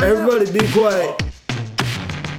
Everybody 0.00 0.50
be 0.52 0.64
quiet. 0.72 1.22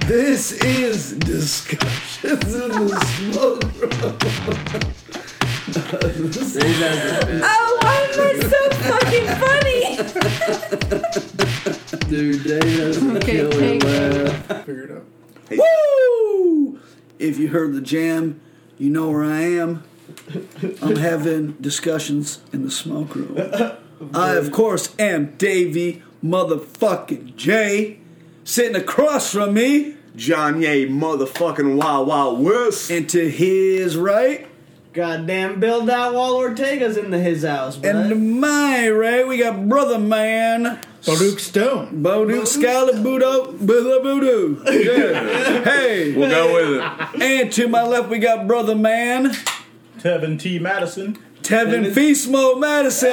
This 0.06 0.52
is 0.52 1.12
discussions 1.12 2.54
in 2.54 2.86
the 2.86 2.98
smoke 3.04 3.62
room. 3.78 3.90
Oh, 7.42 7.78
why 7.82 7.96
am 8.06 8.20
I 8.20 8.32
so 8.48 8.60
fucking 8.88 9.28
funny? 9.42 9.82
Dude, 12.08 12.42
Dave 12.44 12.62
has 12.62 12.96
a 12.96 13.16
Okay, 13.18 13.32
killer 13.32 13.78
laugh. 13.78 14.64
Figure 14.64 14.84
it 14.84 14.90
out. 14.90 15.04
Woo! 15.58 16.80
If 17.18 17.38
you 17.38 17.48
heard 17.48 17.74
the 17.74 17.82
jam, 17.82 18.40
you 18.78 18.88
know 18.90 19.10
where 19.10 19.24
I 19.24 19.40
am. 19.42 19.84
I'm 20.80 20.96
having 20.96 21.52
discussions 21.60 22.40
in 22.52 22.62
the 22.64 22.70
smoke 22.70 23.14
room. 23.14 23.36
I, 24.14 24.30
of 24.32 24.50
course, 24.50 24.94
am 24.98 25.36
Davey 25.36 26.02
motherfucking 26.24 27.36
Jay, 27.36 27.98
Sitting 28.44 28.74
across 28.76 29.32
from 29.32 29.54
me, 29.54 29.94
John 30.16 30.60
Ye, 30.60 30.86
motherfucking 30.88 31.76
Wild 31.76 32.08
Wild 32.08 32.40
West. 32.42 32.90
and 32.90 33.08
to 33.10 33.30
his 33.30 33.96
right, 33.96 34.46
Goddamn, 34.92 35.60
build 35.60 35.86
that 35.88 36.12
wall 36.12 36.34
Ortega's 36.34 36.96
in 36.96 37.12
the 37.12 37.18
his 37.20 37.44
house, 37.44 37.76
bro. 37.76 37.90
and 37.90 38.08
to 38.08 38.16
my 38.16 38.88
right, 38.90 39.26
we 39.28 39.36
got 39.38 39.68
Brother 39.68 39.98
Man. 40.00 40.80
Boduk 41.04 41.38
Stone. 41.38 42.02
Bodoo 42.02 42.42
Skyler 42.42 42.92
Budo 43.02 43.56
Budo 43.56 44.02
Budo. 44.02 44.64
Yeah. 44.84 45.64
Hey. 45.64 46.12
We'll 46.14 46.28
go 46.28 46.52
with 46.54 46.82
it. 46.82 47.22
And 47.22 47.52
to 47.52 47.68
my 47.68 47.82
left 47.82 48.08
we 48.10 48.18
got 48.18 48.46
Brother 48.46 48.74
Man. 48.74 49.30
Tevin 49.98 50.38
T. 50.38 50.58
Madison. 50.58 51.18
Tevin 51.42 51.90
Feast 51.94 52.28
Mode 52.28 52.58
Madison. 52.60 53.08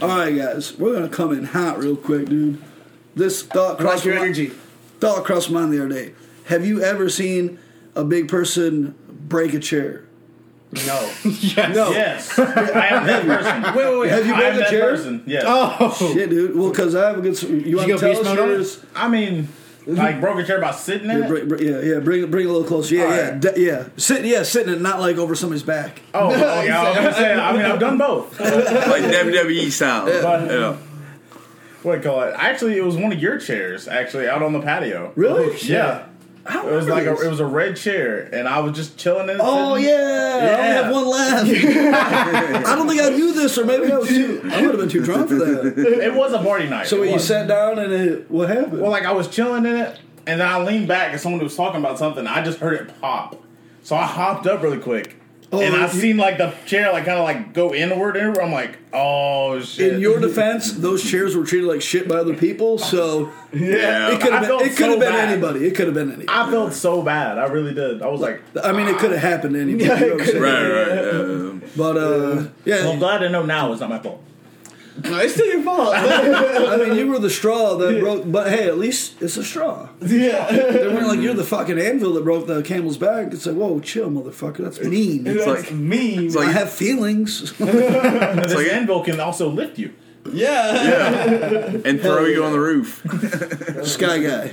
Woo! 0.00 0.06
Alright 0.08 0.36
guys, 0.36 0.76
we're 0.78 0.92
gonna 0.94 1.08
come 1.08 1.32
in 1.32 1.44
hot 1.44 1.78
real 1.78 1.96
quick, 1.96 2.26
dude. 2.28 2.62
This 3.14 3.42
thought 3.42 3.78
I 3.78 3.82
crossed 3.82 3.96
like 3.98 4.04
your 4.06 4.14
my- 4.16 4.20
energy. 4.22 4.52
thought 5.00 5.24
crossed 5.24 5.50
my 5.50 5.60
mind 5.60 5.72
the 5.72 5.80
other 5.84 5.88
day. 5.94 6.14
Have 6.46 6.66
you 6.66 6.82
ever 6.82 7.08
seen 7.08 7.58
a 7.94 8.04
big 8.04 8.28
person 8.28 8.94
break 9.08 9.54
a 9.54 9.60
chair? 9.60 10.04
No. 10.86 11.10
Yes. 11.24 11.74
No. 11.76 11.90
Yes. 11.92 12.36
I 12.38 12.42
am 12.88 13.06
that 13.06 13.24
person. 13.24 13.62
Wait, 13.76 13.86
wait, 13.86 13.98
wait. 14.00 14.10
Have 14.10 14.26
you 14.26 14.34
I 14.34 14.38
broke 14.38 14.48
am 14.52 14.56
a 14.56 14.58
that 14.58 14.70
chair? 14.70 14.90
person. 14.90 15.22
Yes. 15.26 15.44
Oh. 15.46 16.12
Shit, 16.12 16.30
dude. 16.30 16.56
Well, 16.56 16.70
because 16.70 16.94
I 16.96 17.08
have 17.10 17.18
a 17.18 17.20
good. 17.22 17.40
You 17.42 17.76
want 17.76 17.88
go 17.88 17.94
to 17.94 18.00
tell 18.00 18.08
beast 18.10 18.20
us 18.22 18.26
mode 18.26 18.38
on 18.40 18.48
it? 18.48 18.52
yours? 18.54 18.84
I 18.96 19.08
mean, 19.08 19.48
like 19.86 20.20
broke 20.20 20.38
a 20.38 20.44
chair 20.44 20.60
by 20.60 20.70
sitting 20.72 21.10
in 21.10 21.18
Yeah, 21.18 21.24
it. 21.24 21.28
bring, 21.28 21.48
bring- 21.48 21.62
yeah, 21.68 21.80
yeah. 21.80 21.98
Bring, 22.00 22.30
bring 22.30 22.46
it 22.46 22.48
a 22.48 22.52
little 22.52 22.66
closer. 22.66 22.94
Yeah, 22.94 23.04
All 23.04 23.10
yeah, 23.14 23.28
right. 23.30 23.40
de- 23.40 23.60
yeah. 23.60 23.88
Sit, 23.96 24.24
yeah, 24.24 24.42
sitting 24.42 24.72
it, 24.72 24.80
not 24.80 25.00
like 25.00 25.16
over 25.16 25.34
somebody's 25.34 25.62
back. 25.62 26.00
Oh, 26.14 26.28
oh, 26.32 26.62
yeah. 26.62 26.80
I 26.82 26.88
was 26.88 26.96
gonna 26.98 27.12
say. 27.14 27.32
I 27.34 27.52
mean, 27.52 27.62
I've 27.64 27.80
done 27.80 27.98
both. 27.98 28.38
Like 28.40 29.02
WWE 29.04 29.70
style. 29.70 30.06
But- 30.06 30.50
Yeah. 30.50 30.76
What 31.82 31.92
do 31.92 31.98
you 31.98 32.04
call 32.14 32.22
it? 32.22 32.34
Actually, 32.38 32.78
it 32.78 32.84
was 32.84 32.96
one 32.96 33.12
of 33.12 33.18
your 33.20 33.38
chairs. 33.38 33.86
Actually, 33.88 34.26
out 34.26 34.42
on 34.42 34.54
the 34.54 34.60
patio. 34.60 35.12
Really? 35.16 35.54
Yeah. 35.60 36.06
It 36.46 36.64
was 36.64 36.86
like 36.88 37.06
a, 37.06 37.12
it 37.20 37.28
was 37.30 37.40
a 37.40 37.46
red 37.46 37.76
chair, 37.76 38.28
and 38.32 38.46
I 38.46 38.60
was 38.60 38.76
just 38.76 38.98
chilling 38.98 39.30
in 39.30 39.36
it. 39.36 39.40
Oh 39.42 39.76
sitting- 39.76 39.88
yeah, 39.90 40.40
I 40.42 40.54
only 40.58 40.66
have 40.82 40.92
one 40.92 41.06
left. 41.06 41.50
I 42.66 42.76
don't 42.76 42.88
think 42.88 43.00
I 43.00 43.08
knew 43.10 43.32
this, 43.32 43.56
or 43.56 43.64
maybe 43.64 43.90
I 43.90 43.96
was 43.98 44.08
too. 44.08 44.40
I 44.52 44.60
would 44.60 44.70
have 44.72 44.78
been 44.80 44.88
too 44.90 45.02
drunk 45.04 45.28
for 45.28 45.36
that. 45.36 45.74
It 45.78 46.14
was 46.14 46.32
a 46.32 46.38
party 46.42 46.66
night. 46.68 46.86
So 46.86 47.02
It 47.02 47.06
you 47.08 47.12
was. 47.14 47.26
sat 47.26 47.48
down 47.48 47.78
and 47.78 47.92
it, 47.92 48.30
what 48.30 48.48
happened? 48.50 48.80
Well, 48.82 48.90
like 48.90 49.04
I 49.06 49.12
was 49.12 49.28
chilling 49.28 49.64
in 49.64 49.76
it, 49.76 49.98
and 50.26 50.40
then 50.40 50.46
I 50.48 50.62
leaned 50.62 50.86
back, 50.88 51.12
and 51.12 51.20
someone 51.20 51.42
was 51.42 51.56
talking 51.56 51.80
about 51.80 51.98
something. 51.98 52.26
I 52.26 52.42
just 52.44 52.58
heard 52.58 52.74
it 52.80 53.00
pop, 53.00 53.42
so 53.82 53.96
I 53.96 54.04
hopped 54.04 54.46
up 54.46 54.62
really 54.62 54.78
quick, 54.78 55.16
Oh, 55.54 55.60
and 55.62 55.74
I 55.74 55.82
you- 55.92 56.00
seen 56.00 56.16
like 56.16 56.38
the 56.38 56.52
chair 56.66 56.92
like 56.92 57.04
kind 57.04 57.18
of 57.18 57.24
like 57.24 57.52
go 57.52 57.74
inward. 57.74 58.16
inward. 58.16 58.38
I'm 58.40 58.52
like, 58.52 58.78
oh 58.92 59.60
shit. 59.60 59.94
in 59.94 60.00
your 60.00 60.20
defense, 60.20 60.72
those 60.72 61.02
chairs 61.08 61.36
were 61.36 61.44
treated 61.44 61.66
like 61.68 61.82
shit 61.82 62.08
by 62.08 62.16
other 62.16 62.34
people, 62.34 62.78
so 62.78 63.32
yeah, 63.52 64.10
it 64.12 64.20
could 64.20 64.32
have 64.32 64.46
been. 64.46 64.60
It 64.66 64.76
could 64.76 64.86
have 64.86 64.94
so 64.94 65.00
been 65.00 65.12
bad. 65.12 65.28
anybody. 65.30 65.66
It 65.66 65.74
could 65.74 65.86
have 65.86 65.94
been 65.94 66.08
anybody. 66.12 66.28
I 66.28 66.50
felt 66.50 66.72
so 66.72 67.02
bad. 67.02 67.38
I 67.38 67.46
really 67.46 67.74
did. 67.74 68.02
I 68.02 68.08
was 68.08 68.20
like, 68.20 68.42
I 68.62 68.72
mean, 68.72 68.88
it 68.88 68.98
could 68.98 69.12
have 69.12 69.20
happened 69.20 69.54
to 69.54 69.60
anybody. 69.60 69.84
you 69.84 69.90
know 70.08 70.14
what 70.14 70.20
I'm 70.20 70.26
saying? 70.26 70.42
Right, 70.42 70.68
right. 70.70 71.60
yeah. 71.62 71.68
But 71.76 71.96
uh, 71.96 72.48
yeah. 72.64 72.76
well, 72.84 72.92
I'm 72.92 72.98
glad 72.98 73.18
to 73.18 73.28
know 73.30 73.44
now 73.44 73.72
it's 73.72 73.80
not 73.80 73.90
my 73.90 73.98
fault. 73.98 74.22
No, 75.02 75.18
it's 75.18 75.34
still 75.34 75.46
your 75.46 75.62
fault. 75.62 75.92
I 75.96 76.76
mean, 76.76 76.94
you 76.96 77.08
were 77.08 77.18
the 77.18 77.28
straw 77.30 77.74
that 77.74 77.98
broke. 78.00 78.30
But 78.30 78.48
hey, 78.50 78.68
at 78.68 78.78
least 78.78 79.20
it's 79.20 79.36
a 79.36 79.42
straw. 79.42 79.88
yeah. 80.00 80.50
They 80.52 80.86
weren't 80.86 81.08
like 81.08 81.18
you're 81.20 81.34
the 81.34 81.42
fucking 81.44 81.78
anvil 81.80 82.12
that 82.14 82.22
broke 82.24 82.46
the 82.46 82.62
camel's 82.62 82.96
back. 82.96 83.32
It's 83.32 83.44
like, 83.46 83.56
whoa, 83.56 83.80
chill, 83.80 84.08
motherfucker. 84.08 84.58
That's 84.58 84.80
mean. 84.80 85.24
That's 85.24 85.46
like- 85.46 85.72
mean. 85.72 86.26
It's 86.26 86.36
I 86.36 86.50
have 86.52 86.70
feelings. 86.72 87.52
This 87.58 88.54
like- 88.54 88.68
anvil 88.68 89.02
can 89.02 89.18
also 89.18 89.48
lift 89.48 89.78
you. 89.78 89.92
yeah. 90.32 91.64
and 91.84 92.00
throw 92.00 92.24
you 92.26 92.44
on 92.44 92.52
the 92.52 92.60
roof. 92.60 93.02
Sky 93.84 94.18
guy. 94.18 94.52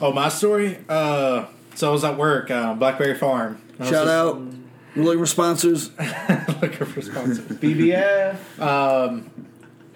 Oh, 0.00 0.12
my 0.12 0.28
story? 0.30 0.78
Uh, 0.88 1.44
so 1.74 1.88
I 1.90 1.92
was 1.92 2.04
at 2.04 2.16
work, 2.16 2.50
uh, 2.50 2.72
Blackberry 2.74 3.14
Farm. 3.16 3.60
Shout 3.78 3.90
just 3.90 4.08
out. 4.08 4.36
We're 4.96 5.02
looking 5.02 5.20
for 5.20 5.26
sponsors. 5.26 5.90
Looking 5.98 6.86
for 6.86 7.02
sponsors. 7.02 7.38
BBF. 7.40 8.60
Um, 8.60 9.30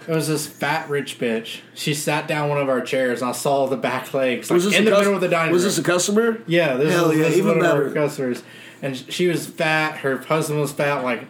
it 0.09 0.15
was 0.15 0.27
this 0.29 0.47
fat 0.47 0.89
rich 0.89 1.19
bitch. 1.19 1.61
She 1.75 1.93
sat 1.95 2.27
down 2.27 2.49
one 2.49 2.59
of 2.59 2.69
our 2.69 2.81
chairs, 2.81 3.21
and 3.21 3.29
I 3.29 3.33
saw 3.33 3.67
the 3.67 3.77
back 3.77 4.13
legs 4.15 4.51
like, 4.51 4.63
in 4.63 4.85
the 4.85 4.91
cus- 4.91 5.01
middle 5.01 5.15
of 5.15 5.21
the 5.21 5.29
dining 5.29 5.53
Was 5.53 5.63
room. 5.63 5.69
this 5.69 5.79
a 5.79 5.83
customer? 5.83 6.43
yeah, 6.47 6.75
this 6.77 6.93
Hell 6.93 7.09
was, 7.09 7.17
yeah, 7.17 7.23
this 7.25 7.31
was 7.33 7.39
even 7.39 7.59
one 7.59 7.67
of 7.67 7.73
our 7.77 7.91
customers, 7.91 8.43
and 8.83 8.97
sh- 8.97 9.05
she 9.11 9.27
was 9.29 9.47
fat. 9.47 9.99
Her 9.99 10.17
husband 10.17 10.61
was 10.61 10.73
fat. 10.73 11.03
Like, 11.05 11.25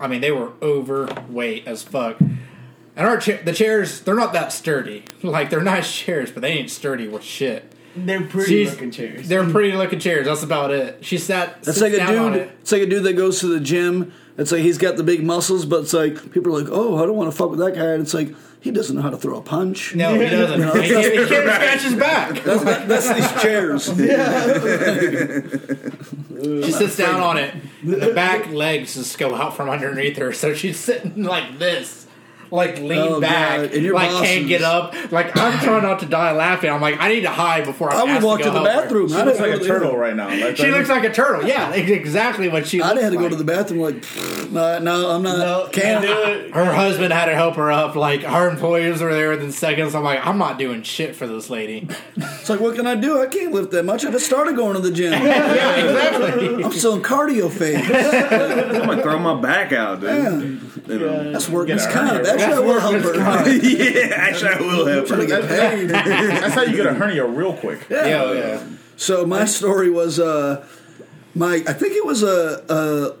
I 0.00 0.08
mean, 0.08 0.20
they 0.20 0.32
were 0.32 0.50
overweight 0.60 1.66
as 1.66 1.82
fuck. 1.82 2.18
And 2.20 3.06
our 3.08 3.18
cha- 3.18 3.42
the 3.44 3.52
chairs, 3.52 4.00
they're 4.00 4.14
not 4.14 4.32
that 4.32 4.52
sturdy. 4.52 5.04
Like, 5.22 5.48
they're 5.50 5.62
nice 5.62 5.90
chairs, 5.94 6.30
but 6.30 6.42
they 6.42 6.52
ain't 6.52 6.70
sturdy 6.70 7.08
with 7.08 7.22
shit. 7.22 7.72
They're 7.96 8.22
pretty 8.22 8.48
She's- 8.64 8.70
looking 8.72 8.90
chairs. 8.90 9.28
They're 9.28 9.48
pretty 9.48 9.72
looking 9.76 9.98
chairs. 10.00 10.26
That's 10.26 10.42
about 10.42 10.70
it. 10.70 10.98
She 11.04 11.18
sat. 11.18 11.62
That's 11.62 11.78
sits 11.78 11.80
like 11.80 11.92
a 11.92 12.06
dude. 12.06 12.34
it. 12.34 12.50
It's 12.60 12.72
like 12.72 12.82
a 12.82 12.86
dude 12.86 13.04
that 13.04 13.12
goes 13.14 13.40
to 13.40 13.46
the 13.46 13.60
gym. 13.60 14.12
It's 14.36 14.50
like 14.50 14.62
he's 14.62 14.78
got 14.78 14.96
the 14.96 15.04
big 15.04 15.22
muscles, 15.22 15.64
but 15.64 15.82
it's 15.82 15.92
like 15.92 16.32
people 16.32 16.56
are 16.56 16.60
like, 16.62 16.72
"Oh, 16.72 16.96
I 17.02 17.06
don't 17.06 17.14
want 17.16 17.30
to 17.30 17.36
fuck 17.36 17.50
with 17.50 17.60
that 17.60 17.74
guy." 17.74 17.92
And 17.92 18.02
it's 18.02 18.14
like 18.14 18.34
he 18.60 18.72
doesn't 18.72 18.96
know 18.96 19.02
how 19.02 19.10
to 19.10 19.16
throw 19.16 19.38
a 19.38 19.42
punch. 19.42 19.94
No, 19.94 20.14
he 20.18 20.26
doesn't. 20.28 20.58
No, 20.60 20.72
he, 20.74 20.88
can't, 20.88 21.04
he 21.04 21.26
can't 21.28 21.28
scratch 21.28 21.82
his 21.82 21.94
back. 21.94 22.42
That's, 22.44 22.64
that, 22.64 22.88
that's 22.88 23.14
these 23.14 23.42
chairs. 23.42 23.84
She 26.64 26.72
sits 26.72 26.96
down 26.96 27.20
on 27.20 27.36
it. 27.36 27.54
The 27.84 28.12
back 28.12 28.50
legs 28.50 28.94
just 28.94 29.18
go 29.18 29.34
out 29.34 29.56
from 29.56 29.68
underneath 29.70 30.16
her, 30.18 30.32
so 30.32 30.52
she's 30.54 30.78
sitting 30.80 31.22
like 31.22 31.58
this, 31.58 32.06
like 32.50 32.78
lean 32.78 32.98
Oh, 32.98 33.20
back, 33.20 33.60
God. 33.60 33.72
And 33.72 33.82
your 33.84 33.94
like 33.94 34.10
can't 34.10 34.42
is- 34.42 34.48
get 34.48 34.62
up. 34.62 34.94
Like 35.12 35.36
I'm 35.36 35.58
trying 35.60 35.82
not 35.82 36.00
to 36.00 36.06
die 36.06 36.32
laughing. 36.32 36.70
I'm 36.70 36.80
like 36.80 37.00
I 37.00 37.08
need 37.08 37.22
to 37.22 37.30
hide 37.30 37.64
before 37.64 37.92
I, 37.92 38.00
I 38.00 38.14
would 38.14 38.22
walk 38.22 38.38
to 38.38 38.44
to 38.44 38.50
the 38.50 38.56
help 38.60 38.68
her. 38.68 38.82
bathroom. 38.82 39.08
She 39.08 39.14
I'd 39.14 39.26
looks 39.26 39.38
have 39.38 39.48
like 39.48 39.56
a 39.56 39.58
go 39.58 39.66
to 39.66 39.72
the- 39.72 39.78
turtle 39.80 39.96
right 39.96 40.16
now. 40.16 40.28
Like, 40.28 40.56
She 40.56 40.70
looks 40.70 40.88
like 40.88 41.04
a 41.04 41.12
turtle. 41.12 41.46
Yeah, 41.46 41.70
exactly 41.74 42.48
what 42.48 42.66
she. 42.66 42.80
I'd 42.82 42.90
looks 42.90 43.02
have 43.02 43.12
to 43.12 43.18
go 43.18 43.28
to 43.28 43.36
the 43.36 43.44
bathroom. 43.44 43.80
Like, 43.80 44.04
no, 44.50 44.78
no, 44.78 45.10
I'm 45.10 45.22
not. 45.22 45.38
No, 45.38 45.68
can't. 45.72 46.04
do 46.04 46.12
it. 46.22 46.50
Her 46.54 46.72
husband 46.72 47.12
had 47.12 47.26
to 47.26 47.34
help 47.34 47.56
her 47.56 47.70
up. 47.72 47.94
Like 47.96 48.22
her 48.22 48.48
employees 48.48 49.00
were 49.00 49.12
there 49.12 49.30
within 49.30 49.52
seconds. 49.52 49.94
I'm 49.94 50.04
like, 50.04 50.24
I'm 50.26 50.38
not 50.38 50.58
doing 50.58 50.82
shit 50.82 51.16
for 51.16 51.26
this 51.26 51.50
lady. 51.50 51.88
It's 52.16 52.48
like, 52.48 52.60
what 52.60 52.76
can 52.76 52.86
I 52.86 52.94
do? 52.94 53.20
I 53.20 53.26
can't 53.26 53.52
lift 53.52 53.70
that 53.72 53.84
much. 53.84 54.04
I 54.04 54.10
just 54.10 54.26
started 54.26 54.54
going 54.56 54.74
to 54.74 54.80
the 54.80 54.90
gym. 54.90 55.12
yeah, 55.24 55.76
exactly. 55.76 56.64
I'm 56.64 56.72
still 56.72 56.94
in 56.94 57.02
cardio 57.02 57.50
phase. 57.50 57.84
I'm 57.84 58.86
gonna 58.86 59.02
throw 59.02 59.18
my 59.18 59.40
back 59.40 59.72
out, 59.72 60.00
dude. 60.00 60.10
Yeah, 60.86 60.94
You 60.94 60.98
know. 61.00 61.32
that's 61.32 61.48
workman's 61.48 61.86
Get 61.86 61.90
a 61.96 61.98
comp. 61.98 62.22
Hernia. 62.40 62.54
Actually, 62.56 62.64
I 62.64 62.66
will 62.66 62.80
help 62.80 63.02
her. 63.02 63.52
yeah, 63.52 64.14
actually, 64.16 64.50
I 64.50 64.60
will 64.60 64.86
help 64.86 65.08
her. 65.08 65.26
get 65.26 65.48
paid. 65.48 65.88
That's 65.90 66.54
how 66.54 66.62
you 66.62 66.76
get 66.76 66.86
a 66.86 66.94
hernia 66.94 67.26
real 67.26 67.54
quick. 67.54 67.86
Yeah, 67.90 68.32
yeah. 68.32 68.66
So 68.96 69.26
my 69.26 69.44
story 69.44 69.90
was 69.90 70.18
uh 70.20 70.66
my 71.34 71.62
I 71.66 71.72
think 71.72 71.94
it 71.96 72.04
was 72.06 72.22
a 72.22 72.64
uh 72.72 73.16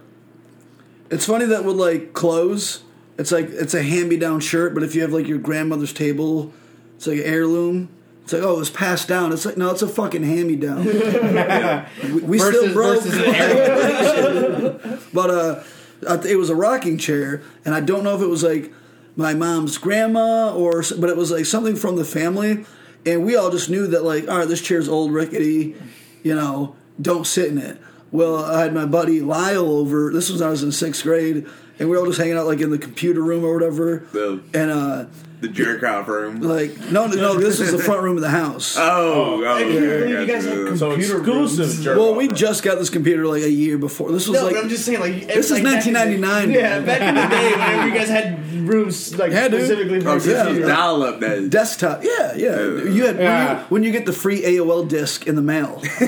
it's 1.10 1.26
funny 1.26 1.44
that 1.46 1.64
with 1.64 1.76
like 1.76 2.12
clothes, 2.12 2.82
it's 3.18 3.30
like 3.32 3.48
it's 3.50 3.74
a 3.74 3.82
hand 3.82 4.08
me 4.08 4.16
down 4.16 4.40
shirt, 4.40 4.74
but 4.74 4.82
if 4.82 4.94
you 4.94 5.02
have 5.02 5.12
like 5.12 5.26
your 5.28 5.38
grandmother's 5.38 5.92
table, 5.92 6.52
it's 6.96 7.06
like 7.06 7.18
an 7.18 7.24
heirloom. 7.24 7.88
It's 8.22 8.32
like, 8.32 8.42
oh, 8.42 8.54
it 8.54 8.58
was 8.58 8.70
passed 8.70 9.06
down. 9.06 9.32
It's 9.34 9.44
like, 9.44 9.58
no, 9.58 9.70
it's 9.70 9.82
a 9.82 9.88
fucking 9.88 10.22
hand 10.22 10.46
me 10.48 10.56
down. 10.56 10.84
we 12.04 12.20
we 12.22 12.38
still 12.38 12.68
Versus, 12.68 12.72
broke. 12.72 13.02
versus 13.02 13.16
an 13.16 13.34
area. 13.34 14.98
But 15.12 15.30
uh, 15.30 15.62
I 16.08 16.16
th- 16.16 16.32
it 16.32 16.36
was 16.36 16.48
a 16.48 16.54
rocking 16.56 16.96
chair, 16.96 17.42
and 17.66 17.74
I 17.74 17.80
don't 17.80 18.02
know 18.02 18.14
if 18.16 18.22
it 18.22 18.28
was 18.28 18.42
like 18.42 18.72
my 19.16 19.34
mom's 19.34 19.78
grandma 19.78 20.54
or, 20.54 20.82
but 20.98 21.10
it 21.10 21.16
was 21.16 21.30
like 21.30 21.46
something 21.46 21.76
from 21.76 21.96
the 21.96 22.04
family, 22.04 22.64
and 23.06 23.24
we 23.24 23.36
all 23.36 23.50
just 23.50 23.70
knew 23.70 23.86
that 23.88 24.04
like, 24.04 24.28
all 24.28 24.38
right, 24.38 24.48
this 24.48 24.60
chair's 24.60 24.88
old, 24.88 25.12
rickety, 25.12 25.76
you 26.22 26.34
know, 26.34 26.74
don't 27.00 27.26
sit 27.26 27.50
in 27.50 27.58
it. 27.58 27.80
Well, 28.10 28.44
I 28.44 28.62
had 28.62 28.72
my 28.72 28.86
buddy 28.86 29.20
Lyle 29.20 29.70
over. 29.70 30.12
This 30.12 30.30
was 30.30 30.40
when 30.40 30.48
I 30.48 30.50
was 30.50 30.62
in 30.62 30.70
sixth 30.72 31.02
grade, 31.02 31.46
and 31.78 31.90
we 31.90 31.96
were 31.96 31.98
all 31.98 32.06
just 32.06 32.18
hanging 32.18 32.36
out 32.36 32.46
like 32.46 32.60
in 32.60 32.70
the 32.70 32.78
computer 32.78 33.20
room 33.22 33.44
or 33.44 33.52
whatever. 33.52 34.06
Yeah. 34.14 34.38
And 34.54 34.70
uh, 34.70 35.06
The 35.44 35.52
jerk 35.52 35.82
off 35.82 36.08
room. 36.08 36.40
Like 36.40 36.78
no, 36.90 37.06
no, 37.06 37.16
no. 37.16 37.34
This 37.38 37.60
is 37.60 37.70
the 37.72 37.78
front 37.78 38.02
room 38.02 38.16
of 38.16 38.22
the 38.22 38.30
house. 38.30 38.76
Oh, 38.94 39.42
oh, 39.44 39.54
I 39.56 39.60
can't 39.62 39.74
yeah, 39.74 39.80
believe 39.80 40.08
you 40.20 40.26
guys 40.26 40.44
have 40.46 40.56
you. 40.56 40.76
So 40.76 40.90
Computer 40.92 41.18
exclusive 41.18 41.58
rooms. 41.66 41.84
jerk 41.84 41.98
well, 41.98 42.14
we 42.14 42.28
just 42.28 42.62
got 42.62 42.78
this 42.78 42.88
computer 42.90 43.26
like 43.26 43.42
a 43.42 43.50
year 43.50 43.76
before. 43.78 44.10
This 44.12 44.26
was 44.28 44.38
No, 44.38 44.46
like 44.46 44.54
but 44.54 44.62
I'm 44.64 44.68
just 44.70 44.84
saying, 44.86 45.00
like 45.00 45.26
This 45.26 45.46
is 45.50 45.52
like, 45.52 45.64
back 45.64 45.86
in 45.86 45.92
the- 45.92 45.98
1999, 46.00 46.50
Yeah, 46.50 46.80
back 46.80 47.00
in 47.02 47.14
the 47.14 47.26
day, 47.28 47.50
whenever 47.52 47.88
you 47.88 47.94
guys 47.94 48.08
had 48.08 48.52
rooms 48.68 49.18
like 49.18 49.32
Yeah, 49.32 49.48
dude. 49.48 49.60
specifically 49.62 50.00
for 50.00 50.08
Oh, 50.10 50.14
this 50.18 50.26
Yeah. 50.26 50.32
was 50.34 50.42
computers. 50.46 50.68
dial 50.68 51.02
up 51.02 51.20
days. 51.20 51.48
desktop. 51.50 52.04
Yeah, 52.04 52.34
yeah. 52.36 52.60
You 52.62 53.06
had 53.06 53.16
when, 53.16 53.24
Yeah. 53.24 53.58
you, 53.60 53.64
when 53.68 53.82
you 53.82 53.90
get 53.92 54.06
the 54.06 54.12
free 54.12 54.42
AOL 54.42 54.84
disc 54.88 55.26
in 55.26 55.34
the 55.34 55.42
mail. 55.42 55.82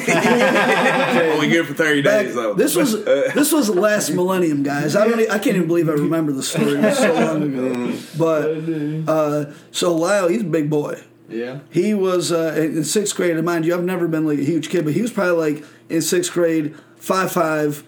Only 1.34 1.48
good 1.48 1.66
for 1.66 1.74
thirty 1.74 2.02
Back- 2.02 2.26
days 2.26 2.34
though. 2.34 2.54
this 2.54 2.74
was 2.74 3.04
this 3.04 3.52
was 3.52 3.66
the 3.68 3.78
last 3.80 4.10
millennium, 4.12 4.62
guys. 4.62 4.96
I 4.96 5.06
don't. 5.06 5.20
e- 5.20 5.28
I 5.28 5.38
can't 5.38 5.56
even 5.56 5.66
believe 5.66 5.88
I 5.88 5.92
remember 5.92 6.32
the 6.32 6.42
story. 6.42 6.72
It 6.72 6.80
was 6.82 6.98
so 6.98 7.12
long 7.12 7.42
ago. 7.42 7.92
But 8.18 8.44
uh, 9.26 9.52
so 9.70 9.94
Lyle, 9.94 10.28
he's 10.28 10.42
a 10.42 10.44
big 10.44 10.70
boy. 10.70 11.02
Yeah. 11.28 11.60
He 11.70 11.92
was 11.94 12.30
uh, 12.30 12.54
in 12.56 12.76
in 12.78 12.84
sixth 12.84 13.14
grade, 13.16 13.36
and 13.36 13.44
mind 13.44 13.64
you, 13.64 13.74
I've 13.74 13.84
never 13.84 14.06
been 14.08 14.26
like 14.26 14.38
a 14.38 14.44
huge 14.44 14.68
kid, 14.68 14.84
but 14.84 14.94
he 14.94 15.02
was 15.02 15.10
probably 15.12 15.52
like 15.54 15.64
in 15.88 16.02
sixth 16.02 16.32
grade, 16.32 16.74
five 16.96 17.32
five, 17.32 17.84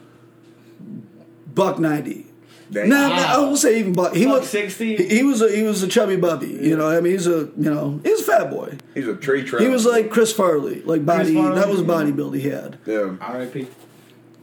buck 1.55 1.79
ninety. 1.79 2.26
Dang. 2.70 2.90
No, 2.90 3.08
no, 3.08 3.14
I 3.14 3.38
won't 3.38 3.56
say 3.56 3.81
even 3.81 3.94
buck. 3.94 4.14
He 4.14 4.26
Buck 4.26 4.40
was 4.40 4.50
60? 4.50 4.96
He, 4.96 5.08
he 5.08 5.23
was 5.23 5.40
a 5.40 5.50
he 5.55 5.62
was 5.62 5.82
a 5.82 5.88
chubby 5.88 6.17
bubby. 6.17 6.49
You 6.49 6.76
know, 6.76 6.87
I 6.87 7.00
mean, 7.00 7.12
he's 7.12 7.26
a 7.26 7.49
you 7.56 7.70
know 7.70 8.00
he's 8.02 8.20
a 8.20 8.25
fat 8.25 8.50
boy. 8.50 8.76
He's 8.94 9.08
a 9.08 9.17
tree 9.17 9.43
trunk. 9.43 9.64
He 9.64 9.70
was 9.70 9.87
like 9.87 10.11
Chris 10.11 10.32
Farley, 10.32 10.82
like 10.82 11.06
body. 11.06 11.34
Farley? 11.34 11.58
That 11.58 11.69
was 11.69 11.81
a 11.81 11.84
bodybuild 11.84 12.34
he 12.38 12.49
had. 12.50 12.79
yeah, 12.84 13.17
R.I.P. 13.20 13.69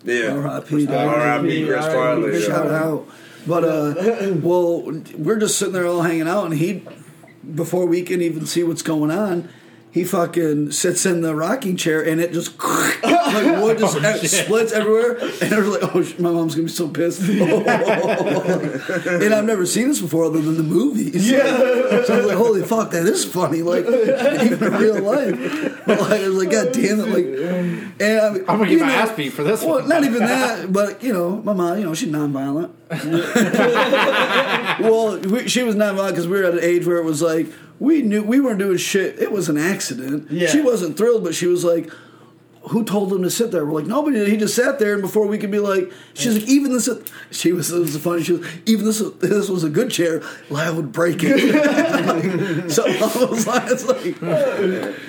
yeah. 0.05 0.31
R.I.P. 0.31 0.87
R.I.P. 0.87 1.65
Chris 1.67 1.85
Farley. 1.85 2.41
Shout 2.41 2.67
out. 2.67 3.07
But 3.47 3.63
uh, 3.63 4.33
well, 4.41 4.81
we're 5.17 5.39
just 5.39 5.57
sitting 5.57 5.73
there 5.73 5.87
all 5.87 6.01
hanging 6.01 6.27
out, 6.27 6.45
and 6.45 6.53
he, 6.53 6.83
before 7.53 7.85
we 7.85 8.01
can 8.03 8.21
even 8.21 8.45
see 8.45 8.63
what's 8.63 8.81
going 8.81 9.11
on, 9.11 9.49
he 9.91 10.03
fucking 10.03 10.71
sits 10.71 11.05
in 11.05 11.21
the 11.21 11.35
rocking 11.35 11.77
chair, 11.77 12.05
and 12.05 12.19
it 12.19 12.33
just 12.33 12.57
like 13.33 13.61
wood 13.61 13.77
just 13.77 13.97
oh, 13.97 14.13
splits 14.23 14.71
everywhere, 14.71 15.17
and 15.17 15.53
I 15.53 15.59
was 15.59 15.67
like, 15.67 15.95
oh, 15.95 16.01
sh- 16.01 16.19
my 16.19 16.31
mom's 16.31 16.55
gonna 16.55 16.65
be 16.67 16.71
so 16.71 16.87
pissed. 16.87 17.21
and 17.29 17.67
I've 19.33 19.45
never 19.45 19.65
seen 19.65 19.87
this 19.87 20.01
before, 20.01 20.25
other 20.25 20.41
than 20.41 20.57
the 20.57 20.63
movies. 20.63 21.29
Yeah. 21.29 21.45
So 22.05 22.13
I 22.13 22.17
was 22.17 22.25
like, 22.27 22.37
holy 22.37 22.63
fuck, 22.63 22.91
that 22.91 23.05
is 23.05 23.25
funny, 23.25 23.61
like 23.61 23.85
even 23.85 24.63
in 24.63 24.73
real 24.73 25.01
life. 25.01 25.83
But 25.85 26.01
like, 26.01 26.21
I 26.21 26.27
was 26.27 26.37
like, 26.37 26.51
god 26.51 26.71
damn 26.71 26.99
it, 26.99 27.07
like, 27.07 27.25
and 27.99 28.19
I 28.19 28.29
mean, 28.31 28.45
I'm 28.47 28.57
gonna 28.57 28.69
get 28.69 28.79
my 28.79 28.87
know, 28.87 28.93
ass 28.93 29.15
beat 29.15 29.29
for 29.29 29.43
this 29.43 29.63
well, 29.63 29.79
one. 29.79 29.89
not 29.89 30.03
even 30.03 30.19
that, 30.19 30.71
but 30.71 31.03
you 31.03 31.13
know, 31.13 31.37
my 31.37 31.53
mom, 31.53 31.77
you 31.77 31.85
know, 31.85 31.93
she's 31.93 32.09
nonviolent. 32.09 32.71
well, 34.79 35.17
we, 35.19 35.47
she 35.47 35.63
was 35.63 35.75
nonviolent 35.75 36.09
because 36.09 36.27
we 36.27 36.37
were 36.37 36.45
at 36.45 36.53
an 36.53 36.63
age 36.63 36.85
where 36.85 36.97
it 36.97 37.05
was 37.05 37.21
like 37.21 37.47
we 37.79 38.01
knew 38.01 38.23
we 38.23 38.39
weren't 38.39 38.59
doing 38.59 38.77
shit. 38.77 39.19
It 39.19 39.31
was 39.31 39.49
an 39.49 39.57
accident. 39.57 40.31
Yeah. 40.31 40.47
She 40.47 40.61
wasn't 40.61 40.97
thrilled, 40.97 41.23
but 41.23 41.35
she 41.35 41.47
was 41.47 41.63
like. 41.63 41.91
Who 42.69 42.83
told 42.83 43.13
him 43.13 43.21
to 43.23 43.29
sit 43.29 43.51
there? 43.51 43.65
We're 43.65 43.73
like 43.81 43.85
nobody 43.85 44.17
did. 44.17 44.27
He 44.27 44.37
just 44.37 44.55
sat 44.55 44.79
there, 44.79 44.93
and 44.93 45.01
before 45.01 45.27
we 45.27 45.37
could 45.37 45.51
be 45.51 45.59
like, 45.59 45.91
she's 46.13 46.33
like, 46.33 46.47
even 46.47 46.71
this. 46.73 46.89
She 47.31 47.51
was. 47.51 47.71
It 47.71 47.79
was 47.79 47.97
funny. 47.97 48.23
She 48.23 48.33
was 48.33 48.47
even 48.65 48.85
this. 48.85 48.99
This 49.19 49.49
was 49.49 49.63
a 49.63 49.69
good 49.69 49.91
chair. 49.91 50.23
Lyle 50.49 50.75
would 50.75 50.91
break 50.91 51.17
it. 51.21 52.69
so 52.71 52.83
I 52.85 53.25
was 53.29 53.45
like, 53.45 53.63
it's 53.67 53.85
like, 53.85 54.19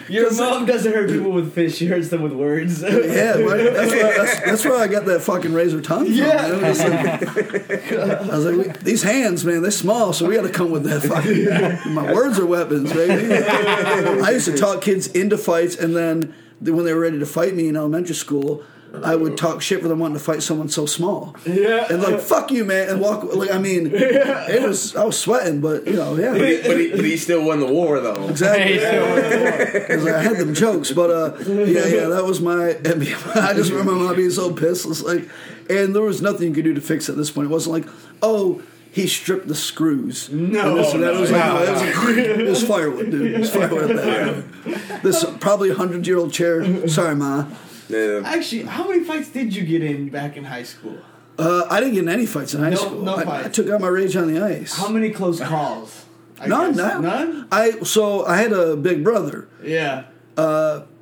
Your 0.09 0.33
mom 0.35 0.67
doesn't 0.67 0.93
hurt 0.93 1.09
people 1.09 1.33
with 1.33 1.55
fish; 1.55 1.77
she 1.77 1.87
hurts 1.87 2.09
them 2.09 2.23
with 2.23 2.33
words. 2.33 2.83
Yeah, 2.83 3.39
right. 3.39 3.73
That's, 3.77 3.91
where, 3.93 4.17
that's, 4.17 4.41
that's 4.41 4.65
where 4.65 4.77
I 4.77 4.87
got 4.87 5.07
that 5.07 5.21
fucking 5.23 5.53
razor 5.53 5.81
tongue 5.81 6.07
from. 6.07 6.15
Yeah. 6.15 6.47
Like- 6.49 7.93
I 7.93 8.37
was 8.37 8.45
like, 8.45 8.81
these 8.81 9.03
hands, 9.03 9.45
man, 9.45 9.63
they're 9.63 9.71
small, 9.71 10.13
so 10.13 10.27
we 10.27 10.35
got 10.35 10.43
to 10.43 10.51
come 10.51 10.71
with 10.71 10.85
that 10.85 11.03
fucking. 11.03 11.95
My 11.95 12.13
words 12.13 12.39
are 12.39 12.47
weapons, 12.47 12.93
baby. 12.93 13.35
I 13.35 14.31
used 14.31 14.47
to 14.47 14.57
talk 14.57 14.83
kids 14.83 15.07
into 15.09 15.39
fights, 15.39 15.77
and 15.77 15.95
then 15.97 16.35
when 16.61 16.85
they 16.85 16.93
were 16.95 17.01
ready 17.01 17.19
to 17.19 17.27
fight 17.27 17.55
me 17.55 17.69
in 17.69 17.77
elementary 17.77 18.15
school, 18.15 18.63
I 19.05 19.15
would 19.15 19.37
talk 19.37 19.61
shit 19.61 19.83
for 19.83 19.89
them 19.89 19.99
wanting 19.99 20.17
to 20.17 20.23
fight 20.25 20.43
someone 20.43 20.71
so 20.71 20.87
small. 20.87 21.37
Yeah. 21.45 21.87
And 21.91 22.01
like, 22.03 22.19
fuck 22.21 22.51
you, 22.51 22.65
man, 22.65 22.89
and 22.89 23.01
walk. 23.01 23.25
Like, 23.35 23.51
I 23.53 23.59
mean, 23.59 23.91
it 23.93 24.63
was. 24.63 24.97
I 24.97 25.05
was 25.05 25.19
sweating, 25.19 25.61
but 25.61 25.87
you 25.87 25.95
know, 25.95 26.17
yeah. 26.17 26.33
But 26.33 26.49
he, 26.49 26.57
but, 26.63 26.79
he, 26.81 26.91
but 26.97 27.05
he 27.05 27.17
still 27.19 27.45
won 27.45 27.61
the 27.61 27.67
war 27.67 28.01
though. 28.01 28.29
Exactly. 28.29 28.79
'Cause 29.87 30.07
I 30.07 30.23
had 30.23 30.37
them 30.39 30.55
jokes, 30.55 30.93
but 30.93 31.11
uh, 31.11 31.37
yeah, 31.47 31.87
yeah, 31.87 32.07
that 32.07 32.25
was 32.25 32.41
my. 32.41 32.71
I 32.71 33.53
just 33.55 33.71
remember 33.71 33.93
my 33.93 34.05
mom 34.05 34.17
being 34.17 34.31
so 34.31 34.53
pissed. 34.53 34.87
It's 34.87 35.03
like, 35.03 35.29
and 35.69 35.95
there 35.95 36.03
was 36.03 36.23
nothing 36.23 36.49
you 36.49 36.55
could 36.55 36.65
do 36.65 36.73
to 36.75 36.81
fix 36.81 37.09
it 37.09 37.13
at 37.13 37.19
this 37.19 37.31
point. 37.31 37.47
It 37.47 37.51
wasn't 37.53 37.75
like, 37.75 37.95
oh, 38.23 38.63
he 38.93 39.07
stripped 39.07 39.49
the 39.49 39.55
screws. 39.55 40.31
No, 40.31 40.71
And 40.71 40.79
this 40.79 40.93
and 40.95 41.03
that. 41.03 41.15
It 41.15 41.21
was 41.21 41.31
like, 41.31 41.45
no, 41.45 41.55
no, 41.55 41.63
it 41.65 41.71
was, 41.71 41.83
like, 41.83 42.17
it 42.39 42.47
was 42.49 42.65
firewood, 42.67 43.11
dude. 43.11 43.33
It 43.35 43.41
was 43.41 43.51
firewood. 43.51 43.91
At 43.91 43.97
that. 43.97 45.03
This 45.03 45.25
probably 45.41 45.71
hundred 45.73 46.07
year 46.07 46.19
old 46.19 46.33
chair. 46.33 46.89
Sorry, 46.89 47.15
ma. 47.15 47.47
Yeah. 47.89 48.23
Actually, 48.25 48.63
how 48.63 48.89
many 48.89 49.05
fights 49.05 49.29
did 49.31 49.55
you 49.55 49.65
get 49.65 49.83
in 49.83 50.09
back 50.09 50.37
in 50.37 50.45
high 50.45 50.65
school? 50.65 50.99
Uh, 51.39 51.67
I 51.71 51.81
didn't 51.81 51.95
get 51.95 52.03
in 52.05 52.09
any 52.09 52.25
fights 52.27 52.55
in 52.55 52.61
high 52.63 52.71
No- 52.71 52.77
school. 52.77 53.03
no 53.03 53.17
I, 53.17 53.25
fights. 53.25 53.47
I 53.47 53.51
took 53.51 53.69
out 53.69 53.81
my 53.81 53.89
rage 53.89 54.17
on 54.17 54.33
the 54.33 54.41
ice. 54.43 54.75
How 54.77 54.89
many 54.89 55.11
close 55.11 55.39
calls? 55.41 56.05
I 56.41 56.47
None, 56.49 56.69
guess. 56.73 56.77
none. 56.79 57.03
None. 57.03 57.49
I 57.53 57.71
so 57.83 58.25
I 58.27 58.37
had 58.39 58.53
a 58.53 58.75
big 58.77 59.05
brother. 59.05 59.49
Yeah. 59.63 60.05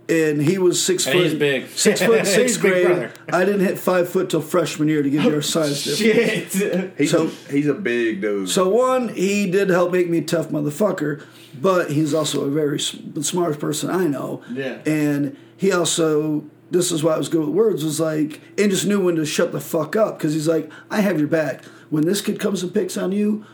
And 0.09 0.41
he 0.43 0.59
was 0.59 0.83
six 0.85 1.07
And 1.07 1.15
foot. 1.15 1.23
he's 1.25 1.35
big. 1.35 1.67
Six 1.75 2.03
foot, 2.03 2.21
He's 2.27 2.35
sixth 2.35 2.63
big 2.63 2.73
grade. 2.73 2.87
brother. 2.87 3.13
I 3.33 3.45
didn't 3.45 3.61
hit 3.63 3.79
five 3.79 4.09
foot 4.09 4.31
till 4.31 4.43
freshman 4.43 4.89
year 4.89 5.03
to 5.03 5.09
give 5.11 5.25
you 5.25 5.31
our 5.31 5.37
oh, 5.37 5.41
size 5.41 5.83
difference. 5.85 6.53
Shit. 6.57 6.95
He's 6.99 7.11
So- 7.11 7.27
a, 7.27 7.53
he's 7.53 7.67
a 7.69 7.75
big 7.75 8.21
dude. 8.21 8.49
So 8.49 8.69
one, 8.69 9.09
he 9.09 9.51
did 9.51 9.71
help 9.71 9.93
make 9.93 10.09
me 10.11 10.19
a 10.19 10.23
tough 10.23 10.49
motherfucker, 10.51 11.25
but 11.61 11.91
he's 11.91 12.13
also 12.15 12.45
a 12.45 12.51
very 12.51 12.79
s- 12.79 12.97
the 13.15 13.25
smartest 13.25 13.61
person 13.61 13.91
I 13.91 14.07
know. 14.07 14.43
Yeah. 14.53 14.79
And 14.87 15.37
he 15.57 15.73
also, 15.73 16.45
this 16.71 16.93
is 16.93 17.03
why 17.03 17.15
I 17.15 17.19
was 17.19 17.29
good 17.29 17.41
with 17.41 17.51
words, 17.55 17.85
was 17.85 18.01
like, 18.01 18.41
and 18.59 18.71
just 18.71 18.87
knew 18.87 19.01
when 19.05 19.17
to 19.17 19.25
shut 19.25 19.53
the 19.53 19.61
fuck 19.61 19.97
up 19.97 20.19
because 20.19 20.35
he's 20.35 20.49
like, 20.49 20.71
I 20.91 21.01
have 21.01 21.19
your 21.19 21.29
back. 21.29 21.65
When 21.91 22.05
this 22.05 22.21
kid 22.21 22.41
comes 22.41 22.63
and 22.63 22.75
picks 22.75 22.97
on 22.97 23.13
you, 23.13 23.45
f- 23.45 23.49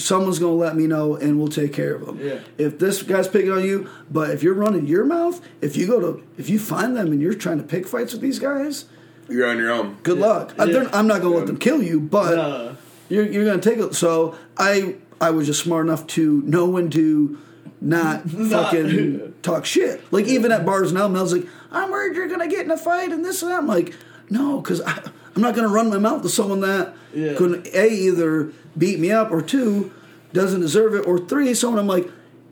someone's 0.00 0.38
gonna 0.38 0.52
let 0.54 0.76
me 0.76 0.86
know 0.86 1.16
and 1.16 1.38
we'll 1.38 1.48
take 1.48 1.72
care 1.72 1.94
of 1.94 2.06
them. 2.06 2.18
Yeah. 2.20 2.38
If 2.58 2.78
this 2.78 3.02
guy's 3.02 3.28
picking 3.28 3.50
on 3.52 3.64
you, 3.64 3.88
but 4.10 4.30
if 4.30 4.42
you're 4.42 4.54
running 4.54 4.86
your 4.86 5.04
mouth, 5.04 5.40
if 5.60 5.76
you 5.76 5.86
go 5.86 6.00
to, 6.00 6.22
if 6.38 6.48
you 6.50 6.58
find 6.58 6.96
them 6.96 7.08
and 7.12 7.20
you're 7.20 7.34
trying 7.34 7.58
to 7.58 7.64
pick 7.64 7.86
fights 7.86 8.12
with 8.12 8.22
these 8.22 8.38
guys, 8.38 8.86
You're 9.28 9.48
on 9.48 9.58
your 9.58 9.70
own. 9.72 9.96
good 10.02 10.18
luck. 10.18 10.54
I, 10.58 10.66
they're- 10.66 10.90
I'm 10.92 11.06
not 11.06 11.22
gonna 11.22 11.36
let 11.36 11.46
them 11.46 11.58
kill 11.58 11.82
you, 11.82 12.00
but 12.00 12.38
Uh, 12.38 12.74
you're, 13.08 13.24
you're 13.26 13.44
gonna 13.44 13.60
take 13.62 13.78
it. 13.78 13.94
So 13.94 14.36
I 14.56 14.96
I 15.20 15.30
was 15.30 15.46
just 15.46 15.62
smart 15.62 15.86
enough 15.86 16.06
to 16.08 16.42
know 16.42 16.66
when 16.68 16.90
to 16.90 17.38
not 17.80 18.28
fucking 18.30 19.34
talk 19.42 19.64
shit. 19.64 20.00
Like 20.12 20.26
even 20.26 20.52
at 20.52 20.64
bars 20.64 20.92
now, 20.92 21.08
Mel's 21.08 21.32
like, 21.32 21.46
I'm 21.70 21.90
worried 21.90 22.16
you're 22.16 22.28
gonna 22.28 22.48
get 22.48 22.64
in 22.64 22.70
a 22.70 22.76
fight 22.76 23.10
and 23.12 23.24
this 23.24 23.42
and 23.42 23.50
that. 23.50 23.58
I'm 23.58 23.66
like, 23.66 23.94
no, 24.30 24.60
because 24.60 24.80
I'm 24.84 25.02
not 25.42 25.54
gonna 25.54 25.68
run 25.68 25.90
my 25.90 25.98
mouth 25.98 26.22
to 26.22 26.28
someone 26.28 26.60
that 26.60 26.94
Yeah. 27.14 27.34
could 27.34 27.66
a 27.74 27.88
either 27.90 28.52
beat 28.76 28.98
me 28.98 29.10
up 29.10 29.30
or 29.30 29.42
two 29.42 29.92
doesn't 30.32 30.60
deserve 30.60 30.94
it 30.94 31.06
or 31.06 31.18
three 31.18 31.52
someone 31.54 31.78
I'm 31.78 31.86
like, 31.86 32.08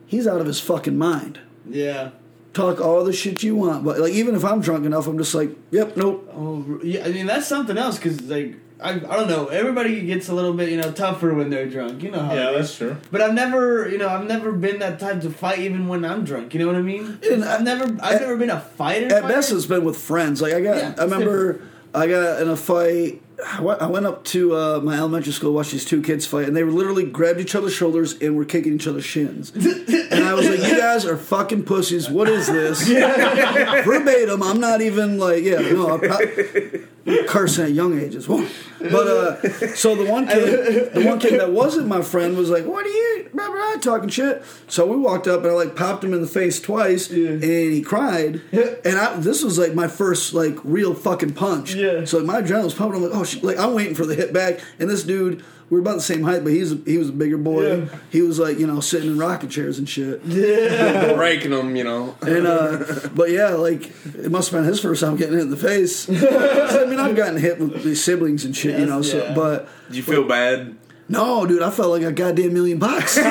he's 0.07 0.27
out 0.27 0.41
of 0.41 0.47
his 0.47 0.61
fucking 0.61 0.97
mind. 0.99 1.39
yeah. 1.69 2.11
Talk 2.53 2.81
all 2.81 3.05
the 3.05 3.13
shit 3.13 3.45
you 3.45 3.55
want, 3.55 3.85
but 3.85 4.01
like 4.01 4.13
even 4.13 4.35
if 4.35 4.45
I'm 4.45 4.61
drunk 4.61 4.85
enough, 4.85 5.07
I'm 5.07 5.17
just 5.17 5.37
like, 5.37 5.51
yep, 5.71 5.97
nope. 5.97 6.29
Oh, 6.35 6.81
yeah. 6.83 7.05
I 7.05 7.13
mean, 7.13 7.27
that's 7.27 7.47
something 7.47 7.79
else 7.79 7.97
because, 7.97 8.21
like, 8.23 8.57
I, 8.83 8.95
I 8.95 8.99
don't 8.99 9.29
know. 9.29 9.47
Everybody 9.47 10.01
gets 10.05 10.29
a 10.29 10.35
little 10.35 10.53
bit, 10.53 10.69
you 10.69 10.77
know, 10.77 10.91
tougher 10.91 11.33
when 11.33 11.49
they're 11.49 11.69
drunk. 11.69 12.03
You 12.03 12.11
know 12.11 12.19
how. 12.19 12.35
Yeah, 12.35 12.51
that's 12.51 12.75
true. 12.77 12.97
But 13.13 13.21
I've 13.21 13.35
never, 13.35 13.89
you 13.89 13.99
know, 13.99 14.09
I've 14.09 14.27
never 14.27 14.51
been 14.51 14.81
that 14.81 14.99
type 14.99 15.21
to 15.21 15.31
fight 15.31 15.61
even 15.61 15.87
when 15.87 16.05
I'm 16.05 16.25
drunk. 16.25 16.53
You 16.53 16.59
know 16.59 16.67
what 16.67 16.75
I 16.75 16.83
mean? 16.83 17.21
And 17.31 17.45
I've 17.45 17.63
never, 17.63 17.85
I've 18.03 18.15
at- 18.17 18.21
never 18.23 18.37
been 18.37 18.51
a 18.51 18.59
fighter. 18.61 19.07
At 19.07 19.13
fighter. 19.23 19.29
best, 19.29 19.53
it's 19.53 19.67
been 19.67 19.85
with 19.85 19.97
friends. 19.97 20.43
Like 20.43 20.53
I 20.55 20.61
got, 20.61 20.77
Yeah, 20.77 20.89
I 20.89 20.91
it's 20.91 21.01
remember 21.03 21.61
I 21.95 22.09
got 22.09 22.43
in 22.43 22.49
a 22.49 22.57
fight. 22.57 23.23
I 23.47 23.87
went, 23.87 24.07
up 24.07 24.25
to 24.27 24.57
uh, 24.57 24.81
my 24.83 24.97
elementary 24.97 25.33
school, 25.33 25.53
watched 25.53 25.73
these 25.73 25.85
two 25.85 26.03
kids 26.03 26.27
fight, 26.27 26.47
and 26.49 26.57
they 26.57 26.65
were 26.65 26.73
literally 26.73 27.05
grabbed 27.05 27.41
each 27.41 27.55
other's 27.55 27.73
shoulders 27.73 28.21
and 28.21 28.37
were 28.37 28.45
kicking 28.45 28.75
each 28.75 28.87
other's 28.87 29.05
shins. 29.05 29.51
and 29.55 30.25
I 30.25 30.35
was 30.35 30.49
like, 30.49 30.61
"You 30.61 30.79
guys 30.79 31.05
are 31.05 31.17
fucking 31.17 31.65
pussies. 31.65 32.09
What 32.11 32.29
is 32.29 32.47
this?" 32.47 32.89
Verbatim. 33.85 34.43
I'm 34.43 34.61
not 34.61 34.81
even 34.81 35.19
like, 35.19 35.43
yeah, 35.45 35.61
no. 35.61 35.91
I'm 35.95 36.01
pro- 36.01 36.87
cursing 37.27 37.65
at 37.65 37.73
young 37.73 37.99
ages. 37.99 38.29
But 38.81 39.07
uh, 39.09 39.75
so 39.75 39.95
the 39.95 40.11
one 40.11 40.27
kid, 40.27 40.95
the 40.95 41.05
one 41.05 41.19
kid 41.19 41.39
that 41.39 41.51
wasn't 41.51 41.87
my 41.87 42.01
friend 42.01 42.35
was 42.35 42.49
like, 42.49 42.65
"What 42.65 42.87
are 42.87 42.89
you, 42.89 43.29
blah, 43.35 43.51
blah, 43.51 43.75
talking 43.75 44.09
shit?" 44.09 44.43
So 44.69 44.87
we 44.87 44.97
walked 44.97 45.29
up 45.29 45.43
and 45.43 45.51
I 45.51 45.53
like 45.53 45.77
popped 45.77 46.03
him 46.03 46.15
in 46.15 46.23
the 46.23 46.27
face 46.27 46.59
twice, 46.59 47.11
and 47.11 47.45
he 47.45 47.83
cried. 47.83 48.41
And 48.53 48.97
I, 48.97 49.17
this 49.17 49.45
was 49.45 49.59
like 49.59 49.75
my 49.75 49.87
first 49.87 50.33
like 50.33 50.57
real 50.65 50.95
fucking 50.95 51.35
punch. 51.35 51.75
Yeah. 51.75 52.07
So 52.07 52.17
like, 52.21 52.27
my 52.27 52.41
adrenaline 52.41 52.65
was 52.65 52.75
pumping. 52.75 53.05
I'm 53.05 53.11
like, 53.11 53.21
oh, 53.21 53.25
shit. 53.25 53.45
like 53.45 53.59
I'm 53.59 53.75
waiting 53.75 53.95
for 53.95 54.07
the 54.07 54.15
hit 54.15 54.33
back, 54.33 54.61
and 54.79 54.89
this 54.89 55.05
dude. 55.05 55.45
We're 55.71 55.79
about 55.79 55.95
the 55.95 56.01
same 56.03 56.25
height, 56.25 56.43
but 56.43 56.53
he's 56.53 56.75
he 56.85 56.99
was 56.99 57.11
a 57.11 57.13
bigger 57.13 57.39
boy. 57.39 57.77
Yeah. 57.77 57.99
He 58.11 58.23
was 58.23 58.41
like 58.41 58.59
you 58.59 58.67
know 58.67 58.81
sitting 58.81 59.09
in 59.09 59.19
rocking 59.19 59.49
chairs 59.49 59.79
and 59.79 59.89
shit. 59.89 60.21
Yeah, 60.25 61.13
Breaking 61.17 61.53
them, 61.53 61.77
you 61.77 61.85
know. 61.85 62.17
And 62.23 62.45
uh, 62.45 63.09
but 63.15 63.31
yeah, 63.31 63.51
like 63.51 63.87
it 64.05 64.33
must 64.33 64.51
have 64.51 64.61
been 64.61 64.69
his 64.69 64.81
first 64.81 65.01
time 65.01 65.15
getting 65.17 65.35
hit 65.35 65.43
in 65.43 65.51
the 65.51 65.57
face. 65.57 66.09
I 66.11 66.87
mean, 66.87 66.99
I've 66.99 67.15
gotten 67.15 67.37
hit 67.37 67.61
with 67.61 67.85
these 67.85 68.03
siblings 68.03 68.45
and 68.45 68.57
shit, 68.57 68.81
you 68.81 68.87
know. 68.87 69.01
So, 69.01 69.23
yeah. 69.23 69.33
but 69.35 69.69
Did 69.87 69.97
you 69.99 70.03
feel 70.03 70.25
bad? 70.25 70.77
No, 71.09 71.47
dude, 71.47 71.63
I 71.63 71.71
felt 71.71 71.91
like 71.91 72.03
a 72.03 72.13
goddamn 72.13 72.53
million 72.53 72.79
bucks. 72.79 73.17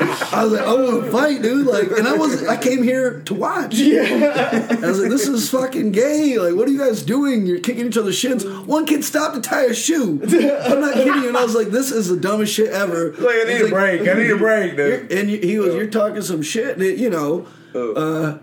I 0.32 0.44
was 0.44 0.52
like, 0.52 0.62
I 0.66 0.72
want 0.74 1.04
to 1.04 1.10
fight, 1.10 1.42
dude. 1.42 1.66
Like, 1.66 1.90
and 1.90 2.06
I 2.06 2.14
was, 2.16 2.46
I 2.46 2.56
came 2.56 2.82
here 2.82 3.20
to 3.22 3.34
watch. 3.34 3.74
Yeah. 3.88 4.66
I 4.70 4.86
was 4.86 5.00
like, 5.00 5.10
this 5.10 5.26
is 5.26 5.50
fucking 5.50 5.92
gay. 5.92 6.38
Like, 6.38 6.54
what 6.54 6.68
are 6.68 6.70
you 6.70 6.78
guys 6.78 7.02
doing? 7.02 7.46
You're 7.46 7.60
kicking 7.60 7.86
each 7.86 7.96
other's 7.96 8.16
shins. 8.16 8.44
One 8.46 8.86
kid 8.86 9.04
stopped 9.04 9.34
to 9.36 9.40
tie 9.40 9.64
a 9.64 9.74
shoe. 9.74 10.20
I'm 10.24 10.80
not 10.80 10.94
kidding 10.94 11.14
you. 11.22 11.28
And 11.28 11.36
I 11.36 11.42
was 11.44 11.54
like, 11.54 11.68
this 11.68 11.90
is 11.90 12.08
the 12.08 12.16
dumbest 12.16 12.52
shit 12.54 12.70
ever. 12.70 13.12
Like, 13.12 13.36
I 13.36 13.44
need 13.44 13.56
He's 13.58 13.66
a 13.66 13.68
break. 13.70 14.00
I 14.08 14.12
need 14.14 14.30
a 14.30 14.36
break, 14.36 14.76
dude. 14.76 15.10
and 15.12 15.28
he 15.28 15.58
was, 15.58 15.74
you're 15.74 15.86
talking 15.88 16.22
some 16.22 16.42
shit, 16.42 16.74
and 16.76 16.82
it, 16.82 16.98
you 16.98 17.10
know. 17.10 17.46
Uh, 17.74 18.38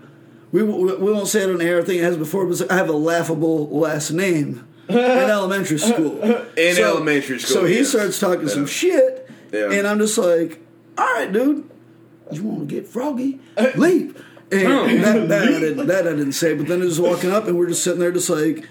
we, 0.52 0.62
we 0.62 1.12
won't 1.12 1.28
say 1.28 1.42
it 1.42 1.50
on 1.50 1.60
air. 1.60 1.80
I 1.80 1.84
think 1.84 2.00
it 2.00 2.04
has 2.04 2.16
before, 2.16 2.46
but 2.46 2.70
I 2.70 2.76
have 2.76 2.88
a 2.88 2.92
laughable 2.92 3.68
last 3.68 4.10
name 4.10 4.66
in 4.88 4.96
elementary 4.96 5.78
school. 5.78 6.20
In 6.22 6.78
elementary 6.78 7.38
school, 7.40 7.56
So 7.62 7.64
he 7.66 7.76
yes. 7.78 7.88
starts 7.90 8.18
talking 8.20 8.46
Yeah. 8.46 8.54
some 8.54 8.66
shit, 8.66 9.28
Yeah. 9.52 9.70
and 9.72 9.86
I'm 9.86 9.98
just 9.98 10.16
like, 10.16 10.60
"All 10.98 11.14
right, 11.14 11.32
dude, 11.32 11.68
you 12.30 12.42
want 12.42 12.68
to 12.68 12.74
get 12.74 12.86
froggy? 12.86 13.40
Leap." 13.76 14.18
And 14.52 15.02
that, 15.02 15.28
that, 15.28 15.42
I 15.42 15.46
didn't, 15.58 15.86
that 15.88 16.06
I 16.06 16.10
didn't 16.10 16.32
say, 16.32 16.54
but 16.54 16.68
then 16.68 16.78
he 16.78 16.86
was 16.86 17.00
walking 17.00 17.32
up, 17.32 17.46
and 17.46 17.58
we're 17.58 17.66
just 17.66 17.82
sitting 17.82 17.98
there, 17.98 18.12
just 18.12 18.30
like, 18.30 18.68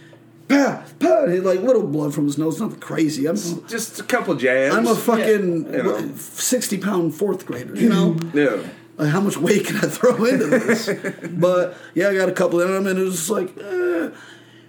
"Pa, 0.48 0.84
pa," 1.00 1.24
and 1.24 1.34
he 1.34 1.40
like 1.42 1.60
little 1.62 1.86
blood 1.86 2.14
from 2.14 2.26
his 2.26 2.38
nose, 2.38 2.62
nothing 2.62 2.80
crazy. 2.80 3.26
I'm 3.26 3.36
Just 3.68 4.00
a 4.00 4.04
couple 4.04 4.36
jabs. 4.36 4.74
I'm 4.74 4.88
a 4.88 4.96
fucking 4.96 5.74
You 5.74 5.84
know. 5.84 6.16
sixty 6.16 6.78
pound 6.78 7.14
fourth 7.14 7.46
grader, 7.46 7.76
you 7.76 7.90
know. 7.90 8.18
yeah. 8.34 8.66
Like, 8.98 9.10
how 9.10 9.20
much 9.20 9.36
weight 9.36 9.66
can 9.66 9.76
I 9.76 9.90
throw 9.90 10.24
into 10.24 10.46
this? 10.46 10.90
but 11.32 11.78
yeah, 11.94 12.08
I 12.08 12.16
got 12.16 12.30
a 12.30 12.34
couple 12.34 12.62
in 12.62 12.72
them, 12.72 12.88
and 12.88 12.98
it 12.98 13.04
was 13.04 13.18
just 13.18 13.30
like, 13.30 13.58
eh. 13.58 14.12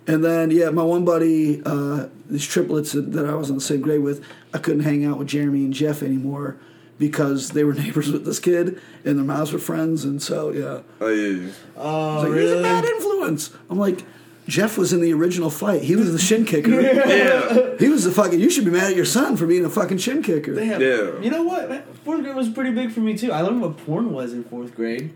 and 0.09 0.25
then 0.25 0.51
yeah, 0.51 0.71
my 0.71 0.83
one 0.83 1.05
buddy, 1.05 1.63
uh, 1.65 2.09
these 2.29 2.45
triplets 2.45 2.93
that 2.93 3.27
I 3.27 3.37
was 3.37 3.49
in 3.49 3.55
the 3.55 3.61
same 3.61 3.81
grade 3.81 4.03
with, 4.03 4.25
I 4.53 4.59
couldn't 4.59 4.83
hang 4.83 5.05
out 5.05 5.19
with 5.19 5.29
Jeremy 5.29 5.65
and 5.67 5.73
Jeff 5.73 6.03
anymore 6.03 6.57
because 6.99 7.50
they 7.50 7.65
were 7.65 7.75
neighbors 7.85 8.11
with 8.11 8.25
this 8.25 8.38
kid, 8.38 8.81
and 9.05 9.19
their 9.19 9.25
moms 9.25 9.53
were 9.53 9.59
friends, 9.59 10.05
and 10.05 10.23
so 10.23 10.50
yeah, 10.50 10.81
Oh, 11.00 11.09
yeah. 11.09 11.50
Oh, 11.76 12.21
It's 12.23 12.31
like, 12.31 12.41
he's 12.41 12.50
a 12.53 12.62
bad 12.62 12.85
influence. 12.85 13.50
I'm 13.71 13.79
like. 13.79 14.05
Jeff 14.49 14.79
was 14.79 14.93
in 14.93 15.00
the 15.00 15.12
original 15.12 15.50
fight. 15.50 15.83
He 15.83 15.97
was 15.97 16.12
the 16.12 16.21
shin 16.21 16.45
kicker. 16.45 16.71
Yeah. 16.81 17.75
He 17.81 17.88
was 17.88 18.05
the 18.05 18.12
fucking. 18.12 18.38
You 18.38 18.49
should 18.49 18.65
be 18.65 18.71
mad 18.71 18.85
at 18.93 18.95
your 18.95 19.05
son 19.05 19.37
for 19.37 19.45
being 19.45 19.65
a 19.65 19.69
fucking 19.69 19.99
shin 19.99 20.23
kicker. 20.23 20.55
Damn. 20.55 20.81
Yeah. 20.81 21.19
You 21.21 21.31
know 21.33 21.43
what? 21.43 21.85
Fourth 22.05 22.23
grade 22.23 22.37
was 22.37 22.49
pretty 22.49 22.71
big 22.71 22.93
for 22.93 23.00
me 23.00 23.19
too. 23.19 23.33
I 23.33 23.41
learned 23.41 23.61
what 23.61 23.76
porn 23.79 24.12
was 24.12 24.33
in 24.33 24.45
fourth 24.45 24.73
grade. 24.76 25.12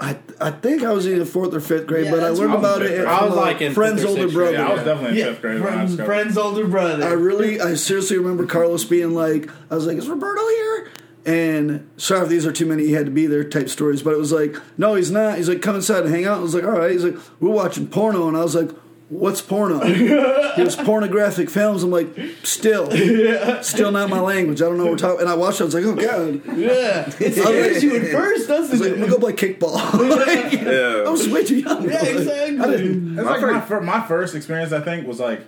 I, 0.00 0.16
I 0.40 0.50
think 0.50 0.82
I 0.82 0.90
was 0.92 1.06
either 1.06 1.24
fourth 1.24 1.54
or 1.54 1.60
fifth 1.60 1.86
grade, 1.86 2.06
Yeah, 2.06 2.10
but 2.10 2.24
I 2.24 2.30
learned 2.30 2.54
what 2.54 2.64
I 2.64 2.68
was 2.70 2.76
about 2.78 2.82
it. 2.82 2.88
fifth 2.88 2.96
grade. 2.96 3.06
I 3.08 3.24
was 3.24 3.32
a 3.34 3.36
like 3.36 3.60
in 3.60 3.72
friend's 3.72 4.04
older 4.04 4.22
sixth 4.22 4.34
brother. 4.34 4.52
Yeah, 4.54 4.66
I 4.68 4.74
was 4.74 4.82
definitely 4.82 5.20
in 5.20 5.26
fifth 5.28 5.40
grade 5.42 5.60
when 5.60 5.68
I 5.68 5.72
friend, 5.76 5.90
was 5.98 6.00
friend's 6.06 6.38
older 6.38 6.66
brother. 6.66 7.04
I 7.04 7.12
really, 7.12 7.60
I 7.60 7.74
seriously 7.74 8.18
remember 8.18 8.46
Carlos 8.46 8.84
being 8.84 9.14
like, 9.14 9.48
I 9.70 9.76
was 9.76 9.86
like, 9.86 9.96
"Is 9.98 10.08
Roberto 10.08 10.48
here?" 10.48 10.90
And 11.24 11.88
sorry 11.98 12.22
if 12.24 12.28
these 12.28 12.44
are 12.46 12.52
too 12.52 12.66
many. 12.66 12.84
He 12.86 12.92
had 12.92 13.04
to 13.06 13.12
be 13.12 13.26
there 13.26 13.44
type 13.44 13.68
stories, 13.68 14.02
but 14.02 14.12
it 14.12 14.18
was 14.18 14.32
like, 14.32 14.56
"No, 14.76 14.94
he's 14.96 15.10
not." 15.10 15.36
He's 15.36 15.48
like, 15.48 15.62
"Come 15.62 15.76
inside 15.76 16.04
and 16.04 16.12
hang 16.12 16.24
out." 16.24 16.38
I 16.38 16.42
was 16.42 16.54
like, 16.54 16.64
"All 16.64 16.70
right." 16.72 16.90
He's 16.90 17.04
like, 17.04 17.16
"We're 17.38 17.50
watching 17.50 17.86
porno," 17.86 18.26
and 18.26 18.36
I 18.36 18.42
was 18.42 18.56
like, 18.56 18.70
"What's 19.08 19.40
porno?" 19.40 19.78
he 19.84 20.62
was 20.62 20.74
pornographic 20.74 21.48
films. 21.48 21.84
I'm 21.84 21.92
like, 21.92 22.08
"Still, 22.42 22.90
still 23.62 23.92
not 23.92 24.10
my 24.10 24.18
language. 24.18 24.60
I 24.60 24.64
don't 24.64 24.78
know 24.78 24.82
what 24.86 24.92
we're 24.94 24.98
talking." 24.98 25.20
And 25.20 25.28
I 25.28 25.34
watched. 25.34 25.60
it. 25.60 25.62
I 25.62 25.66
was 25.66 25.74
like, 25.76 25.84
"Oh 25.84 25.94
god." 25.94 26.42
yeah, 26.58 27.08
it 27.20 27.34
scares 27.34 27.84
you 27.84 27.96
at 27.98 28.10
first, 28.10 28.50
I 28.50 28.58
was 28.58 28.70
doesn't 28.70 28.80
like, 28.80 28.88
it? 28.88 28.94
"I'm 28.94 29.00
gonna 29.08 29.12
go 29.12 29.18
play 29.20 29.32
kickball." 29.34 29.74
Like, 30.10 30.52
Yeah. 30.60 31.04
I 31.06 31.08
was 31.08 31.28
way 31.28 31.44
too 31.44 31.58
young. 31.60 31.84
Yeah, 31.88 32.04
exactly. 32.04 32.58
I 32.58 32.66
didn't. 32.68 33.14
That's 33.14 33.24
My 33.26 33.30
like 33.32 33.40
first- 33.40 33.54
my, 33.54 33.60
fir- 33.60 33.80
my 33.80 34.00
first 34.08 34.34
experience. 34.34 34.72
I 34.72 34.80
think 34.80 35.06
was 35.06 35.20
like 35.20 35.42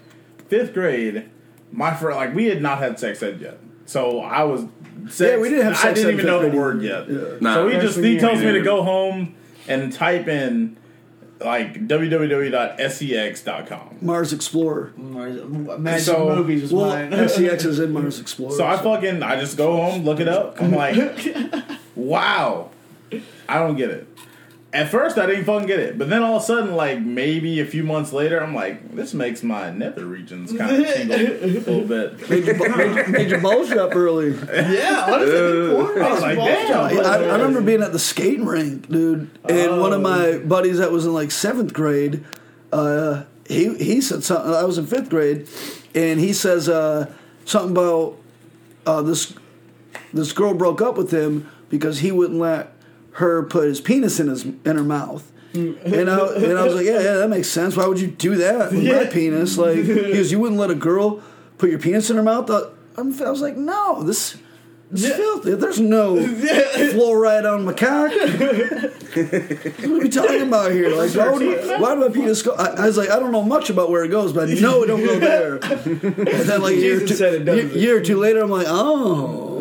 fifth 0.48 0.72
grade. 0.72 1.30
My 1.72 1.92
first, 1.92 2.16
like 2.16 2.32
we 2.32 2.44
had 2.46 2.62
not 2.62 2.78
had 2.78 3.00
sex 3.00 3.20
ed 3.24 3.40
yet, 3.40 3.58
so 3.86 4.20
I 4.20 4.44
was. 4.44 4.64
Sex, 5.08 5.20
Yeah, 5.20 5.36
we 5.38 5.50
didn't 5.50 5.66
have 5.74 5.84
I 5.84 5.92
didn't 5.92 6.12
even 6.14 6.26
know 6.26 6.40
the 6.48 6.56
word 6.56 6.80
yet. 6.82 7.08
Yeah. 7.10 7.18
Nah. 7.40 7.54
So 7.54 7.68
he 7.68 7.78
just 7.78 7.98
he 7.98 8.18
tells 8.18 8.40
me 8.40 8.52
to 8.52 8.62
go 8.62 8.82
home 8.82 9.34
and 9.68 9.92
type 9.92 10.28
in 10.28 10.76
like 11.40 11.74
www.sex.com. 12.78 13.98
Mars 14.00 14.32
Explorer. 14.32 14.92
Magic 14.96 16.04
So- 16.06 16.34
movies 16.34 16.62
was 16.62 16.72
Well, 16.72 16.86
mine. 16.88 17.10
FCX 17.12 17.66
is 17.66 17.78
in 17.80 17.92
Mars 17.92 18.18
Explorer. 18.20 18.56
So 18.56 18.64
I 18.66 18.76
fucking 18.78 19.22
I 19.22 19.38
just 19.38 19.56
go 19.58 19.76
home, 19.76 20.04
look 20.04 20.20
it 20.20 20.28
up. 20.28 20.60
I'm 20.60 20.72
like, 20.72 20.96
wow, 21.94 22.70
I 23.48 23.58
don't 23.58 23.76
get 23.76 23.90
it. 23.90 24.08
At 24.74 24.90
first, 24.90 25.18
I 25.18 25.26
didn't 25.26 25.44
fucking 25.44 25.68
get 25.68 25.78
it, 25.78 25.96
but 25.96 26.10
then 26.10 26.24
all 26.24 26.36
of 26.36 26.42
a 26.42 26.44
sudden, 26.44 26.74
like 26.74 27.00
maybe 27.00 27.60
a 27.60 27.64
few 27.64 27.84
months 27.84 28.12
later, 28.12 28.42
I'm 28.42 28.54
like, 28.54 28.94
this 28.96 29.14
makes 29.14 29.44
my 29.44 29.70
nether 29.70 30.04
regions 30.04 30.52
kind 30.52 30.84
of 30.84 30.92
tingle 30.94 31.16
a 31.16 31.46
little 31.46 31.80
bit. 31.86 32.28
made 32.28 32.44
your, 32.44 32.76
made, 32.76 33.08
made 33.08 33.30
your 33.30 33.40
balls 33.40 33.68
drop 33.68 33.94
early. 33.94 34.30
yeah, 34.32 35.06
honestly, 35.08 35.74
porn 35.76 36.02
I 36.02 36.08
makes 36.10 36.20
like, 36.22 36.36
balls 36.36 36.48
damn. 36.48 36.66
drop. 36.66 37.06
I, 37.06 37.14
I 37.24 37.32
remember 37.36 37.60
being 37.60 37.82
at 37.82 37.92
the 37.92 38.00
skating 38.00 38.44
rink, 38.44 38.88
dude, 38.88 39.30
and 39.48 39.80
one 39.80 39.92
of 39.92 40.00
my 40.02 40.26
Oh. 40.26 40.38
buddies 40.40 40.78
that 40.78 40.90
was 40.90 41.06
in 41.06 41.12
like 41.14 41.30
seventh 41.30 41.72
grade, 41.72 42.24
uh, 42.72 43.22
he 43.48 43.74
he 43.76 44.00
said 44.00 44.24
something. 44.24 44.52
I 44.52 44.64
was 44.64 44.76
in 44.78 44.86
fifth 44.86 45.08
grade, 45.08 45.46
and 45.94 46.18
he 46.18 46.32
says 46.32 46.68
uh, 46.68 47.12
something 47.44 47.70
about 47.70 48.16
uh, 48.86 49.02
this 49.02 49.34
this 50.12 50.32
girl 50.32 50.52
broke 50.54 50.82
up 50.82 50.96
with 50.96 51.12
him 51.12 51.48
because 51.70 52.00
he 52.00 52.10
wouldn't 52.10 52.40
let 52.40 52.73
her 53.14 53.42
put 53.42 53.68
his 53.68 53.80
penis 53.80 54.18
in 54.20 54.28
his 54.28 54.44
in 54.44 54.76
her 54.76 54.84
mouth. 54.84 55.30
And 55.54 56.10
I, 56.10 56.34
and 56.34 56.58
I 56.58 56.64
was 56.64 56.74
like, 56.74 56.84
yeah, 56.84 57.00
yeah, 57.00 57.12
that 57.14 57.30
makes 57.30 57.48
sense. 57.48 57.76
Why 57.76 57.86
would 57.86 58.00
you 58.00 58.08
do 58.08 58.34
that 58.36 58.72
with 58.72 58.84
my 58.84 59.04
penis? 59.04 59.56
Like, 59.56 59.76
he 59.84 59.84
goes, 59.84 60.32
you 60.32 60.40
wouldn't 60.40 60.58
let 60.58 60.70
a 60.70 60.74
girl 60.74 61.22
put 61.58 61.70
your 61.70 61.78
penis 61.78 62.10
in 62.10 62.16
her 62.16 62.24
mouth? 62.24 62.50
I, 62.50 63.00
was 63.02 63.40
like, 63.40 63.56
no, 63.56 64.02
this, 64.02 64.36
this 64.90 65.04
is 65.04 65.14
filthy. 65.14 65.54
There's 65.54 65.78
no 65.78 66.16
fluoride 66.16 67.48
on 67.48 67.64
my 67.64 67.72
cock. 67.72 68.10
what 69.80 69.84
are 69.84 70.02
we 70.02 70.08
talking 70.08 70.42
about 70.42 70.72
here? 70.72 70.90
Like, 70.90 71.14
why, 71.14 71.30
would, 71.30 71.80
why 71.80 71.94
would 71.94 72.08
my 72.08 72.12
penis 72.12 72.42
go? 72.42 72.52
I, 72.56 72.70
I 72.70 72.86
was 72.86 72.96
like, 72.96 73.10
I 73.10 73.20
don't 73.20 73.30
know 73.30 73.44
much 73.44 73.70
about 73.70 73.90
where 73.90 74.02
it 74.02 74.08
goes, 74.08 74.32
but 74.32 74.50
I 74.50 74.54
know 74.54 74.82
it 74.82 74.88
don't 74.88 75.04
go 75.04 75.20
there. 75.20 75.54
And 75.54 76.48
then, 76.48 76.62
like, 76.62 76.74
a 76.74 76.80
year, 76.80 76.98
two, 76.98 77.14
said 77.14 77.46
it 77.46 77.56
year, 77.56 77.66
year 77.68 77.96
or 77.98 78.00
two 78.00 78.18
later, 78.18 78.42
I'm 78.42 78.50
like, 78.50 78.66
oh. 78.68 79.53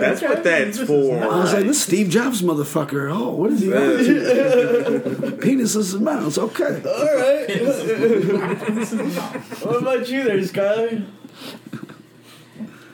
That's 0.00 0.22
what 0.22 0.44
that's 0.44 0.80
I 0.80 0.86
for. 0.86 1.22
I 1.22 1.26
was 1.26 1.52
like, 1.52 1.64
this 1.64 1.82
Steve 1.82 2.08
Jobs 2.10 2.42
motherfucker. 2.42 3.10
Oh, 3.14 3.30
what 3.30 3.52
is 3.52 3.60
he 3.60 3.72
up 3.72 3.78
to? 3.78 5.38
Penis 5.42 5.74
is 5.74 5.92
his 5.92 6.00
mouth. 6.00 6.26
It's 6.26 6.38
okay. 6.38 6.82
All 6.84 7.16
right. 7.16 7.50
what 9.62 9.82
about 9.82 10.08
you 10.08 10.24
there, 10.24 10.38
Skyler? 10.38 11.04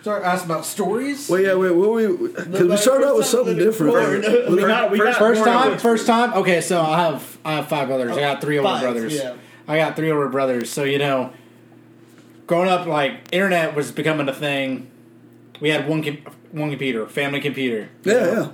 Sorry, 0.03 0.25
asked 0.25 0.47
about 0.47 0.65
stories. 0.65 1.29
Wait, 1.29 1.45
yeah, 1.45 1.55
wait, 1.55 1.73
what 1.73 1.91
were 1.91 2.17
we? 2.17 2.29
Because 2.29 2.69
we 2.69 2.77
started 2.79 3.07
out 3.07 3.17
with 3.17 3.27
something 3.27 3.57
different. 3.57 3.93
We 4.51 4.61
got, 4.63 4.91
we 4.91 4.99
got 4.99 5.17
First 5.17 5.41
more 5.41 5.47
time, 5.47 5.79
first 5.79 6.07
time. 6.07 6.33
Okay, 6.35 6.61
so 6.63 6.81
I 6.81 7.01
have 7.03 7.39
I 7.45 7.53
have 7.57 7.69
five 7.69 7.89
brothers. 7.89 8.17
I 8.17 8.21
got 8.21 8.41
three 8.41 8.57
older 8.59 8.71
Five, 8.71 8.83
brothers. 8.83 9.15
yeah. 9.15 9.37
I 9.69 9.77
got 9.77 9.97
three 9.97 10.11
older 10.11 10.29
brothers. 10.29 10.71
So 10.71 10.85
you 10.85 10.99
know, 10.99 11.33
growing 12.47 12.69
up, 12.71 12.87
like 12.87 13.29
internet 13.31 13.75
was 13.75 13.93
becoming 13.93 14.27
a 14.29 14.33
thing. 14.35 14.91
We 15.61 15.71
had 15.71 15.89
one 15.89 16.03
com- 16.03 16.19
one 16.53 16.71
computer, 16.71 17.07
family 17.07 17.41
computer. 17.41 17.89
Yeah, 18.05 18.15
yeah. 18.33 18.49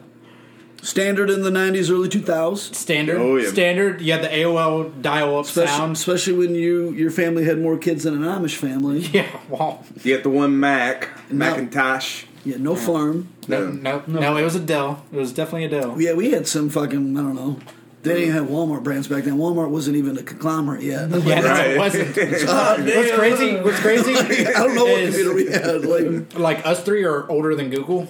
Standard 0.82 1.30
in 1.30 1.42
the 1.42 1.50
'90s, 1.50 1.90
early 1.90 2.08
2000s. 2.08 2.74
Standard, 2.74 3.16
Oh, 3.18 3.36
yeah. 3.36 3.48
standard. 3.50 4.00
You 4.00 4.12
had 4.12 4.22
the 4.22 4.28
AOL 4.28 5.00
dial-up 5.02 5.46
Especially, 5.46 5.68
sound. 5.76 5.92
especially 5.96 6.34
when 6.34 6.54
you 6.54 6.90
your 6.92 7.10
family 7.10 7.44
had 7.44 7.58
more 7.60 7.76
kids 7.78 8.04
than 8.04 8.14
an 8.14 8.22
Amish 8.22 8.56
family. 8.56 9.00
Yeah, 9.12 9.26
well, 9.48 9.84
You 9.96 10.14
get 10.14 10.22
the 10.22 10.30
one 10.30 10.60
Mac, 10.60 11.08
No. 11.30 11.38
Macintosh. 11.38 12.24
Yeah, 12.44 12.56
no 12.58 12.76
farm. 12.76 13.28
no, 13.48 13.70
no, 13.70 14.02
no, 14.06 14.36
It 14.36 14.44
was 14.44 14.54
a 14.54 14.60
Dell. 14.60 15.02
It 15.12 15.16
was 15.16 15.32
definitely 15.32 15.64
a 15.64 15.68
Dell. 15.80 16.00
Yeah, 16.00 16.12
we 16.12 16.30
had 16.30 16.46
some 16.46 16.68
fucking 16.68 17.16
I 17.16 17.20
don't 17.22 17.34
know. 17.34 17.58
They 18.06 18.14
didn't 18.20 18.28
even 18.30 18.34
have 18.44 18.46
Walmart 18.54 18.82
brands 18.82 19.08
back 19.08 19.24
then. 19.24 19.36
Walmart 19.38 19.70
wasn't 19.70 19.96
even 19.96 20.16
a 20.18 20.22
conglomerate 20.22 20.82
yet. 20.82 21.10
Yeah, 21.26 21.40
Right. 21.40 21.70
it 21.72 21.78
wasn't. 21.78 22.16
Uh, 22.48 22.76
what's 22.82 23.12
crazy? 23.12 23.56
What's 23.56 23.80
crazy? 23.80 24.14
I 24.46 24.52
don't 24.52 24.74
know 24.74 24.84
what 24.84 25.00
is, 25.00 25.14
computer 25.16 25.34
we 25.34 25.50
had. 25.50 25.84
Like, 25.84 26.38
Like 26.38 26.66
us 26.66 26.82
three 26.82 27.04
are 27.04 27.28
older 27.30 27.54
than 27.54 27.70
Google. 27.70 28.08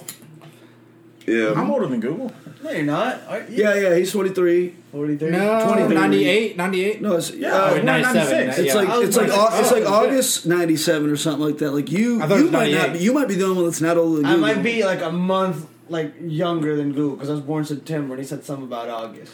Yeah. 1.25 1.53
I'm 1.55 1.69
older 1.71 1.87
than 1.87 1.99
Google. 1.99 2.31
No, 2.63 2.71
you're 2.71 2.83
not. 2.83 3.21
Are 3.27 3.39
you? 3.41 3.63
yeah, 3.63 3.73
yeah, 3.75 3.95
he's 3.95 4.11
23. 4.11 4.73
43. 4.91 5.29
No, 5.29 5.63
23. 5.67 5.95
98, 5.95 6.57
98. 6.57 7.01
No, 7.01 7.15
it's 7.17 7.31
yeah. 7.31 7.69
Oh, 7.71 7.81
97. 7.81 8.49
It's 8.49 8.59
yeah. 8.59 8.73
like 8.73 9.03
it's 9.05 9.17
like 9.17 9.29
Au- 9.29 9.59
it's 9.59 9.71
like 9.71 9.83
oh, 9.83 9.93
August 9.93 10.45
'97 10.47 11.09
or 11.09 11.17
something 11.17 11.45
like 11.45 11.57
that. 11.59 11.71
Like 11.71 11.91
you, 11.91 12.21
I 12.21 12.27
thought 12.27 12.39
it 12.39 12.45
you 12.45 12.51
might 12.51 12.71
not 12.73 12.93
be, 12.93 12.99
you 12.99 13.13
might 13.13 13.27
be 13.27 13.35
the 13.35 13.43
only 13.43 13.57
one 13.57 13.65
that's 13.65 13.81
not 13.81 13.97
older 13.97 14.17
than 14.17 14.25
I 14.25 14.35
Google. 14.35 14.47
might 14.55 14.63
be 14.63 14.83
like 14.83 15.01
a 15.01 15.11
month 15.11 15.67
like 15.89 16.13
younger 16.21 16.75
than 16.75 16.93
Google 16.93 17.15
because 17.15 17.29
I 17.29 17.33
was 17.33 17.41
born 17.41 17.65
September 17.65 18.13
and 18.13 18.21
he 18.21 18.27
said 18.27 18.43
something 18.43 18.65
about 18.65 18.89
August. 18.89 19.33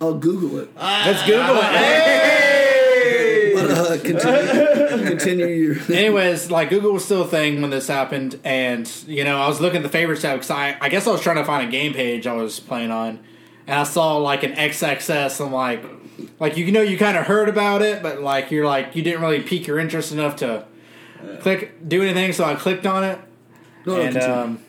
I'll 0.00 0.14
Google 0.14 0.58
it. 0.60 0.70
Let's 0.76 1.22
Google 1.26 1.56
it. 1.60 3.54
But 3.54 3.70
uh, 3.70 3.98
continue, 4.02 5.08
continue 5.08 5.46
your. 5.46 5.76
Anyways, 5.92 6.50
like 6.50 6.70
Google 6.70 6.92
was 6.92 7.04
still 7.04 7.22
a 7.22 7.26
thing 7.28 7.60
when 7.60 7.70
this 7.70 7.86
happened, 7.86 8.40
and 8.44 8.90
you 9.06 9.24
know 9.24 9.38
I 9.40 9.46
was 9.46 9.60
looking 9.60 9.78
at 9.78 9.82
the 9.82 9.88
favorites 9.88 10.22
tab 10.22 10.36
because 10.36 10.50
I, 10.50 10.76
I 10.80 10.88
guess 10.88 11.06
I 11.06 11.12
was 11.12 11.20
trying 11.20 11.36
to 11.36 11.44
find 11.44 11.68
a 11.68 11.70
game 11.70 11.92
page 11.92 12.26
I 12.26 12.32
was 12.32 12.58
playing 12.60 12.90
on, 12.90 13.20
and 13.66 13.78
I 13.78 13.84
saw 13.84 14.16
like 14.16 14.42
an 14.42 14.52
XXS. 14.54 15.44
I'm 15.44 15.52
like, 15.52 15.84
like 16.40 16.56
you 16.56 16.72
know 16.72 16.80
you 16.80 16.96
kind 16.98 17.16
of 17.16 17.26
heard 17.26 17.48
about 17.48 17.82
it, 17.82 18.02
but 18.02 18.20
like 18.22 18.50
you're 18.50 18.66
like 18.66 18.96
you 18.96 19.02
didn't 19.02 19.20
really 19.20 19.42
pique 19.42 19.66
your 19.66 19.78
interest 19.78 20.12
enough 20.12 20.36
to 20.36 20.64
click 21.40 21.86
do 21.86 22.02
anything, 22.02 22.32
so 22.32 22.44
I 22.44 22.54
clicked 22.54 22.86
on 22.86 23.04
it, 23.04 23.18
No, 23.86 23.96
no, 23.96 24.00
and 24.02 24.12
continue. 24.14 24.36
um, 24.36 24.61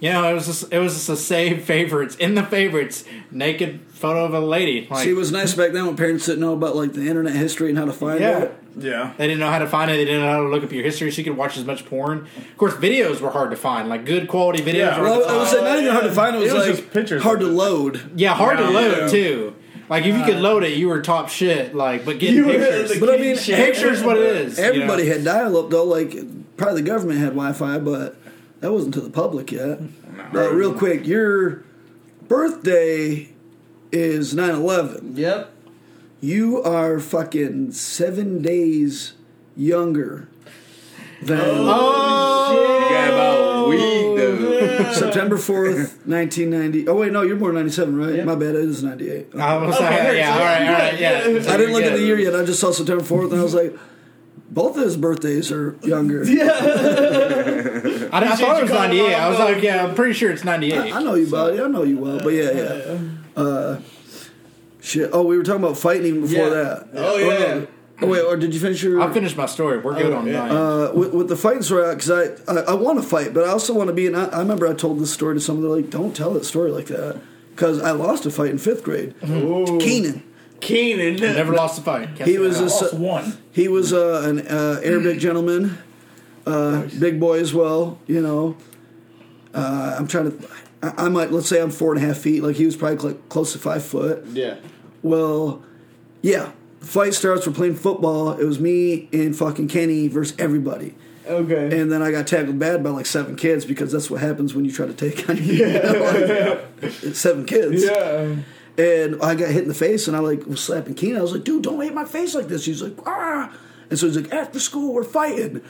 you 0.00 0.10
know, 0.10 0.28
it 0.30 0.34
was 0.34 0.46
just, 0.46 0.72
it 0.72 0.78
was 0.78 0.94
just 0.94 1.08
a 1.08 1.16
save 1.16 1.64
favorites 1.72 2.16
in 2.16 2.34
the 2.34 2.42
favorites, 2.42 3.04
naked 3.30 3.80
photo 3.88 4.24
of 4.24 4.34
a 4.34 4.40
lady. 4.40 4.86
Like 4.90 5.04
See, 5.04 5.10
it 5.10 5.14
was 5.16 5.30
nice 5.30 5.54
back 5.54 5.72
then 5.72 5.86
when 5.86 5.96
parents 5.96 6.26
didn't 6.26 6.40
know 6.40 6.54
about 6.54 6.74
like 6.76 6.92
the 6.94 7.06
internet 7.06 7.34
history 7.34 7.68
and 7.68 7.78
how 7.78 7.84
to 7.84 7.92
find 7.92 8.20
Yeah. 8.20 8.38
it. 8.44 8.56
Yeah. 8.78 9.12
They 9.18 9.26
didn't 9.26 9.40
know 9.40 9.50
how 9.50 9.58
to 9.58 9.66
find 9.66 9.90
it. 9.90 9.94
They 9.96 10.04
didn't 10.04 10.22
know 10.22 10.30
how 10.30 10.42
to 10.42 10.48
look 10.48 10.62
up 10.64 10.72
your 10.72 10.84
history. 10.84 11.10
So 11.10 11.18
you 11.18 11.24
could 11.24 11.36
watch 11.36 11.56
as 11.58 11.64
much 11.64 11.84
porn. 11.86 12.26
Of 12.36 12.56
course, 12.56 12.74
videos 12.74 13.20
were 13.20 13.30
hard 13.30 13.50
to 13.50 13.56
find. 13.56 13.88
Like 13.88 14.06
good 14.06 14.28
quality 14.28 14.62
videos. 14.62 14.74
Yeah. 14.74 14.90
hard 14.94 15.06
Well, 15.08 15.20
to 15.22 15.28
I 15.28 15.36
was 15.36 15.50
saying 15.50 15.64
not 15.64 15.78
even 15.78 15.90
hard 15.92 16.04
to 16.04 16.12
find. 16.12 16.36
It 16.36 16.38
was, 16.38 16.50
It 16.52 16.54
was 16.54 16.66
like 16.68 16.76
just 16.76 16.90
pictures 16.92 17.22
hard 17.22 17.40
to 17.40 17.46
load. 17.46 18.12
yeah, 18.16 18.32
hard 18.34 18.58
to 18.58 18.70
load 18.70 18.96
Yeah. 18.98 19.08
too. 19.08 19.56
Like 19.90 20.06
if 20.06 20.16
you 20.16 20.24
could 20.24 20.36
uh, 20.36 20.40
load 20.40 20.62
it, 20.62 20.74
you 20.78 20.88
were 20.88 21.02
top 21.02 21.28
shit. 21.30 21.74
Like, 21.74 22.04
but 22.04 22.20
getting 22.20 22.36
You 22.36 22.46
were 22.46 22.52
pictures. 22.52 23.00
But 23.00 23.10
I 23.10 23.16
mean, 23.18 23.36
shit. 23.36 23.56
pictures, 23.56 24.04
what 24.04 24.16
it 24.16 24.22
is. 24.22 24.56
you 24.56 24.64
Everybody 24.64 25.02
know? 25.08 25.12
had 25.14 25.24
dial 25.24 25.56
up 25.58 25.68
though. 25.68 25.84
Like 25.84 26.16
probably 26.56 26.82
the 26.82 26.86
government 26.88 27.18
had 27.18 27.30
Wi-Fi, 27.30 27.78
but 27.80 28.16
that 28.60 28.72
wasn't 28.72 28.94
to 28.94 29.00
the 29.00 29.10
public 29.10 29.52
yet. 29.52 29.80
Uh, 30.34 30.50
real 30.52 30.74
quick, 30.74 31.06
your 31.06 31.62
birthday 32.28 33.28
is 33.92 34.34
9-11. 34.34 35.16
Yep. 35.16 35.52
You 36.20 36.62
are 36.62 37.00
fucking 37.00 37.72
seven 37.72 38.42
days 38.42 39.14
younger 39.56 40.28
than 41.22 41.40
Oh, 41.40 42.52
You 42.52 42.94
got 42.94 43.08
about 43.08 43.64
a 43.64 43.68
week 43.68 43.80
though. 43.80 44.92
September 44.92 45.36
4th, 45.36 46.06
1990. 46.06 46.88
Oh, 46.88 46.96
wait, 46.96 47.12
no, 47.12 47.22
you're 47.22 47.36
born 47.36 47.54
97, 47.54 47.96
right? 47.96 48.14
Yeah. 48.16 48.24
My 48.24 48.34
bad, 48.34 48.54
it 48.54 48.56
is 48.56 48.82
98. 48.82 49.34
I 49.34 49.56
was 49.56 49.80
like, 49.80 50.02
good. 50.02 50.16
yeah, 50.16 50.32
all 50.32 50.38
right, 50.40 50.66
all 50.66 50.72
right, 50.72 51.00
yeah. 51.00 51.26
Yeah. 51.26 51.38
I 51.52 51.56
didn't 51.56 51.60
you're 51.60 51.70
look 51.72 51.84
at 51.84 51.92
the 51.94 52.02
year 52.02 52.18
yet. 52.18 52.36
I 52.36 52.44
just 52.44 52.60
saw 52.60 52.70
September 52.72 53.02
4th, 53.02 53.30
and 53.32 53.40
I 53.40 53.42
was 53.42 53.54
like, 53.54 53.74
both 54.50 54.76
of 54.76 54.82
his 54.82 54.96
birthdays 54.96 55.50
are 55.52 55.76
younger. 55.82 56.22
I, 56.26 56.32
I 58.12 58.36
thought 58.36 58.58
it 58.58 58.62
was 58.62 58.70
98. 58.72 59.14
I 59.14 59.28
was 59.28 59.38
like, 59.38 59.62
yeah, 59.62 59.84
I'm 59.84 59.94
pretty 59.94 60.14
sure 60.14 60.30
it's 60.30 60.44
98. 60.44 60.78
I, 60.78 60.98
I 60.98 61.02
know 61.02 61.14
you, 61.14 61.26
buddy. 61.30 61.60
I 61.60 61.66
know 61.68 61.82
you 61.84 61.98
well. 61.98 62.18
But 62.20 62.30
yeah, 62.30 62.50
yeah. 62.52 62.98
Uh, 63.36 63.80
shit. 64.80 65.10
Oh, 65.12 65.22
we 65.22 65.36
were 65.36 65.42
talking 65.44 65.62
about 65.62 65.78
fighting 65.78 66.06
even 66.06 66.22
before 66.22 66.48
Yeah. 66.48 66.50
that. 66.50 66.88
Oh, 66.94 67.14
Or 67.16 67.20
yeah. 67.20 67.38
no. 67.54 67.66
Oh, 68.02 68.06
wait, 68.06 68.22
or 68.22 68.34
did 68.38 68.54
you 68.54 68.60
finish 68.60 68.82
your. 68.82 68.98
I 69.02 69.12
finished 69.12 69.36
my 69.36 69.44
story. 69.44 69.76
We're 69.78 69.92
good 69.94 70.12
on 70.14 70.26
yeah. 70.26 70.40
mine. 70.40 70.50
uh, 70.52 70.90
with, 70.94 71.12
with 71.12 71.28
the 71.28 71.36
fighting 71.36 71.60
story, 71.62 71.94
because 71.94 72.10
I, 72.10 72.50
I, 72.50 72.60
I 72.68 72.72
want 72.74 72.98
to 72.98 73.06
fight, 73.06 73.34
but 73.34 73.44
I 73.44 73.48
also 73.48 73.74
want 73.74 73.88
to 73.88 73.92
be. 73.94 74.06
And 74.06 74.16
I, 74.16 74.24
I 74.24 74.38
remember 74.38 74.66
I 74.66 74.72
told 74.72 75.00
this 75.00 75.12
story 75.12 75.34
to 75.34 75.40
someone. 75.40 75.64
They're 75.68 75.76
like, 75.82 75.90
"Don't 75.90 76.16
tell 76.16 76.30
that 76.32 76.46
story 76.46 76.70
like 76.70 76.86
that," 76.86 77.20
because 77.50 77.82
I 77.82 77.90
lost 77.90 78.24
a 78.24 78.30
fight 78.30 78.48
in 78.52 78.56
fifth 78.56 78.84
grade. 78.84 79.14
Keenan, 79.20 80.22
Keenan. 80.60 81.16
Never 81.16 81.52
lost 81.54 81.78
a 81.78 81.82
fight. 81.82 82.18
he 82.18 82.38
was 82.38 82.58
a, 82.58 82.64
Lost 82.64 82.94
one. 82.94 83.38
he 83.52 83.68
was 83.68 83.92
uh, 83.92 84.22
an 84.24 84.46
uh, 84.46 84.80
Arabic 84.84 85.18
gentleman, 85.26 85.78
uh, 86.46 86.82
big 86.98 87.18
boy 87.20 87.38
as 87.40 87.52
well. 87.54 87.98
You 88.06 88.20
know, 88.20 88.56
uh, 89.54 89.96
I'm 89.98 90.06
trying 90.06 90.30
to. 90.38 90.48
I, 90.82 91.06
I 91.06 91.08
might 91.08 91.30
let's 91.32 91.48
say 91.48 91.60
I'm 91.60 91.70
four 91.70 91.92
and 91.94 92.02
a 92.02 92.06
half 92.06 92.18
feet. 92.18 92.42
Like 92.42 92.56
he 92.56 92.66
was 92.66 92.76
probably 92.76 93.12
like 93.12 93.28
close 93.28 93.52
to 93.52 93.58
five 93.58 93.84
foot. 93.84 94.24
Yeah. 94.26 94.56
Well, 95.02 95.62
yeah. 96.22 96.52
The 96.80 96.86
fight 96.86 97.14
starts. 97.14 97.46
We're 97.46 97.52
playing 97.52 97.76
football. 97.76 98.32
It 98.32 98.44
was 98.44 98.58
me 98.58 99.08
and 99.12 99.36
fucking 99.36 99.68
Kenny 99.68 100.08
versus 100.08 100.34
everybody. 100.38 100.94
Okay. 101.26 101.78
And 101.78 101.92
then 101.92 102.02
I 102.02 102.10
got 102.10 102.26
tackled 102.26 102.58
bad 102.58 102.82
by 102.82 102.90
like 102.90 103.06
seven 103.06 103.36
kids 103.36 103.64
because 103.64 103.92
that's 103.92 104.10
what 104.10 104.20
happens 104.20 104.54
when 104.54 104.64
you 104.64 104.72
try 104.72 104.86
to 104.86 104.94
take 104.94 105.28
on 105.28 105.36
like, 105.36 106.64
it's 106.80 107.18
seven 107.20 107.44
kids. 107.44 107.84
yeah. 107.84 108.36
And 108.80 109.20
I 109.22 109.34
got 109.34 109.50
hit 109.50 109.62
in 109.62 109.68
the 109.68 109.74
face 109.74 110.08
and 110.08 110.16
I 110.16 110.20
like 110.20 110.46
was 110.46 110.60
slapping 110.62 110.94
Keenan. 110.94 111.18
I 111.18 111.22
was 111.22 111.32
like, 111.32 111.44
dude, 111.44 111.62
don't 111.64 111.80
hit 111.80 111.92
my 111.94 112.04
face 112.04 112.34
like 112.34 112.46
this. 112.48 112.64
He's 112.64 112.80
like, 112.82 112.96
ah. 113.06 113.52
And 113.90 113.98
so 113.98 114.06
he's 114.06 114.16
like, 114.16 114.32
after 114.32 114.58
school, 114.60 114.94
we're 114.94 115.04
fighting. 115.04 115.60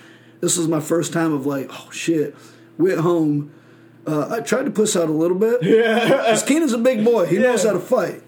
This 0.41 0.57
was 0.57 0.69
my 0.69 0.81
first 0.81 1.13
time 1.13 1.33
of 1.33 1.47
like, 1.47 1.69
oh 1.71 1.91
shit. 1.91 2.37
Went 2.79 3.01
home. 3.01 3.53
Uh, 4.07 4.29
I 4.31 4.41
tried 4.41 4.65
to 4.65 4.71
puss 4.71 4.97
out 4.97 5.09
a 5.09 5.13
little 5.13 5.39
bit. 5.39 5.63
Yeah. 5.63 6.05
Because 6.05 6.43
Keenan's 6.43 6.73
a 6.73 6.79
big 6.79 7.05
boy. 7.05 7.27
He 7.27 7.39
knows 7.39 7.65
how 7.65 7.73
to 7.73 7.81
fight. 7.81 8.23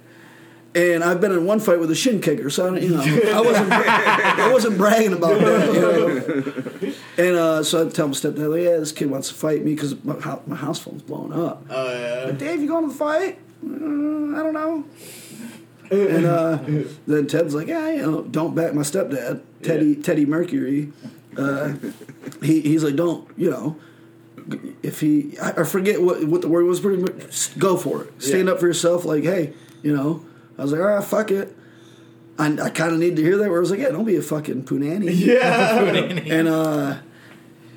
And 0.75 1.05
I've 1.05 1.21
been 1.21 1.33
in 1.33 1.45
one 1.45 1.61
fight 1.61 1.79
with 1.81 1.91
a 1.91 1.95
shin 1.95 2.21
kicker, 2.23 2.49
so 2.49 2.67
I, 2.67 2.71
don't- 2.71 2.83
you 2.83 2.89
know, 2.97 3.03
I 3.03 3.41
wasn't, 3.43 3.73
I 3.73 4.51
wasn't 4.53 4.79
bragging 4.79 5.13
about 5.13 5.39
that. 5.41 5.75
You 5.75 5.81
know? 5.81 6.95
And 7.19 7.37
uh, 7.37 7.63
so 7.63 7.87
I 7.87 7.91
tell 7.91 8.09
my 8.09 8.15
stepdad, 8.15 8.51
like, 8.51 8.63
yeah, 8.63 8.79
this 8.79 8.91
kid 8.91 9.11
wants 9.11 9.29
to 9.29 9.35
fight 9.35 9.63
me 9.63 9.75
because 9.75 10.03
my, 10.03 10.17
my 10.47 10.57
house 10.57 10.79
phone's 10.79 11.03
blowing 11.03 11.33
up. 11.35 11.63
Oh 11.69 11.91
yeah. 11.93 12.25
Like, 12.25 12.39
Dave, 12.39 12.63
you 12.63 12.67
going 12.69 12.85
to 12.87 12.89
the 12.89 12.99
fight? 12.99 13.39
"Mm, 13.65 14.35
I 14.39 14.43
don't 14.43 14.55
know. 14.55 14.85
And 15.91 16.25
uh, 16.25 16.59
then 17.07 17.27
Ted's 17.27 17.55
like, 17.55 17.67
yeah, 17.69 17.91
you 17.91 18.03
know, 18.03 18.23
don't 18.23 18.55
back 18.55 18.73
my 18.73 18.81
stepdad, 18.83 19.43
Teddy 19.63 19.95
Teddy 19.97 20.25
Mercury. 20.25 20.91
Uh, 21.37 21.75
he 22.43 22.61
he's 22.63 22.83
like, 22.83 22.97
don't, 22.97 23.29
you 23.37 23.51
know, 23.51 23.77
if 24.83 25.01
he 25.01 25.37
I, 25.39 25.51
I 25.61 25.65
forget 25.65 26.01
what 26.01 26.25
what 26.25 26.41
the 26.41 26.49
word 26.49 26.65
was, 26.65 26.81
pretty 26.81 27.03
much, 27.03 27.59
go 27.59 27.77
for 27.77 28.05
it, 28.05 28.23
stand 28.23 28.47
Yeah. 28.49 28.55
up 28.55 28.61
for 28.61 28.67
yourself. 28.67 29.05
Like, 29.05 29.25
hey, 29.25 29.53
you 29.83 29.95
know, 29.95 30.25
I 30.59 30.63
was 30.63 30.73
like, 30.73 30.81
all 30.81 30.87
right, 30.87 31.05
fuck 31.05 31.31
it. 31.31 31.55
I, 32.39 32.47
I 32.59 32.71
kind 32.71 32.93
of 32.95 32.99
need 32.99 33.17
to 33.17 33.23
hear 33.23 33.37
that. 33.37 33.49
Where 33.51 33.59
I 33.59 33.61
was 33.61 33.71
like, 33.71 33.81
yeah, 33.81 33.91
don't 33.91 34.07
be 34.07 34.17
a 34.17 34.23
fucking 34.23 34.65
punani. 34.65 35.11
Yeah. 35.15 35.83
And 36.35 36.49
uh, 36.49 36.99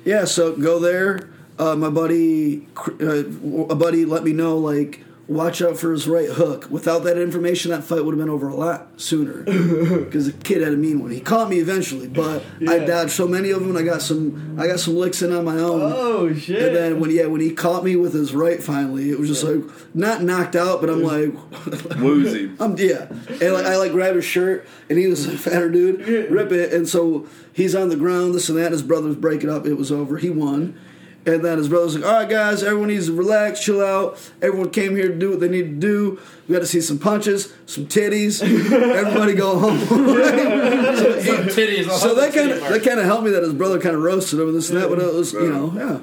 yeah, 0.06 0.24
so 0.24 0.56
go 0.56 0.78
there. 0.78 1.28
Uh, 1.58 1.76
my 1.76 1.90
buddy, 1.90 2.66
uh, 3.00 3.24
a 3.70 3.74
buddy, 3.74 4.04
let 4.06 4.24
me 4.24 4.32
know 4.32 4.56
like 4.58 5.00
watch 5.28 5.60
out 5.60 5.76
for 5.76 5.90
his 5.92 6.06
right 6.06 6.28
hook. 6.28 6.68
Without 6.70 7.02
that 7.04 7.18
information, 7.18 7.70
that 7.72 7.82
fight 7.82 8.04
would 8.04 8.12
have 8.14 8.18
been 8.18 8.30
over 8.32 8.48
a 8.48 8.54
lot 8.54 8.88
sooner. 9.00 9.42
Because 10.06 10.26
the 10.26 10.32
kid 10.44 10.62
had 10.62 10.72
a 10.72 10.76
mean 10.76 11.00
one. 11.00 11.10
He 11.10 11.20
caught 11.20 11.48
me 11.50 11.58
eventually, 11.58 12.06
but 12.06 12.42
I 12.68 12.76
Yeah. 12.76 12.84
dodged 12.86 13.10
so 13.10 13.26
many 13.26 13.50
of 13.50 13.60
them. 13.60 13.70
And 13.70 13.78
I 13.78 13.82
got 13.82 14.02
some, 14.02 14.56
I 14.58 14.66
got 14.68 14.78
some 14.78 14.94
licks 14.96 15.20
in 15.22 15.32
on 15.32 15.44
my 15.44 15.56
own. 15.56 15.80
Oh 15.94 16.32
shit. 16.34 16.62
And 16.62 16.76
then 16.76 17.00
when 17.00 17.10
yeah, 17.10 17.26
when 17.26 17.40
he 17.40 17.50
caught 17.52 17.82
me 17.84 17.96
with 17.96 18.12
his 18.14 18.34
right, 18.34 18.62
finally, 18.62 19.10
it 19.10 19.18
was 19.18 19.28
just 19.28 19.42
like 19.42 19.62
not 19.94 20.22
knocked 20.22 20.54
out, 20.54 20.80
but 20.80 20.90
I'm 20.90 21.02
like, 21.02 21.32
Woozy. 21.98 22.52
I'm 22.60 22.76
yeah, 22.78 23.06
and 23.40 23.52
like 23.54 23.66
I 23.66 23.76
like 23.76 23.92
grab 23.92 24.14
his 24.14 24.24
shirt, 24.24 24.66
and 24.88 24.98
he 24.98 25.06
was 25.08 25.26
a 25.26 25.36
fatter 25.36 25.68
dude, 25.70 26.00
rip 26.30 26.52
it, 26.52 26.72
and 26.72 26.88
so 26.88 27.26
he's 27.52 27.74
on 27.74 27.88
the 27.88 27.96
ground, 27.96 28.34
this 28.34 28.48
and 28.48 28.58
that. 28.58 28.70
His 28.72 28.82
brother's 28.82 29.16
break 29.16 29.42
it 29.42 29.48
up. 29.50 29.66
It 29.66 29.74
was 29.74 29.90
over. 29.90 30.18
He 30.18 30.30
won, 30.30 30.78
and 31.26 31.44
then 31.44 31.58
his 31.58 31.68
brother's 31.68 31.96
like, 31.96 32.04
"All 32.04 32.12
right, 32.20 32.28
guys, 32.28 32.62
everyone 32.62 32.88
needs 32.88 33.06
to 33.06 33.12
relax, 33.12 33.60
chill 33.60 33.84
out. 33.84 34.18
Everyone 34.40 34.70
came 34.70 34.94
here 34.94 35.08
to 35.08 35.14
do 35.18 35.30
what 35.30 35.40
they 35.40 35.48
need 35.48 35.80
to 35.80 35.86
do. 35.86 36.20
We 36.46 36.52
got 36.54 36.60
to 36.60 36.66
see 36.66 36.80
some 36.80 36.98
punches, 36.98 37.52
some 37.66 37.86
titties. 37.86 38.42
Everybody 38.72 39.34
go 39.34 39.58
home." 39.58 39.78
so 39.86 41.20
he- 41.20 41.36
Titties. 41.50 41.90
so 41.90 42.14
that 42.14 42.32
kind 42.32 42.50
of 42.52 42.60
that 42.60 42.82
kind 42.82 43.00
of 43.00 43.06
helped 43.06 43.24
me 43.24 43.30
that 43.30 43.42
his 43.42 43.52
brother 43.52 43.80
kind 43.80 43.94
of 43.96 44.02
roasted 44.02 44.38
him 44.40 44.48
and 44.48 44.56
this 44.56 44.70
and 44.70 44.80
that, 44.80 44.88
but 44.88 44.98
it 44.98 45.12
was 45.12 45.32
you 45.32 45.50
know 45.50 45.72
yeah. 45.76 46.00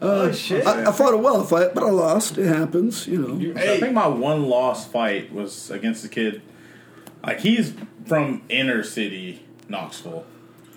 oh 0.00 0.32
shit. 0.32 0.66
I, 0.66 0.88
I 0.88 0.92
fought 0.92 1.14
a 1.14 1.18
well 1.18 1.44
fight, 1.44 1.74
but 1.74 1.82
I 1.84 1.90
lost. 1.90 2.38
It 2.38 2.46
happens, 2.46 3.06
you 3.06 3.18
know. 3.18 3.60
I 3.60 3.78
think 3.78 3.92
my 3.92 4.06
one 4.06 4.44
lost 4.44 4.90
fight 4.90 5.32
was 5.32 5.70
against 5.70 6.04
a 6.04 6.08
kid. 6.08 6.42
Like 7.24 7.40
he's 7.40 7.74
from 8.06 8.42
inner 8.48 8.82
city 8.82 9.44
Knoxville. 9.68 10.24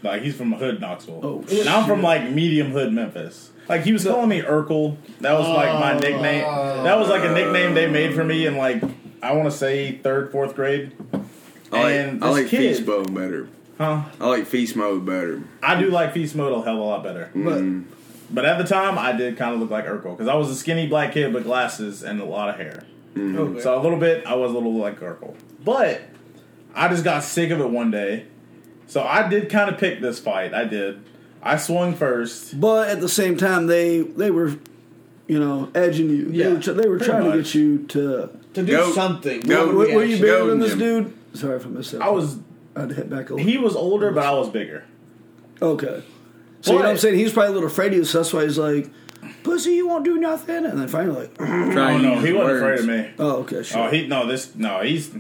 Like 0.04 0.22
he's 0.22 0.36
from 0.36 0.54
hood 0.54 0.80
Knoxville. 0.82 1.22
Oh, 1.24 1.46
and 1.50 1.68
I'm 1.70 1.88
from 1.88 2.02
like 2.02 2.30
medium 2.30 2.72
hood 2.72 2.94
Memphis. 2.94 3.52
Like 3.68 3.82
he 3.82 3.92
was 3.92 4.04
calling 4.04 4.30
me 4.30 4.42
Urkel. 4.42 4.98
That 5.22 5.34
was 5.34 5.48
like 5.48 5.80
my 5.80 5.94
oh. 5.94 6.00
nickname. 6.00 6.44
That 6.84 6.98
was 6.98 7.10
like 7.10 7.24
a 7.24 7.34
nickname 7.34 7.74
they 7.74 7.88
made 7.88 8.14
for 8.14 8.24
me 8.24 8.46
in 8.46 8.58
like 8.58 8.84
I 9.22 9.34
want 9.34 9.50
to 9.50 9.58
say 9.58 9.94
third, 9.98 10.32
fourth 10.32 10.56
grade. 10.56 10.96
I 11.72 11.84
like, 11.84 11.94
And 11.94 12.24
I 12.24 12.28
this 12.28 12.38
like 12.38 12.48
kid- 12.48 12.76
feast 12.76 12.88
mode 12.88 13.14
better. 13.14 13.50
Huh? 13.78 14.04
I 14.22 14.28
like 14.28 14.46
feast 14.46 14.76
mode 14.76 15.06
better. 15.06 15.44
I 15.62 15.80
do 15.80 15.90
like 15.90 16.14
feast 16.14 16.36
mode 16.36 16.54
a 16.54 16.64
hell 16.64 16.76
of 16.76 16.80
a 16.80 16.84
lot 16.84 17.04
better. 17.04 17.32
Mm-hmm. 17.34 17.82
But 18.30 18.36
But 18.36 18.46
at 18.46 18.58
the 18.58 18.64
time, 18.64 18.98
I 18.98 19.12
did 19.12 19.38
kind 19.38 19.54
of 19.54 19.60
look 19.60 19.72
like 19.72 19.86
Urkel 19.86 20.16
because 20.16 20.28
I 20.28 20.36
was 20.36 20.50
a 20.50 20.56
skinny 20.56 20.88
black 20.88 21.14
kid 21.14 21.34
with 21.34 21.44
glasses 21.44 22.04
and 22.04 22.22
a 22.22 22.26
lot 22.26 22.50
of 22.50 22.56
hair. 22.58 22.84
Mm-hmm. 23.16 23.38
Okay. 23.38 23.62
So 23.62 23.80
a 23.80 23.82
little 23.82 24.00
bit, 24.00 24.26
I 24.26 24.36
was 24.36 24.52
a 24.52 24.56
little 24.56 24.76
like 24.76 25.00
Urkel. 25.00 25.36
But 25.64 26.02
I 26.74 26.88
just 26.88 27.04
got 27.04 27.24
sick 27.24 27.50
of 27.50 27.60
it 27.60 27.70
one 27.70 27.92
day. 27.92 28.28
So 28.88 29.04
I 29.04 29.28
did 29.28 29.50
kind 29.50 29.70
of 29.70 29.80
pick 29.80 30.02
this 30.02 30.20
fight. 30.20 30.54
I 30.54 30.66
did. 30.66 31.04
I 31.46 31.58
swung 31.58 31.94
first. 31.96 32.60
But 32.60 32.90
at 32.90 33.00
the 33.00 33.08
same 33.10 33.38
time, 33.38 33.68
they 33.68 34.00
they 34.02 34.32
were, 34.32 34.56
you 35.28 35.40
know, 35.40 35.70
edging 35.76 36.10
you. 36.10 36.30
Yeah, 36.32 36.50
they 36.50 36.54
were, 36.54 36.60
they 36.82 36.90
were 36.90 36.98
pretty 36.98 37.12
trying 37.12 37.32
to 37.32 37.38
get 37.38 37.54
you 37.56 37.86
to. 37.90 38.30
to 38.56 38.64
do 38.64 38.72
Go- 38.72 38.92
something. 38.94 39.42
go- 39.42 39.68
What 39.68 39.76
Were, 39.76 39.96
were 39.96 40.04
you 40.04 40.16
actually- 40.16 40.22
bigger 40.22 40.38
Go, 40.40 40.48
than 40.48 40.60
this 40.60 40.70
Jim. 40.72 40.80
dude? 40.80 41.14
Sorry 41.34 41.56
if 41.58 41.66
I 41.66 41.70
missed 41.70 41.92
that. 41.92 42.02
I 42.02 42.10
was. 42.10 42.38
I 42.76 42.82
had 42.82 42.90
to 42.90 42.96
hit 42.96 43.10
back 43.10 43.32
over. 43.32 43.40
He 43.42 43.58
was 43.58 43.76
older, 43.76 44.12
but 44.12 44.26
I 44.26 44.32
was 44.32 44.50
bigger. 44.50 44.84
okay. 45.62 46.04
So 46.62 46.72
you 46.72 46.80
know 46.80 46.84
what 46.86 46.92
I'm 46.92 46.98
saying? 46.98 47.16
He's 47.16 47.32
probably 47.32 47.52
a 47.52 47.54
little 47.54 47.68
afraid 47.70 47.92
of 47.92 48.00
you, 48.00 48.06
so 48.06 48.18
that's 48.20 48.34
why 48.34 48.44
he's 48.44 48.58
like, 48.58 48.90
"Pussy, 49.44 49.74
you 49.74 49.88
won't 49.88 50.04
do 50.04 50.18
nothing." 50.18 50.66
And 50.66 50.80
then 50.80 50.88
finally, 50.88 51.28
like, 51.28 51.36
Trying 51.38 51.78
Oh 51.78 52.16
no, 52.16 52.20
he 52.22 52.34
wasn't 52.34 52.62
words. 52.62 52.62
afraid 52.62 52.80
of 52.80 52.86
me. 53.08 53.14
"Oh, 53.20 53.32
okay, 53.42 53.62
sure." 53.62 53.84
Oh, 53.88 53.92
he 53.92 54.08
no 54.08 54.26
this 54.26 54.56
no 54.56 54.82
he's. 54.82 55.12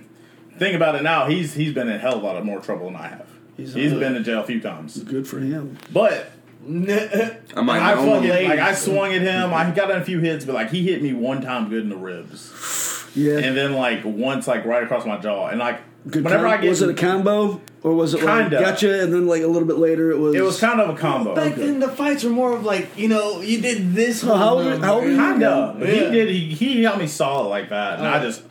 Think 0.57 0.75
about 0.75 0.95
it 0.95 1.03
now. 1.03 1.27
He's 1.27 1.53
he's 1.53 1.73
been 1.73 1.87
in 1.87 1.95
a 1.95 1.99
hell 1.99 2.15
of 2.15 2.23
a 2.23 2.25
lot 2.25 2.35
of 2.37 2.45
more 2.45 2.59
trouble 2.61 2.87
than 2.87 2.95
I 2.95 3.09
have. 3.09 3.27
He's 3.57 3.73
he's 3.73 3.91
a- 3.91 3.95
been 3.95 4.13
to 4.13 4.21
jail 4.21 4.41
a 4.41 4.45
few 4.45 4.59
times. 4.61 5.01
Good 5.03 5.27
for 5.27 5.39
him. 5.39 5.77
But 5.93 6.31
I 6.67 7.61
might 7.61 7.81
I 7.81 7.95
fucking 7.95 8.23
him. 8.23 8.49
like 8.49 8.59
I 8.59 8.73
swung 8.73 9.13
at 9.13 9.21
him. 9.21 9.53
I 9.53 9.71
got 9.71 9.91
in 9.91 9.97
a 10.01 10.05
few 10.05 10.19
hits, 10.19 10.45
but 10.45 10.55
like 10.55 10.69
he 10.71 10.83
hit 10.83 11.01
me 11.01 11.13
one 11.13 11.41
time 11.41 11.69
good 11.69 11.83
in 11.83 11.89
the 11.89 11.95
ribs, 11.97 13.05
Yeah. 13.15 13.37
and 13.37 13.55
then 13.55 13.73
like 13.73 14.01
once 14.03 14.47
like 14.47 14.65
right 14.65 14.83
across 14.83 15.05
my 15.05 15.17
jaw, 15.17 15.47
and 15.47 15.59
like 15.59 15.79
good. 16.09 16.23
Whenever 16.23 16.43
com- 16.45 16.53
I 16.53 16.57
get- 16.61 16.69
was 16.69 16.81
it 16.81 16.89
a 16.89 16.93
combo 16.93 17.61
or 17.83 17.93
was 17.93 18.13
it 18.15 18.23
like 18.23 18.49
Kinda. 18.49 18.59
gotcha 18.61 19.03
and 19.03 19.13
then 19.13 19.27
like 19.27 19.43
a 19.43 19.47
little 19.47 19.67
bit 19.67 19.77
later 19.77 20.09
it 20.11 20.17
was 20.17 20.33
It 20.33 20.41
was 20.41 20.59
kind 20.59 20.81
of 20.81 20.89
a 20.89 20.97
combo. 20.97 21.35
Back 21.35 21.53
then, 21.55 21.79
the 21.79 21.87
fights 21.87 22.23
were 22.23 22.31
more 22.31 22.51
of 22.53 22.63
like, 22.63 22.97
you 22.97 23.07
know, 23.07 23.41
you 23.41 23.61
did 23.61 23.93
this. 23.93 24.23
Oh, 24.23 24.35
how 24.35 24.55
old- 24.57 24.83
how 24.83 24.95
old 24.95 25.03
number. 25.05 25.21
are 25.23 25.27
you? 25.27 25.31
Kinda, 25.33 25.75
but 25.79 25.89
he 25.89 26.01
Yeah. 26.01 26.09
did. 26.09 26.29
He, 26.29 26.45
he 26.53 26.83
helped 26.83 26.99
me 26.99 27.05
solid 27.07 27.47
like 27.49 27.69
that, 27.69 27.99
and 27.99 28.07
I 28.07 28.19
Oh. 28.19 28.23
just, 28.23 28.41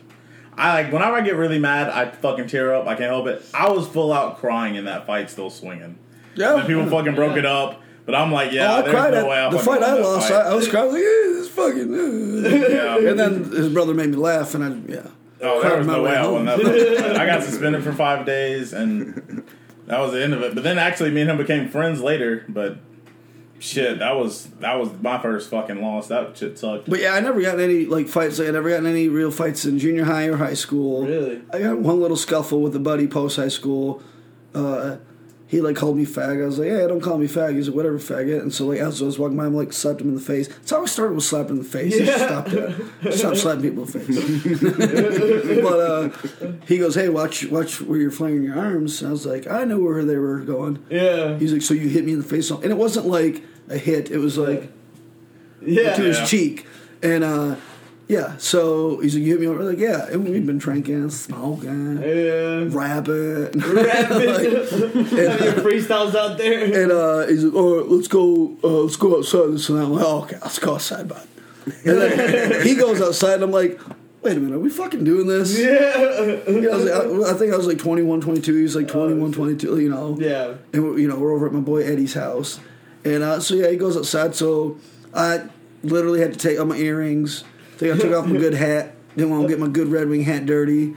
I 0.57 0.73
like 0.83 0.91
whenever 0.93 1.15
I 1.15 1.21
get 1.21 1.35
really 1.35 1.59
mad, 1.59 1.89
I 1.89 2.09
fucking 2.09 2.47
tear 2.47 2.73
up. 2.73 2.87
I 2.87 2.95
can't 2.95 3.09
help 3.11 3.27
it. 3.27 3.43
I 3.53 3.69
was 3.69 3.87
full 3.87 4.13
out 4.13 4.37
crying 4.37 4.75
in 4.75 4.85
that 4.85 5.05
fight, 5.05 5.29
still 5.29 5.49
swinging. 5.49 5.97
yeah. 6.35 6.55
And 6.57 6.67
people 6.67 6.85
fucking 6.87 7.15
broke 7.15 7.37
it 7.37 7.45
up, 7.45 7.81
but 8.05 8.15
I'm 8.15 8.31
like, 8.31 8.51
yeah, 8.51 8.71
oh, 8.71 8.75
I 8.77 8.81
there's 8.81 8.93
cried 8.93 9.13
no 9.13 9.27
way 9.27 9.37
at 9.37 9.45
I'm 9.47 9.51
the 9.53 9.59
fight 9.59 9.83
I 9.83 9.93
lost. 9.95 10.31
I, 10.31 10.35
fight. 10.43 10.45
I 10.51 10.55
was 10.55 10.67
crying 10.67 10.91
like, 10.93 11.01
yeah, 11.01 11.33
this 11.33 11.49
fucking. 11.49 11.93
uh." 11.93 12.49
Yeah. 12.49 13.09
and 13.09 13.19
then 13.19 13.43
his 13.51 13.69
brother 13.73 13.93
made 13.93 14.09
me 14.09 14.15
laugh, 14.17 14.53
and 14.55 14.63
I 14.63 14.91
yeah. 14.91 15.07
Oh, 15.41 15.59
cried 15.59 15.71
there 15.71 15.77
was 15.79 15.87
my 15.87 15.93
no 15.97 16.03
way 16.03 16.11
way 16.11 16.17
I 16.17 16.21
home. 16.23 16.33
won 16.33 16.45
that. 16.45 17.15
I 17.19 17.25
got 17.25 17.43
suspended 17.43 17.83
for 17.83 17.91
five 17.91 18.25
days, 18.25 18.71
and 18.73 19.43
that 19.87 19.99
was 19.99 20.13
the 20.13 20.23
end 20.23 20.33
of 20.33 20.41
it. 20.41 20.55
But 20.55 20.63
then 20.63 20.77
actually, 20.79 21.11
me 21.11 21.21
and 21.21 21.29
him 21.29 21.37
became 21.37 21.67
friends 21.69 22.01
later. 22.01 22.45
But 22.47 22.77
shit, 23.59 23.99
that 23.99 24.15
was 24.15 24.45
that 24.59 24.75
was 24.79 24.89
my 25.01 25.21
first 25.21 25.49
fucking 25.49 25.81
loss. 25.81 26.07
That 26.07 26.37
shit 26.37 26.57
sucked. 26.57 26.89
But 26.89 26.99
yeah, 26.99 27.13
I 27.13 27.19
never 27.19 27.41
got 27.41 27.59
any 27.59 27.85
like 27.85 28.07
fights. 28.07 28.39
I 28.39 28.51
never 28.51 28.69
got 28.69 28.85
any 28.85 29.07
real 29.09 29.31
fights 29.31 29.65
in 29.65 29.79
junior 29.79 30.05
high 30.05 30.25
or 30.25 30.37
high 30.37 30.53
school. 30.53 31.05
Really? 31.05 31.41
I 31.51 31.59
got 31.59 31.79
one 31.79 31.99
little 31.99 32.17
scuffle 32.17 32.61
with 32.61 32.75
a 32.75 32.79
buddy 32.79 33.07
post 33.07 33.37
high 33.37 33.47
school. 33.47 34.01
Uh, 34.53 34.97
he 35.47 35.61
like 35.61 35.75
called 35.75 35.95
me 35.95 36.05
fag. 36.05 36.41
I 36.41 36.45
was 36.45 36.57
like, 36.57 36.69
"Hey, 36.69 36.87
don't 36.87 37.01
call 37.01 37.17
me 37.17 37.27
fag." 37.27 37.55
He's 37.55 37.67
like, 37.67 37.75
"Whatever, 37.75 37.99
faggot." 37.99 38.41
And 38.41 38.53
so 38.53 38.65
like 38.65 38.79
as 38.79 39.01
I 39.01 39.05
was 39.05 39.19
walking 39.19 39.37
by, 39.37 39.45
I'm 39.45 39.55
like 39.55 39.73
slapped 39.73 40.01
him 40.01 40.09
in 40.09 40.15
the 40.15 40.21
face. 40.21 40.47
That's 40.47 40.71
how 40.71 40.81
I 40.81 40.85
started 40.85 41.13
with 41.15 41.23
slapping 41.23 41.57
in 41.57 41.63
the 41.63 41.63
face. 41.63 41.93
I 41.93 42.05
just 42.05 42.23
stopped 42.25 42.49
that. 42.51 43.13
Stop 43.13 43.35
slapping 43.35 43.61
people 43.61 43.83
in 43.85 43.91
the 43.91 43.99
face. 43.99 45.61
but 45.63 45.79
uh, 45.79 46.57
he 46.67 46.77
goes, 46.77 46.95
"Hey, 46.95 47.09
watch 47.09 47.45
watch 47.47 47.79
where 47.81 47.99
you're 47.99 48.11
flinging 48.11 48.43
your 48.43 48.57
arms." 48.57 49.01
And 49.01 49.09
I 49.09 49.11
was 49.11 49.25
like, 49.25 49.45
"I 49.47 49.63
knew 49.65 49.83
where 49.83 50.03
they 50.03 50.17
were 50.17 50.39
going." 50.39 50.83
Yeah. 50.89 51.37
He's 51.37 51.53
like, 51.53 51.61
"So 51.61 51.73
you 51.73 51.89
hit 51.89 52.05
me 52.05 52.13
in 52.13 52.19
the 52.19 52.25
face?" 52.27 52.49
And 52.49 52.65
it 52.65 52.77
wasn't 52.77 53.05
like 53.05 53.43
a 53.69 53.77
hit. 53.77 54.09
It 54.11 54.17
was 54.17 54.37
like 54.37 54.71
Yeah. 55.61 55.93
to 55.95 56.01
his 56.01 56.27
cheek. 56.29 56.65
And 57.03 57.23
uh, 57.23 57.55
yeah, 58.07 58.37
so 58.37 58.99
he's 58.99 59.15
like, 59.15 59.23
You 59.23 59.31
hit 59.31 59.41
me 59.41 59.47
over? 59.47 59.63
Like, 59.63 59.79
yeah, 59.79 60.07
and 60.07 60.23
we've 60.27 60.45
been 60.45 60.57
drinking, 60.59 61.09
smoking, 61.09 61.97
Yeah. 62.01 62.65
rapping. 62.69 63.51
Rapping. 63.59 64.27
Like, 64.27 64.43
Have 64.43 65.41
your 65.41 65.53
freestyles 65.63 66.13
out 66.15 66.37
there. 66.37 66.83
and 66.83 66.91
uh, 66.91 67.25
he's 67.27 67.43
like, 67.43 67.55
All 67.55 67.77
right, 67.77 67.87
let's 67.89 68.07
go, 68.07 68.55
uh, 68.63 68.67
let's 68.83 68.95
go 68.95 69.17
outside. 69.17 69.53
This 69.53 69.69
and 69.69 69.79
that. 69.79 69.83
I'm 69.85 69.93
like, 69.93 70.05
oh, 70.05 70.21
okay, 70.23 70.37
let's 70.41 70.59
go 70.59 70.75
outside, 70.75 71.07
bud. 71.07 71.27
And 71.65 71.97
then 71.99 72.65
he 72.65 72.75
goes 72.75 73.01
outside, 73.01 73.35
and 73.35 73.43
I'm 73.43 73.51
like, 73.51 73.79
Wait 74.21 74.37
a 74.37 74.39
minute, 74.39 74.55
are 74.55 74.59
we 74.59 74.71
fucking 74.71 75.03
doing 75.03 75.27
this? 75.27 75.55
Yeah. 75.57 76.41
You 76.49 76.61
know, 76.61 76.71
I, 76.71 76.75
was 76.75 76.85
like, 76.85 77.29
I, 77.29 77.31
I 77.31 77.37
think 77.37 77.53
I 77.53 77.57
was 77.57 77.67
like 77.67 77.77
21, 77.77 78.21
22. 78.21 78.55
He's 78.55 78.75
like 78.75 78.87
21, 78.87 79.31
22, 79.33 79.79
you 79.79 79.89
know. 79.89 80.17
Yeah. 80.19 80.55
and 80.73 80.83
we're, 80.83 80.97
you 80.97 81.07
know 81.07 81.15
we're 81.19 81.31
over 81.31 81.45
at 81.45 81.53
my 81.53 81.59
boy 81.59 81.83
Eddie's 81.83 82.15
house, 82.15 82.59
and 83.03 83.21
uh, 83.21 83.39
so 83.39 83.53
yeah, 83.53 83.69
he 83.69 83.77
goes 83.77 83.95
outside. 83.95 84.33
So 84.35 84.77
I 85.13 85.47
literally 85.83 86.21
had 86.21 86.33
to 86.33 86.39
take 86.39 86.59
off 86.59 86.65
my 86.67 86.75
earrings. 86.77 87.43
I 87.75 87.77
think 87.77 87.95
I 87.95 87.97
took 87.97 88.13
off 88.17 88.25
my 88.27 88.37
good 88.39 88.53
hat. 88.53 88.93
Didn't 89.15 89.31
want 89.31 89.43
to 89.43 89.47
get 89.49 89.59
my 89.59 89.67
good 89.67 89.87
Red 89.89 90.07
Wing 90.09 90.23
hat 90.23 90.45
dirty. 90.45 90.95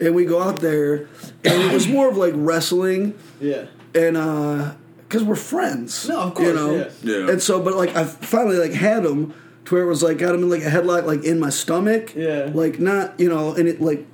And 0.00 0.14
we 0.14 0.24
go 0.24 0.42
out 0.42 0.60
there, 0.60 1.08
and 1.44 1.62
it 1.62 1.72
was 1.72 1.86
more 1.86 2.08
of 2.08 2.16
like 2.16 2.32
wrestling, 2.36 3.14
Yeah. 3.40 3.66
and 3.94 4.16
uh, 4.16 4.74
because 5.08 5.22
we're 5.22 5.36
friends. 5.36 6.08
No, 6.08 6.18
of 6.22 6.34
course, 6.34 6.48
you 6.48 6.54
know. 6.54 6.74
yeah. 6.76 6.88
Yeah. 7.02 7.30
And 7.30 7.40
so, 7.42 7.62
but 7.62 7.76
like 7.76 7.94
I 7.94 8.04
finally 8.04 8.56
like 8.58 8.72
had 8.72 9.04
him 9.04 9.32
to 9.66 9.74
where 9.74 9.84
it 9.84 9.86
was 9.86 10.02
like 10.02 10.18
got 10.18 10.34
him 10.34 10.42
in 10.42 10.50
like 10.50 10.62
a 10.62 10.68
headlock, 10.70 11.04
like 11.06 11.22
in 11.24 11.38
my 11.38 11.48
stomach. 11.50 12.14
Yeah. 12.16 12.50
Like 12.52 12.80
not 12.80 13.18
you 13.20 13.28
know, 13.28 13.54
and 13.54 13.68
it 13.68 13.80
like 13.80 14.04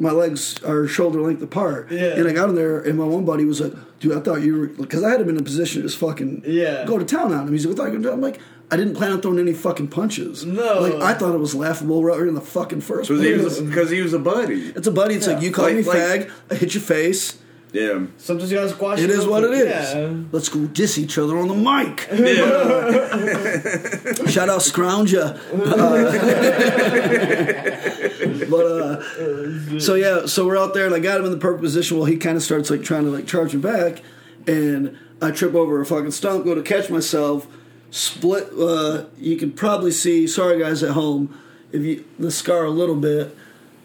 my 0.00 0.10
legs 0.10 0.60
are 0.64 0.86
shoulder 0.88 1.20
length 1.20 1.40
apart. 1.42 1.90
Yeah. 1.92 2.16
And 2.18 2.26
I 2.28 2.32
got 2.32 2.48
him 2.48 2.56
there, 2.56 2.80
and 2.80 2.98
my 2.98 3.04
one 3.04 3.24
buddy 3.24 3.44
was 3.44 3.60
like, 3.60 3.72
"Dude, 4.00 4.16
I 4.16 4.20
thought 4.20 4.42
you 4.42 4.56
were," 4.58 4.66
because 4.66 5.04
I 5.04 5.10
had 5.10 5.20
him 5.20 5.28
in 5.28 5.36
a 5.38 5.42
position 5.42 5.82
to 5.82 5.88
just 5.88 5.98
fucking 5.98 6.42
Yeah. 6.46 6.84
go 6.84 6.98
to 6.98 7.04
town 7.04 7.32
on 7.32 7.46
him. 7.46 7.52
He's 7.52 7.64
like, 7.64 7.74
"I 7.74 7.76
thought 7.76 7.84
you 7.84 7.98
were 7.98 7.98
gonna 7.98 8.08
do-" 8.08 8.12
I'm 8.12 8.20
like. 8.20 8.40
I 8.70 8.76
didn't 8.76 8.96
plan 8.96 9.12
on 9.12 9.22
throwing 9.22 9.38
any 9.38 9.54
fucking 9.54 9.88
punches. 9.88 10.44
No. 10.44 10.80
like 10.80 10.92
I 10.94 11.14
thought 11.14 11.34
it 11.34 11.38
was 11.38 11.54
laughable 11.54 12.04
right 12.04 12.20
in 12.20 12.34
the 12.34 12.40
fucking 12.42 12.82
first 12.82 13.08
Because 13.08 13.22
he, 13.24 13.32
place. 13.32 13.44
was 13.44 13.58
a- 13.60 13.66
'cause 13.74 13.88
he 13.90 14.02
was 14.02 14.12
a 14.12 14.18
buddy. 14.18 14.72
it's 14.76 14.86
a 14.86 14.90
buddy. 14.92 15.14
It's 15.14 15.26
like 15.26 15.40
you 15.42 15.50
call 15.50 15.64
Like- 15.66 15.76
me 15.76 15.82
like- 15.82 15.98
fag, 15.98 16.30
I 16.50 16.54
hit 16.54 16.74
your 16.74 16.82
face. 16.82 17.38
Yeah. 17.70 18.06
Sometimes 18.16 18.50
you 18.50 18.56
gotta 18.56 18.70
squash 18.70 18.98
It 18.98 19.10
is 19.10 19.26
what 19.26 19.44
it 19.44 19.50
is. 19.52 19.66
Yeah. 19.94 20.10
Let's 20.32 20.48
go 20.48 20.60
diss 20.66 20.96
each 20.98 21.18
other 21.18 21.36
on 21.36 21.48
the 21.48 21.54
mic. 21.54 22.08
Yeah. 22.12 24.24
Shout 24.30 24.48
out 24.48 24.60
Scrounger. 24.62 25.36
Uh, 25.52 26.88
but 28.50 28.66
uh, 28.66 29.78
so 29.80 29.94
yeah, 29.94 30.26
so 30.26 30.46
we're 30.46 30.58
out 30.58 30.74
there, 30.74 30.86
and 30.86 30.94
I 30.94 30.98
got 30.98 31.18
him 31.20 31.26
in 31.26 31.32
the 31.32 31.38
perfect 31.38 31.62
position. 31.62 31.96
Well, 31.98 32.06
he 32.06 32.16
kind 32.16 32.36
of 32.36 32.42
starts 32.42 32.70
like 32.70 32.82
trying 32.82 33.04
to 33.04 33.10
like 33.10 33.26
charge 33.26 33.54
me 33.54 33.60
back, 33.60 34.02
and 34.46 34.96
I 35.20 35.30
trip 35.30 35.54
over 35.54 35.80
a 35.80 35.86
fucking 35.86 36.10
stump, 36.12 36.44
go 36.44 36.54
to 36.54 36.62
catch 36.62 36.90
myself, 36.90 37.46
split. 37.90 38.50
Uh, 38.58 39.04
you 39.18 39.36
can 39.36 39.52
probably 39.52 39.90
see. 39.90 40.26
Sorry, 40.26 40.58
guys 40.58 40.82
at 40.82 40.90
home, 40.92 41.38
if 41.72 41.82
you 41.82 42.04
the 42.18 42.30
scar 42.30 42.64
a 42.64 42.70
little 42.70 42.96
bit 42.96 43.36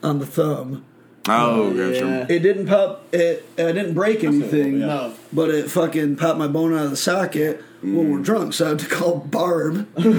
on 0.02 0.20
the 0.20 0.26
thumb. 0.26 0.86
Oh, 1.28 1.70
gotcha. 1.70 2.06
Yeah. 2.06 2.26
It 2.30 2.40
didn't 2.40 2.68
pop. 2.68 3.06
It 3.14 3.46
I 3.58 3.72
didn't 3.72 3.94
break 3.94 4.24
anything. 4.24 4.80
No. 4.80 5.14
But 5.32 5.50
it 5.52 5.72
fucking 5.72 6.18
popped 6.18 6.38
my 6.38 6.48
bone 6.48 6.74
out 6.74 6.86
of 6.86 6.92
the 6.92 6.98
socket 6.98 7.64
when 7.82 8.12
we're 8.12 8.20
drunk, 8.20 8.54
so 8.54 8.66
I 8.66 8.70
had 8.70 8.80
to 8.80 8.88
call 8.88 9.20
Barb. 9.20 9.94
drunk. 9.96 10.14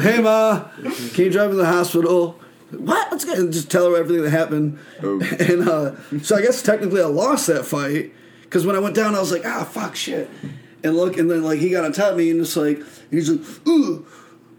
Hey, 0.00 0.20
Ma, 0.20 0.64
can 1.12 1.24
you 1.24 1.30
drive 1.30 1.50
me 1.50 1.56
to 1.56 1.62
the 1.62 1.66
hospital? 1.66 2.40
What? 2.70 3.10
Let's 3.10 3.24
get 3.24 3.36
just 3.50 3.70
tell 3.70 3.90
her 3.90 3.96
everything 3.96 4.24
that 4.24 4.30
happened. 4.30 4.78
Oh. 5.02 5.20
And 5.38 5.68
uh, 5.68 5.96
so 6.22 6.36
I 6.36 6.42
guess 6.42 6.62
technically 6.62 7.02
I 7.02 7.06
lost 7.06 7.46
that 7.48 7.64
fight 7.64 8.12
because 8.42 8.64
when 8.66 8.76
I 8.76 8.78
went 8.78 8.96
down, 8.96 9.14
I 9.14 9.20
was 9.20 9.30
like, 9.32 9.44
ah, 9.44 9.64
fuck, 9.64 9.94
shit. 9.96 10.30
And 10.84 10.94
look, 10.96 11.16
and 11.16 11.30
then 11.30 11.42
like 11.42 11.58
he 11.58 11.70
got 11.70 11.84
on 11.84 11.92
top 11.92 12.12
of 12.12 12.18
me 12.18 12.30
and 12.30 12.40
it's 12.40 12.56
like, 12.56 12.80
he's 13.10 13.30
like, 13.30 13.40
ooh, 13.66 14.06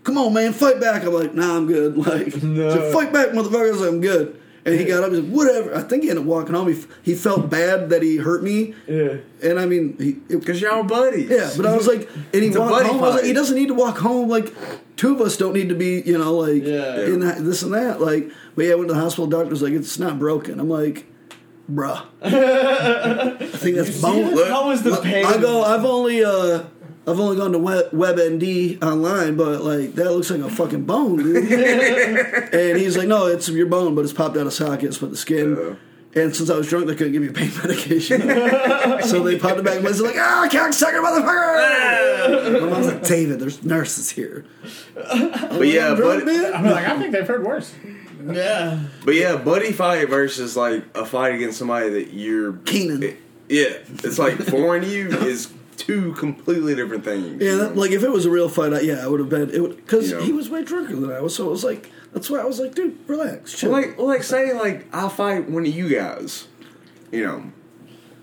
come 0.03 0.17
on, 0.17 0.33
man, 0.33 0.51
fight 0.53 0.81
back. 0.81 1.03
I'm 1.03 1.13
like, 1.13 1.33
nah, 1.35 1.55
I'm 1.55 1.67
good. 1.67 1.95
Like, 2.07 2.41
No. 2.43 2.69
so 2.71 2.91
fight 2.91 3.13
back, 3.13 3.29
motherfucker. 3.29 3.67
I 3.67 3.71
was 3.71 3.79
like, 3.81 3.89
I'm 3.89 4.01
good. 4.01 4.41
And 4.65 4.73
he 4.79 4.83
got 4.85 5.03
up. 5.03 5.11
He's 5.11 5.19
like, 5.21 5.29
whatever. 5.31 5.75
I 5.75 5.81
think 5.83 6.01
he 6.01 6.09
ended 6.09 6.23
up 6.23 6.27
walking 6.27 6.55
home. 6.55 6.73
He, 6.73 6.83
he 7.03 7.13
felt 7.13 7.51
bad 7.51 7.89
that 7.91 8.01
he 8.01 8.17
hurt 8.17 8.41
me. 8.41 8.73
Yeah. 8.87 9.17
And 9.43 9.59
I 9.59 9.67
mean, 9.67 10.23
Because 10.27 10.59
y'all 10.59 10.81
buddies. 10.81 11.29
yeah, 11.29 11.51
but 11.55 11.67
I 11.67 11.77
was 11.77 11.85
like, 11.85 12.09
and 12.33 12.43
he 12.43 12.49
walked 12.49 12.87
home. 12.87 12.97
I 12.97 13.01
was 13.01 13.15
like, 13.17 13.25
he 13.25 13.33
doesn't 13.33 13.55
need 13.55 13.67
to 13.67 13.75
walk 13.75 13.99
home. 13.99 14.27
Like, 14.27 14.51
two 14.95 15.13
of 15.13 15.21
us 15.21 15.37
don't 15.37 15.53
need 15.53 15.69
to 15.69 15.75
be, 15.75 16.01
you 16.01 16.17
know, 16.17 16.33
like, 16.37 16.63
Yeah. 16.63 17.05
in 17.05 17.19
that, 17.19 17.43
this 17.45 17.61
and 17.61 17.75
that. 17.75 18.01
Like, 18.01 18.31
but 18.55 18.65
yeah, 18.65 18.71
I 18.71 18.75
went 18.75 18.87
to 18.87 18.95
the 18.95 18.99
hospital. 18.99 19.27
Doctor's 19.27 19.61
like, 19.61 19.73
it's 19.73 19.99
not 19.99 20.17
broken. 20.17 20.59
I'm 20.59 20.69
like, 20.69 21.05
bruh. 21.71 22.05
I 22.21 23.45
think 23.45 23.77
that's 23.77 24.01
bone. 24.01 24.35
Look, 24.35 24.49
How 24.49 24.67
was 24.67 24.83
the 24.83 24.97
pain? 24.97 25.25
I 25.25 25.37
go. 25.37 25.63
I've 25.63 25.85
only 25.85 26.23
uh, 26.23 26.63
I've 27.07 27.19
only 27.19 27.37
gone 27.37 27.51
to 27.51 27.59
Web, 27.59 27.91
WebMD 27.91 28.83
online, 28.83 29.37
but 29.37 29.61
like 29.63 29.93
that 29.93 30.11
looks 30.11 30.31
like 30.31 30.41
a 30.41 30.49
fucking 30.49 30.85
bone, 30.85 31.17
dude. 31.17 31.51
and 32.53 32.77
he's 32.77 32.97
like, 32.97 33.07
no, 33.07 33.27
it's 33.27 33.47
your 33.47 33.67
bone, 33.67 33.93
but 33.93 34.03
it's 34.03 34.13
popped 34.13 34.37
out 34.37 34.47
of 34.47 34.53
socket, 34.53 34.85
it's 34.85 35.01
with 35.01 35.11
the 35.11 35.17
skin. 35.17 35.77
And 36.15 36.33
since 36.33 36.49
I 36.49 36.55
was 36.55 36.67
drunk, 36.69 36.87
they 36.87 36.95
couldn't 36.95 37.11
give 37.11 37.21
me 37.21 37.29
pain 37.29 37.51
medication, 37.57 38.21
so 39.03 39.21
they 39.21 39.37
popped 39.37 39.59
it 39.59 39.65
back. 39.65 39.77
And 39.77 39.85
I 39.85 39.89
was 39.89 40.01
like, 40.01 40.15
ah, 40.17 40.47
cocksucker, 40.49 41.03
motherfucker! 41.03 42.61
My 42.61 42.69
mom's 42.69 42.87
like, 42.87 43.03
David, 43.03 43.39
there's 43.39 43.63
nurses 43.63 44.09
here. 44.09 44.45
But 44.95 45.67
yeah, 45.67 45.89
I'm 45.89 45.97
drunk, 45.97 46.23
but, 46.23 46.33
man. 46.33 46.53
I'm 46.53 46.63
like, 46.63 46.87
I 46.87 46.97
think 46.97 47.11
they've 47.11 47.27
heard 47.27 47.43
worse. 47.43 47.75
Yeah. 48.33 48.79
but 49.03 49.15
yeah, 49.15 49.35
buddy 49.37 49.71
fight 49.71 50.09
versus 50.09 50.55
like 50.57 50.83
a 50.95 51.05
fight 51.05 51.35
against 51.35 51.57
somebody 51.59 51.89
that 51.89 52.13
you're 52.13 52.53
Keenan. 52.65 53.17
Yeah, 53.47 53.77
it's 54.03 54.17
like 54.17 54.37
foreign 54.37 54.81
to 54.81 54.87
you 54.87 55.09
is 55.09 55.51
two 55.77 56.13
completely 56.13 56.73
different 56.75 57.03
things. 57.03 57.41
Yeah, 57.41 57.55
that, 57.57 57.75
like 57.77 57.91
if 57.91 58.03
it 58.03 58.09
was 58.09 58.25
a 58.25 58.29
real 58.31 58.49
fight, 58.49 58.73
I, 58.73 58.79
yeah, 58.81 59.03
I 59.03 59.07
would 59.07 59.19
have 59.19 59.29
been. 59.29 59.49
It 59.51 59.61
would 59.61 59.75
because 59.77 60.09
You 60.09 60.17
know. 60.17 60.23
he 60.23 60.31
was 60.31 60.49
way 60.49 60.63
drunker 60.63 60.95
than 60.95 61.11
I 61.11 61.19
was, 61.21 61.35
so 61.35 61.47
it 61.47 61.51
was 61.51 61.63
like 61.63 61.91
that's 62.13 62.29
why 62.29 62.39
I 62.39 62.45
was 62.45 62.59
like, 62.59 62.73
dude, 62.73 62.97
relax, 63.07 63.57
chill. 63.57 63.71
Well, 63.71 63.81
like, 63.81 63.97
well, 63.97 64.07
like, 64.07 64.23
say, 64.23 64.53
like, 64.53 64.87
I'll 64.95 65.09
fight 65.09 65.49
one 65.49 65.65
of 65.65 65.75
you 65.75 65.89
guys. 65.89 66.47
You 67.11 67.25
know, 67.25 67.43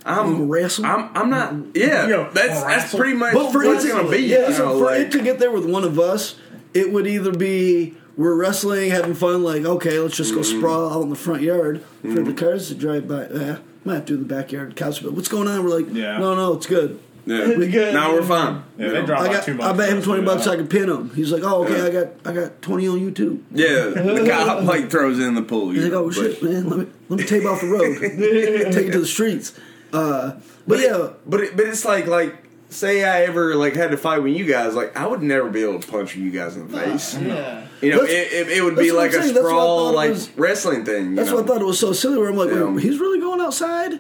I'm 0.05 0.49
Wanna? 0.49 0.69
I'm, 0.83 1.11
I'm 1.17 1.31
not. 1.31 1.77
Yeah, 1.77 2.09
Yo, 2.09 2.31
that's 2.33 2.63
that's 2.63 2.95
pretty 2.95 3.15
much 3.15 3.35
But 3.35 3.53
for 3.53 3.59
what 3.65 3.77
it's 3.77 3.85
it, 3.85 3.89
gonna 3.93 4.11
be. 4.11 4.19
yeah, 4.23 4.49
you 4.49 4.55
so 4.55 4.65
know, 4.67 4.79
for 4.79 4.85
like, 4.87 5.01
it 5.03 5.13
to 5.13 5.23
get 5.23 5.39
there 5.39 5.51
with 5.53 5.65
one 5.71 5.85
of 5.85 5.99
us, 6.01 6.37
it 6.75 6.91
would 6.93 7.07
either 7.07 7.33
be 7.33 7.97
we're 8.17 8.35
wrestling, 8.35 8.91
having 8.91 9.15
fun, 9.15 9.43
like 9.43 9.65
okay, 9.65 9.99
let's 9.99 10.17
just 10.17 10.35
go 10.35 10.41
Mm-hmm. 10.41 10.59
sprawl 10.59 10.93
out 10.93 11.03
in 11.03 11.11
the 11.11 11.17
front 11.17 11.43
yard 11.43 11.83
for 12.03 12.23
the 12.23 12.33
cars 12.35 12.69
to 12.69 12.75
drive 12.75 13.09
by. 13.09 13.25
Eh, 13.27 13.57
might 13.85 13.95
have 13.95 14.05
to 14.07 14.17
do 14.17 14.23
in 14.23 14.29
the 14.29 14.35
backyard 14.35 14.77
couch, 14.77 15.03
but 15.03 15.13
what's 15.13 15.29
going 15.29 15.49
on? 15.49 15.65
We're 15.65 15.81
like, 15.81 15.93
Yeah. 15.93 16.19
no, 16.19 16.35
no, 16.37 16.53
it's 16.55 16.67
good. 16.67 17.01
yeah. 17.27 17.47
good. 17.55 17.95
Now 17.95 18.13
we're 18.13 18.23
fine. 18.23 18.63
Yeah, 18.79 18.89
they 18.91 19.07
drop 19.07 19.21
I 19.21 19.23
like 19.23 19.33
got, 19.33 19.45
two 19.45 19.63
I 19.63 19.73
bet 19.73 19.89
him 19.91 20.03
twenty 20.03 20.23
it, 20.23 20.27
bucks. 20.27 20.47
I 20.47 20.57
can 20.57 20.67
pin 20.69 20.89
him. 20.89 21.11
He's 21.15 21.31
like, 21.33 21.43
oh, 21.45 21.65
okay, 21.65 21.79
Yeah. 21.79 21.85
I 21.87 21.91
got, 22.05 22.09
I 22.25 22.33
got 22.47 22.63
twenty 22.63 22.89
on 22.89 22.99
YouTube. 23.01 23.43
Yeah, 23.53 23.91
the 24.03 24.25
guy 24.27 24.61
like 24.61 24.91
throws 24.91 25.19
in 25.21 25.35
the 25.35 25.43
pool. 25.43 25.71
He's 25.71 25.85
like, 25.85 25.93
know, 25.93 26.05
oh 26.05 26.07
but- 26.09 26.15
shit, 26.15 26.43
man, 26.43 26.69
let 26.69 26.79
me 26.81 26.87
let 27.09 27.21
me 27.21 27.25
tape 27.27 27.45
off 27.45 27.61
the 27.61 27.69
road, 27.69 27.99
take 28.73 28.87
it 28.89 28.93
to 28.93 29.01
the 29.01 29.07
streets. 29.07 29.59
Uh, 29.93 30.41
but 30.67 30.81
yeah, 30.81 31.11
But 31.27 31.41
it, 31.41 31.57
but 31.57 31.67
it's 31.67 31.85
like 31.85 32.07
like 32.07 32.42
say 32.73 33.05
I 33.05 33.23
ever 33.25 33.55
like 33.55 33.75
had 33.75 33.91
to 33.93 33.97
fight 33.97 34.23
with 34.23 34.35
you 34.35 34.45
guys, 34.47 34.75
like 34.75 34.97
I 34.97 35.07
would 35.07 35.23
never 35.23 35.49
be 35.51 35.63
able 35.63 35.79
to 35.81 35.87
punch 35.87 36.17
you 36.17 36.31
guys 36.31 36.57
in 36.57 36.69
the 36.69 36.79
face. 36.79 37.17
Yeah. 37.19 37.67
You 37.81 37.91
know, 37.91 38.03
it, 38.03 38.07
That's- 38.09 38.33
it, 38.33 38.49
it 38.59 38.63
would 38.65 38.77
that's 38.77 38.87
be 38.87 38.93
what 38.93 38.99
like 38.99 39.15
I'm 39.15 39.21
a 39.21 39.23
saying. 39.23 39.35
That's 39.35 39.45
what 39.45 39.53
I 39.53 39.57
thought 39.57 39.65
sprawl, 39.65 39.89
it 39.91 39.93
like 39.93 40.11
was- 40.11 40.31
wrestling 40.37 40.85
thing. 40.85 41.11
you 41.11 41.17
That's 41.17 41.31
know? 41.31 41.37
what 41.37 41.45
I 41.45 41.49
thought 41.49 41.61
it 41.63 41.65
was 41.67 41.79
so 41.79 41.93
silly. 41.93 42.19
Where 42.19 42.29
I'm 42.29 42.37
like, 42.37 42.51
Yeah. 42.51 42.65
wait, 42.65 42.83
he's 42.85 42.99
really 42.99 43.21
going 43.21 43.41
outside, 43.41 43.93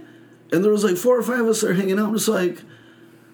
and 0.53 0.65
there 0.65 0.73
was 0.73 0.85
like 0.85 0.97
four 0.97 1.19
or 1.19 1.23
five 1.23 1.41
of 1.41 1.49
us 1.49 1.61
there 1.61 1.75
hanging 1.75 1.99
out. 1.99 2.09
I'm 2.09 2.15
just 2.15 2.29
like, 2.29 2.59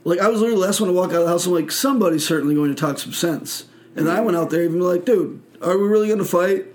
like 0.05 0.19
I 0.21 0.29
was 0.29 0.41
literally 0.41 0.61
the 0.61 0.67
last 0.67 0.81
one 0.81 0.89
to 0.89 0.95
walk 0.95 1.11
out 1.11 1.17
of 1.17 1.23
the 1.25 1.29
house. 1.29 1.47
I'm 1.47 1.53
like, 1.53 1.71
somebody's 1.71 2.27
certainly 2.27 2.55
going 2.55 2.75
to 2.75 2.81
talk 2.81 2.99
some 2.99 3.13
sense. 3.13 3.65
And 3.97 4.07
then 4.07 4.17
I 4.17 4.21
went 4.21 4.37
out 4.37 4.51
there 4.51 4.61
and 4.63 4.71
even 4.75 4.81
like, 4.81 5.05
dude, 5.05 5.43
are 5.61 5.77
we 5.77 5.87
really 5.89 6.07
going 6.07 6.19
to 6.21 6.25
fight? 6.25 6.67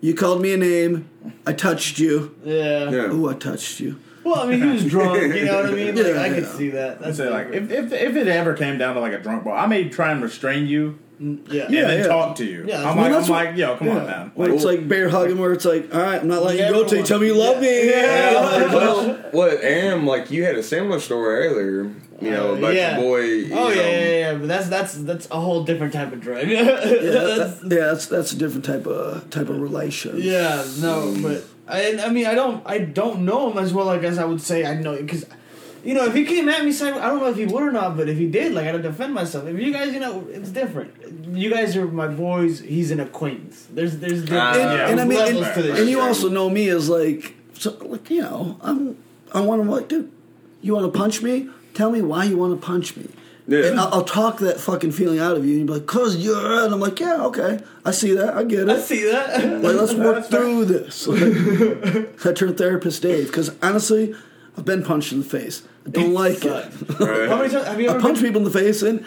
You 0.00 0.14
called 0.14 0.40
me 0.40 0.52
a 0.52 0.56
name. 0.56 1.08
I 1.46 1.52
touched 1.52 1.98
you. 1.98 2.36
Yeah. 2.44 2.90
Yeah. 2.90 3.08
Oh, 3.10 3.28
I 3.28 3.34
touched 3.34 3.80
you. 3.80 3.98
Well, 4.26 4.40
I 4.40 4.46
mean, 4.46 4.60
he 4.62 4.68
was 4.68 4.84
drunk. 4.94 5.34
You 5.34 5.44
know 5.44 5.56
what 5.62 5.66
I 5.66 5.72
mean? 5.72 5.94
Like, 5.94 6.06
Yeah, 6.06 6.20
I 6.22 6.28
could 6.28 6.42
yeah. 6.42 6.52
see 6.58 6.70
that. 6.70 6.98
I 6.98 7.04
That's 7.04 7.16
say 7.18 7.28
like 7.30 7.48
if, 7.52 7.70
if 7.70 7.92
if 7.92 8.16
it 8.16 8.26
ever 8.28 8.54
came 8.54 8.76
down 8.78 8.94
to 8.96 9.00
like 9.00 9.12
a 9.12 9.18
drunk 9.18 9.44
ball, 9.44 9.54
I 9.56 9.66
may 9.66 9.88
try 9.88 10.10
and 10.12 10.22
restrain 10.22 10.66
you 10.66 10.98
yeah. 11.18 11.26
and 11.28 11.48
Yeah, 11.48 11.64
then 11.86 11.98
yeah. 12.00 12.06
talk 12.08 12.36
to 12.36 12.44
you. 12.44 12.64
Yeah, 12.66 12.78
I'm 12.88 12.96
well, 12.96 13.04
like 13.04 13.12
that's 13.12 13.26
I'm 13.26 13.32
what- 13.32 13.44
like 13.46 13.56
yo, 13.56 13.76
come 13.76 13.88
on 13.90 14.06
now. 14.06 14.30
Where 14.34 14.50
it's 14.52 14.64
like 14.64 14.88
bear 14.88 15.08
hugging, 15.08 15.38
where 15.38 15.52
it's 15.52 15.64
like, 15.64 15.94
all 15.94 16.00
right, 16.02 16.20
I'm 16.20 16.28
not 16.28 16.42
letting 16.42 16.66
you 16.66 16.72
go 16.72 16.84
till 16.86 16.98
you 16.98 17.04
tell 17.04 17.18
me 17.20 17.26
you 17.28 17.34
love 17.34 17.60
me. 17.60 17.88
Yeah. 17.90 18.26
You 18.66 18.72
know, 18.72 18.76
well, 18.76 19.16
What, 19.32 19.62
Am, 19.64 20.06
like, 20.06 20.30
you 20.30 20.44
had 20.44 20.56
a 20.56 20.62
similar 20.62 20.98
story 21.00 21.46
earlier, 21.46 21.90
you 22.20 22.30
know, 22.30 22.50
Uh, 22.54 22.58
about 22.58 22.74
yeah. 22.74 22.98
your 22.98 23.00
boy. 23.08 23.20
You 23.20 23.54
Oh 23.54 23.68
know, 23.68 23.68
yeah, 23.70 23.88
yeah, 23.88 24.18
yeah, 24.18 24.34
but 24.34 24.48
that's 24.48 24.68
that's 24.68 24.94
that's 24.94 25.26
a 25.30 25.40
whole 25.40 25.62
different 25.64 25.92
type 25.92 26.12
of 26.12 26.20
drug. 26.20 26.46
yeah, 26.48 26.64
That's- 26.64 27.60
that- 27.60 27.70
yeah, 27.70 27.78
that's 27.92 28.06
that's 28.06 28.32
a 28.32 28.36
different 28.36 28.64
type 28.64 28.86
of 28.86 29.28
type 29.30 29.48
of 29.48 29.58
relation. 29.60 30.12
yeah, 30.18 30.64
no, 30.80 31.14
but 31.22 31.44
I, 31.68 31.98
I 31.98 32.10
mean, 32.10 32.26
I 32.26 32.34
don't, 32.34 32.62
I 32.66 32.78
don't 32.78 33.24
know 33.24 33.50
him 33.50 33.58
as 33.58 33.72
well. 33.72 33.86
Like 33.86 34.02
as 34.04 34.18
I 34.18 34.24
would 34.24 34.40
say, 34.40 34.64
I 34.64 34.74
know 34.74 34.96
because, 34.96 35.26
you 35.84 35.94
know, 35.94 36.04
if 36.04 36.14
he 36.14 36.24
came 36.24 36.48
at 36.48 36.64
me, 36.64 36.70
I 36.80 36.90
don't 37.08 37.20
know 37.20 37.28
if 37.28 37.36
he 37.36 37.46
would 37.46 37.62
or 37.62 37.72
not, 37.72 37.96
but 37.96 38.08
if 38.08 38.18
he 38.18 38.28
did, 38.28 38.52
like 38.52 38.66
I'd 38.66 38.82
defend 38.82 39.14
myself. 39.14 39.46
If 39.46 39.58
you 39.58 39.72
guys, 39.72 39.92
you 39.92 40.00
know, 40.00 40.26
it's 40.30 40.50
different. 40.50 40.92
You 41.36 41.50
guys 41.50 41.76
are 41.76 41.86
my 41.86 42.08
boys. 42.08 42.60
He's 42.60 42.90
an 42.90 43.00
acquaintance. 43.00 43.66
There's, 43.70 43.98
there's 43.98 44.22
different 44.22 44.42
Ah, 44.42 44.50
and, 44.52 44.78
Yeah. 44.78 44.88
and 44.90 45.00
I 45.00 45.04
mean, 45.04 45.18
levels 45.18 45.46
and, 45.46 45.54
to 45.54 45.62
this. 45.62 45.80
and 45.80 45.88
you 45.88 46.00
also 46.00 46.28
know 46.28 46.48
me 46.50 46.68
as 46.68 46.88
like, 46.88 47.34
so, 47.54 47.76
like 47.82 48.10
you 48.10 48.22
know, 48.22 48.58
I'm, 48.62 48.96
I 49.34 49.40
want 49.40 49.62
to 49.64 49.70
like, 49.70 49.88
dude, 49.88 50.10
you 50.62 50.74
want 50.74 50.92
to 50.92 50.98
punch 50.98 51.22
me? 51.22 51.48
Tell 51.74 51.90
me 51.90 52.00
why 52.02 52.24
you 52.24 52.36
want 52.36 52.58
to 52.60 52.64
punch 52.66 52.96
me. 52.96 53.08
Yeah. 53.48 53.66
And 53.66 53.78
I'll, 53.80 53.94
I'll 53.94 54.04
talk 54.04 54.38
that 54.38 54.58
fucking 54.58 54.90
feeling 54.92 55.20
out 55.20 55.36
of 55.36 55.44
you, 55.44 55.50
and 55.52 55.58
you'll 55.60 55.66
be 55.68 55.72
like, 55.74 55.86
"Cause 55.86 56.16
you're," 56.16 56.64
and 56.64 56.74
I'm 56.74 56.80
like, 56.80 56.98
"Yeah, 56.98 57.24
okay, 57.26 57.60
I 57.84 57.92
see 57.92 58.12
that, 58.14 58.34
I 58.34 58.42
get 58.42 58.60
it, 58.60 58.68
I 58.70 58.80
see 58.80 59.04
that. 59.04 59.44
Like, 59.62 59.76
let's 59.76 59.94
work 59.94 60.26
through 60.26 60.64
this. 60.64 61.06
Like, 61.06 62.26
I 62.26 62.32
turn 62.32 62.56
therapist 62.56 63.02
Dave 63.02 63.26
because 63.28 63.54
honestly, 63.62 64.14
I've 64.58 64.64
been 64.64 64.82
punched 64.82 65.12
in 65.12 65.20
the 65.20 65.24
face. 65.24 65.62
I 65.86 65.90
don't 65.90 66.12
like 66.12 66.44
it. 66.44 66.72
Right. 67.00 67.28
How 67.28 67.36
many 67.36 67.50
times 67.50 67.66
have 67.66 67.80
you 67.80 67.90
I 67.90 67.98
punch 68.00 68.16
been- 68.18 68.26
people 68.26 68.38
in 68.38 68.44
the 68.44 68.58
face, 68.58 68.82
and 68.82 69.04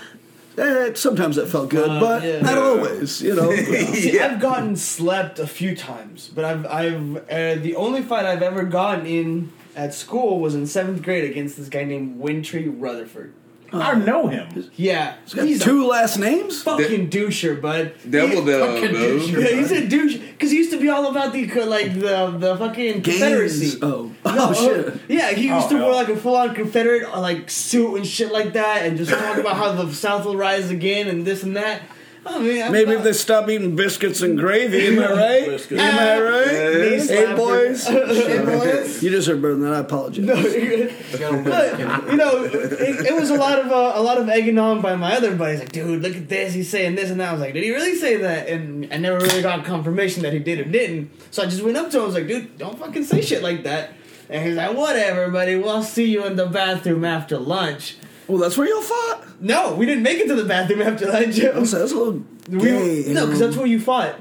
eh, 0.58 0.92
sometimes 0.94 1.36
that 1.36 1.48
felt 1.48 1.70
good, 1.70 1.90
Uh, 1.90 2.00
but 2.00 2.24
yeah. 2.24 2.40
not 2.42 2.54
Yeah. 2.56 2.62
always. 2.62 3.22
You 3.22 3.36
know. 3.36 3.54
See, 3.56 4.16
Yeah. 4.16 4.28
I've 4.28 4.40
gotten 4.40 4.78
slept 4.78 5.40
a 5.40 5.48
few 5.48 5.76
times, 5.76 6.30
but 6.34 6.46
I've 6.46 6.66
I've 6.66 7.18
uh, 7.30 7.56
the 7.62 7.76
only 7.76 8.02
fight 8.04 8.26
I've 8.26 8.42
ever 8.42 8.64
gotten 8.64 9.06
in 9.06 9.52
at 9.76 9.94
school 9.94 10.40
was 10.40 10.56
in 10.56 10.66
seventh 10.66 11.04
grade 11.04 11.30
against 11.30 11.58
this 11.58 11.68
guy 11.68 11.84
named 11.84 12.20
Wintry 12.20 12.70
Rutherford. 12.70 13.34
I 13.74 13.96
know 13.96 14.28
him. 14.28 14.70
Yeah, 14.76 15.16
He's 15.26 15.34
got 15.34 15.46
he's 15.46 15.62
a 15.62 15.66
two 15.66 15.86
last 15.88 16.18
names. 16.18 16.62
fucking 16.64 17.10
doucher, 17.10 17.62
bud. 17.62 17.94
Double 18.10 18.42
He- 18.44 18.52
dub, 18.52 18.76
fucking 18.76 18.92
bro. 18.92 19.00
doucher. 19.02 19.42
Yeah, 19.44 19.58
he's 19.60 19.72
a 19.72 19.88
douche 19.88 20.18
because 20.18 20.52
he 20.52 20.58
used 20.58 20.72
to 20.72 20.80
be 20.80 20.90
all 20.90 21.10
about 21.12 21.34
the 21.34 21.48
co- 21.48 21.66
like 21.66 21.94
the 21.94 22.34
the 22.38 22.58
fucking 22.58 23.02
Confederacy. 23.02 23.72
Games. 23.72 23.84
Oh, 23.84 24.12
No, 24.26 24.50
oh 24.50 24.54
shit. 24.54 24.88
uh, 24.88 24.92
Yeah, 25.08 25.32
he 25.32 25.48
used 25.48 25.68
Oh, 25.68 25.70
to 25.70 25.78
hell. 25.78 25.86
wear 25.88 25.96
like 25.96 26.10
a 26.10 26.16
full 26.18 26.36
on 26.36 26.56
Confederate 26.56 27.04
uh, 27.14 27.20
like 27.22 27.50
suit 27.50 27.96
and 27.96 28.06
shit 28.08 28.32
like 28.32 28.54
that, 28.54 28.86
and 28.86 28.98
just 28.98 29.12
talk 29.12 29.38
about 29.38 29.56
how 29.58 29.72
the 29.74 29.94
South 29.94 30.26
will 30.26 30.38
rise 30.38 30.70
again 30.70 31.08
and 31.08 31.26
this 31.26 31.44
and 31.44 31.56
that. 31.56 31.82
I 32.26 32.38
mean, 32.38 32.72
Maybe 32.72 32.92
if 32.92 33.04
they 33.04 33.14
stop 33.14 33.50
eating 33.50 33.76
biscuits 33.76 34.22
and 34.22 34.38
gravy, 34.38 34.88
am 34.88 35.00
I 35.00 35.12
right? 35.50 35.72
Am 35.72 36.00
I 36.00 36.22
right? 36.22 36.46
Knee 36.76 37.00
Hey 37.00 37.26
slapper. 37.26 37.36
boys, 37.38 37.88
hey 37.88 38.46
boys. 38.46 39.04
You 39.04 39.10
deserve 39.10 39.42
better 39.42 39.56
than 39.56 39.64
that. 39.64 39.74
I 39.74 39.80
apologize. 39.80 40.26
But, 40.28 41.80
you 42.12 42.18
know, 42.18 42.44
it, 42.44 43.06
it 43.08 43.14
was 43.16 43.30
a 43.30 43.36
lot 43.36 43.60
of 43.60 43.72
uh, 43.72 43.94
a 43.96 44.02
lot 44.02 44.18
of 44.18 44.28
egging 44.28 44.60
on 44.60 44.82
by 44.82 44.96
my 44.96 45.16
other 45.16 45.36
buddies. 45.36 45.60
Like, 45.60 45.72
dude, 45.72 46.02
look 46.02 46.16
at 46.16 46.28
this. 46.28 46.54
He's 46.54 46.70
saying 46.70 46.96
this 46.96 47.10
and 47.10 47.20
that. 47.22 47.30
I 47.30 47.32
was 47.32 47.42
like, 47.42 47.54
did 47.54 47.64
he 47.64 47.72
really 47.72 47.96
say 47.96 48.18
that? 48.18 48.48
And 48.50 48.92
I 48.94 48.98
never 48.98 49.18
really 49.20 49.42
got 49.42 49.64
confirmation 49.66 50.24
that 50.24 50.34
he 50.34 50.40
did 50.40 50.60
or 50.60 50.66
didn't. 50.66 51.12
So 51.32 51.44
I 51.44 51.46
just 51.46 51.64
went 51.64 51.78
up 51.78 51.90
to 51.92 51.98
him. 51.98 52.04
I 52.04 52.06
was 52.06 52.16
like, 52.16 52.28
dude, 52.28 52.58
don't 52.58 52.78
fucking 52.78 53.06
say 53.06 53.22
shit 53.22 53.42
like 53.42 53.64
that. 53.64 53.92
And 54.30 54.46
he's 54.46 54.58
like, 54.58 54.76
whatever, 54.76 55.30
buddy. 55.32 55.56
We'll 55.56 55.82
see 55.84 56.06
you 56.06 56.26
in 56.26 56.36
the 56.36 56.46
bathroom 56.46 57.06
after 57.06 57.38
lunch. 57.40 57.96
Well, 58.30 58.38
that's 58.38 58.58
where 58.58 58.68
y'all 58.68 58.82
fought. 58.82 59.42
No, 59.42 59.74
we 59.76 59.86
didn't 59.86 60.04
make 60.04 60.20
it 60.20 60.28
to 60.28 60.36
the 60.36 60.46
bathroom 60.46 60.82
after 60.82 61.06
that, 61.08 61.24
I'm 61.24 61.32
that's 61.32 61.74
a 61.74 61.80
little 61.80 62.24
We, 62.50 62.60
gay. 62.60 63.06
no, 63.14 63.26
because 63.26 63.40
that's 63.40 63.56
where 63.58 63.66
you 63.68 63.80
fought. 63.80 64.16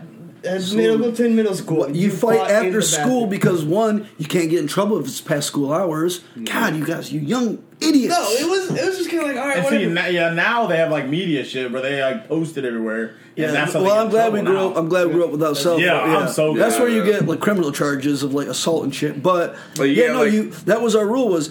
At 0.45 0.63
So- 0.63 0.77
Middleton 0.77 1.35
Middle 1.35 1.55
School. 1.55 1.91
you, 1.91 2.13
fight 2.13 2.39
after 2.49 2.81
school 2.81 3.05
bathroom. 3.27 3.29
because 3.31 3.65
one, 3.65 4.09
you 4.19 4.27
can't 4.27 4.49
get 4.49 4.61
in 4.61 4.69
trouble 4.69 4.99
if 5.01 5.07
it's 5.07 5.21
past 5.21 5.49
school 5.49 5.73
hours. 5.73 6.21
Mm. 6.39 6.47
God, 6.49 6.77
you 6.77 6.85
guys, 6.87 7.13
you 7.13 7.19
young 7.21 7.59
idiots. 7.81 8.15
No, 8.17 8.25
it 8.31 8.49
was 8.49 8.71
it 8.79 8.87
was 8.87 8.99
just 8.99 9.11
kind 9.11 9.23
of 9.23 9.29
like 9.31 9.37
all 9.37 9.49
right. 9.49 9.59
And 9.59 9.67
see, 9.67 9.75
whatever. 9.75 9.95
now, 9.95 10.07
yeah, 10.07 10.31
now 10.31 10.67
they 10.69 10.77
have 10.77 10.93
like 10.93 11.09
media 11.09 11.45
shit 11.45 11.73
where 11.73 11.83
they 11.83 12.01
like 12.01 12.29
post 12.29 12.57
it 12.57 12.65
everywhere. 12.65 13.17
Yeah, 13.35 13.51
that's 13.51 13.73
how 13.73 13.83
well, 13.83 13.99
I'm 14.05 14.11
glad 14.11 14.33
we 14.33 14.41
grew 14.43 14.55
now. 14.55 14.69
up. 14.71 14.77
I'm 14.77 14.89
glad 14.89 15.09
we 15.09 15.15
grew 15.15 15.25
up 15.25 15.33
without 15.33 15.57
cell. 15.57 15.79
Yeah, 15.81 16.01
phone. 16.01 16.23
I'm 16.23 16.29
so 16.33 16.55
That's 16.55 16.77
glad. 16.77 16.85
where 16.85 16.93
you 16.97 17.05
get 17.05 17.27
like 17.27 17.41
criminal 17.41 17.73
charges 17.73 18.23
of 18.23 18.33
like 18.33 18.47
assault 18.47 18.85
and 18.85 18.95
shit. 18.95 19.21
But 19.21 19.57
Well, 19.77 19.87
you 19.89 20.01
yeah, 20.03 20.13
no, 20.13 20.21
like- 20.23 20.33
you. 20.33 20.51
That 20.67 20.83
was 20.83 20.95
our 20.95 21.05
rule. 21.07 21.29
Was 21.31 21.51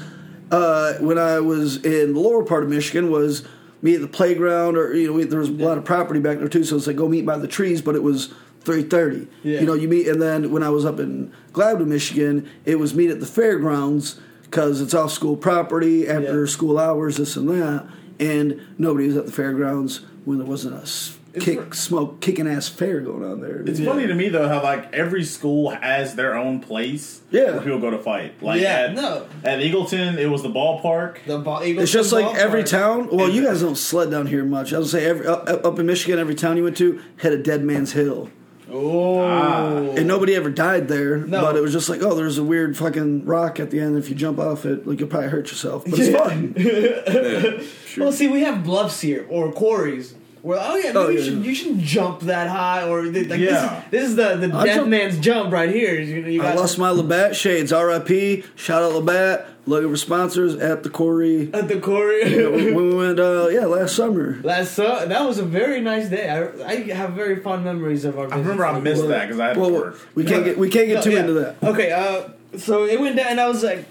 uh, 0.52 0.94
when 0.96 1.18
I 1.18 1.40
was 1.40 1.78
in 1.86 2.14
the 2.14 2.20
lower 2.20 2.44
part 2.44 2.64
of 2.64 2.70
Michigan 2.70 3.12
was 3.12 3.44
meet 3.82 3.96
at 3.96 4.02
the 4.02 4.08
playground 4.08 4.78
or 4.78 4.94
you 4.96 5.08
know 5.08 5.14
we, 5.14 5.24
there 5.26 5.40
was 5.40 5.50
a 5.50 5.54
lot 5.54 5.78
of 5.78 5.86
property 5.86 6.20
back 6.20 6.40
there 6.40 6.48
too. 6.48 6.64
So 6.64 6.76
it's 6.78 6.88
like 6.88 6.96
go 6.96 7.08
meet 7.08 7.26
by 7.26 7.38
the 7.38 7.48
trees, 7.48 7.82
but 7.82 7.96
it 7.96 8.04
was 8.04 8.34
three 8.62 8.84
thirty. 8.84 9.28
Yeah. 9.44 9.60
You 9.62 9.66
know, 9.66 9.74
you 9.74 9.88
meet 9.88 10.08
and 10.08 10.22
then 10.22 10.52
when 10.52 10.64
I 10.64 10.70
was 10.70 10.86
up 10.86 11.00
in 11.00 11.32
Gladwin, 11.54 11.88
Michigan, 11.88 12.50
it 12.66 12.80
was 12.80 12.94
meet 12.96 13.10
at 13.10 13.20
the 13.20 13.26
fairgrounds 13.26 14.20
because 14.44 14.80
it's 14.82 14.94
off 14.94 15.12
school 15.12 15.36
property 15.36 16.08
after 16.08 16.42
Yeah. 16.42 16.50
school 16.50 16.80
hours, 16.80 17.18
this 17.18 17.36
and 17.36 17.50
that, 17.50 17.86
and 18.20 18.62
nobody 18.78 19.08
was 19.08 19.18
at 19.18 19.26
the 19.26 19.32
fairgrounds 19.32 20.02
when 20.26 20.38
there 20.38 20.48
wasn't 20.48 20.74
a 20.76 20.82
s- 20.82 21.17
kick 21.40 21.74
smoke 21.74 22.22
kicking 22.22 22.48
ass 22.48 22.68
fair 22.68 23.00
going 23.02 23.24
on 23.24 23.42
there. 23.42 23.62
It's 23.66 23.80
funny 23.80 24.08
to 24.08 24.14
me 24.16 24.30
though 24.30 24.48
how 24.48 24.62
like 24.64 24.94
every 24.94 25.24
school 25.24 25.70
has 25.72 26.16
their 26.16 26.36
own 26.36 26.60
place 26.60 27.22
Yeah. 27.32 27.52
where 27.52 27.62
people 27.62 27.80
go 27.80 27.90
to 27.92 28.00
fight. 28.00 28.42
Like 28.44 28.62
Yeah, 28.62 28.88
at, 28.90 28.94
no. 28.96 29.28
at 29.44 29.60
Eagleton, 29.60 30.18
it 30.18 30.28
was 30.28 30.44
the 30.44 30.50
ballpark. 30.50 31.18
The 31.26 31.40
ball, 31.40 31.62
It's 31.62 31.92
just 31.92 32.12
like 32.12 32.36
every 32.36 32.64
town. 32.64 33.08
town. 33.08 33.18
Well, 33.18 33.30
you 33.30 33.44
guys 33.44 33.62
don't 33.62 33.78
sled 33.78 34.12
down 34.12 34.28
here 34.28 34.44
much. 34.46 34.74
I 34.74 34.80
would 34.80 34.88
say 34.88 35.06
every 35.06 35.26
up, 35.28 35.48
up 35.50 35.66
up 35.66 35.80
in 35.80 35.86
Michigan, 35.86 36.20
every 36.20 36.36
town 36.36 36.58
you 36.58 36.64
went 36.64 36.78
to 36.78 37.02
had 37.18 37.34
a 37.34 37.38
dead 37.42 37.64
man's 37.64 37.94
hill, 37.94 38.30
Oh, 38.70 39.96
and 39.96 40.08
nobody 40.08 40.36
ever 40.36 40.50
died 40.50 40.88
there. 40.90 41.18
No. 41.18 41.42
But 41.42 41.56
it 41.56 41.62
was 41.62 41.72
just 41.72 41.88
like, 41.90 42.02
oh, 42.02 42.14
there's 42.16 42.38
a 42.38 42.44
weird 42.44 42.78
fucking 42.78 43.26
rock 43.26 43.60
at 43.60 43.72
the 43.72 43.80
end. 43.80 43.98
If 43.98 44.10
you 44.10 44.16
jump 44.16 44.40
off 44.40 44.66
it, 44.66 44.86
like 44.86 45.00
you'll 45.00 45.08
probably 45.10 45.30
hurt 45.30 45.48
yourself. 45.50 45.86
But 45.86 46.00
it's 46.00 46.10
Yeah. 46.10 46.18
fun. 46.28 46.54
Yeah, 46.58 47.62
sure. 47.86 48.04
well, 48.04 48.12
see, 48.14 48.28
we 48.28 48.42
have 48.42 48.64
bluffs 48.64 49.02
here 49.02 49.26
or 49.30 49.52
quarries. 49.52 50.14
Well, 50.48 50.60
oh 50.72 50.76
yeah, 50.78 50.94
maybe 50.94 50.98
Oh, 50.98 51.10
you 51.10 51.22
should 51.24 51.46
you 51.46 51.54
should 51.56 51.80
jump 51.80 52.22
that 52.22 52.48
high 52.48 52.88
or 52.88 53.04
th- 53.04 53.28
like 53.28 53.40
Yeah. 53.40 53.84
this, 53.92 54.04
is, 54.04 54.16
this 54.16 54.32
is 54.32 54.40
the 54.42 54.48
the 54.48 54.56
I 54.56 54.66
dead 54.66 54.76
jump- 54.78 54.88
man's 54.90 55.18
jump 55.20 55.52
right 55.52 55.70
here. 55.70 56.00
You, 56.00 56.22
you 56.26 56.42
I 56.42 56.46
got 56.54 56.56
lost 56.56 56.78
my 56.80 56.90
Labatt 56.90 57.36
shades. 57.36 57.74
R.I.P. 57.74 58.44
Shout 58.56 58.82
out 58.82 58.94
Labatt. 58.94 59.48
Looking 59.66 59.90
for 59.90 59.98
sponsors 59.98 60.56
at 60.56 60.84
the 60.84 60.90
Corey. 60.90 61.50
at 61.54 61.68
the 61.68 61.82
quarry. 61.82 62.24
when 62.50 62.74
we 62.76 62.96
went, 62.96 63.20
uh, 63.20 63.50
yeah, 63.52 63.66
last 63.66 63.98
summer. 63.98 64.40
Last 64.42 64.80
uh, 64.80 65.04
that 65.06 65.26
was 65.28 65.40
a 65.40 65.44
very 65.44 65.82
nice 65.82 66.08
day. 66.08 66.30
I, 66.30 66.66
I 66.66 66.76
have 66.94 67.12
very 67.12 67.36
fond 67.42 67.66
memories 67.66 68.06
of 68.06 68.18
our. 68.18 68.32
I 68.34 68.38
remember 68.38 68.66
I 68.66 68.80
visits. 68.80 69.00
missed 69.02 69.10
that 69.10 69.26
because 69.28 69.40
I 69.42 69.48
had 69.48 69.54
to 69.56 69.60
Well, 69.60 69.72
work. 69.74 70.00
we 70.16 70.24
can't 70.24 70.46
get 70.46 70.58
we 70.58 70.70
can't 70.70 70.88
get 70.88 70.96
No, 70.96 71.02
too 71.02 71.12
yeah. 71.12 71.20
into 71.20 71.34
that. 71.34 71.56
Okay, 71.62 71.92
uh, 71.92 72.30
so 72.58 72.86
it 72.86 72.98
went 73.02 73.18
down, 73.18 73.28
and 73.28 73.42
I 73.42 73.50
was 73.50 73.62
like, 73.64 73.84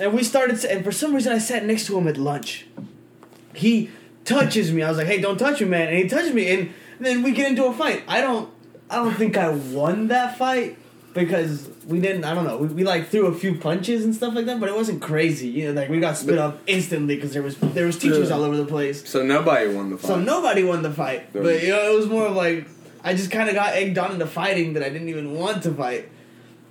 and 0.00 0.14
we 0.14 0.22
started, 0.24 0.64
and 0.64 0.82
for 0.82 0.90
some 0.92 1.14
reason 1.14 1.34
I 1.34 1.38
sat 1.38 1.66
next 1.66 1.84
to 1.88 1.98
him 1.98 2.08
at 2.08 2.16
lunch. 2.16 2.64
He 3.52 3.90
touches 4.24 4.72
me. 4.72 4.82
I 4.82 4.88
was 4.88 4.98
like, 4.98 5.06
"Hey, 5.06 5.20
don't 5.20 5.38
touch 5.38 5.60
me, 5.60 5.66
man!" 5.66 5.88
And 5.88 5.96
he 5.98 6.08
touched 6.08 6.34
me, 6.34 6.50
and 6.52 6.72
then 7.00 7.22
we 7.22 7.32
get 7.32 7.48
into 7.50 7.64
a 7.66 7.72
fight. 7.72 8.02
I 8.08 8.20
don't, 8.20 8.50
I 8.90 8.96
don't 8.96 9.14
think 9.14 9.36
I 9.36 9.50
won 9.50 10.08
that 10.08 10.38
fight 10.38 10.78
because 11.14 11.68
we 11.86 12.00
didn't. 12.00 12.24
I 12.24 12.34
don't 12.34 12.44
know. 12.44 12.56
We, 12.56 12.66
we 12.68 12.84
like 12.84 13.08
threw 13.08 13.26
a 13.26 13.34
few 13.34 13.54
punches 13.56 14.04
and 14.04 14.14
stuff 14.14 14.34
like 14.34 14.46
that, 14.46 14.58
but 14.60 14.68
it 14.68 14.74
wasn't 14.74 15.02
crazy. 15.02 15.48
You 15.48 15.68
know, 15.72 15.80
like 15.80 15.88
we 15.88 16.00
got 16.00 16.16
split 16.16 16.38
up 16.38 16.60
instantly 16.66 17.14
because 17.16 17.32
there 17.32 17.42
was 17.42 17.56
there 17.58 17.86
was 17.86 17.98
teachers 17.98 18.28
Yeah. 18.30 18.36
all 18.36 18.42
over 18.44 18.56
the 18.56 18.66
place. 18.66 19.08
So 19.08 19.22
nobody 19.24 19.72
won 19.72 19.90
the 19.90 19.98
fight. 19.98 20.06
So 20.08 20.18
nobody 20.20 20.64
won 20.64 20.82
the 20.82 20.90
fight. 20.90 21.32
There 21.32 21.42
But 21.42 21.62
you 21.62 21.70
know, 21.70 21.92
it 21.92 21.96
was 21.96 22.06
more 22.06 22.26
of 22.26 22.34
like 22.36 22.66
I 23.02 23.14
just 23.14 23.30
kind 23.30 23.48
of 23.48 23.54
got 23.54 23.74
egged 23.74 23.98
on 23.98 24.12
into 24.12 24.26
fighting 24.26 24.72
that 24.74 24.82
I 24.82 24.88
didn't 24.88 25.08
even 25.10 25.34
want 25.34 25.62
to 25.64 25.72
fight, 25.74 26.08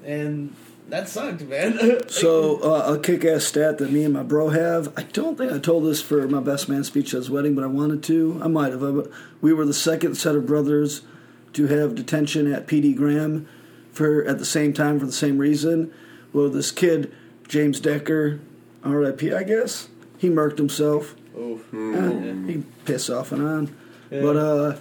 and 0.03 0.55
that 0.93 1.09
sucked, 1.09 1.41
man. 1.41 2.01
So 2.07 2.59
uh, 2.61 2.93
a 2.93 2.99
kick-ass 2.99 3.45
stat 3.45 3.79
that 3.79 3.91
me 3.91 4.03
and 4.03 4.13
my 4.13 4.21
bro 4.21 4.49
have. 4.49 4.93
I 4.95 5.01
don't 5.01 5.35
think 5.35 5.51
I 5.51 5.57
told 5.57 5.85
this 5.85 6.03
for 6.03 6.27
my 6.27 6.39
best 6.39 6.69
man 6.69 6.83
speech 6.83 7.15
at 7.15 7.17
his 7.17 7.31
wedding, 7.31 7.55
but 7.55 7.63
I 7.63 7.67
wanted 7.67 8.03
to. 8.03 8.39
I 8.43 8.47
might 8.47 8.73
have. 8.73 8.81
But 8.81 9.09
we 9.41 9.53
were 9.53 9.65
the 9.65 9.73
second 9.73 10.15
set 10.15 10.35
of 10.35 10.45
brothers 10.45 11.01
to 11.53 11.65
have 11.65 11.95
detention 11.95 12.51
at 12.53 12.67
PD 12.67 12.95
Graham 12.95 13.47
for 13.91 14.23
at 14.25 14.37
the 14.37 14.45
same 14.45 14.71
time 14.71 14.99
for 14.99 15.07
the 15.07 15.11
same 15.11 15.39
reason. 15.39 15.91
Well, 16.31 16.49
this 16.49 16.69
kid 16.69 17.11
James 17.47 17.79
Decker, 17.79 18.39
R.I.P. 18.83 19.33
I 19.33 19.41
guess 19.43 19.89
he 20.19 20.29
murked 20.29 20.59
himself. 20.59 21.15
Eh, 21.35 22.51
he 22.51 22.63
pissed 22.85 23.09
off 23.09 23.31
and 23.31 23.41
on. 23.41 23.75
But 24.11 24.37
uh, 24.37 24.77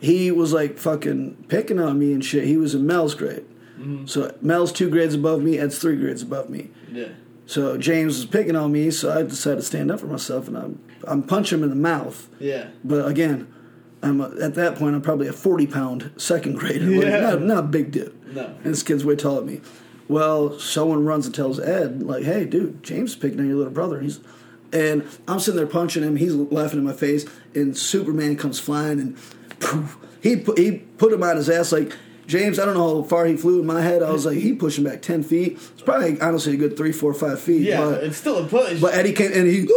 he 0.00 0.30
was 0.30 0.54
like 0.54 0.78
fucking 0.78 1.44
picking 1.48 1.78
on 1.78 1.98
me 1.98 2.14
and 2.14 2.24
shit. 2.24 2.44
He 2.44 2.56
was 2.56 2.74
in 2.74 2.86
Mel's 2.86 3.14
grade. 3.14 3.44
Mm-hmm. 3.78 4.06
So 4.06 4.34
Mel's 4.40 4.72
two 4.72 4.88
grades 4.90 5.14
above 5.14 5.42
me, 5.42 5.58
Ed's 5.58 5.78
three 5.78 5.96
grades 5.96 6.22
above 6.22 6.48
me. 6.48 6.70
Yeah. 6.90 7.08
So 7.46 7.76
James 7.76 8.16
was 8.16 8.26
picking 8.26 8.56
on 8.56 8.72
me, 8.72 8.90
so 8.90 9.12
I 9.12 9.22
decided 9.22 9.56
to 9.56 9.62
stand 9.62 9.90
up 9.90 10.00
for 10.00 10.06
myself, 10.06 10.48
and 10.48 10.56
I'm 10.56 10.80
I'm 11.06 11.22
punching 11.22 11.58
him 11.58 11.64
in 11.64 11.70
the 11.70 11.76
mouth. 11.76 12.28
Yeah. 12.38 12.68
But 12.82 13.06
again, 13.06 13.52
I'm 14.02 14.20
a, 14.20 14.30
at 14.40 14.54
that 14.54 14.76
point 14.76 14.94
I'm 14.94 15.02
probably 15.02 15.26
a 15.28 15.32
40 15.32 15.66
pound 15.66 16.10
second 16.16 16.56
grader, 16.58 16.86
like, 16.86 17.04
Yeah. 17.06 17.20
not, 17.20 17.42
not 17.42 17.58
a 17.58 17.66
big 17.66 17.90
dude. 17.90 18.34
No. 18.34 18.46
And 18.46 18.64
this 18.72 18.82
kid's 18.82 19.04
way 19.04 19.16
taller 19.16 19.40
than 19.40 19.46
me. 19.54 19.60
Well, 20.08 20.58
someone 20.58 21.04
runs 21.04 21.26
and 21.26 21.34
tells 21.34 21.58
Ed, 21.58 22.02
like, 22.02 22.24
"Hey, 22.24 22.44
dude, 22.44 22.82
James 22.82 23.10
is 23.10 23.16
picking 23.16 23.40
on 23.40 23.46
your 23.46 23.56
little 23.56 23.72
brother." 23.72 24.00
He's 24.00 24.20
and 24.72 25.02
I'm 25.28 25.38
sitting 25.38 25.56
there 25.56 25.66
punching 25.66 26.02
him. 26.02 26.16
He's 26.16 26.34
laughing 26.34 26.78
in 26.78 26.84
my 26.84 26.92
face, 26.92 27.24
and 27.54 27.76
Superman 27.76 28.36
comes 28.36 28.58
flying 28.58 28.98
and 29.00 29.16
poof, 29.60 29.96
he 30.20 30.36
put, 30.36 30.58
he 30.58 30.72
put 30.72 31.12
him 31.12 31.22
on 31.22 31.36
his 31.36 31.48
ass 31.50 31.72
like. 31.72 31.92
James, 32.26 32.58
I 32.58 32.64
don't 32.64 32.74
know 32.74 33.02
how 33.02 33.08
far 33.08 33.26
he 33.26 33.36
flew 33.36 33.60
in 33.60 33.66
my 33.66 33.82
head. 33.82 34.02
I 34.02 34.10
was 34.10 34.24
like, 34.26 34.38
he 34.38 34.54
pushed 34.54 34.78
him 34.78 34.84
back 34.84 35.02
ten 35.02 35.22
feet. 35.22 35.52
It's 35.52 35.82
probably 35.82 36.20
honestly 36.20 36.54
a 36.54 36.56
good 36.56 36.76
three, 36.76 36.92
four, 36.92 37.12
five 37.14 37.40
feet. 37.40 37.62
Yeah, 37.62 37.80
but, 37.80 38.04
it's 38.04 38.16
still 38.16 38.44
a 38.44 38.48
push. 38.48 38.80
but 38.80 38.94
Eddie 38.94 39.12
came 39.12 39.32
and 39.32 39.46
he. 39.46 39.68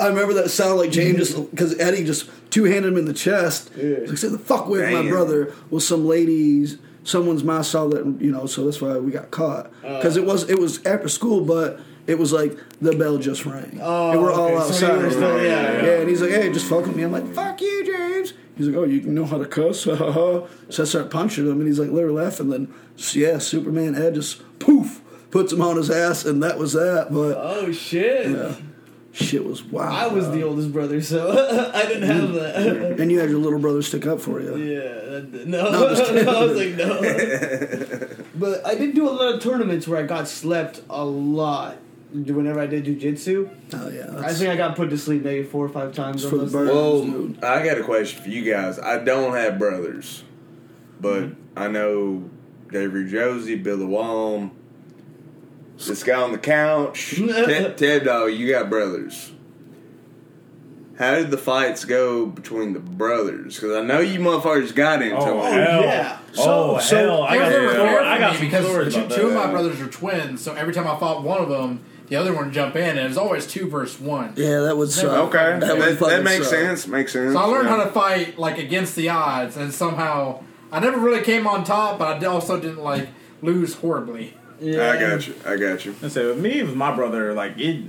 I 0.00 0.08
remember 0.08 0.34
that 0.34 0.50
sound 0.50 0.78
like 0.78 0.90
James 0.90 1.18
just 1.18 1.50
because 1.50 1.78
Eddie 1.80 2.04
just 2.04 2.30
two 2.50 2.64
handed 2.64 2.92
him 2.92 2.98
in 2.98 3.04
the 3.04 3.12
chest. 3.12 3.70
Yeah. 3.76 3.98
Like, 4.06 4.18
say 4.18 4.28
the 4.28 4.38
fuck 4.38 4.68
with 4.68 4.82
from 4.82 4.92
my 4.92 5.10
brother. 5.10 5.52
Well, 5.70 5.80
some 5.80 6.06
ladies, 6.06 6.78
someone's 7.04 7.42
mom 7.42 7.64
saw 7.64 7.88
that, 7.88 8.04
you 8.20 8.30
know, 8.30 8.46
so 8.46 8.64
that's 8.64 8.80
why 8.80 8.96
we 8.98 9.10
got 9.10 9.30
caught. 9.30 9.66
Uh. 9.84 9.96
Because 9.96 10.16
it 10.16 10.24
was 10.24 10.48
it 10.48 10.58
was 10.58 10.84
after 10.86 11.08
school, 11.08 11.40
but 11.44 11.80
it 12.06 12.18
was 12.18 12.32
like 12.32 12.56
the 12.80 12.92
bell 12.92 13.18
just 13.18 13.44
rang. 13.44 13.80
Oh, 13.82 14.12
and 14.12 14.22
we're 14.22 14.32
all 14.32 14.46
okay, 14.48 14.56
outside. 14.56 14.96
were 15.02 15.10
still- 15.10 15.42
yeah, 15.42 15.42
yeah, 15.72 15.84
yeah. 15.84 16.00
and 16.00 16.08
he's 16.08 16.22
like, 16.22 16.30
"Hey, 16.30 16.50
just 16.52 16.66
fuck 16.66 16.86
with 16.86 16.96
me." 16.96 17.02
I'm 17.02 17.12
like, 17.12 17.34
"Fuck 17.34 17.60
you, 17.60 17.84
James." 17.84 18.32
He's 18.58 18.66
like, 18.68 18.76
"Oh, 18.76 18.84
you 18.84 19.00
know 19.02 19.24
how 19.24 19.38
to 19.38 19.46
cuss?" 19.46 19.80
so 19.84 20.48
I 20.68 20.84
start 20.84 21.10
punching 21.10 21.46
him, 21.46 21.58
and 21.60 21.66
he's 21.66 21.78
like, 21.78 21.90
literally 21.90 22.22
laughing. 22.22 22.50
Then, 22.50 22.74
yeah, 23.12 23.38
Superman 23.38 23.94
Ed 23.94 24.14
just 24.16 24.42
poof 24.58 25.00
puts 25.30 25.52
him 25.52 25.62
on 25.62 25.76
his 25.76 25.90
ass, 25.90 26.24
and 26.24 26.42
that 26.42 26.58
was 26.58 26.72
that. 26.74 27.08
But 27.10 27.36
oh 27.38 27.72
shit. 27.72 28.30
yeah. 28.30 28.54
Shit 29.10 29.44
was 29.44 29.64
wild. 29.64 29.94
I 29.94 30.06
was 30.06 30.30
the 30.30 30.42
oldest 30.44 30.72
brother, 30.72 31.00
so 31.00 31.30
I 31.74 31.86
didn't 31.86 32.08
have 32.08 32.32
that. 32.34 33.00
And 33.00 33.10
you 33.10 33.18
had 33.18 33.30
your 33.30 33.40
little 33.40 33.58
brother 33.58 33.82
stick 33.82 34.06
up 34.06 34.20
for 34.20 34.40
you. 34.40 34.56
yeah, 34.56 35.18
that, 35.20 35.46
no, 35.46 35.70
No, 35.72 35.94
kidding. 35.96 36.28
I 36.28 36.44
was 36.44 36.56
like 36.56 36.76
no. 36.76 38.16
but 38.36 38.64
I 38.64 38.74
did 38.76 38.94
do 38.94 39.08
a 39.08 39.10
lot 39.10 39.34
of 39.34 39.42
tournaments 39.42 39.88
where 39.88 39.98
I 39.98 40.06
got 40.06 40.28
slept 40.28 40.82
a 40.90 41.04
lot. 41.04 41.78
Whenever 42.12 42.58
I 42.60 42.66
did 42.66 42.86
jujitsu, 42.86 43.50
Oh 43.74 43.88
yeah. 43.90 44.26
I 44.26 44.32
think 44.32 44.48
I 44.50 44.56
got 44.56 44.74
put 44.76 44.88
to 44.90 44.96
sleep 44.98 45.22
maybe 45.24 45.44
four 45.44 45.64
or 45.66 45.68
five 45.68 45.92
times. 45.92 46.24
It's 46.24 46.24
on 46.24 46.30
for 46.30 46.36
the 46.38 46.44
those 46.44 46.52
birds. 47.04 47.12
things. 47.12 47.38
Well, 47.42 47.52
I 47.52 47.64
got 47.64 47.78
a 47.78 47.82
question 47.84 48.22
for 48.22 48.30
you 48.30 48.50
guys. 48.50 48.78
I 48.78 48.98
don't 49.04 49.34
have 49.34 49.58
brothers, 49.58 50.24
but 51.00 51.22
mm-hmm. 51.24 51.58
I 51.58 51.68
know 51.68 52.30
David 52.72 53.08
Josie, 53.08 53.56
Billy 53.56 53.84
Wong, 53.84 54.52
this 55.76 56.02
guy 56.02 56.20
on 56.20 56.32
the 56.32 56.38
couch, 56.38 57.14
Ted, 57.18 57.76
Ted 57.76 58.04
Dog. 58.04 58.32
You 58.32 58.48
got 58.50 58.70
brothers. 58.70 59.32
How 60.98 61.14
did 61.14 61.30
the 61.30 61.38
fights 61.38 61.84
go 61.84 62.26
between 62.26 62.72
the 62.72 62.80
brothers? 62.80 63.54
Because 63.54 63.76
I 63.76 63.82
know 63.82 64.00
you 64.00 64.18
motherfuckers 64.18 64.74
got 64.74 65.00
into 65.00 65.16
Oh, 65.16 65.46
it. 65.46 65.52
hell. 65.52 65.82
yeah. 65.82 66.18
oh, 66.38 66.78
So- 66.80 66.96
hell. 66.96 67.22
I 67.22 67.38
got 67.38 67.48
They 67.50 67.60
were 67.60 67.66
some 67.68 67.76
fair 67.76 67.92
stories. 67.92 67.98
for 67.98 68.04
I 68.04 68.18
got 68.18 68.40
because 68.40 68.94
two, 68.94 69.08
two 69.16 69.26
of 69.28 69.34
my 69.34 69.48
brothers 69.50 69.80
are 69.80 69.86
twins, 69.86 70.42
so 70.42 70.54
every 70.54 70.74
time 70.74 70.88
I 70.88 70.98
fought 70.98 71.22
one 71.22 71.40
of 71.40 71.48
them, 71.48 71.84
the 72.08 72.16
other 72.16 72.32
one 72.34 72.46
would 72.46 72.54
jump 72.54 72.76
in, 72.76 72.90
and 72.90 72.98
it 72.98 73.08
was 73.08 73.18
always 73.18 73.46
two 73.46 73.68
versus 73.68 74.00
one. 74.00 74.32
yeah, 74.36 74.60
that 74.60 74.76
would 74.76 74.88
uh, 74.88 74.92
suck. 74.92 75.28
Okay, 75.28 75.58
That 75.58 75.60
that, 75.60 75.78
would 75.78 75.98
that, 75.98 76.24
makes 76.24 76.48
suck. 76.48 76.58
sense. 76.58 76.86
Makes 76.86 77.12
sense. 77.12 77.32
So 77.32 77.38
I 77.38 77.44
learned 77.44 77.68
yeah. 77.68 77.76
how 77.76 77.84
to 77.84 77.90
fight 77.90 78.38
like 78.38 78.58
against 78.58 78.96
the 78.96 79.08
odds, 79.10 79.56
and 79.56 79.72
somehow 79.72 80.42
I 80.72 80.80
never 80.80 80.98
really 80.98 81.22
came 81.22 81.46
on 81.46 81.64
top, 81.64 81.98
but 81.98 82.22
I 82.22 82.26
also 82.26 82.58
didn't 82.60 82.82
like 82.82 83.08
lose 83.42 83.74
horribly. 83.74 84.34
Yeah. 84.60 84.90
I 84.90 84.98
got 84.98 85.26
you. 85.26 85.34
I 85.46 85.56
got 85.56 85.84
you. 85.84 85.94
I 86.02 86.08
say 86.08 86.26
with 86.26 86.38
me, 86.38 86.62
with 86.62 86.74
my 86.74 86.94
brother, 86.94 87.32
like 87.34 87.58
it, 87.58 87.84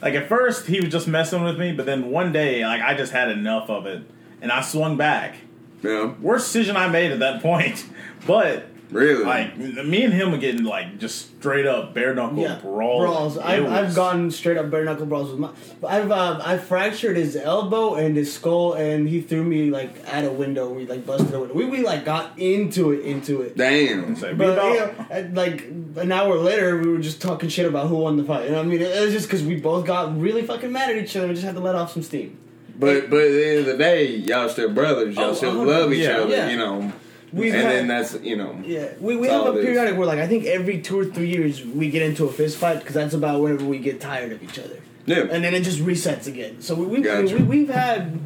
like 0.00 0.14
at 0.14 0.28
first 0.28 0.66
he 0.66 0.80
was 0.80 0.90
just 0.90 1.06
messing 1.08 1.42
with 1.42 1.58
me, 1.58 1.72
but 1.72 1.86
then 1.86 2.10
one 2.10 2.32
day, 2.32 2.64
like 2.64 2.80
I 2.80 2.94
just 2.94 3.12
had 3.12 3.30
enough 3.30 3.68
of 3.68 3.86
it, 3.86 4.02
and 4.40 4.50
I 4.50 4.60
swung 4.62 4.96
back. 4.96 5.36
Yeah, 5.82 6.14
Worst 6.20 6.46
decision 6.46 6.76
I 6.76 6.88
made 6.88 7.12
at 7.12 7.18
that 7.18 7.42
point, 7.42 7.84
but 8.26 8.66
really. 8.90 9.24
like 9.24 9.56
me 9.56 10.04
and 10.04 10.12
him 10.14 10.32
were 10.32 10.38
getting 10.38 10.64
like 10.64 10.98
just 10.98 11.36
straight 11.38 11.66
up 11.66 11.94
bare 11.94 12.14
knuckle 12.14 12.38
Yeah, 12.38 12.58
brawl. 12.60 13.00
brawls. 13.00 13.36
It 13.36 13.42
I've, 13.44 13.64
was- 13.64 13.72
I've 13.72 13.94
gone 13.94 14.30
straight 14.30 14.56
up 14.56 14.70
bare 14.70 14.84
knuckle 14.84 15.06
brawls 15.06 15.30
with 15.30 15.38
my. 15.40 15.50
I've 15.88 16.10
uh, 16.10 16.40
I 16.44 16.58
fractured 16.58 17.16
his 17.16 17.36
elbow 17.36 17.94
and 17.94 18.16
his 18.16 18.32
skull, 18.32 18.74
and 18.74 19.08
he 19.08 19.20
threw 19.20 19.42
me 19.44 19.70
like 19.70 19.94
at 20.06 20.24
a 20.24 20.30
window. 20.30 20.72
We 20.72 20.86
like 20.86 21.04
busted 21.06 21.32
a 21.34 21.40
window. 21.40 21.54
We, 21.54 21.64
we 21.66 21.82
like 21.82 22.04
got 22.04 22.38
into 22.38 22.92
it, 22.92 23.04
into 23.04 23.42
it. 23.42 23.56
Damn. 23.56 24.16
Say, 24.16 24.34
But 24.34 24.48
you 24.48 24.54
know, 24.80 24.94
at, 25.10 25.34
like 25.34 25.62
an 25.62 26.12
hour 26.12 26.36
later, 26.36 26.78
we 26.80 26.88
were 26.88 26.98
just 26.98 27.20
talking 27.22 27.48
shit 27.48 27.66
about 27.66 27.88
who 27.88 27.96
won 27.96 28.16
the 28.16 28.24
fight. 28.24 28.44
You 28.44 28.50
know 28.50 28.56
what 28.58 28.66
I 28.66 28.68
mean? 28.68 28.82
It 28.82 29.00
was 29.00 29.12
just 29.12 29.26
because 29.26 29.42
we 29.42 29.56
both 29.56 29.86
got 29.86 30.18
really 30.20 30.42
fucking 30.42 30.70
mad 30.72 30.90
at 30.90 30.96
each 31.02 31.16
other. 31.16 31.28
We 31.28 31.34
just 31.34 31.44
had 31.46 31.54
to 31.54 31.60
let 31.60 31.74
off 31.74 31.92
some 31.92 32.02
steam. 32.02 32.38
But 32.78 33.08
but 33.08 33.20
at 33.20 33.30
the 33.32 33.46
end 33.48 33.58
of 33.60 33.66
the 33.66 33.76
day, 33.78 34.06
y'all 34.16 34.48
still 34.50 34.70
brothers. 34.70 35.16
Y'all 35.16 35.30
Oh, 35.30 35.32
still 35.34 35.52
love 35.64 35.92
each 35.92 36.00
Yeah. 36.04 36.18
other. 36.18 36.28
Yeah. 36.36 36.50
You 36.50 36.56
know. 36.58 36.92
We've 37.32 37.52
and 37.54 37.62
had- 37.62 37.72
then 37.72 37.86
that's 37.88 38.14
you 38.22 38.36
know. 38.36 38.58
Yeah, 38.64 38.88
we, 39.00 39.16
we 39.16 39.28
have 39.28 39.46
a 39.46 39.52
it 39.52 39.58
is. 39.58 39.64
periodic 39.64 39.96
where 39.98 40.06
like 40.06 40.18
I 40.20 40.26
think 40.26 40.44
every 40.44 40.80
two 40.80 40.98
or 40.98 41.04
three 41.04 41.28
years 41.28 41.64
we 41.64 41.90
get 41.90 42.02
into 42.02 42.24
a 42.26 42.32
fist 42.32 42.56
fight 42.56 42.78
because 42.80 42.94
that's 42.94 43.14
about 43.14 43.40
whenever 43.40 43.64
we 43.64 43.78
get 43.78 44.00
tired 44.00 44.32
of 44.32 44.42
each 44.42 44.58
other. 44.58 44.80
Yeah. 45.06 45.20
and 45.30 45.44
then 45.44 45.54
it 45.54 45.62
just 45.62 45.78
resets 45.78 46.26
again. 46.26 46.60
So 46.62 46.74
we, 46.74 46.86
we, 46.86 47.00
gotcha. 47.00 47.36
we, 47.36 47.42
we've 47.42 47.68
had 47.68 48.18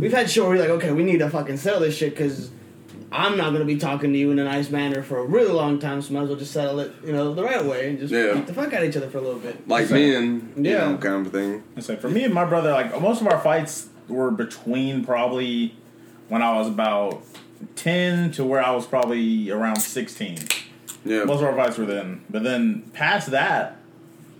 we've 0.00 0.12
had 0.12 0.30
shit 0.30 0.42
where 0.42 0.52
we're 0.52 0.60
like, 0.60 0.70
okay, 0.70 0.92
we 0.92 1.02
need 1.02 1.18
to 1.18 1.28
fucking 1.30 1.56
settle 1.56 1.80
this 1.80 1.96
shit 1.96 2.10
because 2.10 2.50
I'm 3.10 3.36
not 3.36 3.52
gonna 3.52 3.64
be 3.64 3.76
talking 3.78 4.12
to 4.12 4.18
you 4.18 4.30
in 4.30 4.38
a 4.38 4.44
nice 4.44 4.70
manner 4.70 5.02
for 5.02 5.18
a 5.18 5.24
really 5.24 5.52
long 5.52 5.78
time. 5.80 6.00
So 6.02 6.12
might 6.14 6.22
as 6.22 6.28
well 6.28 6.38
just 6.38 6.52
settle 6.52 6.78
it, 6.80 6.92
you 7.04 7.12
know, 7.12 7.34
the 7.34 7.42
right 7.42 7.64
way 7.64 7.88
and 7.90 7.98
just 7.98 8.12
Yeah. 8.12 8.34
beat 8.34 8.46
the 8.46 8.54
fuck 8.54 8.72
out 8.72 8.82
of 8.82 8.88
each 8.88 8.96
other 8.96 9.08
for 9.08 9.18
a 9.18 9.20
little 9.22 9.40
bit. 9.40 9.66
like 9.68 9.90
men, 9.90 10.52
you 10.56 10.70
Yeah. 10.70 10.90
know, 10.92 10.98
kind 10.98 11.26
of 11.26 11.32
thing. 11.32 11.62
I 11.76 11.80
say 11.80 11.96
for 11.96 12.08
me 12.10 12.22
and 12.24 12.34
my 12.34 12.44
brother, 12.44 12.70
like 12.70 13.00
most 13.00 13.20
of 13.20 13.26
our 13.28 13.40
fights 13.40 13.88
were 14.08 14.30
between 14.30 15.04
probably 15.04 15.74
when 16.28 16.42
I 16.42 16.52
was 16.58 16.68
about 16.68 17.22
ten 17.76 18.30
to 18.32 18.44
where 18.44 18.62
I 18.62 18.70
was 18.72 18.86
probably 18.86 19.50
around 19.50 19.76
sixteen. 19.76 20.38
Yeah. 21.04 21.24
Most 21.24 21.40
of 21.40 21.44
our 21.44 21.56
fights 21.56 21.78
were 21.78 21.86
then, 21.86 22.22
but 22.28 22.42
then 22.42 22.90
past 22.92 23.30
that, 23.30 23.76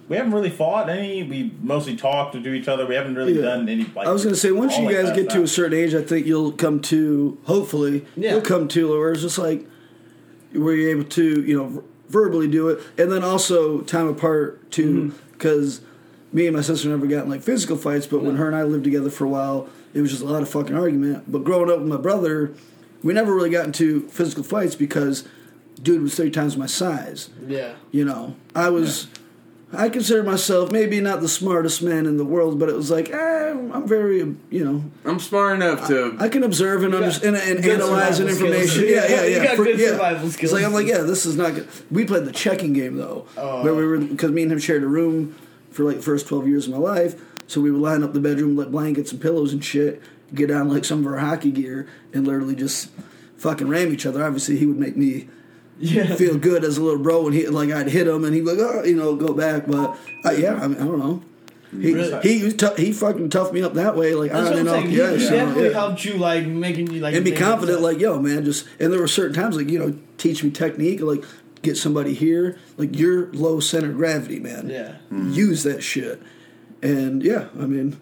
we 0.08 0.16
haven't 0.16 0.32
really 0.32 0.50
fought 0.50 0.88
any. 0.88 1.22
We 1.22 1.52
mostly 1.62 1.96
talked 1.96 2.34
to 2.34 2.52
each 2.52 2.68
other. 2.68 2.86
We 2.86 2.94
haven't 2.94 3.14
really 3.14 3.34
Yeah. 3.34 3.42
done 3.42 3.68
any. 3.68 3.86
Like, 3.94 4.06
I 4.06 4.10
was 4.10 4.24
gonna 4.24 4.36
say 4.36 4.50
once 4.50 4.76
you 4.78 4.90
guys 4.90 5.06
past 5.06 5.16
get 5.16 5.30
to 5.30 5.42
a 5.42 5.48
certain 5.48 5.78
age, 5.78 5.94
I 5.94 6.02
think 6.02 6.26
you'll 6.26 6.52
come 6.52 6.80
to 6.80 7.38
hopefully 7.44 8.04
Yeah. 8.16 8.32
you'll 8.32 8.40
come 8.40 8.68
to 8.68 8.88
where 8.90 9.12
it's 9.12 9.22
just 9.22 9.38
like 9.38 9.66
where 10.52 10.74
you're 10.74 10.90
able 10.90 11.04
to 11.04 11.42
you 11.42 11.56
know 11.56 11.84
verbally 12.08 12.48
do 12.48 12.68
it, 12.68 12.80
and 12.96 13.12
then 13.12 13.22
also 13.22 13.80
time 13.82 14.08
apart 14.08 14.70
too, 14.70 14.94
mm-hmm. 14.94 15.16
because 15.32 15.82
me 16.32 16.46
and 16.46 16.56
my 16.56 16.62
sister 16.62 16.88
never 16.88 17.06
got 17.06 17.24
in 17.24 17.30
like 17.30 17.42
physical 17.42 17.76
fights, 17.76 18.06
but 18.06 18.22
when 18.22 18.36
her 18.36 18.46
and 18.46 18.56
I 18.56 18.62
lived 18.62 18.84
together 18.84 19.10
for 19.10 19.24
a 19.24 19.28
while, 19.28 19.68
it 19.94 20.00
was 20.00 20.10
just 20.10 20.22
a 20.22 20.26
lot 20.26 20.42
of 20.42 20.48
fucking 20.48 20.74
argument. 20.74 21.24
But 21.30 21.44
growing 21.44 21.70
up 21.70 21.78
with 21.80 21.88
my 21.88 21.96
brother, 21.96 22.52
we 23.02 23.12
never 23.12 23.34
really 23.34 23.50
got 23.50 23.64
into 23.66 24.08
physical 24.08 24.42
fights 24.44 24.74
because 24.74 25.26
dude 25.82 26.02
was 26.02 26.14
three 26.14 26.30
times 26.30 26.56
my 26.56 26.66
size. 26.66 27.30
Yeah, 27.46 27.74
You 27.92 28.04
know, 28.04 28.36
I 28.54 28.68
was. 28.70 29.06
I 29.70 29.90
consider 29.90 30.22
myself 30.22 30.72
maybe 30.72 30.98
not 30.98 31.20
the 31.20 31.28
smartest 31.28 31.82
man 31.82 32.06
in 32.06 32.16
the 32.16 32.24
world, 32.24 32.58
but 32.58 32.70
it 32.70 32.74
was 32.74 32.90
like, 32.90 33.10
eh, 33.10 33.50
I'm 33.50 33.86
very, 33.86 34.16
you 34.48 34.64
know, 34.64 34.82
I'm 35.04 35.18
smart 35.18 35.56
enough 35.56 35.86
to. 35.88 36.16
I 36.18 36.30
can 36.30 36.42
observe 36.42 36.84
and 36.84 36.94
understand 36.94 37.36
and, 37.36 37.58
and 37.58 37.66
analyze 37.66 38.18
and 38.18 38.30
information. 38.30 38.66
skills. 38.84 38.90
Yeah, 38.90 39.06
yeah, 39.10 39.24
You 39.26 39.36
yeah. 39.36 39.44
got 39.44 39.56
For- 39.56 39.64
good 39.64 39.78
yeah. 39.78 39.88
survival 39.88 40.26
It's 40.26 40.36
skills. 40.36 40.52
like 40.54 40.64
I'm 40.64 40.72
like, 40.72 40.86
yeah, 40.86 41.02
this 41.02 41.26
is 41.26 41.36
not 41.36 41.54
good. 41.54 41.68
We 41.90 42.06
played 42.06 42.24
the 42.24 42.32
checking 42.32 42.72
game 42.72 42.96
though, 42.96 43.26
Oh. 43.36 43.62
where 43.62 43.74
we 43.74 43.84
were 43.84 43.98
because 43.98 44.30
me 44.30 44.42
and 44.44 44.52
him 44.52 44.58
shared 44.58 44.82
a 44.84 44.86
room 44.88 45.36
for 45.70 45.84
like 45.84 45.96
the 45.96 46.02
first 46.02 46.26
twelve 46.26 46.48
years 46.48 46.64
of 46.66 46.72
my 46.72 46.78
life. 46.78 47.20
So 47.46 47.60
we 47.60 47.70
would 47.70 47.82
line 47.82 48.02
up 48.02 48.14
the 48.14 48.20
bedroom, 48.20 48.56
like 48.56 48.70
blankets 48.70 49.12
and 49.12 49.20
pillows 49.20 49.52
and 49.52 49.62
shit, 49.62 50.00
get 50.34 50.50
on 50.50 50.68
like 50.68 50.84
some 50.84 51.00
of 51.00 51.06
our 51.06 51.18
hockey 51.18 51.50
gear, 51.50 51.88
and 52.12 52.26
literally 52.26 52.54
just 52.54 52.90
fucking 53.36 53.68
ram 53.68 53.92
each 53.92 54.06
other. 54.06 54.24
Obviously, 54.24 54.56
he 54.56 54.66
would 54.66 54.78
make 54.78 54.96
me 54.96 55.28
yeah. 55.78 56.14
feel 56.14 56.36
good 56.38 56.64
as 56.64 56.78
a 56.78 56.82
little 56.82 57.02
bro 57.02 57.24
when 57.24 57.32
he 57.32 57.46
like 57.46 57.70
I'd 57.70 57.88
hit 57.88 58.06
him 58.06 58.24
and 58.24 58.34
he'd 58.34 58.44
be 58.44 58.54
like, 58.54 58.58
oh, 58.58 58.84
you 58.84 58.96
know, 58.96 59.16
go 59.16 59.32
back. 59.32 59.66
But 59.66 59.98
uh, 60.24 60.30
yeah, 60.32 60.54
I 60.54 60.68
mean, 60.68 60.78
I 60.78 60.84
don't 60.84 60.98
know. 60.98 61.22
He 61.70 61.92
Really? 61.92 62.20
he 62.22 62.44
was 62.44 62.54
tou- 62.54 62.74
he 62.76 62.92
fucking 62.92 63.28
toughed 63.28 63.52
me 63.52 63.62
up 63.62 63.74
that 63.74 63.94
way, 63.94 64.14
like 64.14 64.32
That's 64.32 64.48
I 64.48 64.52
don't 64.54 64.64
know 64.64 64.72
saying. 64.72 64.90
He 64.90 65.02
ice. 65.02 65.28
definitely 65.28 65.66
yeah. 65.66 65.72
helped 65.74 66.04
you, 66.04 66.14
like 66.14 66.46
making 66.46 66.90
you 66.90 67.00
like 67.00 67.14
and 67.14 67.24
be 67.24 67.32
confident, 67.32 67.82
like 67.82 67.98
yo, 67.98 68.18
man, 68.18 68.44
just 68.44 68.66
and 68.80 68.90
there 68.90 69.00
were 69.00 69.08
certain 69.08 69.34
times, 69.34 69.54
like 69.54 69.68
you 69.68 69.78
know, 69.78 69.98
teach 70.16 70.42
me 70.42 70.50
technique, 70.50 71.00
like 71.02 71.24
get 71.60 71.76
somebody 71.76 72.14
here, 72.14 72.58
like 72.78 72.96
you're 72.96 73.30
low 73.32 73.60
center 73.60 73.90
of 73.90 73.96
gravity, 73.96 74.40
man. 74.40 74.70
yeah. 74.70 74.96
use 75.10 75.62
that 75.64 75.82
shit. 75.82 76.22
And 76.82 77.22
yeah, 77.22 77.48
I 77.58 77.66
mean, 77.66 77.90
Yeah, 77.90 77.98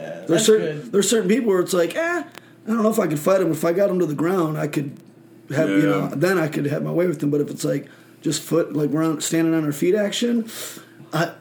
there's 0.00 0.28
that's 0.28 0.46
certain 0.46 0.80
good. 0.80 0.92
there's 0.92 1.08
certain 1.10 1.28
people 1.28 1.48
where 1.50 1.60
it's 1.60 1.72
like, 1.72 1.94
eh, 1.94 2.22
I 2.22 2.24
don't 2.66 2.82
know 2.82 2.90
if 2.90 2.98
I 2.98 3.06
could 3.06 3.18
fight 3.18 3.40
him. 3.40 3.50
If 3.52 3.64
I 3.64 3.72
got 3.72 3.90
him 3.90 3.98
to 3.98 4.06
the 4.06 4.14
ground, 4.14 4.58
I 4.58 4.66
could 4.66 4.96
have 5.54 5.68
you 5.68 5.82
know, 5.82 6.08
then 6.08 6.38
I 6.38 6.48
could 6.48 6.66
have 6.66 6.82
my 6.82 6.92
way 6.92 7.06
with 7.06 7.22
him. 7.22 7.30
But 7.30 7.40
if 7.40 7.50
it's 7.50 7.64
like 7.64 7.88
just 8.20 8.42
foot, 8.42 8.72
like 8.72 8.90
we're 8.90 9.04
on, 9.04 9.20
standing 9.20 9.54
on 9.54 9.64
our 9.64 9.72
feet 9.72 9.94
action, 9.94 10.48
I. 11.12 11.32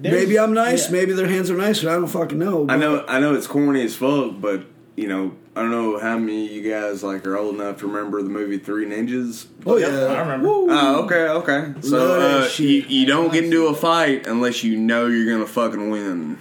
Maybe 0.00 0.38
I'm 0.38 0.54
nice. 0.54 0.86
yeah. 0.86 0.92
Maybe 0.92 1.12
their 1.12 1.28
hands 1.28 1.50
are 1.50 1.56
nicer. 1.56 1.90
I 1.90 1.94
don't 1.94 2.08
fucking 2.08 2.38
know. 2.38 2.66
I 2.70 2.76
know. 2.76 3.04
I 3.06 3.20
know 3.20 3.34
it's 3.34 3.46
corny 3.46 3.84
as 3.84 3.94
fuck, 3.94 4.32
but 4.40 4.64
you 4.96 5.08
know, 5.08 5.36
I 5.56 5.60
don't 5.60 5.70
know 5.70 5.98
how 5.98 6.18
many 6.18 6.46
of 6.46 6.52
you 6.52 6.70
guys 6.70 7.02
like 7.02 7.26
are 7.26 7.36
old 7.36 7.56
enough 7.56 7.78
to 7.80 7.86
remember 7.86 8.22
the 8.22 8.30
movie 8.30 8.58
Three 8.58 8.86
Ninjas. 8.86 9.46
Oh 9.66 9.76
Yep, 9.76 9.90
yeah, 9.92 10.06
I 10.06 10.20
remember. 10.20 10.48
Woo. 10.48 10.66
Oh, 10.70 11.04
okay, 11.04 11.28
okay. 11.28 11.74
So 11.82 12.20
uh, 12.20 12.48
you, 12.56 12.66
you 12.88 13.06
don't 13.06 13.32
get 13.32 13.44
into 13.44 13.66
a 13.66 13.74
fight 13.74 14.26
unless 14.26 14.64
you 14.64 14.76
know 14.76 15.06
you're 15.06 15.30
gonna 15.30 15.46
fucking 15.46 15.90
win. 15.90 16.38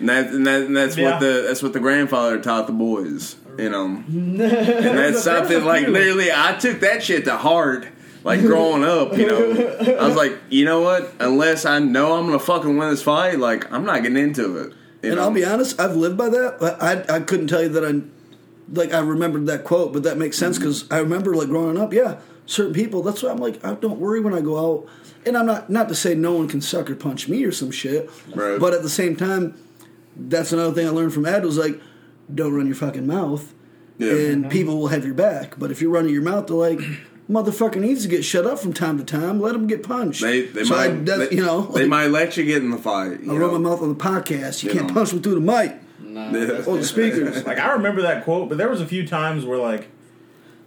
And, 0.00 0.08
that, 0.08 0.26
and, 0.28 0.46
that, 0.46 0.62
and 0.62 0.76
that's 0.76 0.96
Yeah. 0.96 1.12
what 1.12 1.20
the 1.20 1.44
that's 1.46 1.62
what 1.62 1.72
the 1.72 1.80
grandfather 1.80 2.40
taught 2.40 2.66
the 2.66 2.72
boys. 2.72 3.36
You 3.58 3.68
know, 3.70 3.84
and 3.84 4.40
that's 4.40 5.22
something 5.24 5.64
like 5.64 5.86
literally 5.86 6.30
I 6.32 6.56
took 6.56 6.80
that 6.80 7.02
shit 7.02 7.24
to 7.26 7.36
heart. 7.36 7.86
Like 8.22 8.40
growing 8.40 8.84
up, 8.84 9.16
you 9.16 9.26
know, 9.26 9.96
I 9.98 10.06
was 10.06 10.14
like, 10.14 10.38
you 10.50 10.66
know 10.66 10.82
what? 10.82 11.10
Unless 11.20 11.64
I 11.64 11.78
know 11.78 12.18
I'm 12.18 12.26
gonna 12.26 12.38
fucking 12.38 12.76
win 12.76 12.90
this 12.90 13.02
fight, 13.02 13.38
like 13.38 13.72
I'm 13.72 13.84
not 13.86 14.02
getting 14.02 14.18
into 14.18 14.58
it. 14.58 14.74
You 15.02 15.10
And 15.10 15.16
know? 15.16 15.22
I'll 15.22 15.30
be 15.30 15.42
honest, 15.44 15.80
I've 15.80 15.96
lived 15.96 16.18
by 16.18 16.28
that. 16.28 16.58
But 16.60 16.82
I 16.82 17.02
I 17.08 17.20
couldn't 17.20 17.46
tell 17.46 17.62
you 17.62 17.70
that 17.70 17.84
I 17.84 18.02
like 18.72 18.92
I 18.92 18.98
remembered 19.00 19.46
that 19.46 19.64
quote, 19.64 19.94
but 19.94 20.02
that 20.02 20.18
makes 20.18 20.36
sense 20.36 20.56
mm-hmm. 20.58 20.64
because 20.66 20.90
I 20.90 20.98
remember 20.98 21.34
like 21.34 21.48
growing 21.48 21.78
up. 21.78 21.94
Yeah, 21.94 22.18
certain 22.44 22.74
people. 22.74 23.02
That's 23.02 23.22
why 23.22 23.30
I'm 23.30 23.38
like, 23.38 23.64
I 23.64 23.72
don't 23.74 23.98
worry 23.98 24.20
when 24.20 24.34
I 24.34 24.42
go 24.42 24.58
out. 24.58 24.86
And 25.24 25.34
I'm 25.36 25.46
not 25.46 25.70
not 25.70 25.88
to 25.88 25.94
say 25.94 26.14
no 26.14 26.34
one 26.34 26.46
can 26.46 26.60
sucker 26.60 26.94
punch 26.94 27.26
me 27.28 27.42
or 27.44 27.52
some 27.52 27.70
shit, 27.70 28.10
Right. 28.34 28.60
but 28.60 28.74
at 28.74 28.82
the 28.82 28.90
same 28.90 29.16
time, 29.16 29.54
that's 30.28 30.52
another 30.52 30.72
thing 30.74 30.86
I 30.86 30.90
learned 30.90 31.12
from 31.14 31.26
Ed 31.26 31.44
was 31.44 31.56
like, 31.58 31.80
don't 32.32 32.52
run 32.54 32.66
your 32.66 32.76
fucking 32.76 33.06
mouth, 33.06 33.52
Yeah. 33.98 34.10
and 34.12 34.42
mm-hmm. 34.44 34.48
people 34.50 34.78
will 34.78 34.88
have 34.88 35.04
your 35.04 35.14
back. 35.14 35.58
But 35.58 35.70
if 35.70 35.80
you're 35.80 35.90
running 35.90 36.12
your 36.12 36.22
mouth, 36.22 36.46
they're 36.46 36.56
like. 36.56 36.80
Motherfucker 37.30 37.76
needs 37.76 38.02
to 38.02 38.08
get 38.08 38.24
shut 38.24 38.44
up 38.44 38.58
from 38.58 38.72
time 38.72 38.98
to 38.98 39.04
time. 39.04 39.40
Let 39.40 39.54
him 39.54 39.68
get 39.68 39.84
punched. 39.84 40.20
They 40.20 40.46
they 40.46 40.64
So 40.64 40.74
might 40.74 41.04
that's- 41.06 41.28
they, 41.28 41.36
you 41.36 41.44
know 41.46 41.60
they 41.62 41.82
like, 41.82 41.88
might 41.88 42.06
let 42.08 42.36
you 42.36 42.44
get 42.44 42.60
in 42.60 42.72
the 42.72 42.76
fight. 42.76 43.20
You 43.22 43.32
I 43.32 43.38
run 43.38 43.52
know? 43.52 43.58
my 43.60 43.70
mouth 43.70 43.82
on 43.82 43.88
the 43.90 43.94
podcast. 43.94 44.64
You 44.64 44.70
You 44.70 44.74
can't 44.74 44.88
know. 44.88 44.94
punch 44.94 45.12
me 45.12 45.20
through 45.20 45.36
the 45.36 45.40
mic 45.40 45.76
Yeah. 46.04 46.64
or 46.66 46.78
the 46.78 46.82
speakers. 46.84 47.46
Like 47.46 47.60
I 47.60 47.74
remember 47.74 48.02
that 48.02 48.24
quote, 48.24 48.48
but 48.48 48.58
there 48.58 48.68
was 48.68 48.80
a 48.80 48.86
few 48.86 49.06
times 49.06 49.44
where 49.44 49.58
like 49.58 49.86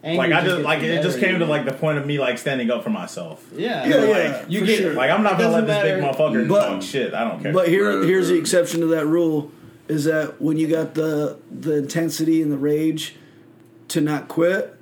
Anger 0.03 0.17
like 0.17 0.33
I 0.33 0.45
just 0.45 0.61
like 0.61 0.83
it 0.83 1.01
just 1.01 1.19
came 1.19 1.39
to 1.39 1.45
like 1.45 1.63
the 1.65 1.71
point 1.71 1.97
of 1.97 2.05
me 2.05 2.19
like 2.19 2.37
standing 2.37 2.69
up 2.69 2.83
for 2.83 2.89
myself. 2.89 3.45
yeah, 3.55 3.85
Yeah, 3.87 3.95
like, 3.97 4.07
yeah, 4.09 4.45
you 4.49 4.65
get- 4.65 4.77
sure. 4.79 4.93
Like 4.93 5.09
I'm 5.09 5.23
not 5.23 5.37
gonna 5.37 5.51
let 5.53 5.65
this 5.67 5.81
big 5.81 6.03
motherfucker 6.03 6.47
But- 6.49 6.67
talk 6.67 6.81
shit. 6.81 7.13
I 7.13 7.29
don't 7.29 7.41
care. 7.41 7.53
But 7.53 7.69
here, 7.69 7.99
Right, 7.99 8.07
here's 8.07 8.27
the 8.27 8.35
exception 8.37 8.81
to 8.81 8.87
that 8.87 9.05
rule: 9.07 9.51
is 9.87 10.03
that 10.03 10.41
when 10.41 10.57
you 10.57 10.67
got 10.67 10.93
the 10.95 11.37
the 11.49 11.77
intensity 11.77 12.41
and 12.41 12.51
the 12.51 12.57
rage 12.57 13.15
to 13.89 14.01
not 14.01 14.27
quit, 14.27 14.75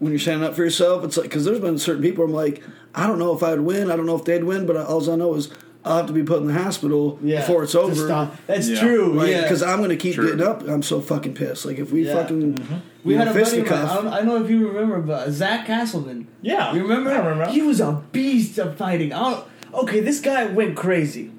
when 0.00 0.10
you're 0.12 0.18
standing 0.18 0.46
up 0.48 0.54
for 0.56 0.64
yourself, 0.64 1.04
it's 1.04 1.16
like 1.16 1.24
because 1.28 1.44
there's 1.44 1.60
been 1.60 1.78
certain 1.78 2.02
people 2.02 2.24
I'm 2.24 2.32
like, 2.32 2.60
I 2.92 3.06
don't 3.06 3.20
know 3.20 3.34
if 3.36 3.42
I'd 3.44 3.60
win, 3.60 3.88
I 3.88 3.94
don't 3.94 4.06
know 4.06 4.16
if 4.16 4.24
they'd 4.24 4.42
win, 4.42 4.66
but 4.66 4.76
all 4.76 5.08
I 5.10 5.14
know 5.14 5.34
is 5.34 5.48
I'll 5.84 5.96
have 5.98 6.06
to 6.08 6.12
be 6.12 6.22
put 6.22 6.42
in 6.42 6.46
the 6.46 6.52
hospital 6.52 7.18
yeah, 7.22 7.40
before 7.40 7.62
it's 7.64 7.74
over. 7.74 8.30
That's 8.46 8.68
Yeah. 8.68 8.80
true. 8.80 9.24
yeah, 9.26 9.42
Because 9.42 9.62
I'm 9.62 9.80
gonna 9.80 9.96
keep 9.96 10.14
True. 10.14 10.26
getting 10.26 10.42
up. 10.46 10.66
I'm 10.68 10.82
so 10.82 11.00
fucking 11.00 11.34
pissed. 11.34 11.64
Like 11.64 11.78
if 11.78 11.90
we 11.90 12.06
Yeah. 12.06 12.14
fucking 12.14 12.54
mm-hmm. 12.54 12.74
we 13.02 13.14
had 13.14 13.24
know, 13.24 13.30
a 13.30 13.34
buddy. 13.34 13.44
of 13.44 13.52
mine, 13.56 13.64
fisticuff- 13.64 13.90
I 13.90 13.94
don't, 13.94 14.06
I 14.08 14.16
don't 14.18 14.26
know 14.26 14.44
if 14.44 14.50
you 14.50 14.68
remember, 14.68 15.00
but 15.00 15.30
Zach 15.30 15.66
Castleman. 15.66 16.26
yeah, 16.42 16.74
You 16.74 16.82
remember? 16.82 17.10
I 17.10 17.16
remember. 17.16 17.50
He 17.50 17.62
was 17.62 17.80
a 17.80 18.02
beast 18.12 18.58
of 18.58 18.76
fighting. 18.76 19.14
I 19.14 19.42
okay, 19.72 20.00
this 20.00 20.20
guy 20.20 20.44
went 20.46 20.76
crazy. 20.76 21.30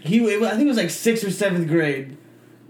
He, 0.00 0.18
it 0.18 0.42
I 0.42 0.50
think 0.50 0.62
it 0.62 0.68
was 0.68 0.76
like 0.76 0.90
sixth 0.90 1.24
or 1.24 1.30
seventh 1.30 1.68
grade, 1.68 2.16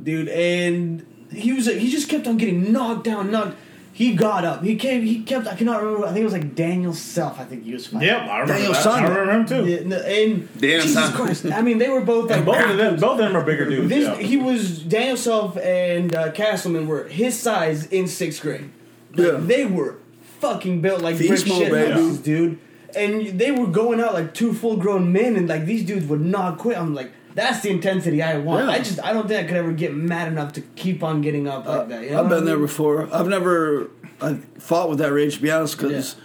dude, 0.03 0.29
and 0.29 1.05
he 1.33 1.53
was 1.53 1.67
he 1.67 1.91
just 1.91 2.09
kept 2.09 2.27
on 2.27 2.37
getting 2.39 2.73
knocked 2.73 3.05
down, 3.05 3.31
knocked. 3.31 3.57
He 3.95 4.15
got 4.15 4.45
up. 4.45 4.63
He 4.65 4.77
came. 4.77 5.03
He 5.03 5.23
kept. 5.23 5.47
I 5.47 5.55
cannot 5.55 5.83
remember. 5.83 6.07
I 6.07 6.13
think 6.13 6.21
it 6.23 6.25
was 6.25 6.33
like 6.33 6.55
Daniel 6.55 6.95
Self. 6.95 7.39
I 7.39 7.45
think 7.45 7.65
he 7.65 7.75
was 7.75 7.87
fighting. 7.87 8.09
Yep, 8.09 8.21
I 8.23 8.39
remember 8.41 8.53
Daniel 8.55 8.73
that. 8.73 8.83
Son. 8.83 9.05
I 9.05 9.09
remember 9.09 9.33
him 9.33 9.47
too. 9.47 9.71
Yeah, 9.71 9.97
and 9.99 10.59
Daniel 10.61 10.81
Jesus 10.81 10.95
Self. 10.95 11.15
Christ. 11.15 11.47
I 11.47 11.61
mean, 11.61 11.77
they 11.79 11.89
were 11.91 12.01
both 12.01 12.31
like 12.31 12.45
Both 12.45 12.71
of 12.71 12.77
them, 12.79 12.97
both 12.99 13.13
of 13.13 13.19
them 13.19 13.37
are 13.37 13.45
bigger 13.45 13.69
dudes. 13.69 13.89
This, 13.91 14.07
yeah. 14.09 14.17
He 14.27 14.39
was 14.39 14.79
Daniel 14.83 15.17
Self 15.19 15.59
and 15.59 16.15
uh, 16.15 16.33
Castleman 16.33 16.87
were 16.87 17.05
his 17.09 17.39
size 17.39 17.87
in 17.89 18.09
sixth 18.09 18.41
grade. 18.41 18.71
Like, 19.15 19.27
Yeah. 19.33 19.39
They 19.39 19.67
were 19.67 19.99
fucking 20.41 20.81
built 20.81 21.03
like 21.03 21.17
Feast 21.17 21.45
brick 21.45 21.55
shit 21.59 21.71
baby. 21.71 21.93
houses, 21.93 22.19
dude. 22.21 22.59
And 22.97 23.39
they 23.39 23.51
were 23.51 23.67
going 23.67 24.01
out 24.01 24.15
like 24.15 24.33
two 24.33 24.55
full 24.55 24.77
grown 24.79 25.13
men, 25.13 25.37
and 25.37 25.49
like 25.49 25.67
these 25.67 25.85
dudes 25.85 26.07
would 26.07 26.21
not 26.23 26.57
quit. 26.59 26.79
I'm 26.79 26.95
like, 26.95 27.11
that's 27.35 27.61
the 27.61 27.71
intensity 27.71 28.23
I 28.23 28.39
want. 28.39 28.67
Yeah. 28.67 28.73
I 28.73 28.79
just, 28.79 29.03
I 29.03 29.13
don't 29.13 29.29
think 29.29 29.45
I 29.45 29.49
could 29.49 29.57
ever 29.57 29.73
get 29.73 29.95
mad 29.95 30.29
enough 30.29 30.53
to 30.55 30.61
keep 30.61 31.03
on 31.03 31.21
getting 31.23 31.49
up 31.49 31.67
like 31.67 31.79
uh, 31.79 31.85
that. 31.85 32.05
You 32.05 32.11
know 32.11 32.23
I've 32.23 32.29
been 32.29 32.43
I 32.43 32.47
there 32.47 32.59
before. 32.59 33.09
I've 33.13 33.29
never 33.29 33.91
I 34.21 34.35
fought 34.59 34.89
with 34.89 34.99
that 34.99 35.13
rage 35.13 35.37
to 35.37 35.43
be 35.43 35.51
honest 35.51 35.79
because 35.79 36.17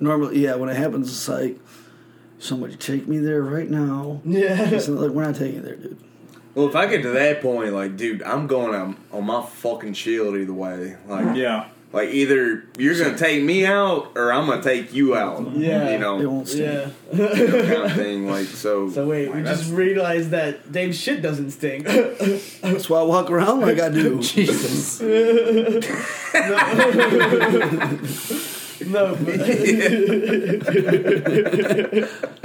normally 0.00 0.38
yeah 0.38 0.54
when 0.54 0.68
it 0.70 0.76
happens 0.76 1.08
it's 1.08 1.28
like 1.28 1.58
somebody 2.38 2.76
take 2.76 3.06
me 3.08 3.18
there 3.18 3.42
right 3.42 3.70
now. 3.70 4.20
Yeah. 4.24 4.70
It's 4.70 4.88
not 4.88 5.00
like 5.00 5.10
we're 5.10 5.24
not 5.24 5.36
taking 5.36 5.56
you 5.56 5.62
there, 5.62 5.76
dude. 5.76 5.98
Well, 6.54 6.68
if 6.68 6.76
I 6.76 6.86
get 6.86 7.02
to 7.02 7.10
that 7.10 7.42
point, 7.42 7.72
like, 7.72 7.96
dude, 7.96 8.22
I'm 8.22 8.46
going 8.46 8.74
on, 8.74 8.96
on 9.12 9.24
my 9.24 9.44
fucking 9.44 9.94
shield 9.94 10.36
either 10.36 10.52
way. 10.52 10.96
Like, 11.08 11.36
yeah. 11.36 11.68
Like 11.94 12.08
either 12.10 12.64
you're 12.76 12.98
gonna 12.98 13.16
take 13.16 13.44
me 13.44 13.64
out 13.64 14.10
or 14.16 14.32
I'm 14.32 14.46
gonna 14.48 14.60
take 14.60 14.92
you 14.92 15.14
out. 15.16 15.48
Yeah. 15.52 15.90
you 15.90 15.94
It 15.94 15.98
know, 16.00 16.28
won't 16.28 16.48
stay. 16.48 16.64
Yeah. 16.64 16.90
you 17.12 17.18
know, 17.18 17.28
kind 17.62 17.82
of 17.84 17.92
thing. 17.92 18.26
Like, 18.28 18.46
so. 18.46 18.90
So 18.90 19.06
wait, 19.06 19.32
we 19.32 19.42
just 19.42 19.70
realized 19.72 20.30
that 20.30 20.72
Dave's 20.72 20.98
shit 20.98 21.22
doesn't 21.22 21.52
stink. 21.52 21.84
That's 21.86 22.90
why 22.90 22.98
I 22.98 23.02
walk 23.04 23.30
around 23.30 23.60
like 23.60 23.78
I 23.78 23.90
do. 23.90 24.20
Jesus. 24.22 25.00
no, 25.00 25.80
but, 29.14 29.28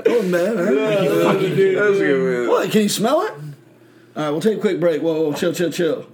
Oh 0.06 0.22
man, 0.24 0.58
huh? 0.58 0.64
That 0.64 1.88
was 1.90 2.00
a 2.00 2.06
good 2.06 2.40
one. 2.42 2.48
What? 2.50 2.72
Can 2.72 2.82
you 2.84 2.90
smell 2.90 3.22
it? 3.22 3.32
All 4.16 4.24
right, 4.24 4.30
we'll 4.30 4.42
take 4.42 4.60
a 4.60 4.62
quick 4.62 4.80
break. 4.80 5.02
Whoa, 5.02 5.22
whoa, 5.24 5.34
chill, 5.34 5.54
chill, 5.54 5.72
chill. 5.72 6.06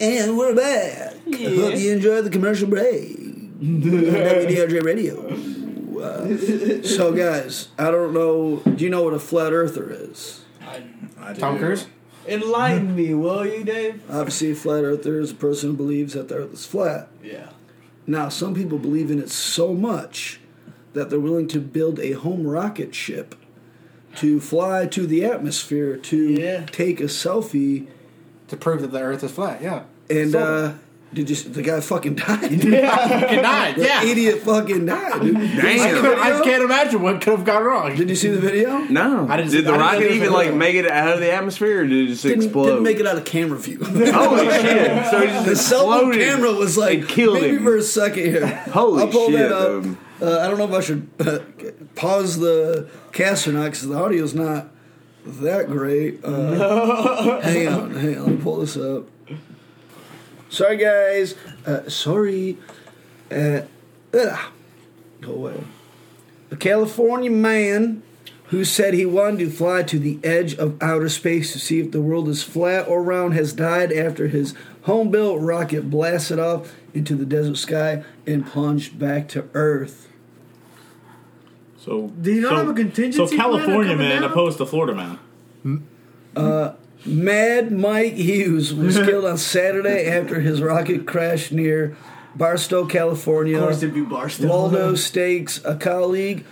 And 0.00 0.38
we're 0.38 0.54
back. 0.54 1.12
Hope 1.24 1.76
you 1.76 1.92
enjoyed 1.92 2.24
the 2.24 2.30
commercial 2.30 2.68
break. 2.68 3.16
WDRJ 3.60 4.82
Radio. 4.84 5.26
Uh, 6.00 6.82
so, 6.86 7.12
guys, 7.12 7.68
I 7.78 7.90
don't 7.90 8.12
know. 8.14 8.56
Do 8.58 8.84
you 8.84 8.90
know 8.90 9.02
what 9.02 9.14
a 9.14 9.18
flat 9.18 9.52
earther 9.52 9.90
is? 9.90 10.44
I 11.20 11.32
Tom. 11.34 11.58
Cruise? 11.58 11.86
enlighten 12.28 12.94
me, 12.94 13.14
will 13.14 13.44
you, 13.46 13.64
Dave? 13.64 14.02
Obviously, 14.10 14.50
a 14.52 14.54
flat 14.54 14.84
earther 14.84 15.18
is 15.18 15.30
a 15.32 15.34
person 15.34 15.70
who 15.70 15.76
believes 15.76 16.12
that 16.12 16.28
the 16.28 16.36
earth 16.36 16.52
is 16.52 16.66
flat. 16.66 17.08
Yeah. 17.22 17.48
Now, 18.06 18.28
some 18.28 18.54
people 18.54 18.78
believe 18.78 19.10
in 19.10 19.18
it 19.18 19.30
so 19.30 19.72
much 19.74 20.38
that 20.92 21.08
they're 21.10 21.18
willing 21.18 21.48
to 21.48 21.58
build 21.60 21.98
a 21.98 22.12
home 22.12 22.46
rocket 22.46 22.94
ship 22.94 23.34
to 24.16 24.40
fly 24.40 24.86
to 24.86 25.06
the 25.06 25.24
atmosphere 25.24 25.96
to 25.96 26.16
Yeah. 26.32 26.66
take 26.66 27.00
a 27.00 27.04
selfie. 27.04 27.86
To 28.48 28.56
prove 28.56 28.80
that 28.82 28.92
the 28.92 29.00
earth 29.00 29.22
is 29.24 29.30
flat, 29.32 29.62
yeah. 29.62 29.82
And 30.10 30.30
So- 30.32 30.38
uh, 30.38 30.72
did 31.14 31.30
you? 31.30 31.36
The 31.36 31.62
guy 31.62 31.80
fucking 31.80 32.16
died. 32.16 32.40
Fucking 32.40 32.70
died, 32.70 33.76
The 33.76 33.82
yeah. 33.82 34.04
idiot 34.04 34.40
fucking 34.42 34.84
died. 34.84 35.22
Dude. 35.22 35.36
I, 35.38 35.40
Damn. 35.56 36.00
could, 36.02 36.18
I 36.18 36.40
can't 36.44 36.62
imagine 36.62 37.00
what 37.00 37.22
could 37.22 37.30
have 37.32 37.44
gone 37.46 37.62
wrong. 37.64 37.96
Did 37.96 38.10
you 38.10 38.14
see 38.14 38.28
the 38.28 38.38
video? 38.38 38.76
No, 38.90 39.26
I 39.26 39.38
didn't- 39.38 39.52
did 39.52 39.64
the 39.64 39.72
I 39.72 39.92
didn't 39.98 40.02
rocket 40.08 40.12
even 40.16 40.32
like 40.34 40.52
make 40.52 40.74
it 40.74 40.86
out 40.86 41.14
of 41.14 41.20
the 41.20 41.32
atmosphere, 41.32 41.80
or 41.80 41.86
did 41.86 42.04
it 42.04 42.06
just 42.08 42.24
Didn't, 42.24 42.44
explode? 42.44 42.66
didn't 42.66 42.82
make 42.82 42.98
it 43.00 43.06
out 43.06 43.16
of 43.16 43.24
camera 43.24 43.58
view. 43.58 43.78
Holy 43.82 44.50
shit! 44.50 45.06
So 45.10 45.22
it 45.22 45.26
just 45.28 45.46
The 45.46 45.56
cell 45.56 45.86
phone 45.90 46.12
camera 46.12 46.52
was 46.52 46.76
like 46.76 46.98
It 46.98 47.08
killed 47.08 47.40
maybe 47.40 47.56
him. 47.56 47.64
for 47.64 47.76
a 47.76 47.82
second 47.82 48.24
here. 48.24 48.46
Holy 48.46 49.02
I'll 49.04 49.08
pull 49.08 49.30
shit! 49.30 49.38
that 49.38 49.52
up. 49.52 49.84
um, 49.84 49.98
Uh, 50.20 50.40
I 50.40 50.48
don't 50.48 50.58
know 50.58 50.64
if 50.68 50.72
I 50.74 50.80
should 50.80 51.08
uh, 51.20 51.38
pause 51.94 52.38
the 52.38 52.86
cast 53.12 53.48
or 53.48 53.52
not 53.52 53.64
because 53.66 53.88
the 53.88 53.94
audio's 53.96 54.34
not 54.34 54.66
that 55.40 55.68
great. 55.68 56.24
Uh, 56.24 57.40
hang 57.40 57.68
on, 57.68 57.94
hang 57.94 58.18
on. 58.18 58.24
Let 58.24 58.36
me 58.36 58.42
pull 58.42 58.56
this 58.56 58.76
up. 58.76 59.06
Sorry, 60.50 60.76
guys. 60.76 61.34
Uh, 61.66 61.88
sorry. 61.88 62.58
Uh, 63.30 63.62
ugh. 64.14 64.52
Go 65.20 65.32
away. 65.32 65.64
A 66.50 66.56
California 66.56 67.30
man 67.30 68.02
who 68.46 68.64
said 68.64 68.94
he 68.94 69.04
wanted 69.04 69.38
to 69.40 69.50
fly 69.50 69.82
to 69.82 69.98
the 69.98 70.18
edge 70.24 70.54
of 70.54 70.82
outer 70.82 71.10
space 71.10 71.52
to 71.52 71.58
see 71.58 71.80
if 71.80 71.90
the 71.90 72.00
world 72.00 72.28
is 72.28 72.42
flat 72.42 72.88
or 72.88 73.02
round 73.02 73.34
has 73.34 73.52
died 73.52 73.92
after 73.92 74.28
his 74.28 74.54
home 74.82 75.10
built 75.10 75.40
rocket 75.40 75.90
blasted 75.90 76.38
off 76.38 76.74
into 76.94 77.14
the 77.14 77.26
desert 77.26 77.58
sky 77.58 78.02
and 78.26 78.46
plunged 78.46 78.98
back 78.98 79.28
to 79.28 79.46
Earth. 79.52 80.08
So 81.88 82.08
Do 82.20 82.30
you 82.32 82.42
not 82.42 82.50
so, 82.50 82.56
have 82.56 82.68
a 82.68 82.74
contingency 82.74 83.16
So 83.16 83.34
California 83.34 83.92
coming 83.94 84.08
man 84.08 84.20
down? 84.22 84.30
opposed 84.30 84.58
to 84.58 84.66
Florida 84.66 84.94
man. 84.94 85.88
Uh, 86.36 86.74
Mad 87.06 87.72
Mike 87.72 88.12
Hughes 88.12 88.74
was 88.74 88.96
killed 89.06 89.24
on 89.24 89.38
Saturday 89.38 90.06
after 90.06 90.40
his 90.40 90.60
rocket 90.60 91.06
crashed 91.06 91.50
near 91.50 91.96
Barstow, 92.36 92.84
California. 92.84 93.56
Of 93.56 93.62
course, 93.62 93.76
it'd 93.78 93.94
be 93.94 94.02
Barstow. 94.02 94.48
Waldo 94.48 94.94
Stakes, 94.96 95.64
a 95.64 95.76
colleague 95.76 96.44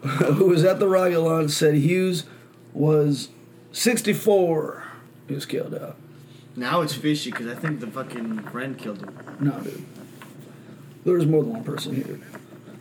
who 0.00 0.46
was 0.46 0.64
at 0.64 0.78
the 0.78 0.88
rocket 0.88 1.20
launch, 1.20 1.50
said 1.50 1.74
Hughes 1.74 2.24
was 2.72 3.28
64. 3.72 4.84
He 5.28 5.34
was 5.34 5.44
killed 5.44 5.74
out. 5.74 5.96
Now 6.56 6.80
it's 6.80 6.94
fishy 6.94 7.30
because 7.30 7.46
I 7.46 7.54
think 7.54 7.80
the 7.80 7.88
fucking 7.88 8.38
friend 8.44 8.78
killed 8.78 9.00
him. 9.00 9.36
No, 9.38 9.60
dude. 9.60 9.84
There's 11.04 11.26
more 11.26 11.42
than 11.42 11.52
one 11.52 11.64
person 11.64 11.94
here. 11.94 12.20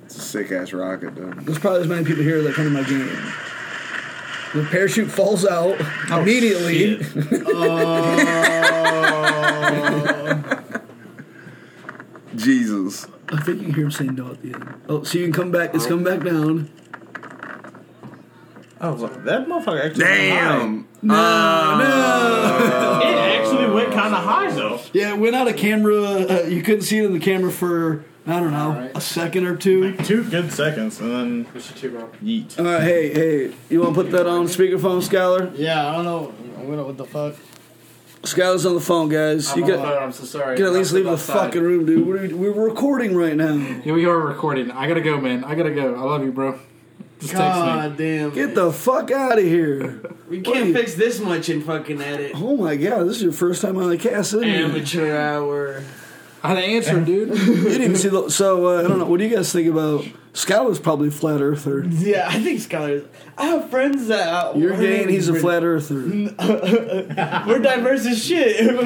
It's 0.08 0.16
a 0.16 0.22
sick 0.22 0.54
ass 0.54 0.72
rocket, 0.72 1.16
dude. 1.16 1.46
There's 1.46 1.60
probably 1.60 1.82
as 1.82 1.88
many 1.88 2.06
people 2.06 2.24
here 2.24 2.42
that 2.42 2.54
come 2.54 2.64
to 2.64 2.70
my 2.70 2.84
game. 2.84 3.10
The 4.54 4.66
parachute 4.72 5.12
falls 5.12 5.46
out 5.46 5.78
immediately. 6.10 6.96
Jesus. 12.38 13.06
I 13.28 13.42
think 13.42 13.58
you 13.58 13.66
can 13.66 13.74
hear 13.74 13.84
him 13.84 13.92
saying 13.92 14.16
no 14.16 14.32
at 14.32 14.42
the 14.42 14.54
end. 14.54 14.76
Oh, 14.88 15.04
so 15.04 15.18
you 15.18 15.26
can 15.26 15.34
come 15.34 15.52
back. 15.52 15.76
It's 15.76 15.86
coming 15.86 16.06
back 16.06 16.24
down. 16.24 16.70
Oh, 18.80 18.94
look, 18.94 19.26
that 19.26 19.46
motherfucker 19.46 19.88
actually 19.88 20.06
went 20.06 20.22
Damn. 20.22 20.88
No, 21.02 21.78
no. 21.80 23.02
It 23.04 23.42
actually 23.42 23.70
went 23.72 23.92
kind 23.92 24.16
of 24.16 24.24
high 24.24 24.52
though. 24.52 24.80
Yeah, 24.94 25.16
it 25.16 25.20
went 25.20 25.36
out 25.36 25.50
of 25.50 25.58
camera. 25.58 26.02
Uh, 26.02 26.46
you 26.48 26.64
couldn't 26.64 26.84
see 26.84 27.00
it 27.00 27.04
in 27.04 27.12
the 27.12 27.20
camera 27.20 27.52
for 27.52 28.06
I 28.28 28.40
don't 28.42 28.52
know 28.52 28.72
Alright. 28.72 28.92
a 28.98 29.00
second 29.02 29.46
or 29.48 29.56
two. 29.56 29.96
Two 29.98 30.24
good 30.30 30.52
seconds, 30.52 31.00
and 31.00 31.12
then 31.12 31.46
Push 31.46 31.82
it 31.84 31.90
bro. 31.92 32.10
yeet. 32.22 32.60
All 32.60 32.66
right, 32.66 32.82
hey, 32.84 33.14
hey, 33.14 33.54
you 33.70 33.82
want 33.82 33.96
to 33.96 34.04
put 34.04 34.12
that 34.12 34.28
on 34.28 34.48
speakerphone, 34.48 35.02
Skylar? 35.02 35.54
Yeah, 35.58 35.88
I 35.90 35.94
don't 35.96 36.04
know. 36.06 36.24
What, 36.66 36.86
what 36.88 36.98
the 36.98 37.06
fuck? 37.06 37.36
Skylar's 38.24 38.66
on 38.66 38.76
the 38.76 38.82
phone, 38.82 39.08
guys. 39.08 39.50
I'm 39.52 39.60
you 39.60 39.64
on 39.64 39.70
the 39.82 39.88
I'm 39.88 40.12
so 40.12 40.26
sorry. 40.26 40.58
can 40.58 40.66
at 40.66 40.74
least 40.74 40.92
leave 40.92 41.06
the 41.06 41.18
fucking 41.18 41.62
room, 41.64 41.86
dude. 41.86 42.06
We're, 42.06 42.36
we're 42.52 42.68
recording 42.70 43.16
right 43.16 43.36
now. 43.36 43.56
Here 43.58 43.94
we 43.94 44.06
are 44.06 44.20
recording. 44.20 44.72
I 44.72 44.88
gotta 44.90 45.00
go, 45.02 45.22
man. 45.22 45.46
I 45.46 45.56
gotta 45.56 45.72
go. 45.72 45.96
I 45.96 46.02
love 46.02 46.24
you, 46.26 46.32
bro. 46.34 46.60
Just 47.20 47.32
text 47.32 47.60
me. 47.60 47.66
God 47.66 47.98
damn. 47.98 48.34
Get 48.34 48.54
the 48.56 48.72
fuck 48.74 49.10
out 49.12 49.38
of 49.40 49.46
here. 49.46 50.02
we 50.30 50.40
what 50.40 50.48
are 50.50 50.52
can't 50.54 50.68
you- 50.68 50.74
fix 50.74 50.96
this 50.96 51.20
much 51.22 51.48
in 51.48 51.62
fucking 51.62 52.02
edit. 52.02 52.34
Oh 52.36 52.58
my 52.58 52.76
god, 52.76 53.06
this 53.08 53.18
is 53.18 53.24
your 53.24 53.32
first 53.32 53.62
time 53.62 53.78
on 53.78 53.90
the 53.90 53.98
cast, 53.98 54.34
isn't 54.34 54.44
it? 54.48 54.62
Amateur 54.66 55.16
hour. 55.18 55.84
I 56.44 56.50
had 56.50 56.56
to 56.56 56.64
answer, 56.64 57.02
dude. 57.02 57.30
You 57.38 57.64
didn't 57.64 57.82
even 57.82 57.96
see 57.96 58.10
the. 58.10 58.30
So 58.30 58.68
uh, 58.68 58.80
I 58.84 58.88
don't 58.88 59.00
know. 59.00 59.06
What 59.06 59.18
do 59.20 59.26
you 59.26 59.36
guys 59.36 59.52
think 59.52 59.68
about? 59.70 60.06
Skylar's 60.34 60.80
probably 60.80 61.10
flat 61.10 61.42
earther. 61.42 61.84
Yeah, 61.88 62.28
I 62.30 62.40
think 62.40 62.60
Skylar's. 62.60 63.08
I 63.40 63.48
have 63.48 63.72
friends 63.72 64.08
that. 64.08 64.28
Uh, 64.28 64.54
You're 64.56 64.78
gay 64.78 65.02
and 65.02 65.10
he's 65.10 65.30
a 65.30 65.34
flat 65.34 65.64
earther. 65.64 65.96
We're 67.48 67.60
diverse 67.60 68.06
as 68.06 68.24
shit. 68.24 68.58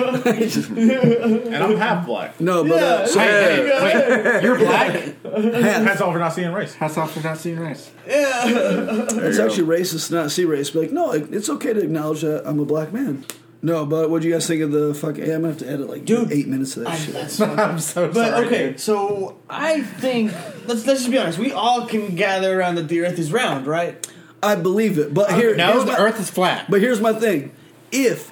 And 0.72 1.56
I'm 1.56 1.76
half 1.78 2.06
black. 2.06 2.40
No, 2.40 2.64
but 2.64 2.82
uh, 2.82 3.06
so, 3.08 3.20
hey, 3.20 3.56
hey, 3.68 4.34
wait. 4.34 4.44
You're 4.44 4.58
black? 4.58 4.92
half. 4.94 5.14
That's 5.24 6.02
all 6.02 6.14
for 6.14 6.20
not 6.20 6.34
seeing 6.34 6.54
race. 6.54 6.74
Hats 6.76 6.98
off 6.98 7.12
for 7.14 7.20
not 7.22 7.38
seeing 7.38 7.60
race. 7.60 7.92
Yeah. 8.08 8.44
it's 8.48 9.40
actually 9.40 9.68
racist 9.68 10.08
to 10.10 10.16
not 10.16 10.32
see 10.32 10.46
race. 10.46 10.70
But 10.70 10.80
like, 10.84 10.92
no, 10.92 11.12
it- 11.12 11.34
it's 11.34 11.50
okay 11.50 11.74
to 11.74 11.82
acknowledge 11.82 12.22
that 12.22 12.48
I'm 12.48 12.60
a 12.60 12.66
black 12.66 12.94
man. 12.94 13.26
No, 13.64 13.86
but 13.86 14.10
what 14.10 14.22
do 14.24 14.28
you 14.28 14.34
guys 14.34 14.48
think 14.48 14.62
of 14.64 14.72
the 14.72 14.94
fucking? 14.96 15.24
Yeah, 15.26 15.36
I'm 15.36 15.42
gonna 15.42 15.54
have 15.54 15.60
to 15.60 15.70
edit 15.70 15.88
like 15.88 16.04
Dude, 16.06 16.32
eight 16.32 16.48
minutes 16.48 16.78
of 16.78 16.84
that 16.86 16.94
I, 16.94 16.96
shit. 16.98 17.14
that's 17.14 17.40
I'm 17.42 17.80
so 17.80 18.08
But 18.08 18.16
sorry. 18.32 18.46
okay, 18.48 18.68
dude. 18.70 18.80
so 18.80 19.38
I 19.50 19.82
think 19.82 20.32
let's 20.66 20.86
let's 20.88 21.02
just 21.02 21.12
be 21.12 21.18
honest. 21.20 21.38
We 21.38 21.52
all 21.52 21.86
can 21.86 22.16
gather 22.16 22.58
around 22.60 22.76
that 22.76 22.88
the 22.88 23.02
Earth 23.02 23.20
is 23.20 23.32
round, 23.32 23.68
right? 23.68 24.06
I 24.42 24.56
believe 24.56 24.98
it, 24.98 25.14
but 25.14 25.32
here, 25.34 25.56
No, 25.56 25.74
here's 25.74 25.86
the 25.86 25.92
my, 25.92 25.98
Earth 26.00 26.20
is 26.20 26.30
flat. 26.32 26.66
But 26.72 26.82
here's 26.82 27.00
my 27.00 27.14
thing: 27.14 27.52
if, 27.92 28.32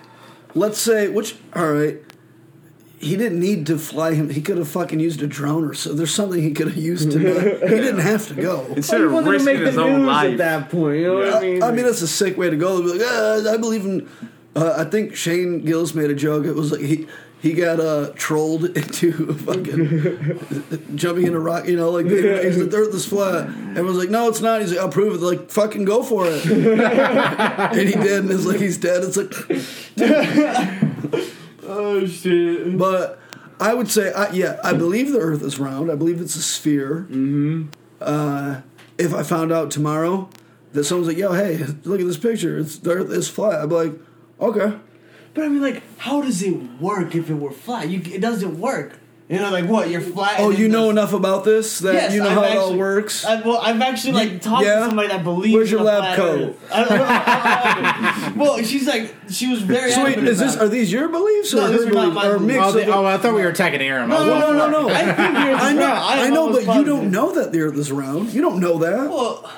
let's 0.56 0.80
say, 0.80 1.08
which, 1.10 1.36
all 1.56 1.72
right, 1.74 2.00
he 2.98 3.16
didn't 3.16 3.40
need 3.40 3.68
to 3.68 3.78
fly 3.78 4.16
him. 4.16 4.32
He 4.32 4.42
could 4.42 4.58
have 4.58 4.68
fucking 4.68 5.00
used 5.00 5.22
a 5.22 5.28
drone 5.28 5.64
or 5.70 5.76
so. 5.76 5.94
There's 5.94 6.12
something 6.14 6.42
he 6.42 6.54
could 6.54 6.70
have 6.70 6.76
used 6.78 7.12
to. 7.12 7.20
Not, 7.20 7.44
he 7.44 7.50
didn't 7.78 8.00
have 8.00 8.28
to 8.30 8.34
go. 8.34 8.66
Instead 8.76 9.02
He 9.02 9.06
of 9.06 9.12
wanted 9.14 9.26
to 9.26 9.32
risking 9.34 9.54
make 9.58 9.66
his 9.68 9.76
the 9.76 9.82
own 9.84 9.98
news 10.00 10.08
life. 10.08 10.32
at 10.32 10.38
that 10.40 10.70
point. 10.72 10.98
You 10.98 11.04
know 11.08 11.14
what 11.20 11.34
I 11.36 11.40
mean? 11.42 11.62
I 11.64 11.72
mean, 11.72 11.86
that's 11.86 12.02
a 12.02 12.08
sick 12.08 12.36
way 12.36 12.50
to 12.50 12.58
go. 12.58 12.78
Like, 12.78 13.02
ah, 13.04 13.54
I 13.54 13.58
believe 13.58 13.86
in. 13.86 14.10
Uh, 14.56 14.76
I 14.78 14.84
think 14.84 15.16
Shane 15.16 15.64
Gillis 15.64 15.94
made 15.94 16.10
a 16.10 16.16
joke. 16.16 16.46
It 16.46 16.54
was 16.54 16.72
like 16.72 16.82
he 16.82 17.08
he 17.42 17.54
got 17.54 17.80
uh, 17.80 18.12
trolled 18.16 18.66
into 18.78 19.34
fucking 19.34 20.96
jumping 20.98 21.28
in 21.28 21.34
a 21.34 21.40
rock. 21.40 21.68
You 21.68 21.78
know, 21.78 21.92
like 21.92 22.06
he's 22.06 22.58
the 22.58 22.76
earth 22.76 22.94
is 22.94 23.06
flat. 23.06 23.48
Everyone's 23.48 23.98
like, 23.98 24.10
no, 24.10 24.28
it's 24.28 24.42
not. 24.42 24.62
He's 24.62 24.72
like, 24.72 24.82
I'll 24.82 24.90
prove 24.90 25.16
it. 25.16 25.18
They're 25.20 25.38
like, 25.38 25.50
fucking 25.50 25.86
go 25.86 26.04
for 26.04 26.26
it. 26.28 26.46
and 26.46 27.80
he 27.80 27.94
did, 27.94 28.24
and 28.24 28.32
it's 28.32 28.46
like 28.46 28.60
he's 28.60 28.78
dead. 28.78 29.04
It's 29.04 29.18
like, 29.18 29.34
oh 31.64 32.06
shit. 32.06 32.78
but 32.78 33.20
I 33.60 33.74
would 33.74 33.90
say, 33.90 34.12
I, 34.14 34.32
yeah, 34.32 34.60
I 34.64 34.74
believe 34.74 35.12
the 35.12 35.20
Earth 35.20 35.42
is 35.42 35.60
round. 35.60 35.92
I 35.92 35.96
believe 35.96 36.22
it's 36.22 36.36
a 36.36 36.42
sphere. 36.42 37.08
Mm-hmm. 37.10 37.68
Uh, 38.02 38.62
if 38.98 39.14
I 39.14 39.24
found 39.24 39.52
out 39.52 39.72
tomorrow 39.72 40.30
that 40.74 40.84
someone's 40.84 41.08
like, 41.08 41.18
yo, 41.18 41.34
hey, 41.34 41.58
look 41.84 42.02
at 42.02 42.06
this 42.06 42.18
picture. 42.18 42.60
It's 42.60 42.78
the 42.80 42.92
Earth 42.92 43.12
is 43.12 43.30
flat. 43.30 43.62
I'd 43.62 43.70
be 43.70 43.76
like, 43.76 43.94
okay. 44.42 44.78
But 45.34 45.44
I 45.44 45.48
mean, 45.50 45.62
like, 45.62 45.82
how 46.00 46.22
does 46.22 46.42
it 46.42 46.52
work 46.82 47.14
if 47.16 47.30
it 47.30 47.36
were 47.36 47.52
flat? 47.52 47.88
You, 47.90 48.02
it 48.14 48.20
doesn't 48.20 48.60
work. 48.60 48.94
You 49.30 49.38
know, 49.38 49.52
like 49.52 49.66
what? 49.66 49.92
You're 49.92 50.02
flat. 50.02 50.38
Oh, 50.40 50.50
you 50.50 50.68
know 50.68 50.86
the- 50.86 50.90
enough 50.90 51.14
about 51.14 51.44
this 51.44 51.78
that 51.80 51.94
Yes, 51.94 52.14
you 52.16 52.20
know 52.24 52.30
I've 52.30 52.34
how 52.36 52.44
it 52.46 52.58
all 52.58 52.76
works. 52.76 53.24
I, 53.24 53.40
well, 53.42 53.58
I've 53.60 53.80
actually 53.80 54.14
like 54.14 54.42
talked 54.42 54.66
yeah? 54.66 54.80
to 54.80 54.86
somebody 54.88 55.10
that 55.10 55.24
believes. 55.24 55.54
Where's 55.54 55.70
your 55.70 55.82
in 55.82 55.86
lab 55.86 56.16
coat? 56.18 56.60
I. 56.74 56.84
I 56.84 58.34
well, 58.36 58.58
she's 58.64 58.88
like, 58.88 59.14
she 59.30 59.48
was 59.48 59.62
very. 59.62 59.92
so 59.92 60.04
wait, 60.04 60.18
is 60.18 60.40
this 60.40 60.56
about 60.56 60.66
are 60.66 60.68
these 60.70 60.92
your 60.92 61.10
beliefs 61.10 61.54
or 61.54 61.58
No, 61.58 61.68
her 61.68 61.72
these 61.74 61.82
are 61.82 61.86
not 61.86 61.94
beliefs? 61.94 62.16
my 62.16 62.28
or 62.28 62.40
beliefs. 62.40 62.48
mixed 62.48 62.64
Oh, 62.64 62.68
of 62.70 62.74
the, 62.74 62.82
it? 62.82 62.90
oh, 62.90 63.06
I 63.06 63.18
thought 63.20 63.36
we 63.36 63.42
were 63.44 63.50
attacking 63.50 63.82
Aaron. 63.82 64.10
No, 64.10 64.26
no, 64.26 64.40
no, 64.40 64.68
no, 64.68 64.68
no. 64.88 64.90
I 64.90 65.04
think 65.04 65.16
the 65.16 65.22
Earth 65.52 65.62
I 65.62 65.74
know, 65.74 65.82
round. 65.82 66.20
I 66.22 66.30
know, 66.32 66.52
but 66.52 66.76
you 66.76 66.84
don't 66.84 67.12
know 67.12 67.32
that 67.36 67.52
the 67.52 67.62
Earth 67.62 67.76
is 67.78 67.92
round. 67.92 68.34
You 68.34 68.42
don't 68.42 68.60
know 68.60 68.80
that. 68.80 69.12
Well, 69.12 69.52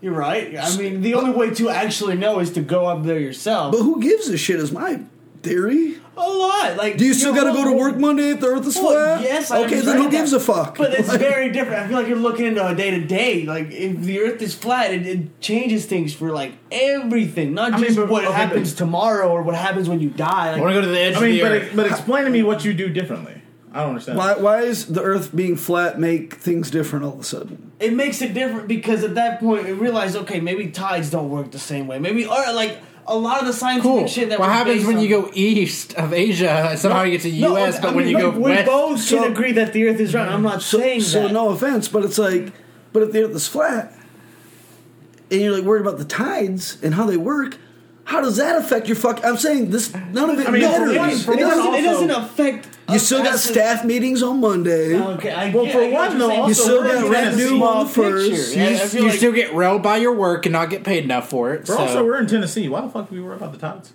you're 0.00 0.14
right. 0.14 0.56
I 0.56 0.76
mean, 0.76 1.02
the 1.02 1.14
only 1.14 1.30
way 1.32 1.50
to 1.54 1.68
actually 1.70 2.16
know 2.16 2.38
is 2.40 2.50
to 2.52 2.60
go 2.60 2.86
up 2.86 3.04
there 3.04 3.18
yourself. 3.20 3.72
But 3.72 3.82
who 3.82 4.00
gives 4.00 4.28
a 4.28 4.36
shit? 4.38 4.58
Is 4.60 4.72
my 4.72 5.00
theory. 5.42 5.96
a 6.16 6.20
lot. 6.28 6.76
Like, 6.76 6.98
Do 6.98 7.06
you 7.06 7.14
still 7.14 7.34
got 7.34 7.44
to 7.44 7.52
go 7.54 7.64
to 7.70 7.72
work 7.74 7.96
Monday 7.96 8.28
if 8.32 8.40
the 8.40 8.46
Earth 8.48 8.66
is 8.66 8.76
Well, 8.76 8.90
flat? 8.92 9.22
yes, 9.22 9.50
I 9.50 9.64
Okay, 9.64 9.80
then 9.80 9.96
who 9.96 10.02
that. 10.02 10.10
gives 10.10 10.34
a 10.34 10.40
fuck? 10.40 10.76
But 10.76 10.92
it's 10.92 11.08
Like- 11.08 11.18
very 11.18 11.50
different. 11.50 11.82
I 11.82 11.88
feel 11.88 11.96
like 11.96 12.08
you're 12.08 12.18
looking 12.18 12.44
into 12.44 12.66
a 12.66 12.74
day 12.74 12.90
to 12.90 13.00
day. 13.00 13.44
Like 13.46 13.70
if 13.72 14.02
the 14.02 14.20
Earth 14.20 14.42
is 14.42 14.52
flat, 14.54 14.92
it, 14.92 15.06
it 15.06 15.40
changes 15.40 15.86
things 15.86 16.12
for 16.12 16.30
like 16.30 16.52
everything, 16.70 17.54
not 17.54 17.72
I 17.72 17.76
mean, 17.76 17.84
just 17.86 17.96
but- 17.96 18.10
what 18.10 18.24
okay, 18.26 18.34
happens 18.34 18.72
but- 18.72 18.78
tomorrow 18.78 19.30
or 19.30 19.40
what 19.42 19.54
happens 19.54 19.88
when 19.88 20.00
you 20.00 20.10
die. 20.10 20.52
I 20.56 20.60
want 20.60 20.74
to 20.74 20.74
go 20.74 20.82
to 20.82 20.88
the 20.92 21.00
edge 21.00 21.14
I 21.14 21.16
of 21.16 21.22
mean, 21.22 21.32
the 21.36 21.40
but, 21.40 21.52
Earth. 21.52 21.70
but 21.74 21.86
explain 21.86 22.24
to 22.24 22.30
me 22.30 22.42
what 22.42 22.64
you 22.66 22.74
do 22.74 22.90
differently. 22.90 23.39
I 23.72 23.80
don't 23.80 23.90
understand. 23.90 24.18
Why, 24.18 24.34
why 24.34 24.62
is 24.62 24.86
the 24.86 25.02
Earth 25.02 25.34
being 25.34 25.54
flat 25.56 25.98
make 25.98 26.34
things 26.34 26.70
different 26.70 27.04
all 27.04 27.14
of 27.14 27.20
a 27.20 27.24
sudden? 27.24 27.72
it 27.80 27.92
makes 27.94 28.20
it 28.20 28.34
different 28.34 28.68
because 28.68 29.02
at 29.04 29.14
that 29.14 29.40
point 29.40 29.64
we 29.64 29.72
realize, 29.72 30.14
okay, 30.14 30.38
maybe 30.40 30.66
tides 30.68 31.08
don't 31.10 31.30
work 31.30 31.50
the 31.50 31.58
same 31.58 31.86
way. 31.86 31.98
Maybe 31.98 32.26
or 32.26 32.52
like 32.52 32.78
a 33.06 33.16
lot 33.16 33.40
of 33.40 33.46
the 33.46 33.52
scientific 33.54 33.90
Cool. 33.90 34.06
shit 34.06 34.28
that 34.28 34.38
we 34.38 34.42
What 34.46 34.52
happens 34.52 34.76
based 34.76 34.86
when 34.86 34.96
on- 34.96 35.02
you 35.02 35.08
go 35.08 35.30
east 35.34 35.94
of 35.94 36.12
Asia? 36.12 36.74
Somehow 36.76 37.02
you 37.04 37.12
get 37.12 37.22
to 37.22 37.32
No, 37.40 37.56
U.S., 37.56 37.78
I 37.78 37.82
but 37.82 37.94
when 37.94 38.04
mean, 38.04 38.16
you 38.16 38.20
go 38.22 38.30
we, 38.30 38.36
we 38.38 38.50
west, 38.50 38.66
both 38.66 39.00
So- 39.00 39.22
can 39.22 39.32
agree 39.32 39.52
that 39.52 39.72
the 39.72 39.88
Earth 39.88 39.98
is 40.00 40.12
round. 40.14 40.30
I'm 40.30 40.42
not 40.42 40.62
saying 40.62 41.00
So 41.00 41.22
that. 41.22 41.32
no 41.32 41.48
offense, 41.48 41.88
but 41.88 42.04
it's 42.04 42.18
like, 42.18 42.52
but 42.92 43.02
if 43.04 43.12
the 43.12 43.24
Earth 43.24 43.34
is 43.34 43.46
flat, 43.48 43.94
and 45.30 45.40
you're 45.40 45.52
like 45.56 45.64
worried 45.64 45.80
about 45.82 45.98
the 45.98 46.04
tides 46.04 46.76
and 46.82 46.94
how 46.94 47.06
they 47.06 47.16
work, 47.16 47.56
how 48.04 48.20
does 48.20 48.36
that 48.38 48.56
affect 48.56 48.86
your 48.88 48.96
fuck? 48.96 49.24
I'm 49.24 49.36
saying 49.36 49.70
this. 49.70 49.94
None 49.94 50.30
of 50.30 50.38
it 50.40 50.48
I 50.48 50.50
mean, 50.50 50.62
matters. 50.62 50.92
for 50.94 50.98
one- 50.98 51.10
it, 51.10 51.18
for 51.18 51.32
It 51.32 51.36
one 51.36 51.48
doesn't- 51.48 51.64
doesn't, 51.64 51.74
it 51.74 51.82
doesn't 51.84 52.10
affect. 52.10 52.68
you 52.88 52.98
still 52.98 53.22
got 53.22 53.34
as 53.34 53.44
a- 53.48 53.52
staff 53.52 53.84
meetings 53.84 54.22
on 54.22 54.40
Monday. 54.40 54.94
Oh, 54.96 55.12
okay, 55.12 55.30
I 55.30 55.50
Well, 55.54 55.64
get, 55.64 55.72
for 55.74 55.80
I 55.80 55.90
get 55.90 55.92
one, 55.92 56.10
you're 56.10 56.18
though, 56.18 56.30
also 56.34 56.48
You 56.48 56.54
still 56.54 56.82
we're 56.82 56.86
got 56.88 56.94
looking 57.04 57.14
at 57.14 57.24
rent 57.24 57.36
due 57.36 57.62
on 57.64 57.86
the 57.86 57.92
first. 57.92 58.56
Yeah, 58.56 58.64
I 58.64 58.68
you, 58.70 59.00
you 59.02 59.08
like- 59.08 59.16
still 59.18 59.32
get 59.32 59.54
railed 59.54 59.82
by 59.82 59.98
your 59.98 60.12
work 60.14 60.46
and 60.46 60.52
not 60.54 60.70
get 60.70 60.82
paid 60.82 61.04
enough 61.04 61.28
for 61.30 61.52
it. 61.54 61.60
But 61.60 61.66
so. 61.68 61.78
also, 61.78 62.04
we're 62.04 62.18
in 62.18 62.26
Tennessee. 62.26 62.68
Why 62.68 62.80
the 62.80 62.88
fuck 62.88 63.10
do 63.10 63.14
we 63.16 63.20
worry 63.22 63.36
about 63.36 63.52
the 63.52 63.58
tides? 63.58 63.92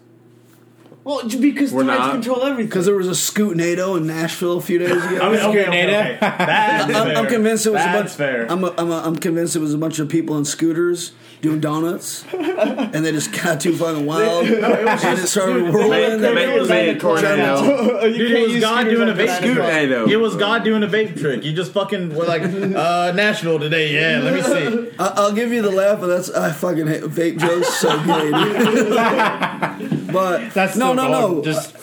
Well, 1.06 1.22
because 1.40 1.72
We're 1.72 1.84
tides 1.86 2.00
not. 2.00 2.12
control 2.14 2.42
everything. 2.44 2.66
Because 2.66 2.88
there 2.88 2.96
was 2.96 3.08
a 3.08 3.14
Scoot 3.14 3.56
NATO 3.56 3.96
in 3.96 4.08
Nashville 4.08 4.58
a 4.58 4.62
few 4.62 4.80
days 4.80 4.90
ago. 4.92 5.20
I 5.22 5.30
mean, 5.30 5.40
okay, 5.40 5.68
okay, 5.68 5.86
okay. 5.88 6.18
That's 6.20 6.94
I'm, 6.96 7.16
I'm 7.18 7.28
convinced 7.28 7.68
it 7.68 7.74
was 7.74 7.84
That's 7.84 7.96
a 7.96 8.00
bunch. 8.02 8.12
fair. 8.18 8.52
I'm, 8.52 8.64
a, 8.64 8.74
I'm, 8.76 8.90
a, 8.92 8.98
I'm 9.06 9.16
convinced 9.16 9.56
it 9.56 9.60
was 9.60 9.76
a 9.76 9.78
bunch 9.78 10.00
of 10.00 10.10
people 10.10 10.36
on 10.36 10.46
scooters 10.46 11.12
doing 11.42 11.60
donuts, 11.60 12.26
and 12.34 13.06
they 13.06 13.12
just 13.12 13.32
got 13.40 13.62
too 13.62 13.78
fucking 13.78 14.08
wild, 14.08 14.48
and 14.48 15.20
it 15.20 15.28
started 15.28 15.72
whirling. 15.72 15.90
Make- 15.92 16.22
They 16.22 16.34
make- 16.34 16.60
were 16.60 16.66
make 16.68 16.98
a 16.98 17.00
tornado. 17.00 18.02
Dude, 18.12 18.32
it 18.32 18.48
was 18.50 18.60
God 18.62 18.86
doing 18.86 19.08
a 19.08 19.12
after 19.12 19.24
vape 19.24 19.28
that. 19.28 19.42
scooter. 19.44 19.62
Tornado. 19.62 20.06
It 20.10 20.16
was 20.16 20.36
God 20.36 20.64
doing 20.64 20.82
a 20.82 20.88
vape 20.88 21.20
trick. 21.20 21.44
You 21.44 21.54
just 21.54 21.72
fucking 21.72 22.16
were 22.16 22.26
like, 22.26 22.42
uh, 22.42 23.12
Nashville 23.16 23.60
today. 23.60 23.94
Yeah, 23.94 24.22
let 24.24 24.34
me 24.34 24.42
see. 24.42 24.90
I, 24.98 25.14
I'll 25.18 25.34
give 25.34 25.52
you 25.54 25.62
the 25.62 25.70
laugh, 25.70 26.00
but 26.00 26.08
that's 26.08 26.32
I 26.32 26.52
fucking 26.52 26.88
hate 26.88 27.04
vape 27.04 27.38
jokes 27.38 27.76
so 27.76 27.96
good. 28.06 29.92
but 30.16 30.54
That's 30.54 30.76
no, 30.76 30.94
no, 30.94 31.08
no. 31.10 31.44
Just 31.44 31.76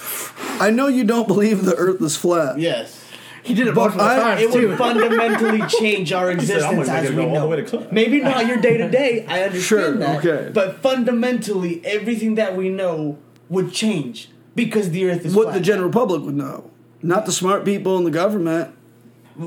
I 0.61 0.71
know 0.71 0.89
you 0.89 1.05
don't 1.05 1.29
believe 1.29 1.65
the 1.65 1.75
Earth 1.77 2.01
is 2.03 2.17
flat. 2.17 2.59
Yes. 2.59 2.99
he 3.45 3.55
did 3.55 3.67
it 3.67 3.75
But 3.75 3.95
multiple 3.97 4.07
I- 4.07 4.17
times 4.19 4.41
It 4.43 4.53
too. 4.53 4.69
would 4.69 4.79
fundamentally 4.79 5.63
change 5.81 6.13
our 6.13 6.31
He 6.35 6.47
said, 6.47 6.57
existence 6.59 6.89
as 6.89 7.11
we 7.11 7.17
go 7.17 7.23
all 7.23 7.49
the 7.51 7.57
know. 7.63 7.79
way. 7.79 7.89
Maybe 7.91 8.21
not 8.21 8.47
your 8.47 8.59
day 8.59 8.77
to 8.79 8.89
day. 8.89 9.25
I 9.27 9.43
understand 9.45 9.63
Sure, 9.65 9.93
that. 9.99 10.25
okay. 10.25 10.51
But 10.53 10.81
fundamentally, 10.83 11.81
everything 11.85 12.37
that 12.37 12.57
we 12.57 12.69
know 12.69 13.19
would 13.49 13.73
change 13.73 14.31
because 14.55 14.91
the 14.91 15.09
Earth 15.11 15.25
is 15.27 15.35
What 15.35 15.45
flat. 15.47 15.55
the 15.55 15.61
general 15.61 15.91
public 15.91 16.23
would 16.23 16.37
know, 16.37 16.71
not 17.03 17.27
the 17.27 17.33
smart 17.33 17.65
people 17.65 17.99
in 17.99 18.05
the 18.05 18.11
government. 18.11 18.75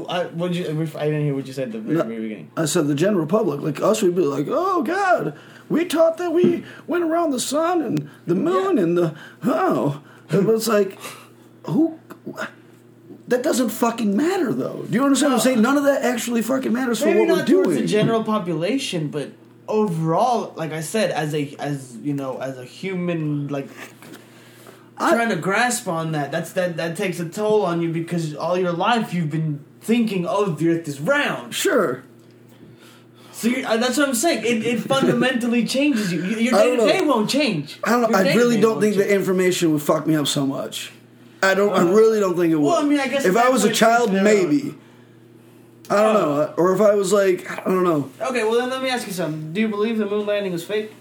I, 0.10 0.24
what'd 0.26 0.56
you, 0.58 0.66
I 0.66 1.06
didn't 1.06 1.26
hear 1.26 1.36
what 1.36 1.46
you 1.48 1.54
said 1.54 1.68
at 1.68 1.74
the 1.74 1.80
very 1.80 1.96
No. 1.98 2.04
beginning. 2.04 2.50
I 2.58 2.66
said 2.66 2.88
the 2.88 2.96
general 2.96 3.28
public, 3.28 3.62
like 3.62 3.80
us, 3.82 4.02
we'd 4.02 4.16
be 4.16 4.24
like, 4.24 4.48
"Oh 4.50 4.82
God, 4.82 5.36
we 5.70 5.86
taught 5.86 6.18
that 6.18 6.32
we 6.32 6.64
went 6.88 7.04
around 7.04 7.32
the 7.32 7.40
sun 7.40 7.82
and 7.82 8.10
the 8.26 8.36
moon 8.36 8.78
and 8.78 8.98
the 8.98 9.16
oh." 9.44 10.02
it 10.32 10.44
was 10.44 10.68
like, 10.68 10.98
who? 11.66 12.00
That 13.28 13.42
doesn't 13.42 13.70
fucking 13.70 14.16
matter, 14.16 14.54
though. 14.54 14.84
Do 14.84 14.94
you 14.94 15.04
understand 15.04 15.34
what 15.34 15.40
I'm 15.40 15.44
saying? 15.44 15.62
None 15.62 15.78
of 15.78 15.84
that 15.86 16.04
actually 16.04 16.42
fucking 16.42 16.72
matters 16.72 17.00
for 17.00 17.08
Maybe 17.08 17.20
what 17.20 17.28
we're 17.28 17.36
not 17.38 17.48
towards 17.48 17.70
doing. 17.70 17.82
the 17.82 17.88
general 17.88 18.24
population, 18.24 19.10
but 19.10 19.32
overall, 19.68 20.54
like 20.56 20.72
I 20.72 20.82
said, 20.82 21.12
as 21.12 21.34
a 21.34 21.56
as 21.60 21.98
you 21.98 22.14
know, 22.14 22.40
as 22.40 22.58
a 22.58 22.66
human, 22.66 23.48
like 23.48 23.68
trying 24.98 25.30
to 25.30 25.36
grasp 25.36 25.88
on 25.88 26.12
that. 26.12 26.32
That's 26.32 26.54
that 26.54 26.78
that 26.78 26.98
takes 26.98 27.20
a 27.20 27.28
toll 27.28 27.66
on 27.66 27.82
you 27.82 27.92
because 27.92 28.36
all 28.36 28.58
your 28.58 28.74
life 28.74 29.14
you've 29.14 29.32
been 29.32 29.64
thinking, 29.82 30.26
oh, 30.28 30.46
the 30.46 30.70
Earth 30.70 30.88
is 30.88 31.00
round. 31.00 31.54
Sure. 31.54 32.04
So 33.46 33.62
uh, 33.62 33.78
that's 33.78 33.98
what 33.98 34.10
I'm 34.10 34.16
saying. 34.16 34.44
It, 34.44 34.66
it 34.66 34.80
fundamentally 34.80 35.66
changes 35.76 36.12
you. 36.12 36.24
Your 36.24 36.54
day 36.54 36.76
to 36.76 36.86
day 36.86 37.02
won't 37.02 37.30
change. 37.30 37.80
I 37.84 37.92
don't 37.92 38.12
know. 38.12 38.18
I 38.18 38.34
really 38.34 38.60
don't 38.60 38.82
think 38.82 38.96
the 38.96 39.14
information 39.14 39.72
would 39.74 39.82
fuck 39.82 40.08
me 40.08 40.16
up 40.16 40.28
so 40.28 40.46
much. 40.46 40.92
I 41.44 41.54
don't. 41.54 41.74
I 41.74 41.82
really 41.82 42.20
don't 42.20 42.36
think 42.36 42.52
it 42.52 42.56
would. 42.56 42.68
Well, 42.68 42.84
I 42.84 42.88
mean, 42.88 43.00
I 43.00 43.08
guess 43.08 43.26
if 43.26 43.38
I 43.38 43.50
was 43.50 43.64
a 43.64 43.72
child, 43.72 44.12
maybe. 44.12 44.76
I 45.88 46.02
don't 46.02 46.14
know. 46.16 46.54
Or 46.58 46.74
if 46.74 46.82
I 46.82 46.96
was 46.96 47.14
like, 47.14 47.50
I 47.52 47.64
don't 47.66 47.84
know. 47.84 48.10
Okay, 48.20 48.44
well 48.44 48.56
then 48.56 48.72
let 48.72 48.82
me 48.82 48.90
ask 48.90 49.06
you 49.06 49.14
something. 49.14 49.54
Do 49.54 49.62
you 49.62 49.68
believe 49.68 50.00
the 50.00 50.08
moon 50.08 50.26
landing 50.26 50.52
was 50.52 50.64
fake? 50.64 50.92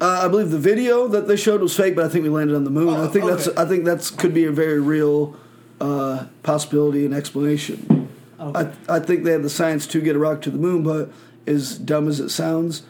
Uh, 0.00 0.20
I 0.24 0.28
believe 0.28 0.50
the 0.50 0.58
video 0.58 1.08
that 1.08 1.26
they 1.26 1.34
showed 1.34 1.60
was 1.60 1.76
fake, 1.76 1.96
but 1.96 2.04
I 2.04 2.08
think 2.08 2.22
we 2.22 2.28
landed 2.28 2.54
on 2.54 2.62
the 2.62 2.70
moon. 2.70 2.94
Oh, 2.94 3.04
I 3.04 3.08
think 3.08 3.24
that's. 3.26 3.48
I 3.48 3.64
think 3.64 3.84
that's 3.84 4.10
could 4.10 4.32
be 4.32 4.44
a 4.44 4.52
very 4.52 4.80
real 4.80 5.36
uh, 5.80 6.26
possibility 6.44 7.04
and 7.04 7.12
explanation. 7.12 8.08
Okay. 8.38 8.70
I 8.88 8.96
I 8.96 9.00
think 9.00 9.24
they 9.24 9.32
had 9.32 9.42
the 9.42 9.50
science 9.50 9.86
to 9.88 10.00
get 10.00 10.14
a 10.14 10.18
rock 10.20 10.42
to 10.42 10.50
the 10.50 10.58
moon, 10.58 10.84
but 10.84 11.10
as 11.46 11.78
dumb 11.78 12.08
as 12.08 12.20
it 12.20 12.30
sounds, 12.30 12.82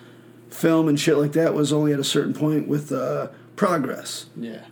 film 0.50 0.88
and 0.88 0.98
shit 0.98 1.16
like 1.16 1.32
that 1.32 1.54
was 1.54 1.72
only 1.72 1.92
at 1.92 1.98
a 1.98 2.04
certain 2.04 2.32
point 2.32 2.68
with 2.68 2.92
uh, 2.92 3.28
progress. 3.56 4.26
yeah. 4.36 4.64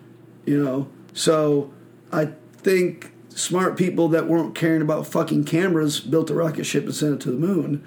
You 0.44 0.62
know, 0.62 0.88
so 1.12 1.72
I 2.12 2.32
think 2.56 3.12
smart 3.28 3.78
people 3.78 4.08
that 4.08 4.26
weren't 4.26 4.54
caring 4.56 4.82
about 4.82 5.06
fucking 5.06 5.44
cameras 5.44 6.00
built 6.00 6.30
a 6.30 6.34
rocket 6.34 6.64
ship 6.64 6.84
and 6.84 6.94
sent 6.94 7.14
it 7.14 7.20
to 7.20 7.30
the 7.30 7.36
moon, 7.36 7.86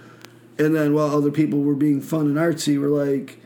and 0.58 0.74
then 0.74 0.94
while 0.94 1.10
other 1.10 1.32
people 1.32 1.60
were 1.60 1.76
being 1.76 2.00
fun 2.00 2.28
and 2.28 2.38
artsy, 2.38 2.80
were 2.80 2.88
like, 2.88 3.40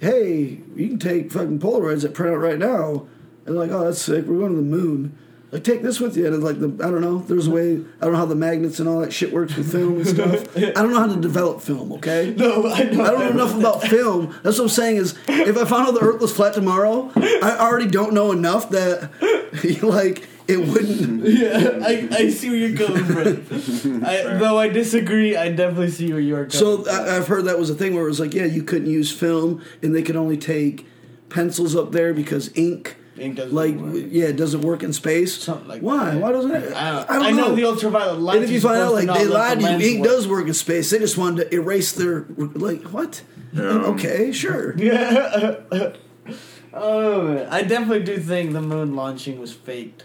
"Hey, 0.00 0.60
you 0.76 0.88
can 0.88 0.98
take 0.98 1.32
fucking 1.32 1.60
Polaroids 1.60 2.02
that 2.02 2.12
print 2.12 2.34
out 2.34 2.40
right 2.40 2.58
now," 2.58 3.06
and 3.46 3.56
like, 3.56 3.70
"Oh, 3.70 3.84
that's 3.84 4.02
sick. 4.02 4.26
We're 4.26 4.38
going 4.40 4.50
to 4.50 4.56
the 4.56 4.62
moon." 4.62 5.16
Like 5.52 5.64
take 5.64 5.82
this 5.82 5.98
with 5.98 6.16
you, 6.16 6.26
and 6.26 6.34
it's 6.36 6.44
like 6.44 6.60
the 6.60 6.68
I 6.86 6.90
don't 6.90 7.00
know. 7.00 7.18
There's 7.18 7.48
a 7.48 7.50
way 7.50 7.72
I 8.00 8.04
don't 8.04 8.12
know 8.12 8.18
how 8.18 8.26
the 8.26 8.36
magnets 8.36 8.78
and 8.78 8.88
all 8.88 9.00
that 9.00 9.12
shit 9.12 9.32
works 9.32 9.56
with 9.56 9.72
film 9.72 9.96
and 9.96 10.06
stuff. 10.06 10.56
I 10.56 10.70
don't 10.70 10.92
know 10.92 11.00
how 11.00 11.12
to 11.12 11.20
develop 11.20 11.60
film. 11.60 11.92
Okay, 11.94 12.32
No, 12.36 12.66
I. 12.66 12.78
I 12.82 12.84
don't 12.84 13.02
know 13.18 13.30
enough 13.30 13.56
about 13.58 13.82
film. 13.82 14.32
That's 14.44 14.58
what 14.58 14.64
I'm 14.64 14.68
saying 14.70 14.96
is, 14.98 15.18
if 15.26 15.56
I 15.56 15.64
found 15.64 15.88
out 15.88 15.94
the 15.94 16.00
Earth 16.00 16.20
was 16.20 16.32
flat 16.32 16.54
tomorrow, 16.54 17.10
I 17.16 17.56
already 17.58 17.88
don't 17.88 18.12
know 18.14 18.30
enough 18.30 18.70
that, 18.70 19.10
like, 19.82 20.28
it 20.46 20.56
wouldn't. 20.58 21.24
Yeah, 21.26 21.80
I, 21.82 22.08
I 22.12 22.28
see 22.30 22.50
where 22.50 22.58
you're 22.58 22.78
coming 22.86 23.04
from. 23.44 24.04
I, 24.04 24.22
though 24.38 24.56
I 24.58 24.68
disagree, 24.68 25.36
I 25.36 25.48
definitely 25.50 25.90
see 25.90 26.12
where 26.12 26.20
you're 26.20 26.46
coming 26.46 26.50
So 26.50 26.82
from. 26.84 26.94
I, 26.94 27.16
I've 27.16 27.26
heard 27.26 27.46
that 27.46 27.58
was 27.58 27.70
a 27.70 27.74
thing 27.74 27.94
where 27.94 28.04
it 28.04 28.08
was 28.08 28.20
like, 28.20 28.34
yeah, 28.34 28.44
you 28.44 28.62
couldn't 28.62 28.88
use 28.90 29.10
film, 29.10 29.62
and 29.82 29.94
they 29.94 30.02
could 30.02 30.16
only 30.16 30.36
take 30.36 30.86
pencils 31.28 31.74
up 31.74 31.90
there 31.92 32.12
because 32.14 32.56
ink, 32.56 32.96
like, 33.20 33.74
work. 33.76 34.04
yeah, 34.08 34.26
it 34.26 34.36
doesn't 34.36 34.62
work 34.62 34.82
in 34.82 34.92
space. 34.92 35.42
Something 35.42 35.68
like 35.68 35.82
Why? 35.82 36.10
that. 36.10 36.20
Why 36.20 36.32
doesn't 36.32 36.50
it? 36.50 36.72
I, 36.72 36.92
don't, 36.92 37.10
I 37.10 37.14
don't 37.14 37.24
I 37.26 37.30
know. 37.30 37.48
know. 37.48 37.54
the 37.54 37.64
ultraviolet 37.64 38.20
light. 38.20 38.36
and 38.36 38.44
if 38.44 38.50
you 38.50 38.60
find 38.60 38.78
out, 38.80 38.92
like, 38.92 39.06
they 39.06 39.26
lied 39.26 39.58
to 39.58 39.64
you, 39.64 39.70
lens 39.70 39.84
ink 39.84 40.00
work. 40.00 40.08
does 40.08 40.28
work 40.28 40.46
in 40.46 40.54
space. 40.54 40.90
They 40.90 40.98
just 40.98 41.18
wanted 41.18 41.50
to 41.50 41.54
erase 41.54 41.92
their, 41.92 42.26
like, 42.36 42.82
what? 42.84 43.22
Okay, 43.56 44.32
sure. 44.32 44.76
Yeah. 44.76 45.60
oh 46.72 47.22
man, 47.22 47.48
I 47.48 47.62
definitely 47.62 48.04
do 48.04 48.18
think 48.18 48.52
the 48.52 48.62
moon 48.62 48.94
launching 48.94 49.40
was 49.40 49.52
faked. 49.52 50.04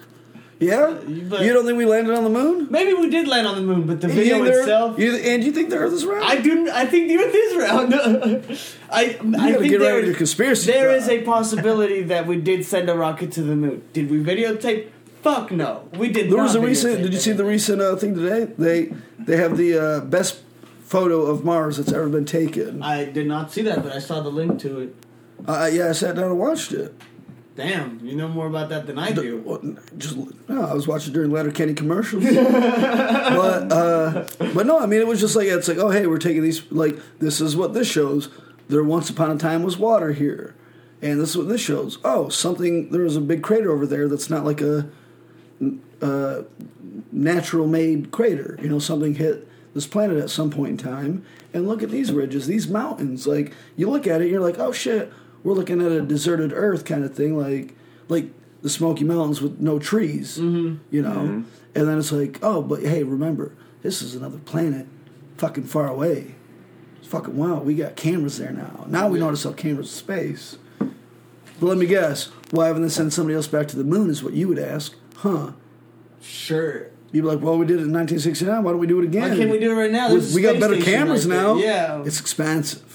Yeah? 0.59 0.97
But- 1.29 1.41
you 1.43 1.53
don't 1.53 1.65
think 1.65 1.77
we 1.77 1.85
landed 1.85 2.15
on 2.15 2.23
the 2.23 2.29
moon? 2.29 2.67
Maybe 2.69 2.93
we 2.93 3.09
did 3.09 3.27
land 3.27 3.45
on 3.47 3.55
the 3.55 3.61
moon, 3.61 3.83
but 3.83 3.99
the 4.01 4.07
You 4.07 4.13
video 4.13 4.43
there- 4.43 4.59
itself. 4.59 4.97
You, 4.97 5.15
and 5.15 5.43
you 5.43 5.51
think 5.51 5.69
the 5.69 5.77
Earth 5.77 5.93
is 5.93 6.05
round? 6.05 6.23
I 6.23 6.37
do. 6.37 6.69
I 6.71 6.85
think 6.85 7.07
the 7.09 7.17
Earth 7.17 7.35
is 7.35 7.55
round. 7.57 7.93
I. 8.91 9.01
I 9.01 9.11
gotta 9.11 9.59
think 9.59 9.71
get 9.71 9.79
there 9.79 9.95
right 9.95 10.03
into 10.05 10.17
conspiracy 10.17 10.71
There 10.71 10.95
is 10.95 11.09
a 11.09 11.21
possibility 11.23 12.03
that 12.03 12.25
we 12.27 12.37
did 12.39 12.65
send 12.65 12.89
a 12.89 12.95
rocket 12.95 13.31
to 13.33 13.41
the 13.43 13.55
moon. 13.55 13.83
Did 13.93 14.09
we 14.09 14.19
videotape? 14.23 14.89
Fuck 15.21 15.51
no, 15.51 15.89
we 15.97 16.09
did. 16.09 16.29
There 16.29 16.37
not 16.37 16.43
was 16.43 16.55
a 16.55 16.61
recent. 16.61 17.01
Did 17.01 17.11
you 17.11 17.19
see 17.19 17.31
the 17.31 17.43
recent 17.45 17.81
uh, 17.81 17.95
thing 17.95 18.13
today? 18.15 18.45
They 18.57 18.93
they 19.17 19.37
have 19.37 19.57
the 19.57 19.77
uh, 19.77 19.99
best 20.01 20.41
photo 20.83 21.23
of 21.23 21.43
Mars 21.43 21.77
that's 21.77 21.91
ever 21.91 22.07
been 22.07 22.25
taken. 22.25 22.81
Uh, 22.83 22.85
I 22.85 23.05
did 23.05 23.25
not 23.27 23.51
see 23.51 23.63
that, 23.63 23.81
but 23.81 23.91
I 23.91 23.97
saw 23.99 24.21
the 24.21 24.29
link 24.29 24.59
to 24.61 24.79
it. 24.81 24.95
yeah, 25.47 25.89
I 25.89 25.91
sat 25.93 26.15
down 26.15 26.25
and 26.25 26.39
watched 26.39 26.71
it. 26.71 26.93
Damn, 27.55 28.01
you 28.03 28.15
know 28.17 28.27
more 28.27 28.47
about 28.47 28.67
that 28.69 28.85
than 28.85 28.99
I 28.99 29.13
do. 29.13 29.41
Well, 29.45 29.77
Just 29.97 30.17
no, 30.49 30.65
I 30.65 30.73
was 30.73 30.87
watching 30.87 31.13
during 31.13 31.31
Letterkenny 31.31 31.73
commercials. 31.73 32.23
but 32.33 33.71
uh, 33.71 34.27
but 34.53 34.65
no, 34.65 34.79
I 34.79 34.85
mean 34.85 34.99
it 34.99 35.07
was 35.07 35.21
just 35.21 35.37
like 35.37 35.47
it's 35.47 35.69
like 35.69 35.77
oh 35.77 35.89
hey 35.89 36.05
we're 36.05 36.17
taking 36.17 36.43
these 36.43 36.69
like 36.71 36.97
this 37.19 37.39
is 37.39 37.55
what 37.55 37.73
this 37.73 37.89
shows. 37.89 38.29
There 38.67 38.83
once 38.83 39.09
upon 39.09 39.31
a 39.31 39.37
time 39.37 39.63
was 39.63 39.77
water 39.77 40.11
here, 40.11 40.53
and 41.01 41.21
this 41.21 41.29
is 41.29 41.37
what 41.37 41.47
this 41.47 41.61
shows. 41.61 41.97
Oh, 42.03 42.27
something 42.27 42.89
there 42.89 43.03
was 43.03 43.15
a 43.15 43.21
big 43.21 43.41
crater 43.41 43.71
over 43.71 43.85
there 43.85 44.09
that's 44.09 44.29
not 44.29 44.43
like 44.43 44.59
a 44.59 44.89
uh, 46.01 46.41
natural 47.11 47.67
made 47.67 48.11
crater. 48.11 48.59
You 48.61 48.67
know, 48.67 48.79
something 48.79 49.15
hit 49.15 49.47
this 49.73 49.87
planet 49.87 50.17
at 50.17 50.29
some 50.29 50.49
point 50.49 50.71
in 50.71 50.77
time. 50.77 51.25
And 51.53 51.67
look 51.67 51.83
at 51.83 51.89
these 51.89 52.11
ridges, 52.11 52.47
these 52.47 52.67
mountains. 52.67 53.27
Like 53.27 53.53
you 53.75 53.89
look 53.89 54.07
at 54.07 54.21
it, 54.21 54.29
you're 54.29 54.41
like, 54.41 54.59
oh 54.59 54.71
shit, 54.71 55.13
we're 55.45 55.53
looking 55.53 55.79
at 55.79 55.91
a 55.91 56.01
deserted 56.01 56.51
Earth 56.53 56.83
kind 56.83 57.05
of 57.05 57.13
thing, 57.13 57.37
like 57.37 57.75
like 58.09 58.31
the 58.63 58.69
Smoky 58.69 59.05
Mountains 59.05 59.41
with 59.41 59.59
no 59.59 59.79
trees. 59.79 60.39
Mm-hmm. 60.39 60.77
You 60.89 61.01
know, 61.03 61.45
and 61.75 61.87
then 61.87 61.97
it's 61.97 62.11
like, 62.11 62.39
oh, 62.41 62.61
but 62.61 62.81
hey, 62.81 63.03
remember, 63.03 63.53
this 63.83 64.01
is 64.01 64.15
another 64.15 64.39
planet, 64.39 64.87
fucking 65.37 65.65
far 65.65 65.87
away. 65.87 66.33
It's 66.97 67.07
fucking 67.07 67.37
wow. 67.37 67.59
We 67.59 67.75
got 67.75 67.95
cameras 67.95 68.39
there 68.39 68.51
now. 68.51 68.85
Now 68.89 69.07
we 69.07 69.19
know 69.19 69.25
how 69.25 69.31
to 69.31 69.37
sell 69.37 69.53
cameras 69.53 69.89
to 69.89 69.95
space. 69.95 70.57
But 70.79 71.67
let 71.67 71.77
me 71.77 71.85
guess, 71.85 72.31
why 72.51 72.67
haven't 72.67 72.81
they 72.81 72.89
sent 72.89 73.13
somebody 73.13 73.35
else 73.35 73.47
back 73.47 73.67
to 73.69 73.77
the 73.77 73.83
moon? 73.83 74.09
Is 74.09 74.23
what 74.23 74.33
you 74.33 74.47
would 74.47 74.59
ask, 74.59 74.95
huh? 75.17 75.51
Sure. 76.21 76.87
You'd 77.11 77.21
be 77.21 77.27
like, 77.27 77.39
well, 77.39 77.57
we 77.57 77.65
did 77.65 77.77
it 77.79 77.85
in 77.85 77.93
1969. 77.93 78.63
Why 78.63 78.71
don't 78.71 78.79
we 78.79 78.87
do 78.87 78.99
it 78.99 79.05
again? 79.05 79.29
Why 79.29 79.37
can't 79.37 79.51
we 79.51 79.59
do 79.59 79.71
it 79.71 79.75
right 79.75 79.91
now? 79.91 80.09
We, 80.09 80.15
There's 80.15 80.33
a 80.33 80.35
we 80.35 80.41
got 80.41 80.59
better 80.59 80.81
cameras 80.81 81.25
right 81.25 81.37
now. 81.37 81.55
Yeah. 81.55 82.03
It's 82.03 82.19
expensive. 82.19 82.94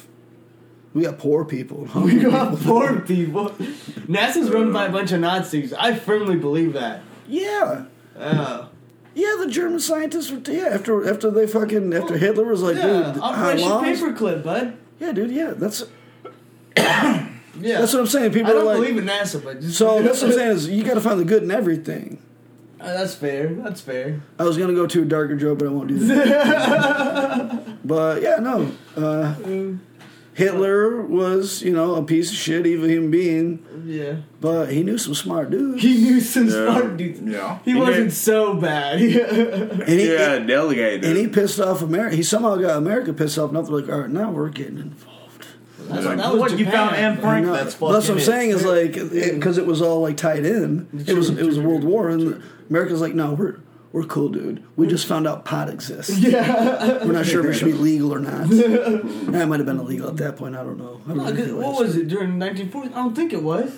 We 0.93 1.03
got 1.03 1.19
poor 1.19 1.45
people. 1.45 1.89
We 1.95 2.19
got 2.19 2.57
poor 2.59 3.01
people. 3.01 3.51
NASA's 3.51 4.51
run 4.51 4.73
by 4.73 4.87
a 4.87 4.91
bunch 4.93 5.13
of 5.13 5.21
Nazis. 5.21 5.73
I 5.73 5.95
firmly 5.95 6.37
believe 6.37 6.73
that. 6.75 7.03
yeah. 7.29 7.85
Oh. 8.19 8.69
Yeah, 9.13 9.35
the 9.41 9.49
German 9.51 9.81
scientists 9.81 10.31
were, 10.31 10.41
yeah, 10.53 10.69
after 10.69 11.09
after 11.09 11.31
they 11.33 11.47
fucking, 11.47 11.93
after 11.93 12.17
Hitler 12.17 12.45
was 12.45 12.63
like, 12.63 12.77
Yeah, 12.77 13.13
dude, 13.13 13.23
Operation? 13.23 13.69
Paperclip, 13.69 14.45
bud. 14.45 14.77
Yeah, 15.01 15.13
dude, 15.13 15.33
yeah, 15.33 15.53
that's 15.57 15.83
Yeah. 16.77 17.81
that's 17.81 17.93
what 17.93 18.01
I'm 18.01 18.07
saying. 18.07 18.33
People 18.33 18.51
I 18.51 18.55
don't 18.55 18.65
like, 18.67 18.77
believe 18.77 18.97
in 18.99 19.05
NASA, 19.07 19.43
but 19.43 19.61
just 19.61 19.77
so 19.77 20.01
that's 20.03 20.23
what 20.23 20.31
I'm 20.31 20.37
saying 20.37 20.51
is 20.53 20.69
you 20.69 20.85
got 20.85 20.95
to 20.95 21.01
find 21.01 21.19
the 21.19 21.25
good 21.25 21.43
in 21.43 21.51
everything. 21.51 22.19
Uh, 22.81 22.93
that's 22.95 23.15
fair. 23.15 23.49
That's 23.49 23.81
fair. 23.81 24.21
I 24.39 24.45
was 24.45 24.57
gonna 24.57 24.75
go 24.75 24.87
to 24.87 25.03
a 25.03 25.05
darker 25.05 25.37
joke, 25.37 25.59
but 25.59 25.69
I 25.69 25.71
won't 25.71 25.89
do 25.89 25.99
that. 25.99 27.79
but 27.85 28.23
yeah, 28.23 28.37
no. 28.37 28.73
Uh, 28.97 29.35
Hitler 30.35 31.03
was, 31.03 31.61
you 31.63 31.73
know, 31.73 31.97
a 31.97 32.03
piece 32.03 32.31
of 32.31 32.37
shit, 32.37 32.67
evil 32.67 32.89
human 32.89 33.11
being, 33.11 33.59
Yeah. 33.85 34.17
but 34.41 34.67
he 34.73 34.83
knew 34.83 34.97
some 34.97 35.15
smart 35.15 35.51
dudes. 35.51 35.83
He 35.83 35.97
knew 35.99 36.21
some 36.21 36.47
Yeah. 36.47 36.53
smart 36.67 36.97
dudes. 36.97 37.21
Yeah. 37.25 37.59
He 37.65 37.73
He 37.73 37.79
wasn't 37.79 38.11
did. 38.11 38.13
so 38.13 38.55
bad. 38.55 39.01
And 39.01 39.89
he, 39.89 40.13
Yeah, 40.13 40.39
delegated. 40.39 41.05
and 41.05 41.17
he 41.17 41.27
pissed 41.27 41.61
off 41.61 41.83
America. 41.83 42.15
He 42.17 42.23
somehow 42.23 42.57
got 42.57 42.77
America 42.79 43.13
pissed 43.13 43.39
off 43.39 43.51
enough. 43.51 43.67
They're 43.67 43.81
like, 43.81 43.91
all 43.91 44.01
right, 44.03 44.11
now 44.11 44.31
we're 44.31 44.49
getting 44.51 44.79
involved. 44.79 45.47
That's, 45.89 46.07
Like, 46.07 46.19
that 46.19 46.33
was 46.33 46.41
what 46.41 46.59
you 46.59 46.67
found 46.67 46.95
Anne 46.95 47.19
Frank? 47.19 47.47
No, 47.47 47.53
That's 47.53 47.75
but 47.75 47.93
that's 47.93 48.09
what 48.09 48.19
I'm 48.19 48.21
fucking 48.21 48.33
saying 48.33 48.51
is 48.51 48.65
like 48.65 48.93
because 49.35 49.59
it, 49.59 49.67
was 49.67 49.83
all 49.83 50.03
like 50.03 50.17
tied 50.17 50.47
in. 50.47 50.87
It 51.07 51.17
was 51.17 51.31
it 51.31 51.45
was 51.45 51.59
a 51.59 51.63
world 51.63 51.83
war, 51.83 52.09
and 52.09 52.41
America's 52.69 53.01
like, 53.01 53.15
no, 53.15 53.33
we're 53.33 53.57
we're 53.93 54.05
cool, 54.05 54.29
dude. 54.29 54.63
We 54.77 54.87
just 54.87 55.07
found 55.07 55.27
out 55.27 55.45
pot 55.45 55.69
exists. 55.69 56.17
Yeah. 56.19 57.05
We're 57.05 57.13
not 57.13 57.27
sure 57.27 57.45
if 57.45 57.55
it 57.55 57.59
should 57.59 57.67
be 57.67 57.73
legal 57.91 58.15
or 58.15 58.21
not. 58.21 58.49
That 58.49 59.47
might 59.49 59.59
have 59.59 59.67
been 59.67 59.79
illegal 59.81 60.09
at 60.09 60.17
that 60.19 60.37
point. 60.37 60.55
I 60.57 60.63
don't 60.63 60.79
know. 60.79 61.01
I 61.05 61.09
don't 61.09 61.17
No, 61.19 61.25
know 61.25 61.31
'cause 61.31 61.39
if 61.41 61.49
it 61.49 61.55
what 61.57 61.79
was 61.81 61.97
it 61.97 62.09
during 62.09 62.39
1940? 62.39 62.89
I 62.91 62.93
don't 63.03 63.15
think 63.17 63.33
it 63.33 63.43
was. 63.43 63.77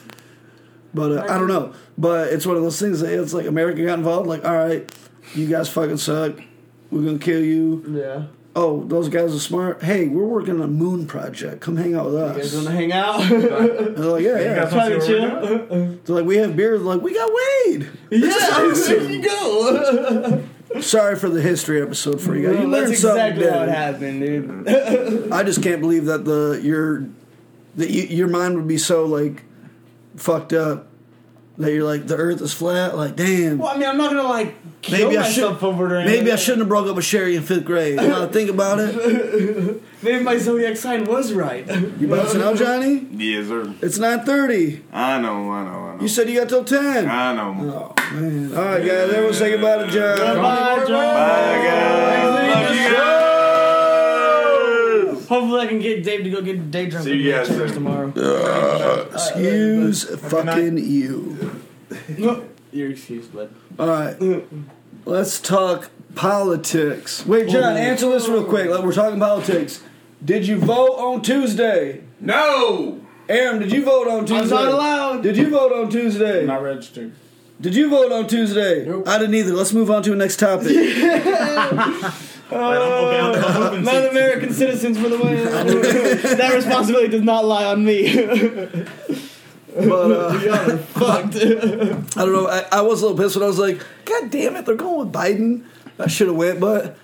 But 0.95 1.13
uh, 1.13 1.23
I 1.33 1.39
don't 1.39 1.49
know. 1.49 1.73
But 1.97 2.29
it's 2.33 2.45
one 2.45 2.57
of 2.57 2.63
those 2.63 2.79
things 2.79 3.01
that 3.01 3.13
it's 3.19 3.33
like 3.33 3.47
America 3.47 3.83
got 3.85 3.99
involved. 3.99 4.27
Like, 4.27 4.45
all 4.45 4.55
right, 4.55 4.91
you 5.35 5.47
guys 5.47 5.69
fucking 5.71 5.97
suck. 5.97 6.35
We're 6.91 7.03
gonna 7.05 7.19
kill 7.19 7.43
you. 7.43 7.83
Yeah. 7.89 8.25
Oh, 8.55 8.85
those 8.85 9.09
guys 9.09 9.35
are 9.35 9.39
smart. 9.39 9.83
Hey, 9.83 10.09
we're 10.09 10.27
working 10.27 10.57
on 10.57 10.63
a 10.63 10.67
moon 10.67 11.07
project. 11.07 11.63
Come 11.63 11.77
hang 11.77 11.95
out 11.95 12.07
with 12.07 12.17
us. 12.17 12.37
You 12.37 12.43
guys 12.43 12.55
us. 12.55 12.65
wanna 12.65 12.77
hang 12.77 12.93
out? 12.93 13.29
They're 13.29 14.07
like, 14.07 14.23
yeah, 14.23 14.39
You 14.39 14.45
yeah. 14.45 14.55
guys 14.57 14.73
Try 14.73 14.89
to 14.91 14.95
wanna 14.97 15.01
see 15.01 15.13
we're 15.15 15.67
chill? 15.69 15.99
They're 16.05 16.17
like, 16.17 16.25
we 16.27 16.37
have 16.37 16.55
beer. 16.55 16.77
They're 16.77 16.87
like, 16.87 17.01
we 17.01 17.15
got 17.15 17.31
Wade. 17.33 17.89
yeah, 18.11 18.73
there 18.75 19.11
you 19.11 19.23
go. 19.23 20.43
Sorry 20.81 21.17
for 21.17 21.29
the 21.31 21.41
history 21.41 21.81
episode 21.81 22.21
for 22.21 22.35
you 22.37 22.49
guys. 22.49 22.61
You 22.61 22.71
That's 22.71 22.85
learned 22.89 22.99
something 22.99 23.27
exactly 23.27 23.51
how 23.51 23.63
it 23.63 23.69
happened, 23.69 24.21
dude. 24.21 25.33
I 25.33 25.43
just 25.45 25.63
can't 25.63 25.81
believe 25.81 26.07
that 26.07 26.25
the 26.25 26.61
your 26.63 27.07
that 27.77 27.91
you, 27.91 28.03
your 28.05 28.29
mind 28.29 28.57
would 28.57 28.69
be 28.69 28.79
so 28.79 29.05
like 29.07 29.43
fucked 30.17 30.53
up 30.53 30.89
That 31.59 31.73
you're 31.73 31.85
like 31.85 32.07
the 32.07 32.17
Earth 32.17 32.41
is 32.41 32.53
flat. 32.55 32.97
Like, 32.97 33.15
damn. 33.15 33.59
Well, 33.59 33.69
I 33.69 33.77
mean, 33.77 33.89
I'm 33.89 33.99
not 33.99 34.11
gonna 34.11 34.29
like 34.29 34.55
kill 34.81 35.11
Maybe 35.11 35.19
I 35.19 35.29
should, 35.31 35.63
over 35.63 35.87
it. 35.87 35.93
Or 35.93 36.05
maybe 36.05 36.33
I 36.33 36.37
shouldn't 36.37 36.61
have 36.61 36.69
broke 36.69 36.87
up 36.89 36.97
with 36.97 37.05
Sherry 37.05 37.37
in 37.37 37.43
fifth 37.43 37.65
grade. 37.65 38.01
You 38.01 38.09
know, 38.09 38.27
think 38.29 38.49
about 38.51 38.79
it. 38.81 39.83
Maybe 40.03 40.25
my 40.25 40.37
zodiac 40.37 40.77
sign 40.77 41.05
was 41.05 41.33
right. 41.33 41.65
You 42.01 42.09
bouncing 42.09 42.43
out, 42.43 42.57
Johnny? 42.57 43.07
Yes, 43.13 43.47
sir. 43.47 43.73
It's 43.81 43.99
nine 43.99 44.25
thirty. 44.25 44.83
I 44.93 45.21
know, 45.21 45.51
I 45.53 45.63
know, 45.63 45.71
I 45.71 45.95
know. 45.97 46.03
You 46.03 46.09
said 46.09 46.29
you 46.29 46.41
got 46.41 46.49
till 46.49 46.65
ten. 46.65 47.09
I 47.09 47.33
know. 47.35 47.95
Oh 47.97 48.15
man! 48.15 48.57
All 48.57 48.65
right, 48.65 48.81
guys. 48.81 49.11
Everyone 49.11 49.35
say 49.35 49.51
goodbye 49.53 49.85
to 49.85 49.91
John. 49.93 50.19
Bye, 50.19 50.85
John. 50.89 50.89
Bye, 50.89 51.65
guys. 51.65 52.25
Love 52.35 52.75
you 52.75 52.97
guys. 52.97 53.22
Hopefully, 55.29 55.61
I 55.61 55.67
can 55.67 55.79
get 55.79 56.05
Dave 56.05 56.25
to 56.25 56.31
go 56.31 56.43
get 56.43 56.71
day 56.71 56.87
drunk 56.89 57.05
See 57.05 57.13
with 57.13 57.21
you 57.21 57.27
me 57.27 57.33
at 57.33 57.47
guys 57.47 57.57
church 57.57 57.69
soon. 57.71 57.85
tomorrow. 57.85 58.13
Uh, 58.17 59.09
excuse 59.13 60.05
fucking 60.05 60.79
you. 60.79 61.61
You're 62.73 62.91
excused, 62.91 63.33
bud. 63.35 63.53
All 63.79 63.87
right. 63.87 64.45
Let's 65.05 65.41
talk 65.41 65.91
politics. 66.15 67.27
Wait, 67.27 67.49
John, 67.49 67.63
oh. 67.65 67.77
answer 67.77 68.09
this 68.11 68.29
real 68.29 68.45
quick. 68.45 68.71
Like, 68.71 68.85
We're 68.85 68.93
talking 68.93 69.19
politics. 69.19 69.83
Did 70.25 70.47
you 70.47 70.59
vote 70.59 70.97
on 70.99 71.23
Tuesday? 71.23 72.03
No. 72.21 73.01
Aaron, 73.29 73.61
did 73.61 73.73
you 73.73 73.85
vote 73.85 74.09
on 74.09 74.25
Tuesday? 74.27 74.57
I'm 74.57 74.65
not 74.65 74.75
allowed. 74.75 75.23
Did 75.23 75.37
you 75.37 75.51
vote 75.51 75.73
on 75.73 75.91
Tuesday? 75.91 76.47
Not 76.47 76.63
registered. 76.63 77.13
Did 77.61 77.75
you 77.75 77.89
vote 77.91 78.11
on 78.13 78.27
Tuesday? 78.27 78.85
Nope. 78.87 79.07
I 79.07 79.19
didn't 79.19 79.35
either. 79.35 79.55
Let's 79.55 79.73
move 79.73 79.91
on 79.91 80.03
to 80.03 80.11
the 80.11 80.17
next 80.17 80.39
topic. 80.39 80.69
Wait, 82.53 82.59
I'm, 82.59 83.35
okay, 83.35 83.47
I'm, 83.49 83.75
I'm 83.75 83.85
Non 83.85 84.05
American 84.07 84.53
citizens 84.53 84.99
for 84.99 85.09
the 85.09 85.19
win. 85.23 85.37
that 86.39 86.53
responsibility 86.55 87.09
does 87.09 87.23
not 87.23 87.45
lie 87.45 87.65
on 87.65 87.85
me. 87.85 88.15
but 89.75 90.11
uh, 90.11 90.79
Fucked. 90.79 91.37
I 91.37 92.25
don't 92.25 92.33
know. 92.33 92.49
I, 92.49 92.65
I 92.73 92.81
was 92.83 93.03
a 93.03 93.07
little 93.07 93.19
pissed 93.23 93.37
when 93.37 93.43
I 93.43 93.47
was 93.47 93.59
like, 93.59 93.85
God 94.05 94.31
damn 94.31 94.57
it, 94.57 94.67
they're 94.67 94.75
going 94.75 94.99
with 94.99 95.13
Biden. 95.13 95.65
I 95.99 96.09
should 96.09 96.27
have 96.29 96.37
went, 96.37 96.61
but 96.61 96.97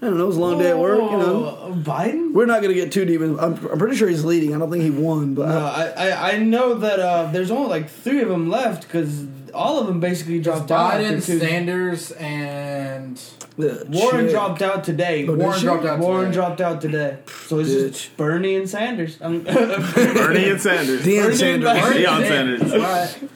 I 0.00 0.06
don't 0.06 0.16
know. 0.18 0.24
It 0.24 0.28
was 0.28 0.36
a 0.36 0.40
long 0.40 0.58
day 0.58 0.70
at 0.70 0.78
work. 0.78 0.98
You 1.00 1.16
know, 1.18 1.58
Oh, 1.60 1.74
Biden? 1.76 2.32
we're 2.32 2.46
not 2.46 2.62
gonna 2.62 2.74
get 2.74 2.92
too 2.92 3.04
deep. 3.04 3.20
in- 3.20 3.38
I'm, 3.38 3.54
I'm 3.66 3.78
pretty 3.78 3.96
sure 3.96 4.08
he's 4.08 4.24
leading. 4.24 4.54
I 4.54 4.58
don't 4.58 4.70
think 4.70 4.82
he 4.84 4.90
won, 4.90 5.34
but 5.34 5.48
No, 5.48 5.58
I, 5.58 5.84
I, 5.96 6.08
I, 6.08 6.30
I 6.32 6.38
know 6.38 6.74
that 6.74 6.98
uh, 7.00 7.30
there's 7.32 7.50
only 7.50 7.68
like 7.68 7.88
three 7.90 8.20
of 8.22 8.28
them 8.28 8.48
left 8.48 8.82
because 8.82 9.24
all 9.54 9.80
of 9.80 9.86
them 9.86 9.98
basically 10.00 10.40
dropped 10.40 10.70
out. 10.70 10.92
Biden, 10.92 11.18
after 11.18 11.38
Sanders, 11.38 12.10
and 12.12 13.20
the 13.58 13.86
Warren 13.90 14.26
shit. 14.26 14.30
dropped 14.30 14.62
out 14.62 14.84
today. 14.84 15.26
Oh, 15.26 15.34
Warren 15.34 15.60
dropped 15.60 15.84
out. 15.84 15.98
Warren 15.98 16.26
today. 16.26 16.34
dropped 16.34 16.60
out 16.60 16.80
today. 16.80 17.18
So 17.46 17.58
it's 17.58 17.70
Bitch. 17.70 17.92
just 17.92 18.16
Bernie 18.16 18.54
and 18.56 18.68
Sanders. 18.70 19.18
Um, 19.20 19.40
Bernie 19.44 20.48
and 20.48 20.60
Sanders. 20.60 21.02
Deion 21.02 21.22
Bernie 21.24 21.36
Sanders. 21.36 21.42
and 21.42 21.62
Biden. 21.64 21.92
Deion 21.92 22.28
Sanders. 22.28 22.72
Right. 22.72 23.30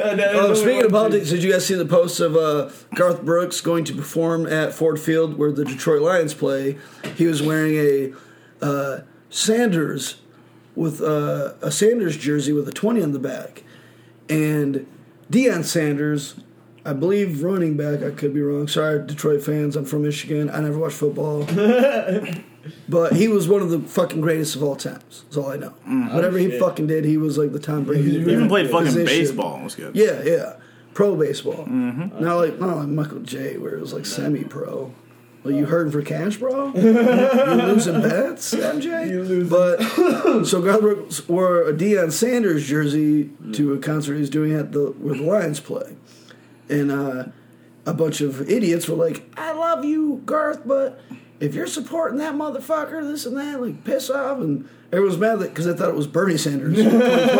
Oh, 0.00 0.54
speaking 0.54 0.84
of 0.84 0.92
politics, 0.92 1.30
did 1.30 1.42
you 1.42 1.50
guys 1.50 1.66
see 1.66 1.74
the 1.74 1.84
posts 1.84 2.20
of 2.20 2.36
uh, 2.36 2.70
Garth 2.94 3.22
Brooks 3.22 3.60
going 3.60 3.82
to 3.84 3.94
perform 3.94 4.46
at 4.46 4.72
Ford 4.72 5.00
Field 5.00 5.36
where 5.36 5.50
the 5.50 5.64
Detroit 5.64 6.02
Lions 6.02 6.34
play? 6.34 6.78
He 7.16 7.26
was 7.26 7.42
wearing 7.42 7.74
a 7.74 8.12
uh, 8.64 9.00
Sanders 9.28 10.20
with 10.76 11.00
uh, 11.02 11.54
a 11.62 11.72
Sanders 11.72 12.16
jersey 12.16 12.52
with 12.52 12.68
a 12.68 12.72
twenty 12.72 13.02
on 13.02 13.10
the 13.10 13.18
back, 13.18 13.64
and 14.28 14.86
Deion 15.32 15.64
Sanders, 15.64 16.36
I 16.84 16.92
believe 16.92 17.42
running 17.42 17.76
back. 17.76 18.02
I 18.02 18.10
could 18.10 18.32
be 18.32 18.40
wrong. 18.40 18.68
Sorry, 18.68 19.04
Detroit 19.06 19.42
fans. 19.42 19.76
I'm 19.76 19.84
from 19.84 20.02
Michigan. 20.02 20.48
I 20.50 20.60
never 20.60 20.78
watched 20.78 20.96
football. 20.96 21.44
But 22.88 23.14
he 23.14 23.28
was 23.28 23.48
one 23.48 23.62
of 23.62 23.70
the 23.70 23.80
fucking 23.80 24.20
greatest 24.20 24.54
of 24.56 24.62
all 24.62 24.76
times. 24.76 25.22
That's 25.24 25.36
all 25.38 25.50
I 25.50 25.56
know. 25.56 25.70
Whatever 26.12 26.36
he 26.38 26.58
fucking 26.58 26.86
did, 26.86 27.04
he 27.04 27.16
was 27.16 27.38
like 27.38 27.52
the 27.52 27.58
Tom 27.58 27.84
Brady. 27.84 28.10
He 28.10 28.18
even 28.18 28.46
played 28.48 28.68
fucking 28.70 28.86
Position. 28.86 29.06
baseball. 29.06 29.60
Was 29.62 29.74
good. 29.74 29.96
Yeah, 29.96 30.22
yeah. 30.22 30.56
Pro 30.92 31.16
baseball. 31.16 31.64
Mm-hmm. 31.66 32.22
Not 32.22 32.36
like 32.36 32.58
not 32.60 32.76
like 32.78 32.88
Michael 32.88 33.20
J, 33.20 33.56
where 33.56 33.74
it 33.74 33.80
was 33.80 33.92
like 33.94 34.04
semi 34.04 34.44
pro. 34.44 34.92
Well, 35.44 35.54
you 35.54 35.66
hurting 35.66 35.92
for 35.92 36.02
cash, 36.02 36.36
bro? 36.36 36.72
you 36.74 36.82
losing 36.82 38.02
bets, 38.02 38.54
MJ? 38.54 39.08
You 39.10 39.22
losing. 39.22 39.48
But 39.48 40.44
so 40.44 40.60
Brooks 40.60 41.26
wore 41.28 41.62
a 41.62 41.72
Deion 41.72 42.12
Sanders 42.12 42.66
jersey 42.66 43.30
to 43.52 43.72
a 43.72 43.78
concert 43.78 44.14
he 44.14 44.20
was 44.20 44.30
doing 44.30 44.52
at 44.52 44.72
the 44.72 44.90
where 44.98 45.14
the 45.16 45.22
Lions 45.22 45.60
play, 45.60 45.96
and 46.68 46.90
uh, 46.90 47.24
a 47.86 47.94
bunch 47.94 48.20
of 48.20 48.48
idiots 48.50 48.88
were 48.88 48.96
like, 48.96 49.30
"I 49.36 49.52
love 49.52 49.84
you, 49.84 50.22
Garth, 50.26 50.62
but 50.66 51.00
if 51.40 51.54
you're 51.54 51.66
supporting 51.66 52.18
that 52.18 52.34
motherfucker, 52.34 53.02
this 53.02 53.26
and 53.26 53.36
that, 53.36 53.60
like 53.60 53.84
piss 53.84 54.10
off." 54.10 54.38
And 54.38 54.68
everyone's 54.92 55.18
mad 55.18 55.38
because 55.40 55.66
they 55.66 55.74
thought 55.74 55.88
it 55.90 55.94
was 55.94 56.06
Bernie 56.06 56.36
Sanders. 56.36 56.76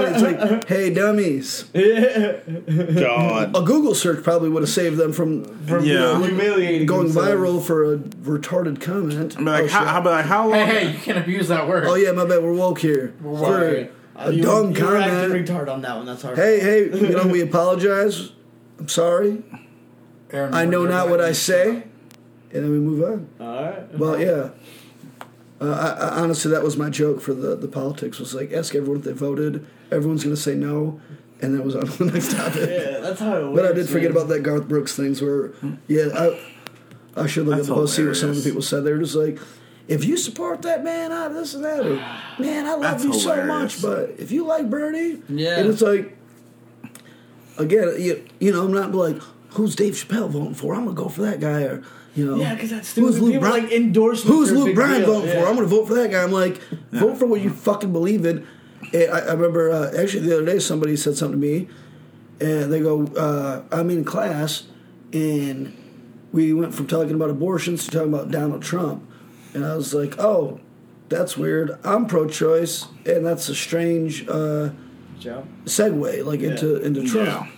It's 0.09 0.23
like, 0.23 0.67
hey, 0.69 0.93
dummies. 0.93 1.65
God. 1.75 3.57
A 3.57 3.63
Google 3.63 3.95
search 3.95 4.23
probably 4.25 4.49
would 4.49 4.63
have 4.63 4.71
saved 4.71 4.97
them 4.97 5.13
from, 5.13 5.45
from 5.67 5.85
you 5.85 5.95
know, 5.95 6.23
humiliating 6.23 6.87
going 6.87 7.05
themselves. 7.13 7.29
viral 7.29 7.63
for 7.65 7.95
a 7.95 7.99
retarded 7.99 8.81
comment. 8.81 9.37
I'm 9.39 9.45
like, 9.45 9.65
oh, 9.65 9.69
how, 9.69 9.81
shit. 9.81 9.89
how, 9.89 10.01
about, 10.01 10.25
how 10.25 10.49
long? 10.49 10.55
Hey, 10.55 10.67
hey, 10.87 10.93
you 10.93 10.99
can't 10.99 11.19
abuse 11.19 11.49
that 11.49 11.69
word. 11.69 11.85
oh 11.87 11.95
yeah, 11.95 12.13
my 12.13 12.25
bad. 12.25 12.43
We're 12.43 12.55
woke 12.55 12.81
here. 12.81 13.15
We're 13.21 13.39
For 13.39 13.75
woke. 13.75 13.91
a 14.17 14.33
you, 14.33 14.43
dumb 14.43 14.73
you 14.75 14.85
were 14.85 14.97
acting 14.97 15.31
comment. 15.31 15.49
retard 15.49 15.73
on 15.73 15.83
that 15.83 15.97
one. 15.97 16.07
That's 16.07 16.23
hard. 16.23 16.37
Hey, 16.37 16.61
hey, 16.61 16.85
you 16.87 17.11
know 17.11 17.27
we 17.27 17.41
apologize. 17.43 18.33
I'm 18.79 18.89
sorry. 18.89 19.43
Aaron, 20.31 20.55
I 20.55 20.65
know 20.65 20.85
not 20.85 21.09
what 21.09 21.21
I 21.21 21.33
say, 21.33 21.69
and 21.71 21.85
then 22.65 22.71
we 22.71 22.79
move 22.79 23.03
on. 23.03 23.29
All 23.41 23.63
right. 23.65 23.99
Well, 23.99 24.21
yeah. 24.21 24.51
Uh, 25.61 25.73
I, 26.01 26.07
I, 26.07 26.21
honestly, 26.23 26.51
that 26.53 26.63
was 26.63 26.77
my 26.77 26.89
joke 26.89 27.21
for 27.21 27.35
the, 27.35 27.57
the 27.57 27.67
politics. 27.67 28.19
Was 28.19 28.35
like 28.35 28.53
ask 28.53 28.75
everyone 28.75 28.99
if 28.99 29.05
they 29.05 29.13
voted. 29.13 29.67
Everyone's 29.91 30.23
gonna 30.23 30.37
say 30.37 30.55
no, 30.55 31.01
and 31.41 31.55
then 31.55 31.61
it 31.61 31.65
was 31.65 31.75
on 31.75 31.87
to 31.87 32.05
the 32.05 32.13
next 32.13 32.33
topic. 32.37 32.69
Yeah, 32.71 32.99
that's 33.01 33.21
how 33.21 33.37
it 33.37 33.45
works. 33.47 33.57
But 33.57 33.67
I 33.67 33.73
did 33.73 33.89
forget 33.89 34.11
man. 34.13 34.19
about 34.19 34.29
that 34.29 34.43
Garth 34.43 34.69
Brooks 34.69 34.95
things 34.95 35.21
where, 35.23 35.53
yeah, 35.89 36.09
I, 36.15 36.41
I 37.23 37.27
should 37.27 37.47
look 37.47 37.57
That's 37.57 37.69
at 37.69 37.75
the 37.75 37.81
post 37.81 37.97
see 37.97 38.07
what 38.07 38.17
some 38.17 38.31
of 38.31 38.37
the 38.37 38.43
people 38.43 38.63
said. 38.63 38.85
They 38.85 38.93
were 38.93 38.99
just 38.99 39.17
like, 39.17 39.41
if 39.89 40.05
you 40.05 40.17
support 40.19 40.63
that 40.63 40.85
man, 40.85 41.11
I 41.11 41.29
this 41.29 41.55
and 41.55 41.65
that, 41.65 41.85
or 41.85 41.97
man, 42.41 42.67
I 42.67 42.73
love 42.73 42.83
That's 42.83 43.05
you 43.05 43.15
so 43.15 43.45
much, 43.47 43.81
but 43.83 44.11
if 44.19 44.31
you 44.31 44.45
like 44.47 44.69
Bernie, 44.71 45.23
Yeah. 45.29 45.59
and 45.59 45.69
it's 45.69 45.83
like, 45.83 46.17
again, 47.59 47.95
you, 47.99 48.25
you 48.41 48.53
know, 48.53 48.65
I'm 48.65 48.73
not 48.73 48.93
like, 48.95 49.21
who's 49.51 49.75
Dave 49.77 49.95
Chappelle 49.95 50.29
voting 50.31 50.55
for? 50.55 50.75
I'm 50.75 50.85
gonna 50.85 50.97
go 50.97 51.09
for 51.09 51.23
that 51.23 51.41
guy, 51.41 51.63
or 51.63 51.83
you 52.15 52.25
know, 52.27 52.37
Yeah, 52.37 52.55
because 52.55 52.71
that's 52.71 52.89
stupid. 52.89 53.07
who's 53.07 53.21
Luke 53.21 53.33
People 53.35 53.49
Bryan? 53.49 53.65
like 53.65 53.73
endorsements. 53.73 54.29
Who's 54.29 54.53
Luke 54.53 54.75
Bryan 54.75 55.03
deal. 55.03 55.15
voting 55.21 55.31
for? 55.31 55.39
I'm 55.47 55.55
going 55.57 55.69
to 55.69 55.77
vote 55.77 55.87
for 55.87 55.95
that 55.95 56.11
guy. 56.11 56.23
I'm 56.23 56.33
like, 56.33 56.61
vote 56.91 57.17
for 57.17 57.27
what 57.27 57.41
you 57.43 57.51
fucking 57.51 57.93
believe 57.93 58.25
in. 58.27 58.45
I, 58.93 59.05
I 59.07 59.33
remember 59.35 59.71
uh, 59.71 59.93
actually 59.97 60.27
the 60.27 60.37
other 60.39 60.47
day 60.47 60.59
somebody 60.59 60.97
said 60.97 61.17
something 61.17 61.41
to 61.41 61.47
me, 61.47 61.69
and 62.41 62.73
they 62.73 62.81
go, 62.81 63.07
uh, 63.09 63.63
I'm 63.71 63.91
in 63.91 64.05
class, 64.05 64.65
and 65.13 65.77
we 66.33 66.53
went 66.53 66.75
from 66.75 66.87
talking 66.89 67.15
about 67.15 67.31
abortions 67.31 67.85
to 67.85 67.91
talking 67.91 68.13
about 68.13 68.31
Donald 68.31 68.63
Trump, 68.63 69.09
and 69.55 69.65
I 69.65 69.77
was 69.77 69.95
like, 69.95 70.19
oh, 70.19 70.59
that's 71.09 71.37
weird. 71.37 71.79
I'm 71.85 72.07
pro-choice, 72.07 72.87
and 73.07 73.25
that's 73.25 73.49
a 73.49 73.55
strange 73.55 74.27
uh, 74.29 74.71
Joe. 75.19 75.45
segue, 75.65 76.25
like 76.25 76.41
into 76.41 76.77
into 76.83 77.07
Trump. 77.07 77.29
Yeah. 77.29 77.49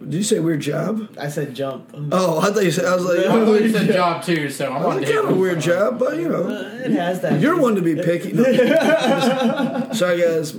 Did 0.00 0.14
you 0.14 0.22
say 0.24 0.40
weird 0.40 0.60
job? 0.60 1.16
I 1.18 1.28
said 1.28 1.54
jump. 1.54 1.94
Oh, 2.10 2.40
I 2.40 2.50
thought 2.50 2.64
you 2.64 2.72
said. 2.72 2.86
I 2.86 2.94
was 2.94 3.04
like, 3.04 3.18
I 3.18 3.24
oh, 3.28 3.46
thought 3.46 3.62
you 3.62 3.70
said 3.70 3.92
job 3.92 4.22
too, 4.24 4.50
so 4.50 4.72
I'm 4.72 4.84
on 4.84 5.04
kind 5.04 5.18
of 5.18 5.28
a 5.30 5.34
weird 5.34 5.60
job, 5.60 5.98
but 5.98 6.16
you 6.16 6.28
know. 6.28 6.48
It 6.48 6.90
has 6.90 7.20
that. 7.20 7.40
You're 7.40 7.60
one 7.60 7.76
to 7.76 7.82
be 7.82 7.94
picky. 7.94 8.32
No. 8.32 8.42
Sorry, 9.92 10.20
guys. 10.20 10.52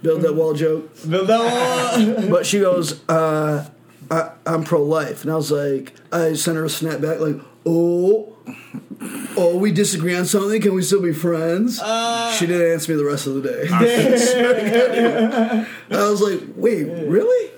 Build 0.00 0.22
that 0.22 0.34
wall 0.34 0.54
joke. 0.54 0.90
Build 1.08 1.28
that 1.28 1.38
wall. 1.40 2.28
But 2.30 2.46
she 2.46 2.60
goes, 2.60 3.06
uh, 3.08 3.68
I, 4.10 4.30
I'm 4.46 4.64
pro 4.64 4.82
life. 4.82 5.22
And 5.22 5.32
I 5.32 5.36
was 5.36 5.50
like, 5.50 5.94
I 6.12 6.34
sent 6.34 6.56
her 6.56 6.64
a 6.64 6.70
snap 6.70 7.00
back, 7.00 7.20
like, 7.20 7.36
oh, 7.68 8.36
oh, 9.36 9.56
we 9.58 9.70
disagree 9.72 10.16
on 10.16 10.24
something. 10.24 10.60
Can 10.60 10.74
we 10.74 10.82
still 10.82 11.02
be 11.02 11.12
friends? 11.12 11.78
Uh. 11.80 12.32
she 12.32 12.46
didn't 12.46 12.72
answer 12.72 12.92
me 12.92 12.98
the 12.98 13.04
rest 13.04 13.26
of 13.26 13.34
the 13.34 13.42
day. 13.42 13.66
Ah, 13.70 15.66
I 15.90 16.10
was 16.10 16.20
like, 16.20 16.40
wait, 16.56 16.84
really? 16.84 17.50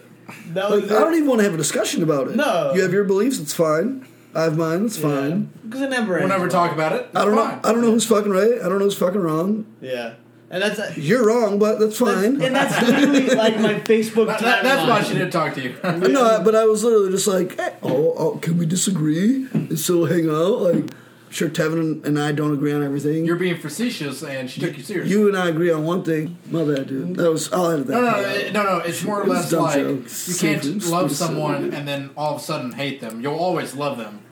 That 0.52 0.70
Like, 0.70 0.82
was 0.82 0.92
I 0.92 1.00
don't 1.00 1.14
even 1.14 1.28
want 1.28 1.38
to 1.40 1.44
have 1.44 1.54
a 1.54 1.58
discussion 1.58 2.02
about 2.02 2.28
it. 2.28 2.36
No. 2.36 2.72
You 2.74 2.82
have 2.82 2.92
your 2.92 3.04
beliefs, 3.04 3.38
it's 3.38 3.54
fine. 3.54 4.06
I 4.34 4.42
have 4.42 4.56
mine, 4.56 4.86
it's 4.86 4.96
fine. 4.96 5.50
Because 5.64 5.80
it 5.82 5.90
never. 5.90 6.18
We'll 6.18 6.28
never 6.28 6.48
talk 6.48 6.72
about 6.72 6.92
it. 6.92 7.08
I 7.14 7.24
don't 7.24 7.34
Fine. 7.36 7.48
know. 7.48 7.60
I 7.68 7.72
don't 7.72 7.80
know 7.82 7.90
who's 7.90 8.06
fucking 8.06 8.30
right. 8.30 8.60
I 8.62 8.68
don't 8.68 8.78
know 8.78 8.84
who's 8.84 8.96
fucking 8.96 9.20
wrong. 9.20 9.66
Yeah. 9.80 10.14
And 10.52 10.60
that's, 10.62 10.76
that's 10.78 10.96
You're 10.98 11.24
wrong, 11.26 11.58
but 11.60 11.78
that's 11.78 11.96
fine. 11.96 12.42
and 12.42 12.54
that's 12.54 12.82
literally 12.86 13.30
like 13.36 13.60
my 13.60 13.74
Facebook 13.80 14.26
That- 14.26 14.40
that- 14.40 14.62
that's 14.64 14.88
why 14.88 15.02
she 15.02 15.14
didn't 15.14 15.30
talk 15.30 15.54
to 15.54 15.62
you. 15.62 15.76
No, 16.10 16.42
but 16.44 16.54
I 16.56 16.64
was 16.64 16.82
literally 16.82 17.10
just 17.12 17.28
like, 17.28 17.56
eh, 17.58 17.70
oh, 17.84 18.14
oh, 18.18 18.36
can 18.38 18.58
we 18.58 18.66
disagree 18.66 19.46
and 19.52 19.78
still 19.78 20.06
hang 20.06 20.28
out? 20.28 20.60
Like, 20.60 20.90
sure, 21.30 21.48
Tevin 21.48 22.04
and 22.04 22.18
I 22.18 22.32
don't 22.32 22.52
agree 22.52 22.72
on 22.72 22.82
everything. 22.82 23.24
You're 23.24 23.36
being 23.36 23.58
facetious, 23.58 24.24
and 24.24 24.50
she 24.50 24.60
took 24.60 24.76
you 24.76 24.82
seriously. 24.82 25.12
you 25.12 25.28
and 25.28 25.36
I 25.36 25.48
agree 25.48 25.70
on 25.70 25.84
one 25.84 26.02
thing. 26.02 26.36
My 26.50 26.64
bad, 26.64 26.88
dude. 26.88 27.14
That 27.14 27.30
was 27.30 27.52
I'll 27.52 27.70
edit 27.70 27.86
that. 27.86 27.92
No, 27.92 28.00
no, 28.00 28.10
no, 28.10 28.28
it- 28.30 28.52
no, 28.52 28.62
no. 28.64 28.78
It's 28.78 29.04
more 29.04 29.20
or 29.20 29.26
It 29.26 29.28
less 29.28 29.50
dumb 29.50 29.62
like 29.62 29.74
joke. 29.76 29.98
you 30.26 30.34
can't 30.34 30.62
stupid, 30.64 30.84
love 30.86 31.12
someone 31.12 31.72
and 31.72 31.86
then 31.86 32.10
all 32.16 32.34
of 32.34 32.40
a 32.40 32.44
sudden 32.44 32.72
hate 32.72 33.00
them. 33.00 33.20
You'll 33.20 33.36
always 33.36 33.76
love 33.76 33.98
them. 33.98 34.22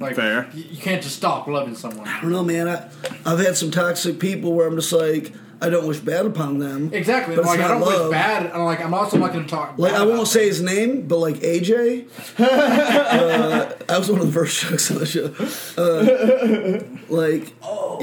Like 0.00 0.16
Fair. 0.16 0.48
You, 0.54 0.64
you 0.70 0.76
can't 0.78 1.02
just 1.02 1.16
stop 1.16 1.46
loving 1.46 1.74
someone. 1.76 2.06
I 2.08 2.20
don't 2.20 2.32
know, 2.32 2.42
man. 2.44 2.68
I, 2.68 2.88
I've 3.24 3.38
had 3.38 3.56
some 3.56 3.70
toxic 3.70 4.18
people 4.18 4.52
where 4.52 4.66
I'm 4.66 4.74
just 4.76 4.92
like, 4.92 5.32
I 5.62 5.70
don't 5.70 5.86
wish 5.86 6.00
bad 6.00 6.26
upon 6.26 6.58
them. 6.58 6.92
Exactly. 6.92 7.36
But 7.36 7.42
it's 7.42 7.48
like 7.50 7.60
I 7.60 7.68
not 7.68 7.68
don't 7.68 7.80
love. 7.82 8.08
wish 8.08 8.12
bad. 8.12 8.50
I'm 8.52 8.64
like 8.64 8.84
I'm 8.84 8.92
also 8.92 9.16
not 9.18 9.32
going 9.32 9.44
to 9.44 9.50
talk. 9.50 9.78
Like 9.78 9.92
bad 9.92 10.00
I 10.00 10.04
won't 10.04 10.14
about 10.16 10.28
say 10.28 10.46
his 10.46 10.60
name, 10.60 11.06
but 11.06 11.18
like 11.18 11.36
AJ, 11.36 12.08
uh, 12.40 13.74
that 13.86 13.98
was 13.98 14.10
one 14.10 14.20
of 14.20 14.26
the 14.26 14.32
first 14.32 14.60
jokes 14.60 14.90
on 14.90 14.98
the 14.98 15.06
show. 15.06 15.32
Uh, 15.80 16.84
like, 17.08 17.54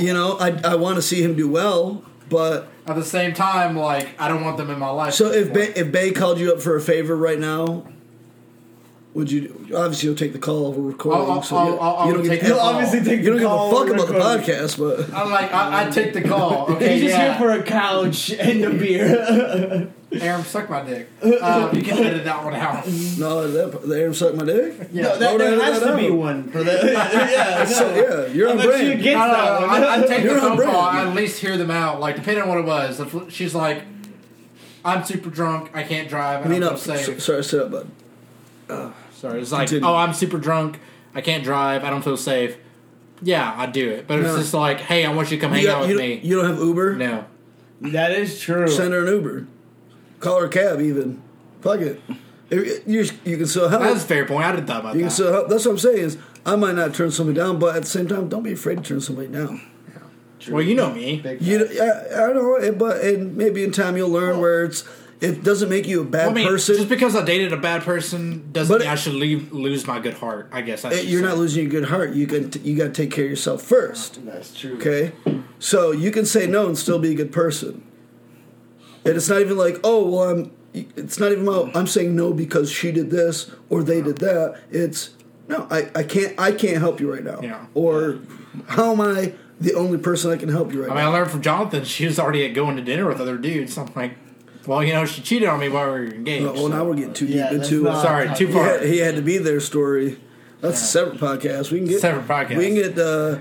you 0.01 0.13
know, 0.13 0.37
I 0.39 0.59
I 0.63 0.75
want 0.75 0.95
to 0.95 1.01
see 1.01 1.21
him 1.21 1.35
do 1.35 1.49
well, 1.49 2.03
but 2.29 2.67
At 2.87 2.95
the 2.95 3.03
same 3.05 3.33
time, 3.33 3.75
like 3.75 4.09
I 4.19 4.27
don't 4.27 4.43
want 4.43 4.57
them 4.57 4.69
in 4.71 4.79
my 4.79 4.89
life. 4.89 5.13
so 5.13 5.27
if 5.27 5.49
anymore. 5.49 5.53
Bay, 5.53 5.73
if 5.75 5.91
Bay 5.91 6.11
called 6.11 6.39
you 6.39 6.53
up 6.53 6.61
for 6.61 6.75
a 6.77 6.81
favor 6.81 7.15
right 7.15 7.37
now, 7.39 7.85
would 9.13 9.29
you? 9.31 9.67
Obviously, 9.75 10.07
you'll 10.07 10.15
take 10.17 10.31
the 10.33 10.39
call. 10.39 10.71
We're 10.73 10.89
recording, 10.91 11.29
I'll- 11.29 11.43
so 11.43 11.55
I'll- 11.57 11.67
you, 11.67 11.77
I'll- 11.79 11.95
I'll 11.97 12.07
you 12.07 12.13
don't 12.13 12.23
take 12.23 12.31
give, 12.31 12.39
the 12.41 12.45
He'll 12.47 12.57
call. 12.57 12.69
obviously 12.75 12.99
take 13.01 13.19
you 13.19 13.25
don't 13.25 13.35
the 13.35 13.41
give 13.41 13.51
a 13.51 13.71
fuck 13.71 13.89
about 13.89 14.07
the 14.45 14.51
podcast, 14.53 14.77
but 14.79 15.13
I'm 15.17 15.29
like 15.31 15.51
I, 15.53 15.87
I 15.87 15.89
take 15.89 16.13
the 16.13 16.21
call. 16.21 16.71
Okay, 16.71 16.93
He's 16.93 17.03
just 17.03 17.15
yeah. 17.17 17.37
here 17.37 17.39
for 17.55 17.59
a 17.59 17.63
couch 17.63 18.31
and 18.31 18.63
a 18.63 18.69
beer. 18.69 19.89
Aaron, 20.13 20.43
suck 20.43 20.69
my 20.69 20.83
dick. 20.83 21.09
Uh, 21.23 21.69
you 21.73 21.81
can 21.81 21.97
edit 22.03 22.23
that 22.25 22.43
one 22.43 22.53
out. 22.53 22.85
no, 23.17 23.49
that, 23.49 23.81
the 23.87 23.95
Aaron 23.99 24.13
sucked 24.13 24.35
my 24.35 24.43
dick. 24.45 24.75
Yeah. 24.91 25.03
No, 25.03 25.17
that, 25.17 25.25
Why 25.27 25.31
would 25.33 25.41
I 25.41 25.45
there 25.45 25.53
edit 25.53 25.63
has 25.73 25.79
that 25.81 25.91
to 25.91 25.97
be 25.97 26.09
one 26.09 26.49
for 26.51 26.63
that. 26.63 26.83
yeah, 26.83 27.65
So, 27.65 27.95
yeah, 27.95 28.33
you're 28.33 28.49
on 28.49 28.59
I'll 28.59 28.65
you 28.65 28.69
brand. 28.71 29.01
gets 29.03 29.19
I 29.19 29.27
don't 29.27 29.35
that 29.61 29.67
one. 29.67 29.83
I, 29.83 29.87
I'd 30.01 30.07
take 30.07 30.23
You're 30.23 30.33
the 30.35 30.41
phone 30.41 30.55
brand. 30.57 30.71
call. 30.71 30.81
I'd 30.81 31.07
at 31.07 31.15
least 31.15 31.39
hear 31.39 31.57
them 31.57 31.71
out. 31.71 31.99
Like 31.99 32.15
depending 32.17 32.43
on 32.43 32.49
what 32.49 32.57
it 32.59 32.65
was. 32.65 32.99
If 32.99 33.31
she's 33.33 33.55
like, 33.55 33.83
"I'm 34.85 35.03
super 35.05 35.29
drunk. 35.29 35.71
I 35.73 35.83
can't 35.83 36.07
drive. 36.09 36.41
I 36.41 36.45
I 36.45 36.47
mean, 36.49 36.61
don't 36.61 36.71
no, 36.73 36.77
feel 36.77 36.95
safe." 36.97 37.17
s- 37.17 37.23
sorry, 37.23 37.43
sit 37.43 37.61
up, 37.61 37.71
bud. 38.67 38.93
Sorry, 39.21 39.39
it's 39.39 39.51
like, 39.51 39.67
Continue. 39.69 39.87
"Oh, 39.87 39.95
I'm 39.95 40.13
super 40.13 40.37
drunk. 40.39 40.79
I 41.13 41.21
can't 41.21 41.43
drive. 41.43 41.83
I 41.83 41.89
don't 41.91 42.01
feel 42.03 42.17
safe." 42.17 42.57
Yeah, 43.21 43.53
I 43.55 43.67
do 43.67 43.87
it. 43.89 44.07
But 44.07 44.17
if 44.19 44.23
No. 44.25 44.29
it's 44.31 44.39
just 44.43 44.53
like, 44.55 44.79
"Hey, 44.79 45.05
I 45.05 45.13
want 45.13 45.29
you 45.29 45.37
to 45.37 45.41
come 45.41 45.51
hang 45.51 45.61
You, 45.61 45.69
out 45.69 45.73
got, 45.73 45.81
with 45.81 45.89
you, 45.91 45.97
me," 45.97 46.19
you 46.23 46.35
don't 46.41 46.49
have 46.49 46.59
Uber? 46.59 46.95
no. 46.95 47.25
That 47.81 48.11
is 48.11 48.39
true. 48.39 48.67
Send 48.67 48.93
her 48.93 49.01
an 49.05 49.13
Uber. 49.13 49.45
Call 50.19 50.39
her 50.39 50.45
a 50.45 50.49
cab, 50.49 50.81
even. 50.81 51.21
Fuck 51.61 51.81
it. 51.81 52.01
If- 52.49 52.81
You, 52.87 53.05
you 53.23 53.37
can 53.37 53.45
still 53.47 53.69
help. 53.69 53.81
That's 53.83 54.03
a 54.03 54.07
fair 54.07 54.25
point. 54.25 54.45
I 54.45 54.51
didn't 54.51 54.67
thought 54.67 54.81
about 54.81 54.95
You 54.95 55.01
can 55.01 55.09
still 55.09 55.31
help. 55.31 55.49
That's 55.49 55.65
what 55.65 55.71
I'm 55.73 55.77
saying 55.79 55.97
is 55.99 56.17
I 56.45 56.55
might 56.55 56.75
not 56.75 56.93
turn 56.93 57.11
somebody 57.11 57.37
down, 57.37 57.59
but 57.59 57.75
at 57.75 57.83
the 57.83 57.87
same 57.87 58.07
time, 58.07 58.27
don't 58.29 58.43
be 58.43 58.53
afraid 58.53 58.77
to 58.77 58.83
turn 58.83 59.01
somebody 59.01 59.27
down. 59.29 59.61
well, 60.49 60.61
you 60.61 60.75
know 60.75 60.91
me. 60.91 61.21
Big 61.23 61.41
You, 61.41 61.67
I, 61.81 62.23
I 62.29 62.33
know, 62.33 62.55
it, 62.55 62.77
but 62.77 63.01
and 63.01 63.35
maybe 63.37 63.63
in 63.63 63.71
time 63.71 63.95
you'll 63.97 64.09
learn 64.09 64.39
where 64.39 64.63
it's 64.65 64.83
it 65.21 65.43
doesn't 65.43 65.69
make 65.69 65.87
you 65.87 66.01
a 66.01 66.03
bad 66.03 66.29
I 66.29 66.33
mean, 66.33 66.47
person. 66.47 66.75
just 66.75 66.89
because 66.89 67.15
I 67.15 67.23
dated 67.23 67.53
a 67.53 67.57
bad 67.57 67.83
person 67.83 68.51
doesn't 68.51 68.73
But 68.73 68.79
mean 68.81 68.89
it- 68.89 68.91
I 68.91 68.95
should 68.95 69.13
leave, 69.13 69.51
lose 69.53 69.85
my 69.87 69.99
good 69.99 70.15
heart. 70.15 70.49
I 70.51 70.61
guess 70.61 70.81
that's 70.81 70.97
Eh, 70.97 71.01
you're 71.01 71.21
not 71.21 71.37
losing 71.37 71.63
your 71.63 71.71
good 71.71 71.89
heart. 71.89 72.13
You 72.13 72.25
can 72.27 72.51
you 72.63 72.75
got 72.75 72.85
to 72.85 72.89
take 72.91 73.11
care 73.11 73.25
of 73.25 73.29
yourself 73.29 73.61
first. 73.61 74.25
That's 74.25 74.53
true. 74.53 74.75
Okay, 74.75 75.11
so 75.59 75.91
you 75.91 76.11
can 76.11 76.25
say 76.25 76.47
no 76.47 76.65
and 76.67 76.77
still 76.77 76.99
be 76.99 77.11
a 77.11 77.15
good 77.15 77.31
person. 77.31 77.83
And 79.05 79.15
it's 79.15 79.29
not 79.29 79.41
even 79.41 79.57
like, 79.57 79.79
oh 79.83 80.09
well, 80.09 80.29
I'm. 80.29 80.51
It's 80.73 81.19
not 81.19 81.31
even 81.33 81.45
about 81.47 81.75
I'm 81.75 81.85
saying 81.87 82.15
no 82.15 82.33
because 82.33 82.71
she 82.71 82.91
did 82.93 83.09
this 83.11 83.51
or 83.69 83.83
they 83.83 84.01
did 84.01 84.19
that. 84.19 84.57
It's 84.71 85.09
no, 85.49 85.67
I, 85.69 85.89
I 85.93 86.03
can't 86.03 86.33
I 86.39 86.53
can't 86.53 86.77
help 86.77 86.99
you 87.01 87.11
right 87.13 87.23
now. 87.23 87.41
Yeah. 87.43 87.65
Or 87.73 88.19
how 88.67 88.93
am 88.93 89.01
I 89.01 89.33
the 89.59 89.73
only 89.75 89.97
person 89.97 90.29
that 90.31 90.39
can 90.39 90.47
help 90.49 90.71
you 90.71 90.81
right 90.83 90.91
I 90.91 90.95
mean, 90.95 91.03
I 91.03 91.07
learned 91.07 91.29
from 91.29 91.41
Jonathan. 91.41 91.83
She 91.83 92.05
was 92.05 92.17
already 92.19 92.47
going 92.53 92.77
to 92.77 92.81
dinner 92.81 93.05
with 93.05 93.19
other 93.19 93.37
dudes. 93.37 93.77
I'm 93.77 93.91
like, 93.95 94.13
well, 94.67 94.83
you 94.83 94.93
know, 94.93 95.05
she 95.05 95.21
cheated 95.21 95.47
on 95.49 95.59
me 95.59 95.69
while 95.69 95.85
we 95.85 95.91
were 95.91 96.05
engaged. 96.05 96.45
well, 96.45 96.69
now 96.69 96.83
we're 96.85 96.95
getting 96.95 97.13
too 97.13 97.27
deep 97.27 97.37
that's 97.37 97.53
into. 97.69 97.83
not- 97.83 97.95
Uh, 97.95 98.01
Sorry, 98.03 98.35
too 98.35 98.47
he, 98.47 98.53
far. 98.53 98.63
had, 98.65 98.83
he 98.83 98.97
had 98.99 99.15
to 99.15 99.21
be 99.21 99.37
there 99.37 99.59
story. 99.59 100.17
That's 100.61 100.81
a 100.81 100.85
separate 100.85 101.17
podcast. 101.19 101.71
We 101.71 101.79
can 101.79 101.87
get 101.87 102.01
Separate 102.01 102.27
podcast. 102.27 102.57
We 102.57 102.65
can 102.67 102.75
get 102.75 102.97
uh, 102.99 103.37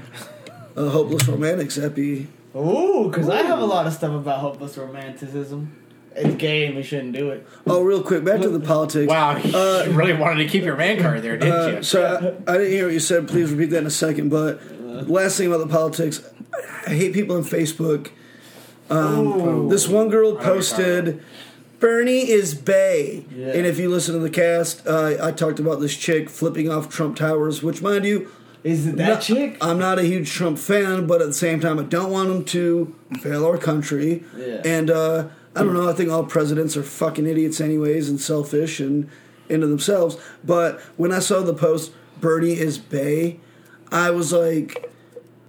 uh, 0.76 0.88
hopeless 0.88 1.28
romantics 1.28 1.76
epi. 1.78 2.28
Ooh, 2.56 3.08
because 3.10 3.28
I 3.28 3.42
have 3.42 3.58
a 3.60 3.64
lot 3.66 3.86
of 3.86 3.92
stuff 3.92 4.12
about 4.14 4.40
hopeless 4.40 4.76
romanticism. 4.78 5.76
It's 6.16 6.34
gay 6.36 6.66
and 6.66 6.74
we 6.74 6.82
shouldn't 6.82 7.12
do 7.12 7.30
it. 7.30 7.46
Oh, 7.66 7.82
real 7.82 8.02
quick, 8.02 8.24
back 8.24 8.40
to 8.40 8.48
the 8.48 8.58
politics. 8.58 9.08
Wow, 9.08 9.36
you 9.36 9.56
Uh, 9.56 9.86
really 9.90 10.12
wanted 10.14 10.42
to 10.42 10.48
keep 10.48 10.64
your 10.64 10.76
man 10.76 11.00
card 11.00 11.22
there, 11.22 11.36
didn't 11.36 11.52
Uh, 11.54 11.76
you? 11.76 11.82
so 11.84 12.42
I, 12.48 12.52
I 12.52 12.56
didn't 12.58 12.72
hear 12.72 12.86
what 12.86 12.94
you 12.94 12.98
said. 13.00 13.28
Please 13.28 13.52
repeat 13.52 13.70
that 13.70 13.78
in 13.78 13.86
a 13.86 13.90
second. 13.90 14.28
But 14.30 14.60
last 15.08 15.36
thing 15.36 15.46
about 15.46 15.58
the 15.58 15.72
politics, 15.72 16.20
I 16.86 16.90
hate 16.90 17.12
people 17.12 17.36
on 17.36 17.44
Facebook. 17.44 18.08
Um, 18.91 19.68
this 19.68 19.88
one 19.88 20.09
girl 20.09 20.28
I 20.28 20.30
know 20.30 20.34
what 20.36 20.45
you're 20.47 20.55
posted, 20.55 21.20
"Bernie 21.78 22.30
is 22.30 22.55
Bae," 22.55 23.24
Yeah. 23.34 23.49
and 23.49 23.66
if 23.66 23.78
you 23.78 23.88
listen 23.88 24.14
to 24.14 24.20
the 24.20 24.30
cast, 24.30 24.86
uh, 24.86 25.16
I 25.22 25.30
talked 25.32 25.59
about 25.61 25.80
this 25.80 25.95
chick 25.97 26.28
flipping 26.28 26.68
off 26.70 26.88
Trump 26.88 27.16
towers. 27.16 27.62
Which, 27.62 27.80
mind 27.82 28.05
you, 28.05 28.28
Is 28.64 28.86
it 28.86 28.97
that 28.97 29.09
not- 29.09 29.20
chick? 29.22 29.57
I'm 29.61 29.78
not 29.78 29.99
a 29.99 30.03
huge 30.03 30.30
Trump 30.30 30.59
fan, 30.59 31.07
but 31.07 31.20
at 31.22 31.28
the 31.28 31.32
same 31.34 31.61
time, 31.61 31.78
I 31.78 31.84
don't 31.84 32.11
want 32.11 32.30
him 32.30 32.45
to 32.45 32.95
fail 33.20 33.45
our 33.47 33.57
country. 33.57 34.24
Yeah. 34.36 34.61
And 34.64 34.91
uh, 34.91 35.24
I 35.57 35.62
don't 35.62 35.72
know. 35.74 35.88
I 35.88 35.93
think 35.95 36.11
all 36.11 36.24
presidents 36.24 36.76
are 36.76 36.82
fucking 36.82 37.26
idiots, 37.26 37.61
anyways, 37.61 38.09
and 38.09 38.20
selfish 38.20 38.78
and 38.80 39.09
into 39.49 39.66
themselves. 39.66 40.16
But 40.45 40.80
when 40.97 41.11
I 41.12 41.18
saw 41.20 41.41
the 41.41 41.55
post, 41.55 41.93
Bernie 42.20 42.59
is 42.59 42.76
Bae, 42.78 43.36
I 43.91 44.11
was 44.11 44.32
like, 44.32 44.91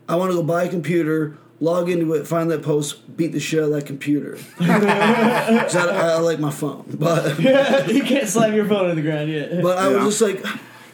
I 0.09 0.15
want 0.15 0.31
to 0.31 0.37
go 0.37 0.43
buy 0.43 0.63
a 0.63 0.69
computer. 0.69 1.37
Log 1.61 1.89
into 1.89 2.11
it, 2.15 2.25
find 2.27 2.49
that 2.51 2.63
post, 2.63 3.15
beat 3.15 3.33
the 3.33 3.39
shit 3.39 3.59
out 3.59 3.65
of 3.65 3.71
that 3.71 3.85
computer. 3.85 4.37
I, 4.59 5.67
I 6.15 6.17
like 6.17 6.39
my 6.39 6.49
phone, 6.51 6.83
but 6.99 7.39
you 7.93 8.03
can't 8.03 8.27
slam 8.27 8.53
your 8.55 8.65
phone 8.67 8.89
on 8.89 8.95
the 8.95 9.01
ground 9.03 9.29
yet. 9.29 9.61
but 9.61 9.77
I 9.77 9.89
Yeah. 9.91 10.03
was 10.03 10.19
just 10.19 10.21
like, 10.21 10.43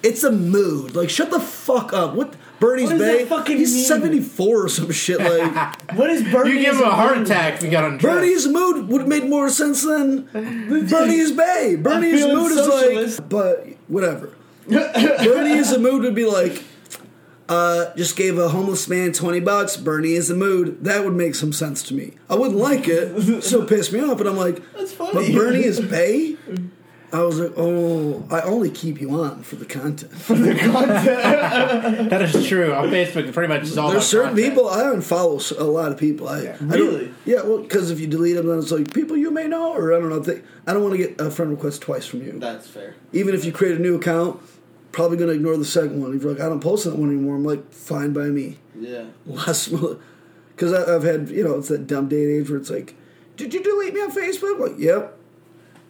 it's 0.04 0.24
a 0.26 0.32
mood. 0.32 0.94
Like, 0.96 1.10
shut 1.10 1.32
the 1.32 1.40
fuck 1.40 1.94
up. 1.94 2.14
What? 2.16 2.36
Bernie's 2.60 2.90
What 2.90 3.00
Bae? 3.00 3.06
that 3.06 3.28
fucking 3.28 3.58
He's 3.58 3.74
mean? 3.74 3.84
74 3.86 4.64
or 4.66 4.68
some 4.68 4.92
shit. 4.92 5.20
Like, 5.20 5.92
what 5.96 6.10
is 6.10 6.24
Bernie? 6.24 6.52
you 6.52 6.60
give 6.62 6.76
him 6.76 6.84
a 6.84 6.90
heart 6.94 7.18
attack 7.20 7.56
if 7.56 7.64
you 7.64 7.70
got 7.72 7.84
on 7.86 7.98
drugs. 7.98 8.20
Bernie's 8.20 8.48
mood 8.48 8.90
would 8.90 9.02
have 9.02 9.08
made 9.10 9.30
more 9.30 9.48
sense 9.50 9.84
than 9.84 10.24
Bernie's 10.34 11.32
Bae. 11.32 11.76
Bernie's 11.80 12.26
mood 12.26 12.52
socialist. 12.54 12.98
is 12.98 13.20
like, 13.22 13.30
but 13.30 13.68
whatever. 13.88 14.34
Bernie's 14.68 15.78
mood 15.78 16.02
would 16.04 16.16
be 16.16 16.26
like, 16.26 16.64
uh, 17.50 17.96
just 17.96 18.16
gave 18.18 18.38
a 18.38 18.50
homeless 18.50 18.88
man 18.90 19.14
20 19.14 19.40
bucks. 19.40 19.78
Bernie 19.78 20.14
is 20.14 20.28
the 20.28 20.36
mood. 20.36 20.84
That 20.84 21.04
would 21.06 21.14
make 21.16 21.36
some 21.36 21.54
sense 21.54 21.82
to 21.84 21.94
me. 21.94 22.14
I 22.30 22.36
wouldn't 22.36 22.60
like 22.60 22.88
it. 22.88 23.42
so 23.44 23.66
piss 23.66 23.92
me 23.92 24.02
off, 24.02 24.18
but 24.18 24.28
I'm 24.28 24.38
like, 24.38 24.62
That's 24.74 24.92
funny. 24.94 25.14
but 25.14 25.34
Bernie 25.40 25.64
is 25.64 25.80
Bae? 25.80 26.36
I 27.14 27.22
was 27.24 27.40
like, 27.40 27.54
oh, 27.56 28.28
I 28.30 28.42
only 28.42 28.70
keep 28.70 29.00
you 29.00 29.12
on 29.12 29.42
for 29.42 29.56
the 29.56 29.64
content. 29.66 30.12
For 30.12 30.36
the 30.36 30.54
content. 30.60 32.10
that 32.10 32.22
is 32.22 32.46
true. 32.46 32.74
On 32.74 32.90
Facebook, 32.90 33.32
pretty 33.32 33.48
much 33.54 33.64
is 33.64 33.78
all 33.78 33.92
There's 33.92 34.02
about 34.02 34.10
certain 34.10 34.30
content. 34.36 34.50
people 34.56 34.70
I 34.70 34.82
unfollow 34.84 35.58
a 35.58 35.64
lot 35.64 35.94
of 35.94 35.98
people. 35.98 36.28
I, 36.28 36.40
I 36.40 36.44
don't- 36.58 36.68
Really? 36.68 37.14
yeah. 37.26 37.44
Well, 37.44 37.60
because 37.60 37.92
if 37.92 38.02
you 38.02 38.08
delete 38.08 38.36
them, 38.36 38.48
then 38.48 38.60
it's 38.60 38.72
like 38.72 38.94
people 38.94 39.16
you 39.16 39.32
may 39.32 39.48
know, 39.48 39.74
or 39.74 39.94
I 39.96 40.00
don't 40.02 40.10
know. 40.10 40.20
They, 40.20 40.42
I 40.68 40.74
don't 40.74 40.84
want 40.84 40.96
to 40.96 40.98
get 40.98 41.22
a 41.22 41.32
friend 41.32 41.50
request 41.52 41.82
twice 41.82 42.06
from 42.06 42.24
you. 42.24 42.40
That's 42.40 42.68
fair. 42.68 42.96
Even 43.14 43.34
if 43.34 43.46
you 43.46 43.54
create 43.54 43.78
a 43.78 43.82
new 43.82 43.96
account, 43.96 44.42
probably 44.98 45.16
gonna 45.18 45.32
ignore 45.34 45.56
the 45.56 45.64
second 45.64 46.02
one. 46.02 46.14
If 46.16 46.24
you're 46.24 46.34
like, 46.34 46.42
I 46.42 46.50
don't 46.50 46.60
post 46.60 46.84
that 46.86 46.96
one 46.98 47.10
anymore, 47.10 47.36
I'm 47.36 47.46
like, 47.46 47.72
fine 47.72 48.12
by 48.12 48.26
me. 48.26 48.58
Yeah. 48.78 49.06
Less, 49.26 49.70
because 49.70 50.74
I've 50.74 51.04
had 51.04 51.30
you 51.30 51.44
know 51.44 51.58
it's 51.60 51.70
that 51.70 51.88
dumb 51.88 52.10
day 52.10 52.24
and 52.24 52.42
age 52.42 52.50
where 52.50 52.60
it's 52.60 52.70
like, 52.70 52.96
did 53.38 53.54
you 53.54 53.64
delete 53.64 53.94
me 53.94 54.02
on 54.02 54.12
Facebook? 54.12 54.60
Like, 54.60 54.80
yep. 54.80 55.14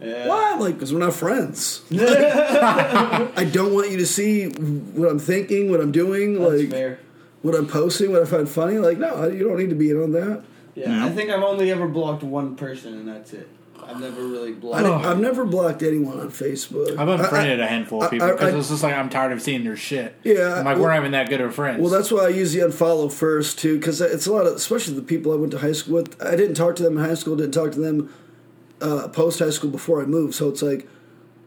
Yeah. 0.01 0.28
Why? 0.28 0.58
Like, 0.60 0.76
because 0.76 0.93
we're 0.93 0.99
not 0.99 1.14
friends. 1.16 1.82
I 1.91 3.49
don't 3.51 3.74
want 3.74 3.89
you 3.89 3.97
to 3.97 4.05
see 4.05 4.45
what 4.49 5.10
I'm 5.10 5.18
thinking, 5.20 5.72
what 5.72 5.80
I'm 5.82 5.91
doing, 5.91 6.36
That's 6.39 6.62
like 6.62 6.70
fair. 6.70 6.99
what 7.41 7.55
I'm 7.55 7.66
posting, 7.68 8.12
what 8.12 8.22
I 8.22 8.26
find 8.26 8.47
funny. 8.47 8.78
Like, 8.78 8.99
no, 8.99 9.28
you 9.28 9.47
don't 9.47 9.58
need 9.58 9.70
to 9.72 9.76
be 9.76 9.89
in 9.89 9.99
on 10.01 10.12
that. 10.12 10.43
Yeah, 10.76 10.89
Yeah. 10.89 11.05
I 11.05 11.10
think 11.10 11.32
I've 11.32 11.41
only 11.41 11.72
ever 11.72 11.88
blocked 11.88 12.22
one 12.22 12.55
person, 12.55 12.93
and 12.93 13.08
that's 13.08 13.34
it. 13.34 13.49
I've 13.88 13.99
never 14.01 14.21
really 14.21 14.53
blocked. 14.53 14.83
didn't- 14.83 15.05
I've 15.05 15.19
never 15.19 15.45
blocked 15.45 15.81
anyone 15.83 16.19
on 16.19 16.29
Facebook. 16.29 16.97
I've 16.97 17.07
unfriended 17.07 17.59
I- 17.59 17.63
I- 17.63 17.65
a 17.65 17.69
handful 17.69 18.03
of 18.03 18.11
people 18.11 18.27
because 18.27 18.53
it's 18.53 18.69
just 18.69 18.83
like 18.83 18.93
I'm 18.95 19.09
tired 19.09 19.31
of 19.31 19.41
seeing 19.41 19.63
their 19.63 19.75
shit. 19.75 20.15
Yeah, 20.23 20.55
I'm 20.59 20.65
like 20.65 20.75
well- 20.75 20.83
we're 20.83 20.89
not 20.89 20.99
even 20.99 21.11
that 21.11 21.29
good 21.29 21.41
of 21.41 21.55
friends. 21.55 21.81
Well, 21.81 21.89
that's 21.89 22.11
why 22.11 22.25
I 22.25 22.29
usually 22.29 22.63
unfollow 22.69 23.11
first 23.11 23.59
too, 23.59 23.77
because 23.77 24.01
it's 24.01 24.27
a 24.27 24.33
lot 24.33 24.45
of, 24.45 24.53
especially 24.55 24.95
the 24.95 25.01
people 25.01 25.31
I 25.31 25.35
went 25.35 25.51
to 25.51 25.59
high 25.59 25.71
school 25.71 25.95
with. 25.95 26.21
I 26.21 26.35
didn't 26.35 26.55
talk 26.55 26.75
to 26.77 26.83
them 26.83 26.97
in 26.97 27.03
high 27.05 27.13
school. 27.15 27.35
Didn't 27.35 27.53
talk 27.53 27.71
to 27.73 27.79
them 27.79 28.09
uh, 28.81 29.07
post 29.07 29.39
high 29.39 29.49
school 29.49 29.71
before 29.71 30.01
I 30.01 30.05
moved. 30.05 30.35
So 30.35 30.49
it's 30.49 30.61
like, 30.61 30.88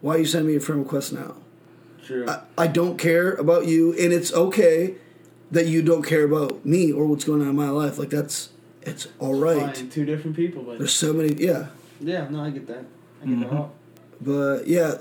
why 0.01 0.17
are 0.17 0.19
you 0.19 0.25
sending 0.25 0.49
me 0.51 0.57
a 0.57 0.61
friend 0.61 0.81
request 0.83 1.13
now? 1.13 1.35
True. 2.05 2.27
I, 2.29 2.41
I 2.59 2.67
don't 2.67 2.97
care 2.99 3.35
about 3.35 3.67
you, 3.67 3.93
and 3.93 4.13
it's 4.13 4.33
okay 4.33 4.95
that 5.53 5.67
you 5.67 5.83
don't 5.83 6.03
care 6.03 6.25
about 6.25 6.65
me 6.65 6.91
or 6.93 7.07
what's 7.07 7.25
going 7.25 7.43
on 7.43 7.49
in 7.49 7.57
my 7.57 7.71
life. 7.71 7.99
Like 7.99 8.11
that's 8.11 8.51
it's 8.83 9.07
all 9.19 9.35
right. 9.35 9.77
Fine, 9.77 9.91
two 9.91 10.05
different 10.05 10.35
people, 10.37 10.63
but 10.63 10.79
There's 10.79 10.95
so 10.95 11.13
many, 11.13 11.35
yeah. 11.35 11.67
Yeah, 12.01 12.29
no, 12.29 12.43
I 12.43 12.51
get 12.51 12.67
that. 12.67 12.85
I 13.23 13.27
get 13.27 13.51
that. 13.51 13.69
But 14.23 14.67
yeah, 14.67 14.95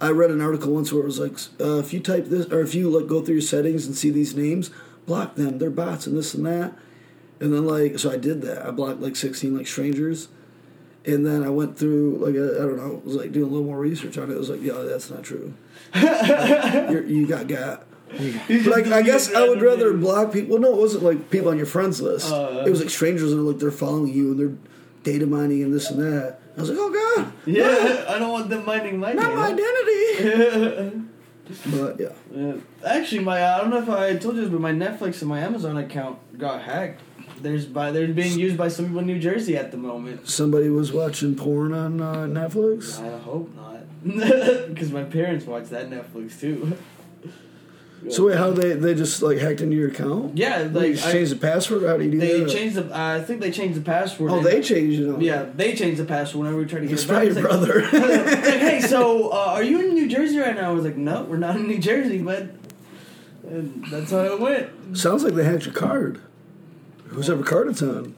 I, 0.00 0.06
I 0.06 0.10
read 0.10 0.30
an 0.30 0.40
article 0.40 0.72
once 0.72 0.92
where 0.92 1.02
it 1.02 1.06
was 1.06 1.18
like, 1.18 1.36
uh, 1.60 1.78
if 1.80 1.92
you 1.92 2.00
type 2.00 2.26
this, 2.26 2.46
or 2.52 2.60
if 2.60 2.74
you 2.74 2.88
like 2.88 3.08
go 3.08 3.20
through 3.20 3.34
your 3.36 3.42
settings 3.42 3.86
and 3.86 3.96
see 3.96 4.10
these 4.10 4.36
names, 4.36 4.70
block 5.06 5.34
them. 5.34 5.58
They're 5.58 5.70
bots 5.70 6.06
and 6.06 6.16
this 6.16 6.34
and 6.34 6.46
that. 6.46 6.74
And 7.40 7.52
then 7.52 7.66
like, 7.66 7.98
so 7.98 8.12
I 8.12 8.16
did 8.16 8.42
that. 8.42 8.64
I 8.64 8.70
blocked 8.70 9.00
like 9.00 9.16
sixteen 9.16 9.56
like 9.56 9.66
strangers, 9.66 10.28
and 11.04 11.26
then 11.26 11.42
I 11.42 11.48
went 11.48 11.78
through 11.78 12.18
like 12.18 12.34
I 12.36 12.62
I 12.62 12.66
don't 12.66 12.76
know, 12.76 13.02
was 13.04 13.16
like 13.16 13.32
doing 13.32 13.46
a 13.46 13.50
little 13.50 13.66
more 13.66 13.78
research 13.78 14.16
on 14.18 14.30
it. 14.30 14.34
It 14.34 14.38
was 14.38 14.50
like, 14.50 14.62
yeah, 14.62 14.74
that's 14.74 15.10
not 15.10 15.24
true. 15.24 15.54
Like, 15.94 16.90
you're, 16.90 17.04
you 17.06 17.26
got 17.26 17.48
got. 17.48 17.86
Like 18.12 18.86
I 18.88 19.02
guess 19.02 19.32
I 19.34 19.48
would 19.48 19.62
rather 19.62 19.90
names. 19.90 20.04
block 20.04 20.32
people. 20.32 20.58
Well, 20.58 20.62
No, 20.62 20.76
it 20.76 20.80
wasn't 20.80 21.04
like 21.04 21.30
people 21.30 21.48
on 21.48 21.56
your 21.56 21.66
friends 21.66 22.00
list. 22.00 22.30
Uh, 22.30 22.64
it 22.66 22.70
was 22.70 22.80
like 22.80 22.90
strangers 22.90 23.30
that 23.30 23.38
are 23.38 23.42
like 23.42 23.58
they're 23.58 23.70
following 23.70 24.12
you 24.12 24.32
and 24.32 24.38
they're 24.40 24.58
data 25.02 25.26
mining 25.26 25.62
and 25.62 25.72
this 25.72 25.90
and 25.90 26.00
that. 26.00 26.39
I 26.56 26.60
was 26.60 26.70
like, 26.70 26.78
oh 26.80 26.90
god, 27.16 27.32
Yeah, 27.46 28.04
I 28.08 28.18
don't 28.18 28.32
want 28.32 28.50
them 28.50 28.64
minding 28.66 28.98
my 28.98 29.12
not 29.12 29.34
my 29.34 29.48
identity. 29.48 31.06
but 31.66 32.00
yeah, 32.00 32.08
Yeah. 32.34 32.54
Actually, 32.84 33.24
my 33.24 33.44
I 33.54 33.58
don't 33.58 33.70
know 33.70 33.78
if 33.78 33.88
I 33.88 34.16
told 34.16 34.36
you 34.36 34.42
this, 34.42 34.50
but 34.50 34.60
my 34.60 34.72
Netflix 34.72 35.20
and 35.20 35.28
my 35.28 35.40
Amazon 35.40 35.76
account 35.76 36.18
got 36.38 36.62
hacked. 36.62 37.02
There's 37.40 37.66
by 37.66 37.90
they're 37.90 38.08
being 38.08 38.38
used 38.38 38.56
by 38.58 38.68
some 38.68 38.86
people 38.86 39.00
in 39.00 39.06
New 39.06 39.18
Jersey 39.18 39.56
at 39.56 39.70
the 39.70 39.78
moment. 39.78 40.28
somebody 40.28 40.68
was 40.68 40.92
watching 40.92 41.34
porn 41.34 41.72
on 41.72 42.00
uh, 42.00 42.14
Netflix. 42.26 43.00
I 43.02 43.18
hope 43.18 43.50
not, 43.54 43.80
because 44.68 44.92
my 44.92 45.04
parents 45.04 45.46
watch 45.46 45.68
that 45.70 45.88
Netflix 45.88 46.38
too. 46.38 46.76
So 48.08 48.26
wait, 48.26 48.38
how 48.38 48.50
they 48.50 48.72
they 48.72 48.94
just 48.94 49.20
like 49.20 49.36
hacked 49.38 49.60
into 49.60 49.76
your 49.76 49.88
account? 49.88 50.38
Yeah, 50.38 50.58
Like 50.62 50.72
like 50.72 50.92
just 50.94 51.06
I- 51.08 51.12
changed 51.12 51.32
the 51.32 51.36
password. 51.36 51.82
How 51.82 51.98
do 51.98 52.04
you 52.04 52.10
do 52.12 52.18
they 52.18 52.40
that? 52.40 52.48
changed 52.50 52.76
the. 52.76 52.90
I 52.96 53.20
think 53.20 53.40
they 53.42 53.50
changed 53.50 53.76
the 53.78 53.82
password. 53.84 54.30
Oh, 54.30 54.40
they 54.40 54.62
changed 54.62 55.00
it. 55.00 55.08
On. 55.10 55.20
Yeah, 55.20 55.46
they 55.54 55.74
changed 55.74 56.00
the 56.00 56.06
password 56.06 56.40
whenever 56.40 56.56
we 56.58 56.64
tried 56.64 56.80
to 56.80 56.86
get 56.86 56.94
it's 56.94 57.04
it 57.04 57.08
your 57.10 57.34
like- 57.34 57.42
brother. 57.42 57.82
like, 57.92 58.34
hey, 58.60 58.80
so 58.80 59.28
uh, 59.30 59.36
are 59.54 59.62
you 59.62 59.80
in 59.80 59.92
New 59.94 60.08
Jersey 60.08 60.38
right 60.38 60.56
now? 60.56 60.70
I 60.70 60.72
was 60.72 60.84
like, 60.84 60.96
no, 60.96 61.24
we're 61.24 61.36
not 61.36 61.56
in 61.56 61.66
New 61.66 61.78
Jersey, 61.78 62.22
but 62.22 62.48
and 63.46 63.84
that's 63.90 64.10
how 64.12 64.20
it 64.20 64.40
went. 64.40 64.96
Sounds 64.96 65.22
like 65.22 65.34
they 65.34 65.44
hacked 65.44 65.66
your 65.66 65.74
card. 65.74 66.20
Whoever 67.08 67.42
card 67.42 67.68
it's 67.68 67.82
on. 67.82 68.14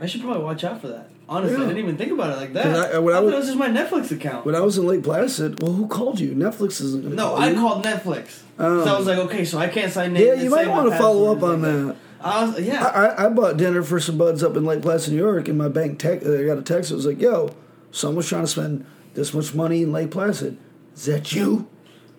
I 0.00 0.06
should 0.06 0.22
probably 0.22 0.42
watch 0.42 0.64
out 0.64 0.80
for 0.80 0.88
that. 0.88 1.10
Honestly, 1.26 1.56
Yeah. 1.56 1.64
I 1.64 1.68
didn't 1.68 1.82
even 1.82 1.96
think 1.96 2.12
about 2.12 2.30
it 2.32 2.36
like 2.36 2.52
that. 2.52 2.66
Uh, 2.66 2.78
I- 2.78 2.96
I, 2.96 2.98
when 2.98 3.14
I 3.14 3.18
thought 3.18 3.24
was- 3.24 3.34
it 3.34 3.36
was 3.38 3.46
just 3.46 3.58
my 3.58 3.68
Netflix 3.68 4.10
account. 4.12 4.44
When 4.44 4.54
I 4.54 4.60
was 4.60 4.76
in 4.76 4.86
Lake 4.86 5.02
Placid, 5.02 5.62
well, 5.62 5.72
who 5.72 5.86
called 5.86 6.20
you? 6.20 6.32
Netflix 6.32 6.80
isn't 6.82 7.04
no, 7.14 7.28
call 7.28 7.36
I 7.38 7.48
you. 7.50 7.54
called 7.56 7.84
Netflix. 7.84 8.40
Oh. 8.58 8.84
so 8.84 8.90
I 8.90 8.92
um, 8.92 8.98
was 8.98 9.06
like, 9.06 9.18
okay, 9.18 9.44
so 9.44 9.58
I 9.58 9.68
can't 9.68 9.90
sign 9.92 10.14
Yeah, 10.14 10.34
you 10.34 10.50
might 10.50 10.68
want 10.68 10.90
to 10.90 10.98
follow 10.98 11.34
up 11.34 11.42
on 11.42 11.62
that. 11.62 11.96
I 12.20 12.44
was, 12.44 12.60
yeah. 12.60 12.84
I, 12.84 13.06
I, 13.06 13.26
I 13.26 13.28
bought 13.28 13.56
dinner 13.58 13.82
for 13.82 14.00
some 14.00 14.16
buds 14.16 14.42
up 14.42 14.56
in 14.56 14.64
Lake 14.64 14.80
Placid, 14.82 15.12
New 15.12 15.18
York, 15.20 15.48
and 15.48 15.58
my 15.58 15.68
bank 15.68 15.98
tech. 15.98 16.24
I 16.24 16.44
got 16.44 16.56
a 16.56 16.62
text. 16.62 16.90
It 16.90 16.94
was 16.94 17.04
like, 17.04 17.20
"Yo, 17.20 17.50
someone's 17.90 18.28
trying 18.28 18.44
to 18.44 18.46
spend 18.46 18.86
this 19.12 19.34
much 19.34 19.54
money 19.54 19.82
in 19.82 19.92
Lake 19.92 20.10
Placid. 20.10 20.56
Is 20.94 21.04
that 21.04 21.34
you?" 21.34 21.66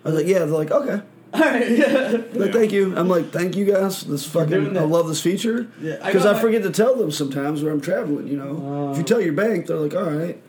I 0.03 0.09
was 0.09 0.17
like, 0.19 0.27
"Yeah." 0.27 0.39
They're 0.39 0.47
like, 0.47 0.69
"Okay." 0.69 1.01
All 1.35 1.41
right, 1.41 1.69
yeah. 1.69 2.21
Like, 2.33 2.53
thank 2.53 2.71
you. 2.71 2.95
I'm 2.97 3.07
like, 3.09 3.31
thank 3.31 3.55
you 3.55 3.65
guys. 3.65 4.03
This 4.03 4.25
fucking. 4.25 4.77
I 4.77 4.81
love 4.81 5.07
this 5.07 5.21
feature. 5.21 5.67
Yeah, 5.81 5.97
I 6.01 6.07
Because 6.07 6.23
got 6.23 6.35
I, 6.37 6.39
forget 6.41 6.63
to 6.63 6.71
tell 6.71 6.95
them 6.95 7.11
sometimes 7.11 7.61
where 7.63 7.71
I'm 7.73 7.81
traveling. 7.81 8.27
You 8.27 8.37
know, 8.37 8.91
if 8.91 8.97
you 8.97 9.03
Oh. 9.03 9.07
tell 9.07 9.21
your 9.21 9.33
bank, 9.33 9.67
they're 9.67 9.77
like, 9.77 9.93
all 9.95 10.09
right. 10.09 10.41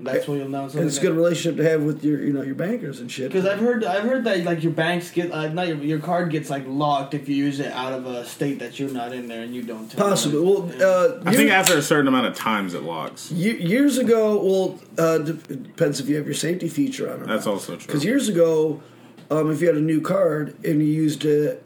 That's 0.00 0.28
when 0.28 0.38
you'll 0.38 0.48
know 0.48 0.64
And 0.64 0.80
it's 0.86 0.98
a 0.98 1.00
good 1.00 1.16
relationship 1.16 1.56
to 1.56 1.68
have 1.68 1.82
with 1.82 2.04
your, 2.04 2.20
you 2.22 2.32
know, 2.32 2.42
your 2.42 2.54
bankers 2.54 3.00
and 3.00 3.10
shit. 3.10 3.32
Because 3.32 3.44
I've 3.46 3.58
heard, 3.58 3.82
I've 3.84 4.04
heard 4.04 4.22
that 4.24 4.44
like 4.44 4.62
your 4.62 4.72
banks 4.72 5.10
get, 5.10 5.32
uh, 5.32 5.48
not 5.48 5.66
your, 5.66 5.76
your 5.78 5.98
card 5.98 6.30
gets 6.30 6.50
like 6.50 6.62
locked 6.68 7.14
if 7.14 7.28
you 7.28 7.34
use 7.34 7.58
it 7.58 7.72
out 7.72 7.92
of 7.92 8.06
a 8.06 8.24
state 8.24 8.60
that 8.60 8.78
you're 8.78 8.90
not 8.90 9.12
in 9.12 9.26
there 9.26 9.42
and 9.42 9.52
you 9.54 9.62
don't 9.62 9.88
tell. 9.90 9.98
them. 10.00 10.10
Possibly. 10.10 10.40
Well, 10.40 10.70
uh, 10.80 11.20
I 11.26 11.34
think 11.34 11.50
after 11.50 11.76
a 11.76 11.82
certain 11.82 12.06
amount 12.06 12.26
of 12.26 12.36
times 12.36 12.74
it 12.74 12.84
locks. 12.84 13.32
years 13.32 13.98
ago, 13.98 14.40
well, 14.40 14.80
uh, 14.98 15.18
depends 15.18 15.98
if 15.98 16.08
you 16.08 16.14
have 16.16 16.26
your 16.26 16.34
safety 16.34 16.68
feature 16.68 17.12
on 17.12 17.22
or 17.22 17.26
That's 17.26 17.46
not. 17.46 17.52
also 17.54 17.74
true. 17.76 17.86
Because 17.86 18.04
years 18.04 18.28
ago, 18.28 18.80
um, 19.30 19.50
if 19.50 19.60
you 19.60 19.66
had 19.66 19.76
a 19.76 19.80
new 19.80 20.00
card 20.00 20.56
and 20.64 20.80
you 20.80 20.88
used 20.88 21.24
it, 21.24 21.62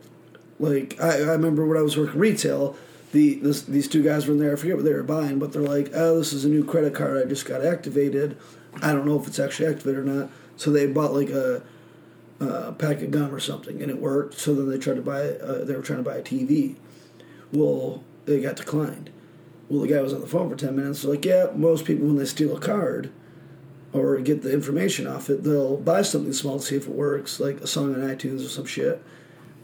like 0.59 1.01
I, 1.01 1.19
I 1.19 1.33
remember 1.33 1.67
when 1.67 1.79
I 1.79 1.83
was 1.83 1.97
working 1.97 2.19
retail, 2.19 2.77
the 3.13 3.35
this, 3.37 3.63
these 3.63 3.89
two 3.89 4.03
guys 4.03 4.27
were 4.27 4.35
in 4.35 4.41
there. 4.41 4.53
I 4.53 4.57
forget 4.57 4.77
what 4.77 4.85
they 4.85 4.95
were 4.95 5.03
buying, 5.03 5.39
but 5.39 5.53
they're 5.53 5.63
like, 5.63 5.91
"Oh, 5.95 6.19
this 6.19 6.33
is 6.33 6.45
a 6.45 6.49
new 6.49 6.65
credit 6.65 6.95
card 6.95 7.25
I 7.25 7.29
just 7.29 7.47
got 7.47 7.65
activated. 7.65 8.37
I 8.81 8.93
don't 8.93 9.07
know 9.07 9.21
if 9.21 9.27
it's 9.27 9.39
actually 9.39 9.69
activated 9.69 10.01
or 10.01 10.05
not." 10.05 10.31
So 10.57 10.71
they 10.71 10.87
bought 10.87 11.13
like 11.13 11.31
a, 11.31 11.63
a 12.41 12.73
pack 12.73 13.03
of 13.03 13.11
gum 13.11 13.35
or 13.35 13.41
something, 13.41 13.83
and 13.83 13.91
it 13.91 13.99
worked. 13.99 14.39
So 14.39 14.55
then 14.55 14.69
they 14.69 14.79
tried 14.79 14.97
to 14.97 15.03
buy. 15.03 15.21
Uh, 15.21 15.65
they 15.65 15.75
were 15.75 15.83
trying 15.83 16.03
to 16.03 16.09
buy 16.09 16.17
a 16.17 16.23
TV. 16.23 16.77
Well, 17.53 18.03
they 18.25 18.41
got 18.41 18.57
declined. 18.57 19.11
Well, 19.69 19.83
the 19.83 19.89
guy 19.89 20.01
was 20.01 20.13
on 20.13 20.21
the 20.21 20.27
phone 20.27 20.51
for 20.51 20.57
ten 20.57 20.77
minutes. 20.77 21.05
Like, 21.05 21.25
yeah, 21.25 21.49
most 21.55 21.85
people 21.85 22.07
when 22.07 22.17
they 22.17 22.25
steal 22.25 22.57
a 22.57 22.61
card 22.61 23.11
or 23.93 24.19
get 24.19 24.43
the 24.43 24.53
information 24.53 25.07
off 25.07 25.29
it, 25.29 25.43
they'll 25.45 25.77
buy 25.77 26.03
something 26.03 26.33
small 26.33 26.59
to 26.59 26.65
see 26.65 26.77
if 26.77 26.87
it 26.87 26.95
works, 26.95 27.39
like 27.41 27.61
a 27.61 27.67
song 27.67 27.95
on 27.95 28.01
iTunes 28.01 28.45
or 28.45 28.49
some 28.49 28.65
shit, 28.67 29.03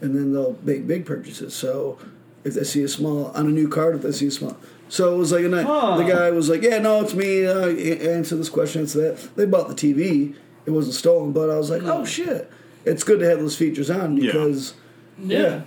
and 0.01 0.14
then 0.14 0.33
they'll 0.33 0.59
make 0.62 0.87
big 0.87 1.07
purchases. 1.07 1.55
So 1.55 1.99
if 2.45 2.55
they 2.55 2.64
see 2.64 2.83
a 2.83 2.89
small 2.89 3.26
on 3.29 3.47
a 3.47 3.51
new 3.51 3.68
card, 3.68 3.97
if 3.97 4.03
they 4.03 4.12
see 4.12 4.26
a 4.26 4.31
small, 4.31 4.57
so 4.89 5.14
it 5.14 5.18
was 5.18 5.33
like 5.33 5.45
a 5.45 5.49
night. 5.49 5.66
Huh. 5.66 5.97
The 5.97 6.05
guy 6.05 6.31
was 6.31 6.49
like, 6.49 6.62
"Yeah, 6.62 6.79
no, 6.79 7.03
it's 7.03 7.14
me. 7.14 7.47
Uh, 7.47 7.68
answer 7.68 8.37
this 8.37 8.49
question, 8.49 8.83
answer 8.83 9.01
that." 9.01 9.37
They 9.37 9.47
bought 9.47 9.68
the 9.68 9.74
TV. 9.74 10.35
It 10.66 10.70
wasn't 10.70 10.95
stolen, 10.95 11.33
but 11.33 11.51
I 11.51 11.57
was 11.57 11.70
like, 11.70 11.83
"Oh 11.83 12.05
shit!" 12.05 12.51
It's 12.85 13.05
good 13.05 13.20
to 13.20 13.29
have 13.29 13.39
those 13.41 13.57
features 13.57 13.91
on 13.91 14.16
Yeah. 14.16 14.26
because 14.26 14.74
Yeah. 15.22 15.61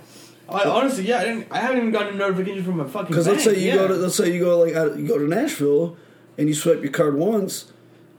I, 0.48 0.64
honestly, 0.64 1.06
yeah, 1.06 1.18
I 1.18 1.24
didn't. 1.24 1.46
I 1.50 1.58
haven't 1.58 1.78
even 1.78 1.92
gotten 1.92 2.14
a 2.14 2.18
notification 2.18 2.64
from 2.64 2.80
a 2.80 2.88
fucking. 2.88 3.08
Because 3.08 3.26
let's 3.26 3.44
say 3.44 3.58
you 3.58 3.68
yeah. 3.68 3.74
go 3.76 3.88
to 3.88 3.94
let's 3.94 4.16
say 4.16 4.32
you 4.32 4.40
go 4.40 4.58
like 4.58 4.74
out, 4.74 4.96
you 4.98 5.06
go 5.06 5.18
to 5.18 5.26
Nashville 5.26 5.96
and 6.36 6.48
you 6.48 6.54
swipe 6.54 6.82
your 6.82 6.90
card 6.90 7.16
once, 7.16 7.72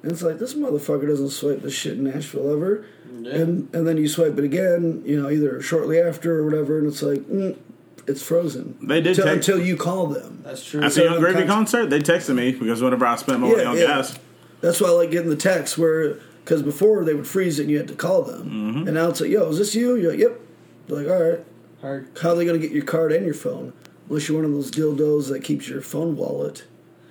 and 0.04 0.12
it's 0.12 0.22
like 0.22 0.38
this 0.38 0.54
motherfucker 0.54 1.08
doesn't 1.08 1.30
swipe 1.30 1.62
this 1.64 1.74
shit 1.74 1.93
in 1.93 2.04
Nashville 2.04 2.51
ever, 2.54 2.86
Yeah. 3.22 3.36
and 3.36 3.74
and 3.74 3.88
then 3.88 3.97
you 3.97 4.08
swipe 4.08 4.38
it 4.38 4.43
again, 4.43 5.01
you 5.06 5.20
know, 5.22 5.30
either 5.30 5.62
shortly 5.62 5.99
after 5.99 6.39
or 6.39 6.45
whatever, 6.45 6.78
and 6.78 6.88
it's 6.88 7.01
like 7.01 7.20
mm, 7.22 7.58
it's 8.06 8.22
frozen. 8.22 8.78
They 8.82 8.99
did 9.01 9.12
until, 9.18 9.26
take- 9.26 9.36
until 9.36 9.62
you 9.62 9.78
call 9.78 10.08
them. 10.08 10.41
That's 10.43 10.64
true. 10.64 10.84
At 10.84 10.91
So 10.93 11.04
the 11.04 11.10
Yung 11.12 11.20
Gravy 11.22 11.39
con- 11.39 11.47
concert, 11.47 11.89
they 11.89 11.99
texted 11.99 12.36
me 12.36 12.51
because 12.51 12.82
whenever 12.82 13.06
I 13.06 13.16
spent 13.16 13.39
money 13.39 13.56
Yeah, 13.58 13.70
on 13.70 13.78
yeah. 13.78 13.88
gas, 13.88 14.20
That's 14.62 14.80
why 14.82 14.89
I 14.89 14.91
like 14.91 15.12
getting 15.12 15.30
the 15.30 15.36
text 15.38 15.78
where 15.78 16.20
because 16.43 16.62
before 16.62 17.06
they 17.06 17.14
would 17.14 17.26
freeze 17.28 17.60
it 17.60 17.64
and 17.64 17.72
you 17.72 17.78
had 17.78 17.88
to 17.88 17.95
call 17.95 18.22
them, 18.24 18.49
Mm-hmm. 18.49 18.88
and 18.88 18.93
now 18.93 19.08
it's 19.10 19.22
like, 19.22 19.30
yo, 19.30 19.47
is 19.49 19.58
this 19.58 19.74
you? 19.74 19.95
You're 19.95 20.12
like, 20.12 20.20
yep. 20.20 20.39
They're 20.88 20.97
like, 21.04 21.08
all 21.08 21.30
right. 21.30 21.45
Hard. 21.80 22.08
How 22.22 22.32
are 22.32 22.36
they 22.36 22.45
gonna 22.45 22.58
get 22.60 22.72
your 22.72 22.84
card 22.84 23.12
and 23.14 23.24
your 23.26 23.34
phone? 23.34 23.72
Unless 24.10 24.28
you're 24.28 24.36
one 24.38 24.45
of 24.45 24.51
those 24.51 24.70
dildos 24.70 25.30
that 25.30 25.41
keeps 25.45 25.70
your 25.70 25.80
phone 25.82 26.18
wallet. 26.18 26.66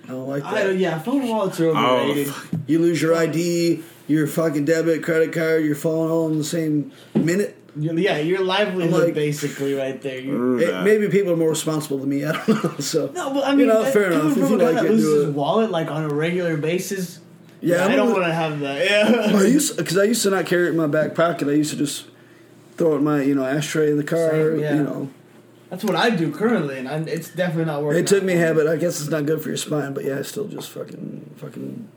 I 0.05 0.07
don't 0.07 0.27
like 0.27 0.43
that. 0.43 0.67
I, 0.67 0.69
yeah, 0.71 0.99
phone 0.99 1.27
wallets 1.27 1.59
are 1.59 1.69
Oh, 1.69 1.75
overrated. 2.01 2.27
fuck. 2.33 2.59
You 2.67 2.79
lose 2.79 3.01
your 3.01 3.15
ID, 3.15 3.81
your 4.07 4.27
fucking 4.27 4.65
debit, 4.65 5.03
credit 5.03 5.31
card, 5.33 5.63
your 5.63 5.75
phone 5.75 6.09
all 6.11 6.27
in 6.29 6.37
the 6.37 6.43
same 6.43 6.91
minute. 7.15 7.57
You're- 7.75 7.99
yeah, 8.03 8.17
your 8.19 8.41
livelihood 8.43 9.05
like- 9.05 9.13
basically 9.15 9.73
right 9.73 9.99
there. 10.01 10.17
It- 10.19 10.83
maybe 10.83 11.07
people 11.09 11.31
are 11.33 11.37
more 11.37 11.49
responsible 11.49 11.97
than 11.99 12.09
me. 12.09 12.23
I 12.25 12.33
don't 12.33 12.63
know. 12.63 12.75
So 12.79 13.11
no, 13.15 13.33
but 13.33 13.45
I 13.45 13.51
mean, 13.51 13.61
you 13.61 13.65
know, 13.67 13.83
that- 13.83 13.93
fair 13.93 14.11
coming 14.11 14.25
enough. 14.27 14.37
If 14.37 14.49
you 14.49 14.55
a 14.55 14.59
guy 14.59 14.65
like 14.65 14.75
that 14.75 14.85
it, 14.85 14.91
loses 14.91 15.25
his 15.25 15.33
wallet 15.35 15.71
like 15.71 15.89
on 15.89 16.03
a 16.03 16.09
regular 16.13 16.57
basis. 16.57 17.19
Yeah, 17.61 17.77
I 17.77 17.85
I'm 17.85 17.95
don't 17.95 18.11
want 18.11 18.25
to 18.25 18.33
have 18.33 18.59
that. 18.59 18.85
Yeah. 18.85 19.37
I 19.39 19.43
used 19.45 19.77
because 19.77 19.97
I 19.97 20.03
used 20.03 20.21
to 20.23 20.29
not 20.31 20.45
carry 20.45 20.67
it 20.67 20.71
in 20.71 20.75
my 20.77 20.85
back 20.87 21.15
pocket. 21.15 21.47
I 21.47 21.51
used 21.53 21.71
to 21.71 21.77
just 21.77 22.05
throw 22.77 22.93
it 22.95 22.97
in 22.97 23.03
my 23.05 23.21
you 23.23 23.33
know 23.35 23.45
ashtray 23.45 23.89
in 23.89 23.95
the 23.97 24.03
car. 24.03 24.31
Same, 24.31 24.59
yeah. 24.59 24.75
You 24.75 24.83
know, 24.83 25.09
That's 25.73 25.83
what 25.83 25.95
I 25.95 26.11
do 26.11 26.31
currently, 26.31 26.77
and 26.77 26.87
I, 26.87 26.97
it's 26.99 27.29
definitely 27.29 27.65
not 27.65 27.81
working. 27.81 28.03
it 28.03 28.07
took 28.07 28.19
out. 28.21 28.25
me 28.27 28.33
a 28.33 28.37
habit. 28.37 28.67
I 28.67 28.75
guess 28.77 29.01
it's 29.01 29.09
not 29.09 29.25
good 29.25 29.41
for 29.41 29.49
your 29.49 29.57
spine, 29.57 29.93
but 29.93 30.03
yeah, 30.05 30.19
I 30.19 30.21
still 30.21 30.47
just 30.47 30.69
fucking 30.69 31.31
fucking 31.37 31.87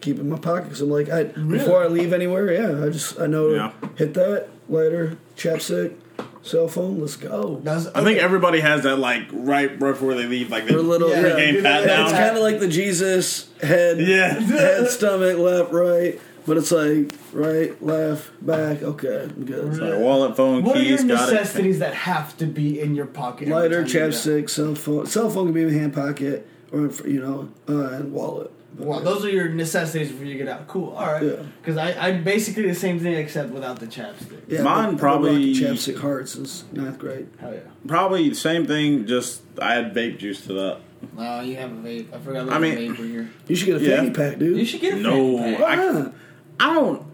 keep 0.00 0.16
it 0.16 0.20
in 0.22 0.28
my 0.30 0.38
pocket. 0.38 0.68
Cause 0.68 0.80
I'm 0.80 0.90
like, 0.90 1.08
I 1.10 1.24
before 1.24 1.82
I 1.82 1.86
leave 1.86 2.12
anywhere, 2.12 2.52
yeah, 2.52 2.84
I 2.84 2.90
just 2.90 3.20
I 3.20 3.26
know 3.26 3.50
Yeah. 3.50 3.72
hit 3.96 4.14
that 4.14 4.48
lighter, 4.68 5.16
chapstick, 5.36 5.94
cell 6.42 6.66
phone. 6.66 7.00
Let's 7.00 7.16
go. 7.16 7.60
That's- 7.62 7.86
I 7.94 8.02
think 8.02 8.18
everybody 8.18 8.58
has 8.60 8.82
that 8.82 8.96
like 8.96 9.22
right 9.32 9.78
before 9.78 10.14
they 10.14 10.26
leave, 10.26 10.50
like 10.50 10.66
they 10.66 10.74
We're 10.74 10.80
little, 10.82 11.10
Yeah, 11.10 11.26
yeah. 11.28 11.36
game 11.36 11.54
dude, 11.54 11.62
pat 11.64 11.84
yeah, 11.86 12.02
It's 12.02 12.12
down. 12.12 12.20
kind 12.20 12.36
of 12.36 12.42
like 12.42 12.58
the 12.58 12.68
Jesus 12.68 13.48
head, 13.62 14.00
Yeah. 14.00 14.40
head, 14.40 14.88
stomach, 14.88 15.38
left, 15.38 15.70
right, 15.72 16.20
but 16.46 16.56
it's 16.56 16.72
like 16.72 17.12
right, 17.32 17.80
left, 17.82 18.30
back. 18.44 18.82
Okay, 18.82 19.24
I'm 19.24 19.44
good. 19.44 19.76
Like 19.78 19.98
wallet, 20.00 20.36
phone, 20.36 20.64
What 20.64 20.76
are 20.76 20.82
your 20.82 20.98
keys, 20.98 21.06
got 21.06 21.28
it. 21.28 21.32
necessities 21.32 21.78
that 21.80 21.94
have 21.94 22.36
to 22.38 22.46
be 22.46 22.80
in 22.80 22.94
your 22.94 23.06
pocket? 23.06 23.48
every 23.48 23.54
Lighter, 23.54 23.76
time 23.84 23.86
you 23.86 23.92
do 23.92 24.00
that? 24.00 24.10
chapstick, 24.14 24.50
cell 24.50 24.74
phone. 24.74 25.06
Cell 25.06 25.30
phone 25.30 25.46
can 25.46 25.54
be 25.54 25.62
in 25.62 25.68
your 25.70 25.78
hand 25.80 25.94
pocket 25.94 26.46
or 26.72 26.90
you 27.06 27.20
know, 27.20 27.48
uh, 27.68 27.94
and 27.94 28.12
wallet. 28.12 28.50
Well, 28.78 29.00
those 29.00 29.24
are 29.24 29.28
your 29.28 29.48
necessities 29.48 30.10
before 30.12 30.26
you 30.26 30.38
get 30.38 30.48
out. 30.48 30.68
Cool. 30.68 30.90
All 30.94 31.04
right. 31.06 31.22
Yeah. 31.22 31.42
Because 31.60 31.76
I, 31.76 31.92
I'm 32.08 32.22
basically 32.22 32.68
the 32.68 32.74
same 32.74 33.00
thing 33.00 33.14
except 33.14 33.50
without 33.50 33.80
the 33.80 33.86
chapstick. 33.86 34.42
Yeah, 34.46 34.62
Mine 34.62 34.78
I've 34.84 34.90
been 34.92 34.98
probably- 34.98 35.30
rocking 35.52 35.54
chapstick 35.54 35.98
hearts 35.98 36.36
is 36.36 36.64
ninth 36.72 36.98
grade. 36.98 37.28
Hell 37.40 37.52
yeah. 37.52 37.60
Probably 37.88 38.28
the 38.28 38.36
same 38.36 38.66
thing. 38.66 39.06
Just 39.06 39.42
I 39.60 39.74
add 39.74 39.92
vape 39.92 40.18
juice 40.18 40.46
to 40.46 40.52
that. 40.54 40.78
Oh, 41.18 41.40
you 41.40 41.56
have 41.56 41.72
a 41.72 41.74
vape. 41.74 42.14
I 42.14 42.18
forgot 42.20 42.42
I 42.42 42.44
about 42.44 42.60
mean- 42.60 42.74
the 42.76 42.88
vape 42.98 43.10
here. 43.10 43.30
You 43.48 43.56
should 43.56 43.66
get 43.66 43.82
a 43.82 43.84
Yeah. 43.84 43.96
fanny 43.96 44.10
pack, 44.12 44.38
dude. 44.38 44.56
You 44.56 44.64
should 44.64 44.80
get 44.80 44.94
a 44.94 44.96
No, 45.00 45.36
fanny 45.38 45.56
pack. 45.56 45.60
Why 45.62 45.72
I, 45.72 45.76
not? 45.92 46.12
I 46.60 46.74
don't. 46.74 47.06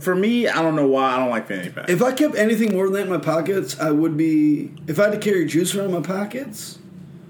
For 0.00 0.14
me, 0.14 0.46
I 0.46 0.62
don't 0.62 0.76
know 0.76 0.86
why 0.86 1.14
I 1.14 1.16
don't 1.18 1.30
like 1.30 1.48
fanny 1.48 1.70
packs. 1.70 1.90
If 1.90 2.02
I 2.02 2.12
kept 2.12 2.36
anything 2.36 2.72
more 2.72 2.84
than 2.84 2.92
that 2.94 3.02
in 3.02 3.08
my 3.08 3.18
pockets, 3.18 3.78
I 3.80 3.90
would 3.90 4.16
be. 4.16 4.72
If 4.86 4.98
I 5.00 5.04
had 5.04 5.12
to 5.12 5.18
carry 5.18 5.44
juice 5.46 5.74
around 5.74 5.86
in 5.86 5.94
my 6.00 6.06
pockets, 6.06 6.78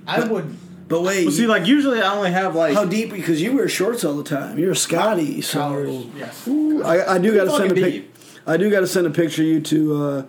I 0.06 0.24
would. 0.24 0.54
but 0.88 1.02
wait, 1.02 1.24
well, 1.26 1.34
see, 1.34 1.46
like 1.46 1.66
usually 1.66 2.02
I 2.02 2.14
only 2.14 2.30
have 2.30 2.54
like 2.54 2.74
how 2.74 2.84
deep? 2.84 3.10
Because 3.10 3.40
you 3.40 3.56
wear 3.56 3.68
shorts 3.68 4.04
all 4.04 4.14
the 4.14 4.24
time. 4.24 4.58
You're 4.58 4.72
a 4.72 4.76
Scotty, 4.76 5.40
so 5.40 5.58
Towers. 5.58 6.06
Yes. 6.16 6.46
I, 6.46 7.14
I 7.14 7.18
do 7.18 7.34
got 7.34 7.44
to 7.44 7.50
send 7.50 7.72
a 7.72 7.74
Fucking 7.74 8.02
pic. 8.02 8.10
I 8.46 8.56
do 8.58 8.70
got 8.70 8.80
to 8.80 8.86
send 8.86 9.06
a 9.06 9.10
picture 9.10 9.42
of 9.42 9.48
you 9.48 9.60
to 9.62 10.02
uh, 10.04 10.26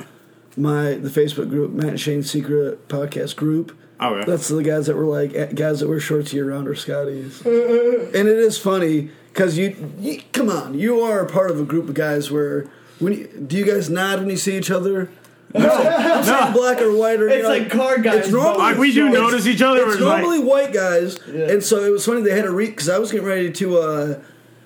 my 0.55 0.93
the 0.93 1.09
Facebook 1.09 1.49
group, 1.49 1.71
Matt 1.71 1.89
and 1.89 1.99
Shane's 1.99 2.31
Secret 2.31 2.87
Podcast 2.87 3.35
group. 3.35 3.77
Oh, 3.99 4.15
yeah. 4.17 4.23
That's 4.23 4.47
the 4.47 4.63
guys 4.63 4.85
that 4.85 4.95
were 4.95 5.03
like 5.03 5.33
eh, 5.33 5.47
guys 5.47 5.81
that 5.81 5.89
wear 5.89 5.99
shorts 5.99 6.31
year 6.31 6.49
round 6.49 6.69
are 6.69 6.75
Scotties, 6.75 7.41
and 7.45 7.53
it 7.53 8.27
is 8.27 8.57
funny 8.57 9.09
because 9.33 9.57
you, 9.57 9.75
you 9.99 10.21
come 10.33 10.49
on, 10.49 10.77
you 10.77 11.01
are 11.01 11.19
a 11.21 11.29
part 11.29 11.51
of 11.51 11.59
a 11.59 11.63
group 11.65 11.87
of 11.89 11.95
guys 11.95 12.29
where 12.31 12.67
when 12.99 13.13
you, 13.13 13.27
do 13.47 13.57
you 13.57 13.65
guys 13.65 13.89
nod 13.89 14.19
when 14.19 14.29
you 14.29 14.37
see 14.37 14.57
each 14.57 14.71
other? 14.71 15.09
I'm 15.55 16.23
saying 16.23 16.53
black 16.53 16.79
or 16.79 16.95
white 16.95 17.19
or 17.19 17.27
you 17.27 17.33
It's 17.35 17.43
know, 17.43 17.49
like 17.49 17.71
car 17.71 17.97
guys. 17.99 18.25
It's 18.25 18.29
normally- 18.29 18.51
both. 18.53 18.57
Like 18.59 18.77
we 18.77 18.93
do 18.93 19.07
It's- 19.07 19.19
notice 19.19 19.47
each 19.47 19.61
other. 19.63 19.83
It's 19.85 19.93
It's 19.95 20.03
like, 20.03 20.21
normally 20.21 20.43
white 20.43 20.73
guys, 20.73 21.17
Yeah. 21.27 21.49
and 21.51 21.63
so 21.63 21.83
it 21.83 21.89
was 21.89 22.05
funny. 22.05 22.21
They 22.21 22.35
had 22.35 22.43
to 22.45 22.51
read 22.51 22.71
because 22.71 22.89
I 22.89 22.99
was 22.99 23.11
getting 23.11 23.25
ready 23.27 23.51
to 23.51 23.77
uh, 23.79 24.19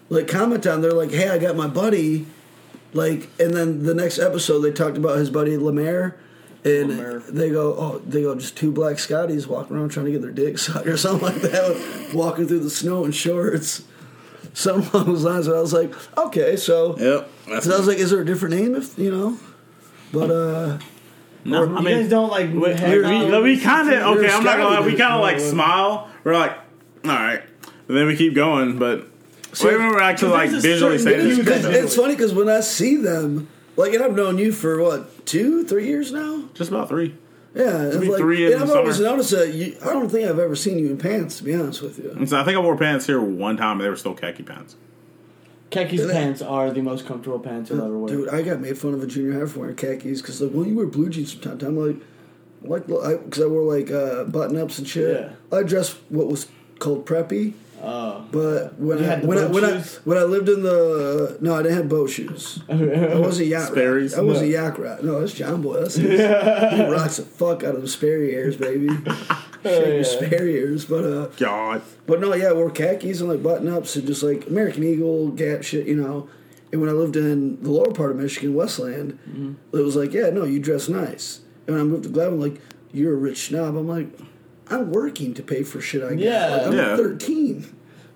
like 0.09 0.27
comment 0.27 0.67
on. 0.67 0.81
They're 0.81 0.91
like, 0.91 1.11
"Hey, 1.11 1.29
I 1.29 1.37
got 1.37 1.55
my 1.55 1.67
buddy," 1.67 2.25
like, 2.93 3.29
and 3.39 3.53
then 3.53 3.83
the 3.83 3.93
next 3.93 4.19
episode 4.19 4.59
they 4.59 4.71
talked 4.71 4.97
about 4.97 5.17
his 5.19 5.29
buddy 5.29 5.55
Lemaire, 5.57 6.17
and 6.65 6.89
Lemaire. 6.89 7.19
they 7.29 7.49
go, 7.49 7.73
"Oh, 7.77 8.01
they 8.05 8.23
go 8.23 8.35
just 8.35 8.57
two 8.57 8.71
black 8.73 8.99
Scotties 8.99 9.47
walking 9.47 9.77
around 9.77 9.89
trying 9.89 10.07
to 10.07 10.11
get 10.11 10.21
their 10.21 10.31
dick 10.31 10.57
sucked 10.57 10.85
or 10.87 10.97
something 10.97 11.23
like 11.29 11.41
that, 11.43 12.11
walking 12.13 12.45
through 12.47 12.59
the 12.59 12.69
snow 12.69 13.05
in 13.05 13.11
shorts." 13.13 13.83
Something 14.53 14.89
along 14.93 15.07
those 15.07 15.23
lines. 15.23 15.47
And 15.47 15.55
I 15.55 15.61
was 15.61 15.73
like, 15.73 15.93
"Okay, 16.17 16.55
so." 16.55 16.97
Yep. 16.97 17.29
That's 17.49 17.65
So 17.65 17.75
I 17.75 17.77
was 17.77 17.87
like, 17.87 17.97
"Is 17.97 18.11
there 18.11 18.21
a 18.21 18.25
different 18.25 18.55
name 18.55 18.75
if 18.75 18.97
you 18.97 19.11
know?" 19.11 19.37
But 20.11 20.29
uh, 20.29 20.77
no, 21.43 21.63
you 21.63 21.75
I 21.75 21.81
mean, 21.81 22.01
guys 22.01 22.09
don't 22.09 22.29
like. 22.29 22.53
we, 22.53 22.73
hang 22.73 23.31
we, 23.31 23.41
we, 23.41 23.59
kind 23.59 23.91
of 23.91 24.17
okay. 24.17 24.29
I'm 24.29 24.43
not 24.43 24.57
gonna 24.57 24.79
lie. 24.79 24.85
We 24.85 24.95
kind 24.95 25.13
of 25.13 25.21
like 25.21 25.39
smile. 25.39 26.09
We're 26.23 26.37
like, 26.37 26.51
all 27.03 27.11
right, 27.11 27.41
and 27.87 27.97
then 27.97 28.05
we 28.05 28.15
keep 28.15 28.35
going. 28.35 28.77
But 28.77 29.07
See, 29.53 29.67
we 29.67 29.75
we're 29.75 30.01
actually 30.01 30.31
like 30.31 30.49
visually 30.49 30.97
saying 30.97 31.19
dude 31.19 31.45
this. 31.45 31.65
Cause 31.65 31.75
it's 31.75 31.95
funny 31.95 32.15
because 32.15 32.33
when 32.33 32.49
I 32.49 32.61
see 32.61 32.95
them, 32.95 33.49
like, 33.75 33.93
and 33.93 34.03
I've 34.03 34.15
known 34.15 34.37
you 34.37 34.51
for 34.51 34.81
what 34.81 35.25
two, 35.25 35.65
three 35.65 35.87
years 35.87 36.11
now. 36.11 36.43
Just 36.53 36.69
about 36.69 36.89
three. 36.89 37.15
Yeah, 37.55 37.83
it's 37.83 37.97
like, 37.97 38.17
three 38.17 38.47
in 38.47 38.53
and 38.53 38.63
I've 38.63 38.71
always 38.71 38.99
noticed 38.99 39.31
that. 39.31 39.53
You, 39.53 39.77
I 39.81 39.93
don't 39.93 40.09
think 40.09 40.27
I've 40.27 40.39
ever 40.39 40.55
seen 40.55 40.79
you 40.79 40.87
in 40.87 40.97
pants. 40.97 41.37
To 41.37 41.43
be 41.43 41.53
honest 41.53 41.83
with 41.83 41.99
you, 41.99 42.11
And 42.11 42.27
so 42.27 42.39
I 42.39 42.43
think 42.43 42.57
I 42.57 42.61
wore 42.61 42.75
pants 42.75 43.05
here 43.05 43.21
one 43.21 43.57
time, 43.57 43.73
and 43.73 43.81
they 43.81 43.89
were 43.89 43.95
still 43.95 44.15
khaki 44.15 44.43
pants. 44.43 44.75
Khakis 45.69 46.11
pants 46.11 46.41
are 46.41 46.71
the 46.71 46.81
most 46.81 47.07
comfortable 47.07 47.39
pants 47.39 47.71
you'll 47.71 47.83
ever 47.83 47.97
wear. 47.97 48.15
dude, 48.15 48.29
I 48.29 48.43
got 48.43 48.59
made 48.59 48.77
fun 48.77 48.93
of 48.93 49.01
a 49.01 49.07
junior 49.07 49.39
high 49.39 49.45
for 49.47 49.61
wearing 49.61 49.75
khakis 49.75 50.21
because 50.21 50.39
like, 50.39 50.51
well, 50.53 50.67
you 50.67 50.75
wear 50.75 50.85
blue 50.85 51.09
jeans 51.09 51.33
from 51.33 51.41
time 51.41 51.57
to 51.57 51.65
time. 51.65 51.77
I'm 51.77 51.99
like, 52.69 52.87
like, 52.87 53.23
because 53.25 53.43
I, 53.43 53.47
wore 53.47 53.63
like 53.63 53.91
uh, 53.91 54.23
button 54.25 54.57
ups 54.57 54.77
and 54.77 54.87
shit. 54.87 55.19
Yeah. 55.19 55.57
I 55.57 55.63
dressed 55.63 55.97
what 56.09 56.27
was 56.27 56.47
called 56.79 57.05
preppy. 57.05 57.53
But 57.83 58.79
when 58.79 59.03
I 59.03 59.19
when 59.19 59.37
I, 59.37 59.45
when 59.47 59.65
I 59.65 59.79
when 60.05 60.17
I 60.17 60.23
lived 60.23 60.47
in 60.49 60.63
the 60.63 61.37
no, 61.41 61.55
I 61.55 61.61
didn't 61.63 61.77
have 61.77 61.89
boat 61.89 62.09
shoes. 62.09 62.59
I 62.69 62.75
was 63.15 63.39
a 63.39 63.45
yacht 63.45 63.67
Sperry's? 63.69 64.13
rat. 64.13 64.19
I 64.19 64.23
was 64.23 64.39
a 64.39 64.45
No. 64.45 64.47
yak 64.49 64.77
rat. 64.79 65.03
No, 65.03 65.19
that's 65.19 65.33
John 65.33 65.61
Boy. 65.61 65.81
That's 65.81 65.95
his. 65.95 66.19
he 66.19 66.83
rocks 66.89 67.17
the 67.17 67.23
fuck 67.23 67.63
out 67.63 67.75
of 67.75 67.81
the 67.81 67.87
Sperrier's, 67.87 68.55
baby. 68.57 68.87
Shake 69.63 69.85
your 69.85 69.97
yeah. 69.97 70.03
Sperrier's, 70.03 70.85
but 70.85 71.03
uh, 71.05 71.25
God. 71.37 71.81
but 72.05 72.19
no, 72.19 72.33
yeah, 72.33 72.47
I 72.49 72.53
wore 72.53 72.69
khakis 72.69 73.19
and 73.21 73.29
like 73.29 73.41
button 73.43 73.67
ups 73.69 73.95
and 73.95 74.05
just 74.07 74.21
like 74.23 74.47
American 74.47 74.83
Eagle, 74.83 75.29
Gap 75.29 75.63
shit, 75.63 75.87
you 75.87 75.95
know. 75.95 76.27
And 76.71 76.81
when 76.81 76.89
I 76.89 76.93
lived 76.93 77.15
in 77.15 77.61
the 77.63 77.69
lower 77.69 77.91
part 77.93 78.11
of 78.11 78.17
Michigan, 78.17 78.55
Westland, 78.55 79.19
Mm-hmm. 79.29 79.77
it 79.77 79.81
was 79.81 79.95
like, 79.95 80.11
yeah, 80.11 80.29
no, 80.31 80.43
you 80.43 80.59
dress 80.59 80.89
nice. 80.89 81.39
And 81.67 81.75
when 81.75 81.81
I 81.85 81.87
moved 81.87 82.03
to 82.03 82.09
Gladwin, 82.09 82.39
like, 82.41 82.61
you're 82.91 83.13
a 83.13 83.15
rich 83.15 83.47
snob. 83.47 83.75
I'm 83.77 83.87
like, 83.87 84.07
I'm 84.69 84.91
working 84.91 85.33
to 85.35 85.43
pay 85.43 85.63
for 85.63 85.81
shit 85.81 86.03
I 86.03 86.15
get. 86.15 86.19
Yeah. 86.19 86.47
Like, 86.55 86.67
I'm 86.67 86.73
Yeah. 86.73 86.95
13. 86.97 87.65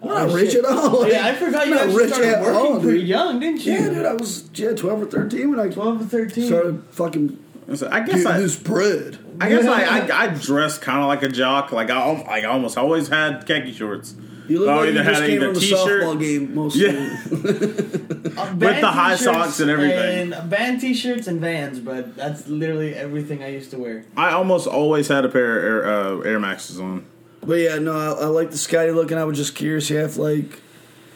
I'm 0.03 0.09
Oh, 0.09 0.13
not 0.27 0.31
rich 0.33 0.51
shit. 0.51 0.63
at 0.63 0.71
all. 0.71 1.01
Like, 1.01 1.11
yeah, 1.11 1.25
I 1.27 1.33
forgot 1.35 1.63
I'm 1.63 1.69
you 1.69 1.73
not 1.75 1.83
actually 1.85 1.97
rich 2.03 2.13
started 2.13 2.33
at 2.35 2.41
working 2.43 2.55
all, 2.73 2.79
pretty 2.79 2.97
dude. 2.99 3.07
young, 3.07 3.39
didn't 3.39 3.65
you? 3.65 3.73
Yeah, 3.73 3.89
dude, 3.89 4.05
I 4.05 4.13
was 4.13 4.49
yeah, 4.53 4.71
12 4.73 5.01
or 5.01 5.05
13 5.07 5.49
when 5.49 5.59
I 5.59 5.69
12 5.69 6.01
or 6.01 6.05
13. 6.05 6.45
started 6.47 6.83
fucking 6.91 7.39
So 7.75 7.89
I 7.91 7.99
guess 8.01 8.25
I, 8.25 8.39
this 8.39 8.55
bread. 8.55 9.17
I 9.41 9.49
guess 9.49 9.65
I, 9.65 9.83
I, 9.83 10.23
I 10.23 10.27
dressed 10.27 10.81
kind 10.81 10.99
of 11.01 11.07
like 11.07 11.23
a 11.23 11.27
jock. 11.29 11.71
Like 11.71 11.89
I, 11.89 12.11
like 12.11 12.43
I 12.43 12.47
almost 12.47 12.77
always 12.77 13.07
had 13.07 13.45
khaki 13.47 13.73
shorts. 13.73 14.13
You 14.49 14.59
look 14.59 14.69
I 14.69 14.75
like 14.75 14.85
you 14.85 14.91
either 14.91 15.03
just 15.03 15.19
had 15.21 15.27
came 15.27 15.35
either 15.37 15.47
from 15.47 15.57
a 15.57 15.59
t-shirt- 15.59 16.03
softball 16.03 16.19
game 16.19 16.55
most 16.55 16.75
Yeah. 16.75 16.89
of 16.89 17.41
the 17.41 18.17
With 18.57 18.81
the 18.81 18.87
high 18.91 19.15
socks 19.15 19.59
and 19.59 19.69
everything. 19.69 20.33
And 20.33 20.49
band 20.49 20.79
t-shirts 20.81 21.27
and 21.27 21.41
Vans, 21.41 21.79
but 21.79 22.15
that's 22.15 22.47
literally 22.47 22.93
everything 22.93 23.43
I 23.43 23.49
used 23.49 23.71
to 23.71 23.77
wear. 23.79 24.05
I 24.15 24.31
almost 24.31 24.67
always 24.67 25.07
had 25.07 25.25
a 25.25 25.29
pair 25.29 25.57
of 25.59 25.63
Air, 25.63 25.87
uh, 25.87 26.19
Air 26.21 26.39
Maxes 26.39 26.79
on. 26.79 27.05
But 27.41 27.55
yeah, 27.55 27.79
no, 27.79 27.93
I, 27.93 28.23
I 28.23 28.25
like 28.27 28.51
the 28.51 28.57
Scotty 28.57 28.91
look, 28.91 29.09
and 29.11 29.19
I 29.19 29.23
was 29.23 29.37
just 29.37 29.55
curious. 29.55 29.89
You 29.89 29.97
have 29.97 30.17
like, 30.17 30.61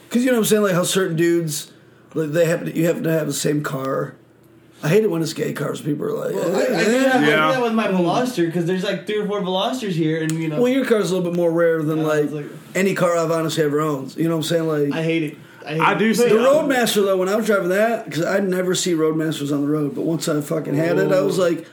because 0.08 0.24
you 0.24 0.30
know 0.30 0.38
what 0.38 0.38
I'm 0.40 0.44
saying, 0.46 0.62
like 0.62 0.72
how 0.74 0.82
certain 0.84 1.16
dudes, 1.16 1.70
like 2.14 2.30
they 2.30 2.46
have 2.46 2.64
to, 2.64 2.76
you 2.76 2.86
have 2.86 3.02
to 3.02 3.10
have 3.10 3.26
the 3.26 3.32
same 3.32 3.62
car. 3.62 4.14
I 4.84 4.88
hate 4.88 5.04
it 5.04 5.10
when 5.12 5.22
it's 5.22 5.32
gay 5.32 5.52
cars. 5.52 5.80
People 5.80 6.06
are 6.06 6.12
like, 6.12 6.34
Well, 6.34 6.56
I, 6.56 6.60
I, 6.62 6.66
do 6.66 6.72
eh. 6.90 7.02
that, 7.04 7.16
I 7.16 7.20
do 7.20 7.26
that 7.30 7.62
with 7.62 7.72
my 7.74 7.86
Veloster 7.88 8.46
because 8.46 8.64
there's 8.66 8.82
like 8.82 9.06
three 9.06 9.18
or 9.18 9.26
four 9.28 9.40
Velosters 9.40 9.92
here, 9.92 10.20
and 10.22 10.32
you 10.32 10.48
know, 10.48 10.60
well, 10.60 10.72
your 10.72 10.84
car's 10.84 11.10
a 11.12 11.16
little 11.16 11.30
bit 11.30 11.36
more 11.38 11.52
rare 11.52 11.82
than 11.84 11.98
Yeah, 11.98 12.04
like, 12.04 12.30
like- 12.32 12.46
any 12.74 12.94
car 12.94 13.16
I've 13.16 13.30
honestly 13.30 13.62
ever 13.64 13.80
owned. 13.80 14.16
You 14.16 14.24
know 14.24 14.30
what 14.36 14.36
I'm 14.36 14.42
saying? 14.44 14.66
Like 14.68 14.92
I 14.92 15.02
hate 15.02 15.22
it. 15.22 15.38
I, 15.64 15.68
hate 15.74 15.80
I 15.80 15.94
do 15.94 16.12
see- 16.14 16.28
the 16.28 16.34
Roadmaster 16.36 17.02
though, 17.02 17.16
when 17.16 17.28
I 17.28 17.36
was 17.36 17.46
driving 17.46 17.68
that, 17.68 18.04
because 18.06 18.24
I'd 18.24 18.48
never 18.48 18.74
see 18.74 18.94
Roadmasters 18.94 19.52
on 19.52 19.62
the 19.62 19.68
road, 19.68 19.94
but 19.94 20.02
once 20.02 20.28
I 20.28 20.40
fucking 20.40 20.74
had 20.74 20.98
it, 20.98 21.12
I 21.12 21.20
was 21.20 21.38
like, 21.38 21.66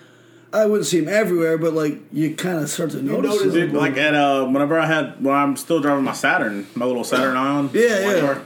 I 0.54 0.66
wouldn't 0.66 0.88
see 0.88 1.00
them 1.00 1.10
everywhere, 1.14 1.58
but 1.58 1.74
like 1.74 2.00
you 2.12 2.36
kind 2.36 2.60
of 2.60 2.70
start 2.70 2.92
to 2.92 3.02
notice. 3.02 3.32
notice 3.32 3.54
them. 3.54 3.68
Dude, 3.70 3.74
like 3.74 3.98
at 3.98 4.14
uh, 4.16 4.46
whenever 4.46 4.80
I 4.80 4.86
had, 4.86 5.24
when 5.24 5.36
I'm 5.36 5.56
still 5.56 5.80
driving 5.80 6.04
my 6.04 6.14
Saturn, 6.14 6.68
my 6.76 6.86
little 6.86 7.04
Saturn 7.04 7.36
Ion. 7.38 7.70
Yeah, 7.74 8.00
yeah. 8.12 8.20
car, 8.22 8.42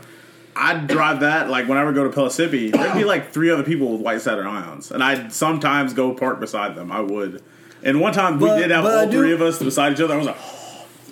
I'd 0.56 0.88
drive 0.88 1.22
that 1.22 1.49
like 1.49 1.68
whenever 1.68 1.89
I 1.91 1.93
go 1.93 2.04
to 2.04 2.10
Pellissippi. 2.10 2.72
There'd 2.72 2.93
be 2.93 3.04
like 3.06 3.32
three 3.32 3.49
other 3.49 3.64
people 3.64 3.91
with 3.93 4.01
white 4.01 4.22
Saturn 4.22 4.47
Ions, 4.47 4.91
and 4.91 5.01
I'd 5.04 5.32
sometimes 5.34 5.93
go 5.93 6.14
park 6.14 6.39
beside 6.39 6.76
them. 6.76 6.91
I 6.91 6.99
would. 7.01 7.41
And 7.84 7.99
one 7.99 8.14
time 8.14 8.39
we 8.39 8.47
But- 8.47 8.60
did 8.60 8.72
have 8.72 8.84
but 8.84 8.93
I 8.95 8.99
all 9.01 9.06
do- 9.12 9.18
three 9.20 9.34
of 9.34 9.41
us 9.41 9.60
beside 9.60 9.93
each 9.93 9.99
other. 10.01 10.14
I 10.14 10.18
was 10.18 10.28
like, 10.28 10.38
oh, 10.39 10.62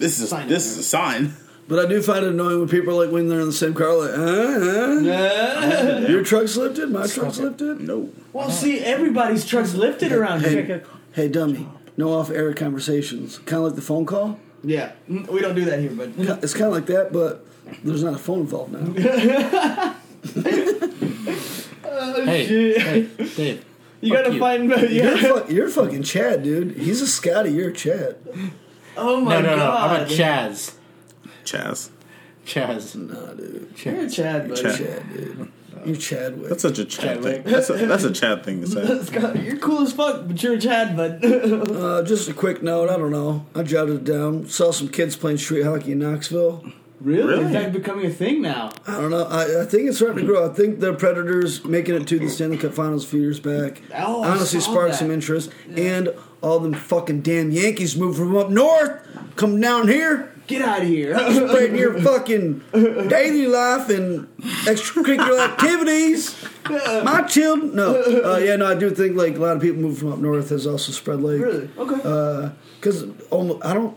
"This 0.01 0.19
is 0.19 0.29
Sign 0.29 0.47
this 0.49 0.65
is 0.67 0.77
a 0.77 0.83
sign." 0.83 1.33
But 1.67 1.79
I 1.79 1.87
do 1.87 2.01
find 2.01 2.25
it 2.25 2.31
annoying 2.31 2.59
when 2.59 2.67
people 2.67 2.91
are 2.99 3.05
like 3.05 3.13
when 3.13 3.29
they're 3.29 3.39
in 3.39 3.45
the 3.45 3.53
same 3.53 3.73
car, 3.73 3.93
like, 3.95 4.11
uh, 4.17 4.21
uh, 4.21 6.05
your 6.09 6.21
truck's 6.23 6.57
lifted, 6.57 6.89
my 6.89 7.07
truck's 7.07 7.39
lifted. 7.39 7.79
No, 7.81 8.09
well, 8.33 8.49
see, 8.49 8.79
everybody's 8.81 9.45
trucks 9.45 9.73
lifted 9.73 10.11
around 10.11 10.41
here. 10.43 10.63
Hey, 10.65 10.81
hey, 11.13 11.27
dummy, 11.29 11.69
no 11.95 12.11
off-air 12.13 12.53
conversations. 12.53 13.37
Kind 13.39 13.59
of 13.59 13.67
like 13.67 13.75
the 13.75 13.81
phone 13.81 14.05
call. 14.05 14.37
Yeah, 14.65 14.91
Mm, 15.09 15.27
we 15.29 15.39
don't 15.39 15.55
do 15.55 15.63
that 15.65 15.79
here, 15.79 15.91
but 15.91 16.09
It's 16.43 16.53
kind 16.53 16.65
of 16.65 16.73
like 16.73 16.87
that, 16.87 17.13
but 17.13 17.45
there's 17.85 18.03
not 18.03 18.15
a 18.15 18.19
phone 18.19 18.41
involved 18.41 18.73
now. 18.73 19.95
Hey, 22.23 22.45
shit. 22.47 22.81
hey, 22.81 23.01
Dave. 23.35 23.65
you 24.01 24.13
Fuck 24.13 24.23
gotta 24.23 24.33
you. 24.33 24.39
find. 24.39 24.69
You're, 24.69 24.79
Yeah. 24.89 25.15
fuck, 25.17 25.49
you're 25.49 25.69
fucking 25.69 26.03
Chad, 26.03 26.43
dude. 26.43 26.71
He's 26.77 27.01
a 27.01 27.07
Scotty. 27.07 27.51
You're 27.51 27.69
a 27.69 27.73
Chad. 27.73 28.17
Oh 28.97 29.21
my 29.21 29.35
No, 29.35 29.41
no, 29.41 29.49
no. 29.51 29.55
god, 29.57 29.99
I'm 30.01 30.05
a 30.05 30.09
Chaz. 30.09 30.75
Chaz. 31.45 31.89
Chaz. 32.45 32.95
Nah, 32.95 33.33
dude. 33.33 33.73
You're 33.83 34.01
a 34.05 34.09
Chad, 34.09 34.49
buddy. 34.49 34.61
Chad. 34.61 34.77
Chad, 34.77 35.13
dude. 35.13 35.51
You're 35.85 35.95
Chadwick. 35.95 36.49
That's 36.49 36.61
such 36.61 36.77
a 36.79 36.85
Chad 36.85 37.01
Chadwick. 37.15 37.43
thing. 37.43 37.53
That's 37.53 37.69
a, 37.69 37.73
that's 37.73 38.03
a 38.03 38.11
Chad 38.11 38.43
thing 38.43 38.61
to 38.61 38.67
say. 38.67 39.03
Scott, 39.03 39.41
you're 39.41 39.57
cool 39.57 39.81
as 39.81 39.93
fuck, 39.93 40.27
but 40.27 40.41
you're 40.43 40.53
a 40.53 40.59
Chad, 40.59 40.95
bud. 40.95 41.23
Uh, 41.81 42.03
just 42.03 42.29
a 42.29 42.33
quick 42.33 42.61
note. 42.61 42.89
I 42.89 42.97
don't 42.97 43.11
know. 43.11 43.45
I 43.55 43.63
jotted 43.63 43.95
it 43.95 44.03
down. 44.03 44.47
Saw 44.47 44.71
some 44.71 44.89
kids 44.89 45.15
playing 45.15 45.37
street 45.39 45.63
hockey 45.63 45.93
in 45.93 45.99
Knoxville. 45.99 46.63
really? 46.99 47.23
Really? 47.27 47.45
Is 47.45 47.51
that 47.53 47.73
becoming 47.73 48.05
a 48.05 48.09
thing 48.11 48.41
now? 48.43 48.71
I 48.85 48.97
don't 49.01 49.09
know. 49.09 49.23
I, 49.25 49.61
I 49.61 49.65
think 49.65 49.87
it's 49.87 49.97
starting 49.97 50.17
to 50.19 50.25
grow. 50.25 50.47
I 50.49 50.53
think 50.53 50.79
the 50.81 50.93
Predators 50.93 51.63
making 51.65 51.95
it 51.95 52.07
to 52.07 52.19
the 52.19 52.29
Stanley 52.29 52.57
Cup 52.57 52.73
Finals 52.73 53.05
a 53.05 53.07
few 53.07 53.21
years 53.21 53.39
back 53.39 53.81
Oh, 53.95 54.21
I 54.23 54.29
honestly 54.29 54.59
saw 54.59 54.71
sparked 54.71 54.91
that. 54.93 54.97
some 54.99 55.09
interest. 55.11 55.51
And 55.75 56.13
all 56.41 56.59
them 56.59 56.73
fucking 56.73 57.21
damn 57.21 57.51
Yankees 57.51 57.95
moved 57.95 58.17
from 58.17 58.35
up 58.35 58.49
north, 58.49 59.07
come 59.35 59.59
down 59.59 59.87
here, 59.87 60.31
Get 60.47 60.63
out 60.63 60.81
of 60.81 60.87
here. 60.87 61.17
spreading 61.33 61.77
your 61.77 61.97
fucking 62.01 62.61
daily 62.73 63.47
life 63.47 63.89
and 63.89 64.27
extracurricular 64.65 65.47
activities. 65.51 66.35
My 66.69 67.21
children, 67.21 67.75
no, 67.75 68.01
uh, 68.01 68.37
yeah, 68.37 68.57
no, 68.57 68.67
I 68.67 68.75
do 68.75 68.89
think 68.89 69.15
like 69.15 69.35
a 69.35 69.39
lot 69.39 69.55
of 69.55 69.61
people 69.61 69.81
moved 69.81 69.99
from 69.99 70.11
up 70.11 70.19
north 70.19 70.49
has 70.49 70.67
also 70.67 70.91
spread 70.91 71.21
like 71.21 71.39
really? 71.39 71.69
Okay. 71.77 72.53
because 72.79 73.05
almost 73.29 73.63
I 73.63 73.73
don't 73.73 73.95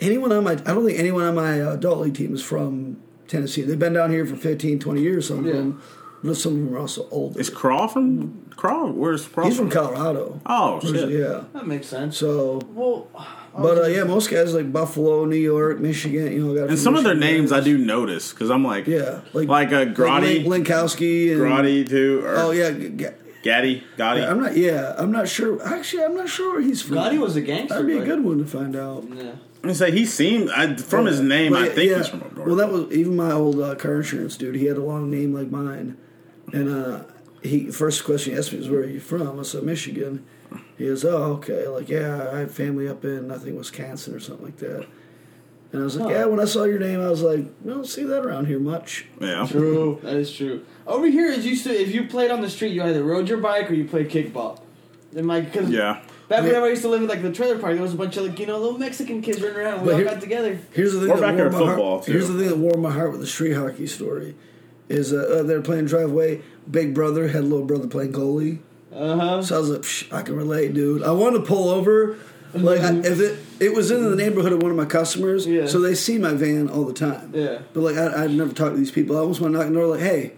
anyone 0.00 0.32
on 0.32 0.44
my 0.44 0.52
I 0.52 0.56
don't 0.56 0.86
think 0.86 0.98
anyone 0.98 1.24
on 1.24 1.34
my 1.34 1.60
uh, 1.60 1.74
adult 1.74 1.98
league 1.98 2.14
team 2.14 2.34
is 2.34 2.42
from 2.42 2.96
Tennessee. 3.26 3.62
They've 3.62 3.78
been 3.78 3.92
down 3.92 4.10
here 4.10 4.24
for 4.24 4.36
15, 4.36 4.78
20 4.78 5.00
years. 5.00 5.28
Some 5.28 5.40
of 5.40 5.52
them, 5.52 5.82
but 6.22 6.36
some 6.36 6.52
of 6.52 6.58
them 6.58 6.74
are 6.74 6.78
also 6.78 7.08
older. 7.10 7.38
Is 7.40 7.50
Craw 7.50 7.86
from 7.86 8.50
Craw? 8.56 8.86
Where's 8.90 9.26
Craw? 9.26 9.44
He's 9.44 9.56
from 9.56 9.70
Colorado. 9.70 10.40
Oh 10.46 10.80
shit! 10.80 11.10
Yeah. 11.10 11.44
that 11.52 11.66
makes 11.66 11.86
sense. 11.86 12.16
So, 12.16 12.60
well, 12.74 13.08
but 13.56 13.78
uh, 13.78 13.86
yeah, 13.86 14.04
most 14.04 14.30
guys 14.30 14.54
like 14.54 14.72
Buffalo, 14.72 15.24
New 15.24 15.36
York, 15.36 15.78
Michigan. 15.80 16.32
You 16.32 16.46
know, 16.46 16.54
got 16.54 16.60
And 16.62 16.70
few 16.70 16.76
some 16.78 16.96
of 16.96 17.04
their 17.04 17.14
Michigan 17.14 17.38
names 17.38 17.52
I 17.52 17.60
do 17.60 17.78
notice 17.78 18.32
because 18.32 18.50
I'm 18.50 18.64
like, 18.64 18.86
Yeah, 18.86 19.20
like 19.32 19.48
like 19.48 19.72
a 19.72 19.86
Grotti, 19.86 20.44
Link- 20.46 20.66
Linkowski, 20.66 21.32
and 21.32 21.40
Grotti 21.40 21.88
too, 21.88 22.22
or 22.24 22.36
Oh 22.36 22.50
yeah, 22.50 22.70
G- 22.72 22.90
G- 22.90 23.06
Gaddy, 23.42 23.84
Gotti. 23.96 24.28
I'm 24.28 24.40
not. 24.40 24.56
Yeah, 24.56 24.94
I'm 24.98 25.12
not 25.12 25.28
sure. 25.28 25.62
Actually, 25.66 26.04
I'm 26.04 26.16
not 26.16 26.28
sure 26.28 26.54
where 26.54 26.60
he's 26.62 26.82
from. 26.82 26.96
Gotti 26.96 27.18
was 27.18 27.36
a 27.36 27.40
gangster. 27.40 27.74
That'd 27.74 27.86
be 27.86 27.98
a 27.98 28.04
good 28.04 28.24
one 28.24 28.38
to 28.38 28.44
find 28.44 28.74
out. 28.74 29.04
Yeah. 29.14 29.32
I 29.64 29.72
say 29.72 29.90
he 29.90 30.06
seemed 30.06 30.50
I, 30.50 30.76
from 30.76 31.06
his 31.06 31.20
name. 31.20 31.54
I 31.54 31.68
think 31.68 31.90
yeah, 31.90 31.98
he's 31.98 32.08
from 32.08 32.22
up 32.22 32.34
north. 32.36 32.46
Well, 32.46 32.56
that 32.56 32.70
was 32.70 32.92
even 32.92 33.16
my 33.16 33.32
old 33.32 33.60
uh, 33.60 33.74
car 33.74 33.96
insurance 33.96 34.36
dude. 34.36 34.54
He 34.54 34.66
had 34.66 34.76
a 34.76 34.82
long 34.82 35.10
name 35.10 35.34
like 35.34 35.50
mine, 35.50 35.96
and 36.52 36.68
uh, 36.68 37.00
he 37.42 37.70
first 37.70 38.04
question 38.04 38.32
he 38.32 38.38
asked 38.38 38.52
me 38.52 38.58
was, 38.58 38.68
"Where 38.70 38.80
are 38.80 38.86
you 38.86 39.00
from?" 39.00 39.38
I 39.38 39.42
said, 39.42 39.62
"Michigan." 39.62 40.24
He 40.76 40.86
goes, 40.86 41.04
"Oh, 41.04 41.34
okay. 41.34 41.66
Like, 41.68 41.88
yeah, 41.88 42.30
I 42.32 42.38
have 42.40 42.52
family 42.54 42.88
up 42.88 43.04
in 43.04 43.30
I 43.30 43.38
think 43.38 43.56
Wisconsin 43.58 44.14
or 44.14 44.20
something 44.20 44.46
like 44.46 44.56
that." 44.58 44.86
And 45.72 45.82
I 45.82 45.84
was 45.84 45.96
like, 45.96 46.08
Huh. 46.10 46.18
"Yeah." 46.18 46.24
When 46.26 46.40
I 46.40 46.44
saw 46.46 46.64
your 46.64 46.78
name, 46.78 47.00
I 47.00 47.08
was 47.10 47.22
like, 47.22 47.44
"We 47.62 47.72
don't 47.72 47.86
see 47.86 48.04
that 48.04 48.24
around 48.24 48.46
here 48.46 48.58
much." 48.60 49.06
yeah. 49.20 49.46
True. 49.46 49.98
That 50.02 50.16
is 50.16 50.32
true. 50.32 50.62
Over 50.86 51.06
here, 51.06 51.26
is 51.30 51.44
used 51.46 51.64
to 51.64 51.70
if 51.70 51.94
you 51.94 52.06
played 52.06 52.30
on 52.30 52.40
the 52.40 52.48
street, 52.50 52.72
you 52.72 52.82
either 52.82 53.02
rode 53.04 53.28
your 53.28 53.38
bike 53.38 53.70
or 53.70 53.74
you 53.74 53.84
played 53.84 54.08
kickball. 54.08 54.60
And 55.16 55.26
my 55.26 55.42
cause 55.42 55.68
Yeah. 55.70 56.00
back 56.28 56.40
Yeah. 56.42 56.48
whenever 56.48 56.66
I 56.66 56.70
used 56.70 56.82
to 56.82 56.88
live 56.88 57.02
in 57.02 57.08
like 57.08 57.22
the 57.22 57.32
trailer 57.32 57.58
park, 57.58 57.74
there 57.74 57.82
was 57.82 57.94
a 57.94 57.96
bunch 57.96 58.16
of 58.16 58.24
like 58.26 58.38
you 58.38 58.46
know 58.46 58.58
little 58.58 58.78
Mexican 58.78 59.20
kids 59.22 59.40
running 59.42 59.58
around. 59.58 59.80
We 59.80 59.86
But 59.86 59.92
all 59.92 59.98
here- 60.00 60.08
got 60.08 60.20
together. 60.20 60.58
Here's 60.72 60.92
the 60.94 61.00
thing. 61.00 61.08
We're 61.10 61.16
that 61.16 61.22
back 61.22 61.36
warmed 61.36 61.52
my 61.52 61.58
football, 61.58 61.90
heart. 61.96 62.04
too. 62.06 62.12
Here's 62.12 62.28
the 62.28 62.38
thing 62.38 62.48
that 62.48 62.56
warmed 62.58 62.82
my 62.82 62.90
heart 62.90 63.10
with 63.12 63.20
the 63.20 63.26
street 63.26 63.52
hockey 63.52 63.86
story. 63.86 64.34
Is 64.88 65.12
uh, 65.12 65.38
uh, 65.40 65.42
they're 65.42 65.60
playing 65.62 65.86
driveway. 65.86 66.40
Big 66.70 66.94
brother 66.94 67.28
had 67.28 67.44
little 67.44 67.64
brother 67.66 67.86
playing 67.88 68.12
goalie. 68.12 68.60
Uh 68.94 69.16
huh. 69.16 69.42
So 69.42 69.56
I 69.56 69.58
was 69.60 69.70
like, 69.70 69.80
Psh, 69.82 70.12
I 70.12 70.22
can 70.22 70.34
relate, 70.36 70.72
dude. 70.74 71.02
I 71.02 71.10
wanted 71.10 71.40
to 71.40 71.44
pull 71.44 71.68
over. 71.68 72.16
Like 72.54 72.80
I, 72.80 72.94
if 73.00 73.20
it 73.20 73.38
it 73.60 73.74
was 73.74 73.90
in 73.90 74.02
the 74.08 74.16
neighborhood 74.16 74.52
of 74.52 74.62
one 74.62 74.70
of 74.70 74.76
my 74.78 74.86
customers, 74.86 75.46
Yeah. 75.46 75.66
so 75.66 75.80
they 75.80 75.94
see 75.94 76.16
my 76.16 76.32
van 76.32 76.70
all 76.70 76.84
the 76.86 76.94
time. 76.94 77.30
Yeah. 77.34 77.58
But 77.74 77.80
like 77.82 77.96
I, 77.98 78.24
I'd 78.24 78.30
never 78.30 78.54
talked 78.54 78.72
to 78.72 78.78
these 78.78 78.90
people. 78.90 79.16
I 79.16 79.20
almost 79.20 79.42
want 79.42 79.52
to 79.52 79.58
knock 79.58 79.66
on 79.66 79.74
the 79.74 79.78
door, 79.80 79.88
like, 79.88 80.00
hey, 80.00 80.32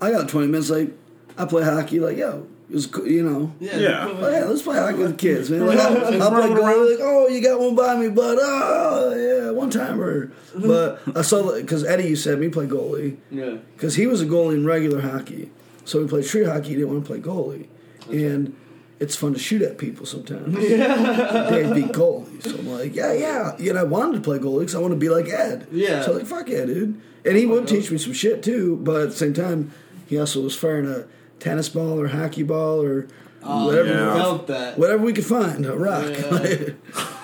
I 0.00 0.12
got 0.12 0.28
twenty 0.28 0.46
minutes. 0.46 0.70
Like 0.70 0.92
I 1.36 1.44
play 1.46 1.64
hockey. 1.64 1.98
Like 1.98 2.16
yo, 2.16 2.46
it 2.68 2.74
was 2.74 2.86
cool, 2.86 3.06
you 3.06 3.22
know. 3.22 3.52
Yeah. 3.60 3.76
Yeah. 3.78 4.04
cool, 4.06 4.24
Oh, 4.24 4.30
yeah, 4.30 4.44
let's 4.44 4.62
play 4.62 4.76
hockey 4.76 4.98
with 4.98 5.10
the 5.12 5.16
kids, 5.16 5.50
man. 5.50 5.60
Like, 5.66 5.78
I'll, 5.78 6.22
I'll 6.22 6.30
play 6.30 6.48
goalie. 6.48 6.90
Like, 6.90 7.00
oh, 7.02 7.28
you 7.28 7.40
got 7.42 7.60
one 7.60 7.74
by 7.76 7.96
me, 7.96 8.08
but 8.08 8.38
oh, 8.40 9.14
yeah, 9.14 9.50
one 9.50 9.70
timer. 9.70 10.30
But 10.54 11.00
I 11.14 11.22
saw 11.22 11.54
because 11.54 11.84
Eddie 11.84 12.08
you 12.08 12.16
said 12.16 12.38
me 12.40 12.48
play 12.48 12.66
goalie 12.66 13.16
Yeah. 13.30 13.56
because 13.76 13.94
he 13.94 14.06
was 14.06 14.20
a 14.22 14.26
goalie 14.26 14.54
in 14.54 14.66
regular 14.66 15.00
hockey. 15.00 15.50
So 15.84 16.00
we 16.02 16.08
played 16.08 16.24
street 16.24 16.46
hockey. 16.46 16.70
He 16.70 16.74
didn't 16.76 16.88
want 16.90 17.04
to 17.04 17.06
play 17.06 17.20
goalie, 17.20 17.66
and 18.10 18.56
it's 18.98 19.14
fun 19.14 19.34
to 19.34 19.38
shoot 19.38 19.62
at 19.62 19.78
people 19.78 20.04
sometimes. 20.06 20.54
Dave 20.56 21.74
beat 21.74 21.92
goalies, 21.92 22.42
so 22.44 22.58
I'm 22.58 22.66
like, 22.68 22.94
yeah, 22.94 23.12
yeah. 23.12 23.56
You 23.58 23.72
know, 23.74 23.80
I 23.80 23.84
wanted 23.84 24.14
to 24.16 24.20
play 24.22 24.38
goalie 24.38 24.60
because 24.60 24.74
I 24.74 24.78
want 24.80 24.92
to 24.92 24.98
be 24.98 25.08
like 25.08 25.28
Ed. 25.28 25.68
Yeah. 25.70 26.02
So 26.02 26.12
I'm 26.12 26.18
like, 26.18 26.26
fuck 26.26 26.48
yeah, 26.48 26.64
dude. 26.64 27.00
And 27.24 27.36
he 27.36 27.46
would 27.46 27.68
teach 27.68 27.90
me 27.90 27.98
some 27.98 28.12
shit 28.12 28.42
too, 28.42 28.76
but 28.82 29.02
at 29.02 29.08
the 29.10 29.16
same 29.16 29.34
time, 29.34 29.72
he 30.08 30.18
also 30.18 30.40
was 30.40 30.56
firing 30.56 30.86
a 30.88 31.04
tennis 31.38 31.68
ball 31.68 32.00
or 32.00 32.08
hockey 32.08 32.42
ball 32.42 32.82
or 32.82 33.06
whatever. 33.42 33.88
yeah. 33.88 34.14
I 34.14 34.18
felt 34.18 34.46
that. 34.48 34.78
Whatever 34.78 35.04
we 35.04 35.12
could 35.12 35.26
find, 35.26 35.64
a 35.66 35.76
rock. 35.76 36.04
Yeah. 36.08 36.70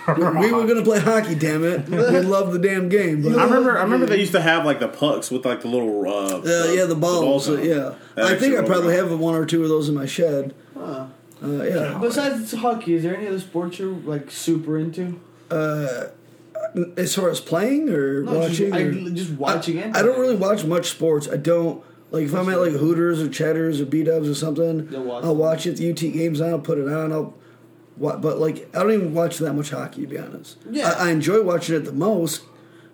we 0.41 0.53
were 0.53 0.67
gonna 0.67 0.83
play 0.83 0.99
hockey, 1.01 1.35
damn 1.35 1.65
it. 1.65 1.89
We 1.89 1.97
love 2.21 2.53
the 2.53 2.59
damn 2.59 2.89
game. 2.89 3.23
But 3.23 3.39
I 3.39 3.45
remember. 3.45 3.79
I 3.79 3.83
remember 3.83 4.07
they 4.07 4.19
used 4.21 4.33
to 4.33 4.41
have 4.41 4.65
like 4.65 4.81
the 4.81 4.89
pucks 4.89 5.31
with 5.31 5.45
like 5.45 5.63
the 5.63 5.69
little. 5.69 6.03
Uh, 6.09 6.39
Uh, 6.39 6.73
yeah, 6.73 6.85
the 6.85 6.95
balls. 6.97 7.49
on 7.49 7.55
uh, 7.55 7.57
them. 7.61 7.67
yeah, 7.69 7.95
That 8.17 8.25
I 8.27 8.39
think 8.39 8.55
I 8.57 8.63
probably 8.65 8.95
rolled 8.97 9.11
have 9.11 9.19
one 9.21 9.35
or 9.35 9.47
two 9.47 9.63
of 9.63 9.69
those 9.69 9.89
in 9.89 9.95
my 9.95 10.07
shed. 10.07 10.55
Huh. 10.77 11.07
Uh, 11.43 11.63
yeah. 11.65 11.99
Besides 12.01 12.53
hockey, 12.53 12.95
is 12.95 13.03
there 13.03 13.17
any 13.17 13.27
other 13.27 13.41
sports 13.41 13.79
you're 13.79 13.91
like 13.93 14.31
super 14.31 14.79
into? 14.79 15.19
Uh, 15.51 16.07
as 16.97 17.15
far 17.15 17.29
as 17.31 17.41
playing 17.41 17.89
or 17.91 18.23
No, 18.23 18.49
just- 18.49 18.61
watching, 18.61 18.73
I- 18.75 18.81
or- 18.83 19.11
just 19.11 19.31
watching 19.33 19.79
I, 19.79 19.83
and 19.83 19.97
I 19.97 20.03
don't 20.03 20.19
really 20.21 20.37
watch 20.37 20.65
much 20.65 20.89
sports. 20.91 21.29
I 21.29 21.37
don't 21.37 21.83
like 22.13 22.25
if 22.25 22.35
I'm 22.35 22.49
at 22.51 22.61
like 22.61 22.73
Hooters 22.73 23.21
or 23.21 23.29
Cheddars 23.29 23.81
or 23.81 23.87
B 23.87 24.05
Dubs 24.05 24.29
or 24.29 24.35
something. 24.35 24.89
Watch 25.07 25.25
I'll 25.25 25.35
watch 25.35 25.67
it. 25.67 25.79
The 25.79 25.91
UT 25.91 25.97
games 25.97 26.41
on. 26.41 26.51
I'll 26.51 26.59
put 26.59 26.79
it 26.79 26.87
on. 26.87 27.13
I'll. 27.13 27.35
But 27.99 28.39
like 28.39 28.69
I 28.77 28.81
don't 28.81 28.93
even 28.93 29.15
watch 29.15 29.39
that 29.39 29.55
much 29.55 29.71
hockey 29.71 30.03
to 30.03 30.07
be 30.07 30.19
honest. 30.19 30.59
Yeah. 30.71 30.91
I, 30.91 31.09
I 31.09 31.11
enjoy 31.11 31.43
watching 31.43 31.75
it 31.75 31.81
the 31.81 31.93
most, 31.93 32.43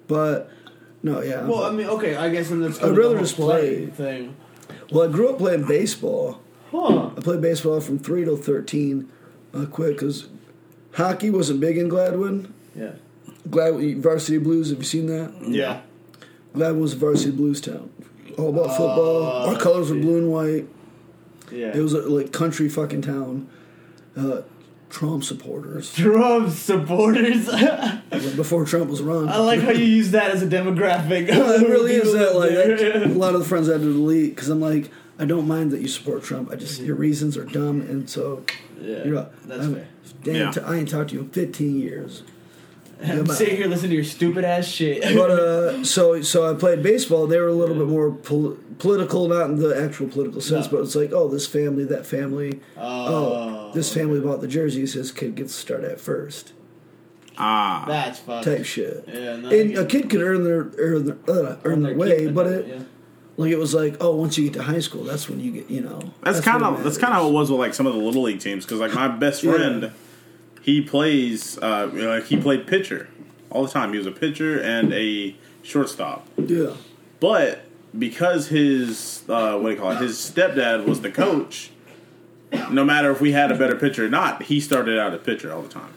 but 0.06 0.50
no, 1.02 1.20
yeah. 1.20 1.44
Well, 1.44 1.64
I 1.64 1.70
mean, 1.70 1.86
okay, 1.88 2.16
I 2.16 2.30
guess 2.30 2.50
let's 2.50 2.78
go 2.78 2.88
I'd 2.90 2.94
the 2.94 3.00
rather 3.00 3.18
just 3.18 3.36
play. 3.36 3.86
thing. 3.86 4.36
well, 4.90 5.08
I 5.08 5.12
grew 5.12 5.30
up 5.30 5.38
playing 5.38 5.66
baseball. 5.66 6.40
Huh. 6.70 7.10
I 7.16 7.20
played 7.20 7.40
baseball 7.40 7.80
from 7.80 7.98
three 7.98 8.24
till 8.24 8.36
thirteen. 8.36 9.10
I 9.54 9.64
quit 9.64 9.94
because 9.94 10.28
hockey 10.92 11.30
wasn't 11.30 11.60
big 11.60 11.78
in 11.78 11.88
Gladwin. 11.88 12.52
Yeah. 12.76 12.92
Glad 13.50 13.74
Varsity 13.98 14.38
Blues. 14.38 14.70
Have 14.70 14.78
you 14.78 14.84
seen 14.84 15.06
that? 15.06 15.34
Yeah. 15.42 15.80
Gladwin 16.54 16.80
was 16.80 16.94
varsity 16.94 17.30
blues 17.30 17.60
town. 17.60 17.90
All 18.38 18.48
about 18.50 18.68
football. 18.76 19.22
Our 19.48 19.56
colors 19.58 19.90
were 19.90 19.96
blue 19.98 20.18
and 20.18 20.30
white. 20.32 20.66
Yeah. 21.50 21.76
It 21.76 21.80
was 21.80 21.92
a 21.94 22.00
like 22.08 22.32
country 22.32 22.68
fucking 22.68 23.02
town. 23.02 23.48
Uh, 24.16 24.42
Trump 24.90 25.22
supporters. 25.24 25.92
Trump 25.94 26.50
supporters. 26.50 27.48
I 27.52 28.00
Before 28.36 28.64
Trump 28.64 28.88
was 28.90 29.02
run. 29.02 29.28
I 29.28 29.38
like 29.38 29.60
how 29.60 29.70
you 29.70 29.84
use 30.00 30.12
that 30.12 30.30
as 30.30 30.42
a 30.42 30.46
demographic. 30.46 31.28
Well, 31.28 31.62
it 31.62 31.68
really 31.68 31.94
is 31.94 32.04
People 32.12 32.18
that 32.20 32.36
like 32.36 32.50
live 32.52 32.78
there. 32.78 32.96
I- 33.02 33.04
a 33.04 33.08
lot 33.08 33.34
of 33.34 33.40
the 33.40 33.46
friends 33.46 33.68
I 33.68 33.72
had 33.72 33.82
to 33.82 33.92
delete 33.92 34.34
because 34.34 34.48
I'm 34.48 34.60
like 34.60 34.90
I 35.18 35.24
don't 35.24 35.48
mind 35.48 35.72
that 35.72 35.80
you 35.80 35.88
support 35.88 36.22
Trump. 36.22 36.50
I 36.50 36.56
just 36.56 36.80
your 36.80 36.96
reasons 36.96 37.36
are 37.36 37.44
dumb 37.44 37.80
and 37.82 38.08
so 38.08 38.44
yeah, 38.80 39.04
you're 39.04 39.14
not. 39.14 39.48
that's 39.48 39.62
I'm- 39.62 39.74
fair. 39.74 39.88
Damn, 40.22 40.34
Yeah. 40.34 40.50
t- 40.50 40.60
I 40.62 40.76
ain't 40.76 40.88
talked 40.88 41.10
to 41.10 41.16
you 41.16 41.20
in 41.22 41.28
15 41.30 41.78
years. 41.78 42.22
I'm 43.02 43.24
but- 43.24 43.36
sitting 43.36 43.56
here 43.56 43.66
listening 43.66 43.90
to 43.90 43.96
your 43.96 44.04
stupid 44.04 44.44
ass 44.44 44.66
shit. 44.66 45.02
But 45.16 45.30
uh, 45.30 45.84
so 45.84 46.20
so 46.22 46.50
I 46.50 46.54
played 46.58 46.82
baseball. 46.82 47.26
They 47.26 47.38
were 47.38 47.48
a 47.48 47.52
little 47.52 47.76
bit 47.76 47.86
more 47.86 48.10
pol- 48.10 48.56
political, 48.78 49.28
not 49.28 49.50
in 49.50 49.56
the 49.56 49.80
actual 49.80 50.08
political 50.08 50.40
sense, 50.40 50.66
No. 50.66 50.72
but 50.78 50.84
it's 50.84 50.94
like, 50.96 51.12
oh, 51.12 51.28
this 51.28 51.46
family, 51.46 51.84
that 51.84 52.06
family. 52.06 52.60
Oh, 52.76 53.70
this 53.74 53.92
family 53.92 54.20
bought 54.20 54.40
the 54.40 54.48
jerseys. 54.48 54.94
His 54.94 55.12
kid 55.12 55.34
gets 55.36 55.54
to 55.54 55.60
start 55.60 55.84
at 55.84 56.00
first. 56.00 56.52
Ah. 57.40 57.84
that's 57.86 58.18
fucked. 58.18 58.44
Type 58.46 58.64
shit. 58.64 59.04
Yeah, 59.06 59.36
no, 59.36 59.48
and 59.48 59.78
a 59.78 59.86
kid 59.86 60.10
could 60.10 60.20
earn 60.20 60.42
their 60.42 60.70
earn 60.78 61.04
their, 61.04 61.18
uh, 61.28 61.56
earn 61.64 61.82
their 61.82 61.94
way, 61.94 62.26
but 62.26 62.46
it, 62.48 62.52
it 62.52 62.66
yeah. 62.66 62.82
like 63.36 63.52
it 63.52 63.58
was 63.58 63.74
like, 63.74 63.96
oh, 64.00 64.16
once 64.16 64.36
you 64.36 64.44
get 64.44 64.54
to 64.54 64.62
high 64.64 64.80
school, 64.80 65.04
that's 65.04 65.28
when 65.28 65.38
you 65.38 65.52
get, 65.52 65.70
you 65.70 65.80
know. 65.80 66.00
That's 66.22 66.40
kind 66.40 66.64
of 66.64 66.82
that's 66.82 66.98
kind 66.98 67.12
of 67.12 67.20
how 67.22 67.28
it 67.28 67.32
was 67.32 67.48
with 67.48 67.60
like 67.60 67.74
some 67.74 67.86
of 67.86 67.94
the 67.94 68.00
little 68.00 68.22
league 68.22 68.40
teams 68.40 68.64
because 68.64 68.80
like 68.80 68.92
my 68.92 69.06
best 69.06 69.44
Yeah. 69.44 69.52
friend, 69.52 69.92
he 70.62 70.80
plays 70.82 71.58
uh 71.58 71.90
you 71.92 72.02
know, 72.02 72.10
like 72.10 72.24
he 72.26 72.36
played 72.36 72.66
pitcher 72.66 73.08
all 73.50 73.64
the 73.64 73.70
time. 73.70 73.92
He 73.92 73.98
was 73.98 74.06
a 74.06 74.12
pitcher 74.12 74.60
and 74.60 74.92
a 74.92 75.36
shortstop, 75.62 76.26
yeah. 76.36 76.74
but 77.20 77.64
because 77.96 78.48
his 78.48 79.22
uh, 79.28 79.58
what 79.58 79.70
do 79.70 79.74
you 79.74 79.80
call 79.80 79.92
it? 79.92 79.98
His 79.98 80.16
stepdad 80.16 80.84
was 80.86 81.00
the 81.00 81.10
coach. 81.10 81.70
No 82.70 82.84
matter 82.84 83.10
if 83.10 83.20
we 83.20 83.32
had 83.32 83.52
a 83.52 83.54
better 83.54 83.76
pitcher 83.76 84.06
or 84.06 84.08
not, 84.08 84.44
he 84.44 84.60
started 84.60 84.98
out 84.98 85.12
a 85.14 85.18
pitcher 85.18 85.52
all 85.52 85.62
the 85.62 85.68
time. 85.68 85.92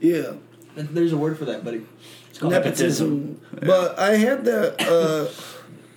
Yeah. 0.00 0.32
There's 0.74 1.12
a 1.12 1.16
word 1.16 1.38
for 1.38 1.44
that, 1.44 1.64
buddy. 1.64 1.84
It's 2.30 2.38
called 2.38 2.52
nepotism. 2.52 3.40
But 3.52 3.98
I 3.98 4.16
had 4.16 4.44
that. 4.46 4.80
Uh, 4.80 5.30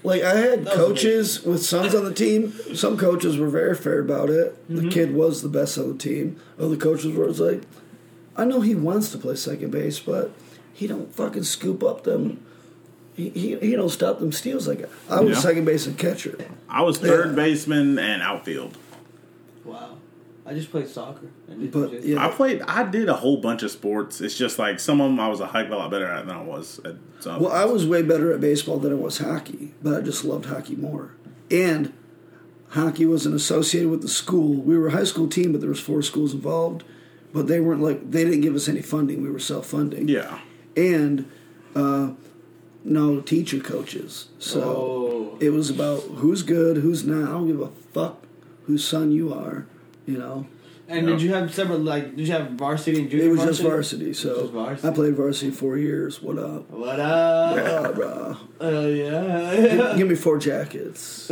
like 0.03 0.21
I 0.23 0.35
had 0.35 0.65
That 0.65 0.77
was 0.77 0.85
coaches 0.87 1.43
with 1.43 1.63
sons 1.63 1.95
on 1.95 2.03
the 2.05 2.13
team. 2.13 2.53
Some 2.75 2.97
coaches 2.97 3.37
were 3.37 3.49
very 3.49 3.75
fair 3.75 3.99
about 3.99 4.29
it. 4.29 4.53
Mm-hmm. 4.69 4.75
The 4.87 4.89
kid 4.89 5.13
was 5.13 5.41
the 5.41 5.49
best 5.49 5.77
on 5.77 5.89
the 5.89 5.97
team. 5.97 6.39
Other 6.59 6.75
coaches 6.77 7.13
were 7.15 7.27
like, 7.31 7.63
I 8.35 8.45
know 8.45 8.61
he 8.61 8.75
wants 8.75 9.11
to 9.11 9.17
play 9.17 9.35
second 9.35 9.71
base, 9.71 9.99
but 9.99 10.31
he 10.73 10.87
don't 10.87 11.13
fucking 11.13 11.43
scoop 11.43 11.83
up 11.83 12.03
them. 12.03 12.43
He, 13.15 13.29
he, 13.29 13.55
he 13.59 13.75
don't 13.75 13.89
stop 13.89 14.19
them 14.19 14.31
steals 14.31 14.67
like 14.67 14.79
that. 14.79 14.89
I 15.09 15.19
was 15.21 15.37
Yeah. 15.37 15.41
second 15.41 15.65
base 15.65 15.85
and 15.85 15.97
catcher. 15.97 16.37
I 16.67 16.81
was 16.81 16.97
third 16.97 17.29
Yeah. 17.29 17.35
baseman 17.35 17.99
and 17.99 18.21
outfield. 18.23 18.75
Wow. 19.63 19.97
I 20.45 20.53
just 20.53 20.71
played 20.71 20.87
soccer. 20.89 21.27
I 21.49 21.53
did 21.53 21.71
But, 21.71 22.03
yeah. 22.03 22.25
I 22.25 22.29
played. 22.29 22.61
I 22.63 22.83
did 22.83 23.07
a 23.07 23.13
whole 23.13 23.37
bunch 23.37 23.63
of 23.63 23.71
sports. 23.71 24.19
It's 24.21 24.37
just 24.37 24.59
like 24.59 24.79
some 24.79 24.99
of 24.99 25.09
them 25.09 25.19
I 25.19 25.27
was 25.29 25.39
a 25.39 25.47
heck 25.47 25.67
of 25.67 25.71
a 25.71 25.77
lot 25.77 25.89
better 25.91 26.05
at 26.07 26.25
than 26.27 26.35
I 26.35 26.41
was 26.43 26.79
at 26.83 26.95
some. 27.21 27.41
Well, 27.41 27.51
I 27.51 27.63
was 27.65 27.85
way 27.87 28.01
better 28.01 28.33
at 28.33 28.41
baseball 28.41 28.77
than 28.79 28.91
I 28.91 28.95
was 28.95 29.19
hockey, 29.19 29.73
but 29.81 29.93
I 29.95 30.01
just 30.01 30.25
loved 30.25 30.45
hockey 30.47 30.75
more. 30.75 31.13
And 31.49 31.93
hockey 32.69 33.05
wasn't 33.05 33.35
associated 33.35 33.89
with 33.89 34.01
the 34.01 34.07
school. 34.09 34.55
We 34.55 34.77
were 34.77 34.87
a 34.87 34.91
high 34.91 35.03
school 35.05 35.27
team, 35.29 35.51
but 35.53 35.61
there 35.61 35.69
was 35.69 35.79
four 35.79 36.01
schools 36.01 36.33
involved. 36.33 36.83
But 37.31 37.47
they 37.47 37.59
weren't 37.61 37.81
like 37.81 38.11
they 38.11 38.25
didn't 38.25 38.41
give 38.41 38.53
us 38.55 38.67
any 38.67 38.81
funding. 38.81 39.21
We 39.23 39.29
were 39.31 39.39
self 39.39 39.67
funding. 39.67 40.07
yeah. 40.09 40.39
And 40.75 41.31
uh, 41.75 42.11
no 42.83 43.21
teacher 43.21 43.59
coaches. 43.59 44.27
So 44.39 44.61
Oh. 44.61 45.37
it 45.39 45.51
was 45.51 45.69
about 45.69 46.01
who's 46.01 46.43
good, 46.43 46.77
who's 46.77 47.05
not. 47.05 47.29
I 47.29 47.31
don't 47.31 47.47
give 47.47 47.61
a 47.61 47.69
fuck 47.93 48.23
whose 48.65 48.85
son 48.85 49.11
you 49.11 49.33
are. 49.33 49.67
You 50.05 50.17
know. 50.17 50.45
And 50.89 51.07
Yeah. 51.07 51.13
did 51.13 51.21
you 51.21 51.33
have 51.33 51.53
several 51.53 51.79
like? 51.79 52.15
Did 52.17 52.27
you 52.27 52.33
have 52.33 52.51
varsity 52.51 52.99
and 52.99 53.09
junior? 53.09 53.25
It 53.27 53.29
was 53.29 53.39
just 53.43 53.61
varsity? 53.61 54.11
varsity. 54.11 54.13
So 54.13 54.41
Just 54.41 54.53
varsity. 54.53 54.87
I 54.87 54.91
played 54.91 55.15
varsity 55.15 55.51
four 55.51 55.77
years. 55.77 56.21
What 56.21 56.37
up? 56.37 56.69
What 56.69 56.99
up? 56.99 57.57
Ah, 57.57 57.91
bruh. 57.97 58.37
Oh 58.59 58.87
yeah. 58.87 59.93
Give 59.97 60.07
me 60.09 60.15
four 60.15 60.37
jackets. 60.39 61.27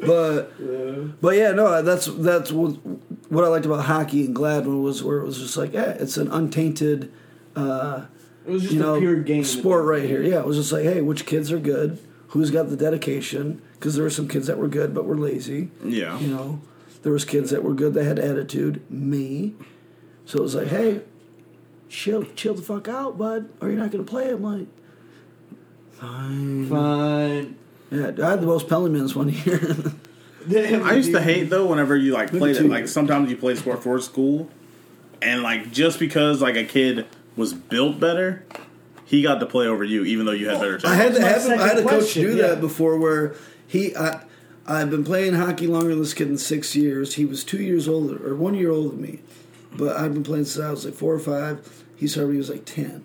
but 0.00 1.20
but 1.20 1.36
yeah, 1.36 1.52
no, 1.52 1.82
that's 1.82 2.06
that's 2.06 2.50
what, 2.52 2.70
what 3.28 3.44
I 3.44 3.48
liked 3.48 3.66
about 3.66 3.84
hockey 3.84 4.24
and 4.26 4.34
Gladwin 4.34 4.82
was 4.82 5.02
where 5.02 5.18
it 5.18 5.24
was 5.26 5.38
just 5.38 5.56
like, 5.56 5.72
yeah, 5.72 5.90
it's 5.90 6.16
an 6.16 6.30
untainted, 6.30 7.12
uh, 7.56 8.02
It 8.46 8.50
was 8.52 8.62
just 8.62 8.74
you 8.74 8.80
a 8.80 8.82
know, 8.82 8.98
pure 8.98 9.16
game. 9.20 9.44
sport 9.44 9.84
right 9.84 10.02
here. 10.04 10.22
Yeah, 10.22 10.38
it 10.40 10.46
was 10.46 10.56
just 10.56 10.72
like, 10.72 10.84
hey, 10.84 11.00
which 11.00 11.26
kids 11.26 11.52
are 11.52 11.58
good? 11.58 11.98
Who's 12.28 12.50
got 12.50 12.68
the 12.68 12.76
dedication? 12.76 13.62
Because 13.74 13.94
there 13.94 14.04
were 14.04 14.10
some 14.10 14.26
kids 14.28 14.46
that 14.46 14.58
were 14.58 14.68
good 14.68 14.94
but 14.94 15.04
were 15.04 15.16
lazy. 15.16 15.70
Yeah. 15.84 16.18
You 16.18 16.28
know, 16.28 16.60
there 17.04 17.12
was 17.12 17.24
kids 17.24 17.50
that 17.50 17.62
were 17.62 17.74
good 17.74 17.94
that 17.94 18.04
had 18.04 18.18
attitude. 18.18 18.82
Me. 18.90 19.54
So 20.24 20.38
it 20.38 20.42
was 20.42 20.54
like, 20.54 20.68
hey, 20.68 21.02
chill, 21.88 22.24
chill 22.34 22.54
the 22.54 22.62
fuck 22.62 22.88
out, 22.88 23.18
bud, 23.18 23.50
or 23.60 23.68
you're 23.68 23.78
not 23.78 23.90
gonna 23.90 24.04
play. 24.04 24.30
I'm 24.30 24.42
like, 24.42 24.66
fine. 25.92 26.66
Fine. 26.66 27.56
Yeah, 27.90 28.10
I 28.22 28.30
had 28.30 28.40
the 28.40 28.46
most 28.46 28.68
Pellemans 28.68 29.14
one 29.14 29.28
year. 29.44 30.84
I 30.84 30.94
used 30.94 31.12
to 31.12 31.20
hate 31.20 31.44
though 31.44 31.66
whenever 31.66 31.94
you 31.94 32.12
like 32.12 32.30
played 32.30 32.56
it. 32.56 32.64
Like 32.64 32.88
sometimes 32.88 33.30
you 33.30 33.36
play 33.36 33.54
sport 33.54 33.82
for 33.82 34.00
school, 34.00 34.48
and 35.20 35.42
like 35.42 35.70
just 35.70 35.98
because 35.98 36.40
like 36.40 36.56
a 36.56 36.64
kid 36.64 37.06
was 37.36 37.52
built 37.52 38.00
better, 38.00 38.46
he 39.04 39.22
got 39.22 39.40
to 39.40 39.46
play 39.46 39.66
over 39.66 39.84
you, 39.84 40.04
even 40.04 40.24
though 40.24 40.32
you 40.32 40.48
had 40.48 40.58
better. 40.58 40.80
I 40.84 40.94
had 40.94 41.14
to 41.14 41.20
have 41.20 41.44
him, 41.44 41.60
I 41.60 41.66
had 41.66 41.78
a 41.78 41.82
coach 41.82 41.90
question, 41.90 42.22
do 42.22 42.36
yeah. 42.36 42.48
that 42.48 42.60
before 42.62 42.98
where 42.98 43.34
he 43.66 43.94
I 43.94 44.24
I've 44.66 44.90
been 44.90 45.04
playing 45.04 45.34
hockey 45.34 45.66
longer 45.66 45.90
than 45.90 46.00
this 46.00 46.14
kid 46.14 46.28
in 46.28 46.38
six 46.38 46.74
years. 46.74 47.14
He 47.14 47.24
was 47.24 47.44
two 47.44 47.62
years 47.62 47.86
older, 47.86 48.26
or 48.26 48.34
one 48.34 48.54
year 48.54 48.70
older 48.70 48.90
than 48.90 49.02
me. 49.02 49.20
But 49.76 49.96
I've 49.96 50.14
been 50.14 50.22
playing 50.22 50.46
since 50.46 50.64
I 50.64 50.70
was 50.70 50.84
like 50.84 50.94
four 50.94 51.14
or 51.14 51.18
five. 51.18 51.84
He 51.96 52.06
started 52.06 52.28
when 52.28 52.34
he 52.36 52.38
was 52.38 52.50
like 52.50 52.64
10. 52.64 53.04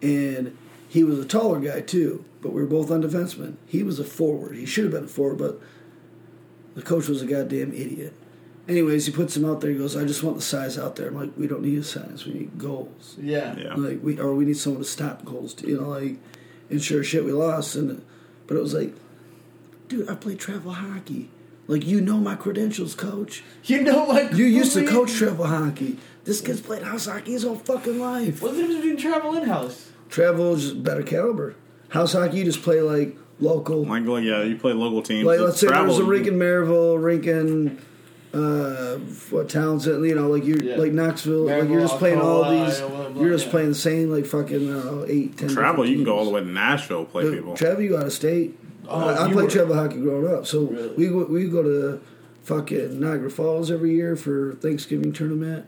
And 0.00 0.56
he 0.88 1.04
was 1.04 1.18
a 1.18 1.24
taller 1.24 1.60
guy 1.60 1.80
too, 1.80 2.24
but 2.40 2.52
we 2.52 2.62
were 2.62 2.68
both 2.68 2.90
on 2.90 3.02
defensemen. 3.02 3.56
He 3.66 3.82
was 3.82 3.98
a 3.98 4.04
forward. 4.04 4.56
He 4.56 4.64
should 4.64 4.84
have 4.84 4.92
been 4.92 5.04
a 5.04 5.08
forward, 5.08 5.38
but 5.38 5.60
the 6.74 6.82
coach 6.82 7.08
was 7.08 7.22
a 7.22 7.26
goddamn 7.26 7.72
idiot. 7.72 8.14
Anyways, 8.68 9.06
he 9.06 9.12
puts 9.12 9.36
him 9.36 9.44
out 9.44 9.60
there. 9.60 9.70
He 9.70 9.78
goes, 9.78 9.96
"I 9.96 10.04
just 10.04 10.22
want 10.22 10.36
the 10.36 10.42
size 10.42 10.78
out 10.78 10.96
there." 10.96 11.08
I'm 11.08 11.14
like, 11.14 11.32
"We 11.36 11.46
don't 11.46 11.62
need 11.62 11.78
a 11.78 11.84
size. 11.84 12.26
We 12.26 12.34
need 12.34 12.58
goals." 12.58 13.16
Yeah. 13.20 13.56
Yeah. 13.56 13.74
Like 13.74 14.00
we 14.02 14.18
or 14.20 14.34
we 14.34 14.44
need 14.44 14.58
someone 14.58 14.82
to 14.82 14.88
stop 14.88 15.24
goals. 15.24 15.54
Too, 15.54 15.68
you 15.68 15.80
know, 15.80 15.88
like 15.88 16.18
and 16.68 16.82
sure 16.82 17.02
shit 17.02 17.24
we 17.24 17.32
lost, 17.32 17.76
and 17.76 18.02
but 18.46 18.56
it 18.56 18.60
was 18.60 18.74
like, 18.74 18.94
dude, 19.88 20.08
I 20.08 20.14
played 20.14 20.38
travel 20.38 20.72
hockey. 20.72 21.30
Like 21.66 21.86
you 21.86 22.00
know 22.00 22.16
my 22.18 22.34
credentials, 22.34 22.94
coach. 22.94 23.42
You 23.64 23.82
know 23.82 24.04
what? 24.04 24.34
You 24.34 24.44
used 24.46 24.72
to 24.74 24.86
coach 24.86 25.12
travel 25.12 25.46
hockey. 25.46 25.98
This 26.24 26.40
kid's 26.40 26.60
played 26.60 26.82
house 26.82 27.06
hockey 27.06 27.32
his 27.32 27.42
whole 27.42 27.56
fucking 27.56 27.98
life. 27.98 28.42
What's 28.42 28.54
the 28.56 28.62
difference 28.62 28.80
between 28.80 28.96
travel 28.96 29.34
and 29.34 29.46
house? 29.46 29.90
Travel 30.08 30.54
is 30.54 30.62
just 30.70 30.82
better 30.82 31.02
caliber. 31.02 31.56
House 31.90 32.12
hockey, 32.14 32.38
you 32.38 32.44
just 32.44 32.62
play 32.62 32.80
like 32.80 33.16
local. 33.40 33.84
Like, 33.84 34.04
like, 34.04 34.24
yeah, 34.24 34.42
you 34.42 34.56
play 34.56 34.72
local 34.72 35.02
teams. 35.02 35.26
Like 35.26 35.34
It's 35.36 35.44
let's 35.44 35.60
say 35.60 35.66
travel, 35.68 35.94
there's 35.94 36.06
a 36.06 36.10
rink 36.10 36.26
in 36.26 36.34
Maryville, 36.34 37.02
rink 37.02 37.26
in 37.26 37.78
uh, 38.34 38.96
what 39.30 39.48
Townsend, 39.48 40.04
you 40.06 40.14
know, 40.14 40.28
like 40.28 40.44
you 40.44 40.60
Yeah. 40.62 40.76
like 40.76 40.92
Knoxville, 40.92 41.46
like 41.46 41.68
you're 41.68 41.80
just 41.80 41.98
playing 41.98 42.20
all 42.20 42.50
these. 42.50 42.80
blah, 42.80 42.88
blah, 42.88 43.08
blah, 43.10 43.22
you're 43.22 43.32
just 43.32 43.46
yeah. 43.46 43.50
playing 43.50 43.68
the 43.70 43.74
same 43.74 44.10
like 44.10 44.26
fucking 44.26 44.70
I 44.74 45.04
eight, 45.08 45.36
ten. 45.36 45.48
Travel, 45.48 45.86
you 45.86 45.96
can 45.96 46.04
go 46.04 46.16
all 46.18 46.24
the 46.24 46.30
way 46.30 46.40
to 46.40 46.46
Nashville 46.46 47.04
play 47.04 47.24
But 47.24 47.32
people. 47.34 47.56
Travel, 47.56 47.82
you 47.82 47.90
go 47.90 47.98
out 47.98 48.06
of 48.06 48.12
state. 48.12 48.58
Oh, 48.88 49.08
I, 49.08 49.24
I 49.24 49.32
played 49.32 49.44
were- 49.44 49.50
travel 49.50 49.74
hockey 49.74 50.00
growing 50.00 50.32
up, 50.32 50.46
so 50.46 50.62
Really? 50.64 50.88
we 50.96 51.08
go, 51.08 51.24
we 51.24 51.48
go 51.48 51.62
to 51.62 52.00
fucking 52.42 52.98
Niagara 52.98 53.30
Falls 53.30 53.70
every 53.70 53.94
year 53.94 54.16
for 54.16 54.54
Thanksgiving 54.54 55.12
tournament, 55.12 55.66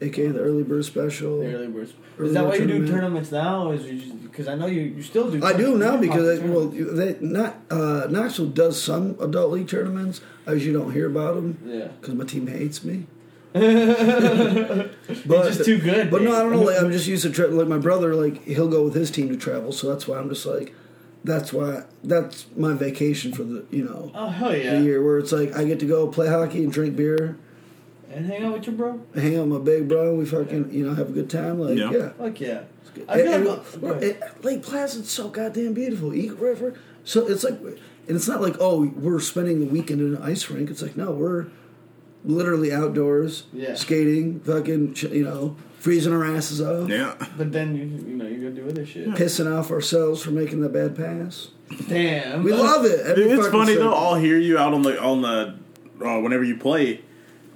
aka 0.00 0.26
the 0.28 0.40
early 0.40 0.62
bird 0.64 0.84
special. 0.84 1.40
The 1.40 1.54
early 1.54 1.68
birds. 1.68 1.92
Early 2.18 2.28
Is 2.28 2.34
that 2.34 2.44
why 2.44 2.56
you 2.56 2.66
do 2.66 2.86
tournaments 2.86 3.30
now? 3.32 3.68
Or 3.68 3.74
is 3.74 3.84
because 4.12 4.48
I 4.48 4.54
know 4.54 4.66
you, 4.66 4.82
you 4.82 5.02
still 5.02 5.30
do. 5.30 5.42
I 5.44 5.52
do 5.54 5.78
now 5.78 5.96
because 5.96 6.40
I, 6.40 6.44
well, 6.44 6.66
they 6.68 7.16
not 7.20 7.56
uh, 7.70 8.06
Knoxville 8.10 8.46
does 8.46 8.82
some 8.82 9.16
adult 9.20 9.52
league 9.52 9.68
tournaments. 9.68 10.20
As 10.44 10.66
you 10.66 10.72
don't 10.72 10.92
hear 10.92 11.06
about 11.06 11.36
them 11.36 11.58
yeah, 11.64 11.86
because 12.00 12.14
my 12.14 12.24
team 12.24 12.48
hates 12.48 12.82
me. 12.84 13.06
you're 13.54 14.88
just 15.26 15.64
too 15.64 15.78
good. 15.78 16.10
But 16.10 16.22
no, 16.22 16.34
I 16.34 16.40
don't 16.40 16.52
know. 16.52 16.62
Like, 16.62 16.80
I'm 16.80 16.90
just 16.90 17.06
used 17.06 17.22
to 17.24 17.30
tra- 17.30 17.48
like 17.48 17.68
my 17.68 17.78
brother. 17.78 18.14
Like 18.14 18.42
he'll 18.44 18.68
go 18.68 18.82
with 18.84 18.94
his 18.94 19.10
team 19.10 19.28
to 19.28 19.36
travel, 19.36 19.72
so 19.72 19.88
that's 19.88 20.08
why 20.08 20.18
I'm 20.18 20.28
just 20.28 20.44
like, 20.46 20.74
that's 21.24 21.52
why 21.52 21.84
that's 22.02 22.46
my 22.56 22.72
vacation 22.74 23.32
for 23.32 23.44
the 23.44 23.64
you 23.70 23.84
know 23.84 24.10
Oh 24.14 24.28
hell 24.28 24.50
the 24.50 24.58
yeah! 24.64 24.80
year 24.80 25.02
where 25.04 25.18
it's 25.18 25.32
like 25.32 25.56
I 25.56 25.64
get 25.64 25.78
to 25.80 25.86
go 25.86 26.08
play 26.08 26.28
hockey 26.28 26.64
and 26.64 26.72
drink 26.72 26.96
beer, 26.96 27.36
And 28.12 28.26
hang 28.26 28.44
out 28.44 28.54
with 28.54 28.66
your 28.66 28.74
bro. 28.76 29.00
hang 29.14 29.36
out 29.36 29.46
with 29.46 29.58
my 29.60 29.64
big 29.64 29.88
bro. 29.88 30.14
We 30.16 30.24
fucking 30.26 30.72
you 30.72 30.86
know 30.86 30.94
have 30.94 31.08
a 31.10 31.12
good 31.12 31.30
time. 31.30 31.58
Like 31.60 31.78
Yeah. 31.78 31.90
yeah. 31.92 32.08
Fuck 32.10 32.40
yeah! 32.40 32.62
And- 32.96 33.10
I 33.10 33.16
feel 33.22 33.32
and- 33.34 33.46
like 33.46 33.80
go 33.80 33.86
ahead. 33.90 34.02
it- 34.02 34.44
Lake 34.44 34.62
Placid's 34.62 35.10
so 35.10 35.28
goddamn 35.28 35.74
beautiful. 35.74 36.14
Eagle 36.14 36.36
River. 36.38 36.74
So 37.04 37.26
it's 37.26 37.42
like, 37.44 37.58
and 37.60 38.16
it's 38.16 38.28
not 38.28 38.40
like 38.42 38.56
oh 38.60 38.86
we're 38.86 39.18
spending 39.20 39.60
the 39.60 39.66
weekend 39.66 40.00
in 40.00 40.14
an 40.16 40.22
ice 40.22 40.48
rink. 40.50 40.70
It's 40.70 40.82
like 40.82 40.96
no, 40.96 41.10
we're 41.12 41.46
literally 42.24 42.72
outdoors, 42.72 43.44
Yeah. 43.52 43.74
skating, 43.74 44.40
fucking 44.40 44.94
you 45.10 45.24
know, 45.24 45.56
freezing 45.82 46.12
our 46.12 46.24
asses 46.24 46.60
off. 46.60 46.88
Yeah. 46.88 47.14
but 47.36 47.50
then 47.52 47.74
you 47.74 47.84
you 47.84 48.16
know 48.16 48.26
you 48.26 48.38
gotta 48.50 48.62
do 48.62 48.68
other 48.68 48.86
shit. 48.86 49.08
pissing 49.10 49.52
off 49.52 49.70
ourselves 49.70 50.22
for 50.22 50.30
making 50.30 50.60
the 50.60 50.68
bad 50.68 50.96
pass. 50.96 51.48
Damn, 51.88 52.44
We 52.44 52.52
love 52.52 52.84
it. 52.84 53.00
Every 53.00 53.24
It's 53.30 53.46
fucking 53.46 53.52
funny 53.52 53.74
though. 53.74 53.90
second. 53.90 53.94
I'll 53.94 54.14
hear 54.16 54.38
you 54.38 54.58
out 54.58 54.74
on 54.74 54.82
the 54.82 55.00
on 55.02 55.22
the 55.22 55.54
uh, 56.04 56.20
whenever 56.20 56.44
you 56.44 56.56
play, 56.56 57.00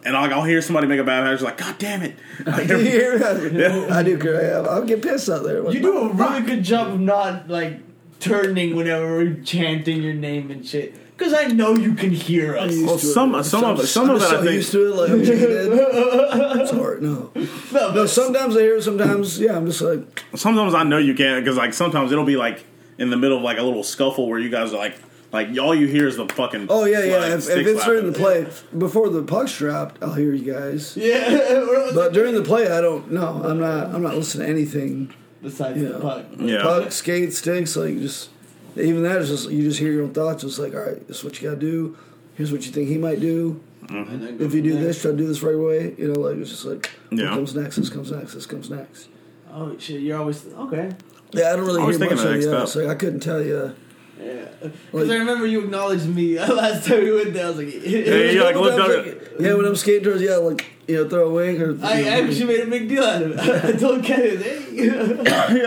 and 0.05 0.16
I'll, 0.16 0.32
I'll 0.35 0.44
hear 0.44 0.61
somebody 0.62 0.86
make 0.86 1.01
a 1.01 1.05
bad 1.05 1.23
pass. 1.24 1.43
Like, 1.43 1.59
God 1.59 1.77
damn 1.78 2.03
it! 2.03 2.16
Do 2.44 2.53
you 2.66 2.77
hear 2.78 3.19
that? 3.19 3.89
I 3.93 4.03
do. 4.03 4.19
care. 4.19 4.59
I- 4.61 4.66
I'll 4.66 4.85
get 4.85 5.03
pissed 5.03 5.28
out 5.28 5.44
there. 5.44 5.69
You 5.70 5.81
do 5.81 5.98
a 5.98 6.12
really 6.12 6.43
good 6.43 6.62
job 6.65 6.89
of 6.94 7.01
not 7.01 7.48
like 7.48 7.81
turning 8.20 8.74
whenever 8.74 9.16
we're 9.16 9.35
chanting 9.43 10.03
your 10.03 10.15
name 10.15 10.51
and 10.51 10.66
shit. 10.66 10.94
Because 11.16 11.32
I 11.32 11.44
know 11.47 11.74
you 11.74 11.94
can 11.94 12.10
hear 12.10 12.56
us. 12.56 12.76
Well, 12.76 12.98
some 12.98 13.43
some 13.43 13.64
of 13.64 13.80
it, 13.80 13.86
some 13.86 14.10
I'm 14.10 14.16
of 14.16 14.16
it, 14.16 14.20
just 14.20 14.32
I 14.32 14.36
so 14.36 14.43
think. 14.43 14.55
used 14.55 14.72
to 14.72 14.86
it. 14.93 14.94
Like 14.97 15.10
I'm 15.10 15.24
jaded. 15.24 16.68
Sorry, 16.68 17.01
no. 17.01 17.30
No, 17.72 17.94
No, 17.94 18.06
sometimes 18.06 18.56
I 18.56 18.60
hear 18.60 18.76
it. 18.76 18.82
Sometimes, 18.82 19.38
yeah, 19.40 19.56
I'm 19.56 19.66
just 19.66 19.80
like, 19.80 20.24
Sometimes 20.34 20.74
I 20.74 20.82
know 20.82 20.98
you 20.98 21.14
can't 21.14 21.43
because 21.44 21.56
like 21.56 21.72
sometimes 21.74 22.12
it'll 22.12 22.24
be 22.24 22.36
like 22.36 22.64
in 22.98 23.10
the 23.10 23.16
middle 23.16 23.38
of 23.38 23.43
like 23.43 23.59
a 23.59 23.62
little 23.62 23.82
scuffle 23.82 24.28
where 24.28 24.38
you 24.38 24.51
guys 24.51 24.72
are 24.72 24.78
like 24.78 24.98
like 25.32 25.48
all 25.59 25.74
you 25.74 25.86
hear 25.86 26.06
is 26.06 26.16
the 26.16 26.26
fucking. 26.28 26.66
oh 26.70 26.84
yeah, 26.84 27.02
yeah. 27.02 27.34
If, 27.34 27.48
if 27.48 27.66
it's 27.66 27.84
during 27.84 28.12
slapping. 28.12 28.12
the 28.12 28.18
play, 28.18 28.47
before 28.78 29.09
the 29.09 29.22
puck's 29.22 29.56
dropped, 29.56 30.02
I'll 30.02 30.12
hear 30.14 30.32
you 30.34 30.52
guys. 30.52 30.97
yeah, 30.97 31.64
But 31.94 32.12
during 32.12 32.34
the 32.34 32.43
play, 32.43 32.70
I 32.70 32.80
don't. 32.80 33.10
No, 33.10 33.43
I'm 33.43 33.59
not. 33.59 33.94
I'm 33.94 34.02
not 34.02 34.14
listening 34.14 34.47
to 34.47 34.52
anything. 34.52 35.14
besides 35.43 35.78
You 35.80 35.93
the 35.94 35.98
puck. 36.01 36.26
Yeah. 36.38 36.62
Puck, 36.62 36.93
skate, 36.93 37.32
sticks, 37.32 37.74
like 37.76 37.98
just 37.98 38.30
even 38.78 39.03
that 39.05 39.19
is 39.23 39.28
just 39.28 39.51
you 39.51 39.62
just 39.62 39.78
hear 39.78 39.93
your 39.93 40.03
own 40.05 40.12
thoughts. 40.12 40.44
It's 40.44 40.59
like, 40.59 40.74
all 40.74 40.81
right, 40.81 41.07
this 41.09 41.19
is 41.19 41.24
what 41.24 41.40
you 41.40 41.48
gotta 41.48 41.61
do. 41.61 41.97
Here's 42.35 42.53
what 42.53 42.66
you 42.66 42.73
think 42.73 42.89
he 42.89 42.98
might 42.98 43.20
do. 43.20 43.61
Mm-hmm. 43.85 44.11
And 44.12 44.23
then 44.23 44.36
go 44.39 44.44
If 44.44 44.53
you 44.55 44.62
do 44.62 44.73
there. 44.74 44.82
this, 44.85 45.01
try 45.01 45.12
to 45.12 45.16
do 45.16 45.27
this 45.27 45.43
right 45.43 45.55
away. 45.55 45.94
You 45.97 46.12
know, 46.12 46.20
like 46.20 46.36
it's 46.36 46.51
just 46.51 46.65
like 46.65 46.90
Yeah. 47.11 47.31
what 47.31 47.35
comes 47.36 47.55
next. 47.55 47.77
This 47.77 47.89
comes 47.90 48.11
next. 48.11 48.35
This 48.35 48.47
comes 48.47 48.69
next. 48.70 49.09
Oh 49.53 49.77
shit, 49.78 50.01
you're 50.03 50.19
always 50.19 50.44
okay. 50.47 50.90
Yeah, 51.32 51.53
I 51.53 51.57
don't 51.57 51.66
really 51.66 51.82
I 51.82 51.90
hear 51.90 51.98
much 51.98 52.12
of 52.12 52.19
the 52.43 52.66
step. 52.66 52.82
Like 52.85 52.97
I 52.97 52.98
couldn't 52.98 53.20
tell 53.20 53.43
you. 53.43 53.74
Yeah, 54.20 54.47
because 54.60 55.09
Like- 55.09 55.10
I 55.10 55.18
remember 55.18 55.47
you 55.47 55.60
acknowledged 55.64 56.06
me 56.06 56.38
last 56.38 56.86
time 56.86 57.05
we 57.05 57.12
went 57.14 57.34
there. 57.34 57.47
I 57.47 57.51
was 57.51 57.59
like, 57.59 57.74
Yeah, 57.84 58.14
you 58.30 58.43
like 58.44 58.56
looked 58.56 58.78
up. 58.80 59.06
Yeah, 59.38 59.55
when 59.55 59.66
I'm 59.66 59.76
skating 59.76 60.05
towards, 60.05 60.22
yeah, 60.22 60.36
like 60.36 60.64
you 60.88 60.97
know, 60.97 61.09
throw 61.09 61.28
a 61.28 61.32
wing 61.32 61.60
or. 61.60 61.76
I 61.84 61.98
you 61.98 62.05
know, 62.05 62.10
actually 62.28 62.44
made 62.44 62.60
a 62.60 62.66
big 62.70 62.88
deal 62.88 63.02
out 63.05 63.22
of 63.22 63.32
it. 63.32 63.64
I 63.64 63.72
told 63.72 64.05
Kenneth, 64.05 64.43
hey. 64.43 64.62
You're 64.76 65.05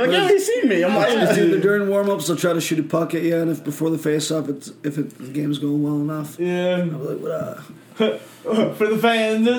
like, 0.01 0.11
yeah, 0.11 0.27
he's 0.29 0.45
seen 0.47 0.67
me. 0.69 0.83
I'm 0.83 0.91
It's 1.03 1.31
like, 1.31 1.37
either 1.39 1.59
during 1.59 1.89
warm 1.89 2.09
ups 2.09 2.27
they'll 2.27 2.37
try 2.37 2.53
to 2.53 2.61
shoot 2.61 2.79
a 2.79 2.83
puck 2.83 3.13
at 3.13 3.21
you, 3.21 3.35
and 3.37 3.51
if 3.51 3.63
before 3.63 3.89
the 3.91 3.97
face 3.97 4.31
off, 4.31 4.47
it's 4.49 4.71
if 4.83 4.97
it, 4.97 5.17
the 5.19 5.27
game's 5.31 5.59
going 5.59 5.83
well 5.83 5.95
enough. 5.95 6.39
yeah, 6.39 6.77
I'm 6.77 7.05
like, 7.05 7.19
what? 7.19 7.31
Uh, 7.31 7.61
for 8.43 8.87
the 8.87 8.97
fans. 9.01 9.45
you 9.45 9.51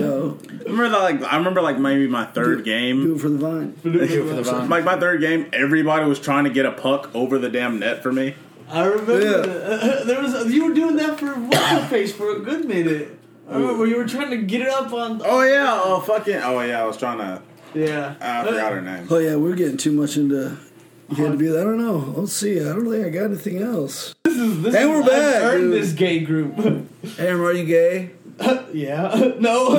know, 0.00 0.38
remember 0.64 0.88
that? 0.88 1.02
Like, 1.02 1.22
I 1.22 1.36
remember 1.36 1.60
like 1.60 1.78
maybe 1.78 2.06
my 2.08 2.24
third 2.24 2.64
game. 2.64 3.02
do 3.02 3.14
it 3.16 3.18
for 3.20 3.28
the 3.28 3.38
vine. 3.38 3.72
Do 3.82 4.00
it 4.00 4.08
for 4.28 4.34
the 4.36 4.42
vine. 4.42 4.68
Like 4.68 4.84
my 4.84 4.98
third 4.98 5.20
game, 5.20 5.48
everybody 5.52 6.06
was 6.06 6.18
trying 6.18 6.44
to 6.44 6.50
get 6.50 6.64
a 6.66 6.72
puck 6.72 7.10
over 7.14 7.38
the 7.38 7.48
damn 7.50 7.78
net 7.78 8.02
for 8.02 8.12
me. 8.12 8.34
I 8.70 8.84
remember 8.86 9.20
Yeah. 9.20 9.36
that. 9.46 10.02
there 10.06 10.22
was 10.22 10.52
you 10.52 10.66
were 10.66 10.74
doing 10.74 10.96
that 10.96 11.18
for 11.20 11.26
what's 11.34 11.72
your 11.72 11.80
face 11.82 12.12
for 12.14 12.36
a 12.36 12.40
good 12.40 12.64
minute. 12.66 13.18
I 13.48 13.56
remember 13.58 13.84
you 13.86 13.98
were 13.98 14.06
trying 14.06 14.30
to 14.30 14.38
get 14.38 14.62
it 14.62 14.68
up 14.68 14.90
on. 14.92 15.20
Oh 15.22 15.42
yeah, 15.42 15.78
oh 15.84 16.00
fucking, 16.00 16.36
oh 16.36 16.60
yeah, 16.62 16.82
I 16.82 16.86
was 16.86 16.96
trying 16.96 17.18
to. 17.18 17.42
Yeah, 17.74 18.14
I 18.20 18.44
forgot 18.46 18.72
her 18.72 18.80
name. 18.80 19.06
Oh 19.10 19.18
yeah, 19.18 19.34
we're 19.36 19.56
getting 19.56 19.76
too 19.76 19.92
much 19.92 20.16
into. 20.16 20.56
You 21.10 21.16
had 21.24 21.32
to 21.32 21.38
be. 21.38 21.50
I 21.50 21.62
don't 21.62 21.78
know. 21.78 22.14
Let's 22.16 22.32
see. 22.32 22.60
I 22.60 22.64
don't 22.72 22.88
think 22.90 23.06
I 23.06 23.10
got 23.10 23.24
anything 23.24 23.60
else. 23.62 24.14
This 24.24 24.36
is 24.36 24.62
this 24.62 24.74
And 24.74 24.90
we're 24.90 25.02
back. 25.02 25.10
I've 25.12 25.42
earned 25.54 25.72
dude. 25.72 25.82
this 25.82 25.92
gay 25.92 26.20
group. 26.20 26.58
Aaron, 27.18 27.40
are 27.40 27.52
you 27.52 27.64
gay? 27.66 28.10
yeah, 28.72 29.14
no, 29.38 29.74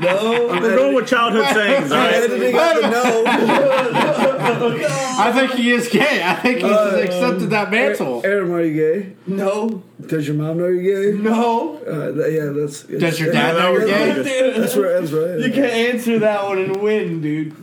no. 0.00 0.48
We're 0.60 0.76
going 0.76 0.94
with 0.96 1.06
childhood 1.06 1.46
sayings, 1.54 1.92
all 1.92 1.98
right? 1.98 2.14
Editing 2.14 2.54
out 2.58 2.74
the 2.74 2.90
no. 2.90 3.24
I 5.18 5.32
think 5.32 5.52
he 5.52 5.70
is 5.70 5.88
gay. 5.88 6.22
I 6.24 6.34
think 6.34 6.58
he's 6.58 6.64
Uh, 6.70 7.00
accepted 7.04 7.50
that 7.50 7.70
mantle. 7.70 8.22
Aaron, 8.24 8.50
are 8.50 8.62
you 8.62 8.74
gay? 8.74 9.12
No, 9.26 9.82
Does 10.06 10.26
your 10.26 10.36
mom 10.36 10.58
know 10.58 10.66
you're 10.66 11.12
gay? 11.12 11.18
no. 11.18 11.76
Uh, 11.78 12.12
th- 12.12 12.32
yeah, 12.34 12.46
that's. 12.46 12.82
Does 12.82 13.20
your 13.20 13.32
dad 13.32 13.56
know 13.56 13.72
you're 13.72 13.86
gay? 13.86 14.58
That's 14.58 14.76
right. 14.76 15.00
That's 15.00 15.12
right. 15.12 15.38
You 15.38 15.52
can't 15.52 15.72
answer 15.72 16.18
that 16.18 16.44
one 16.44 16.58
and 16.58 16.76
win, 16.82 17.20
dude. 17.20 17.54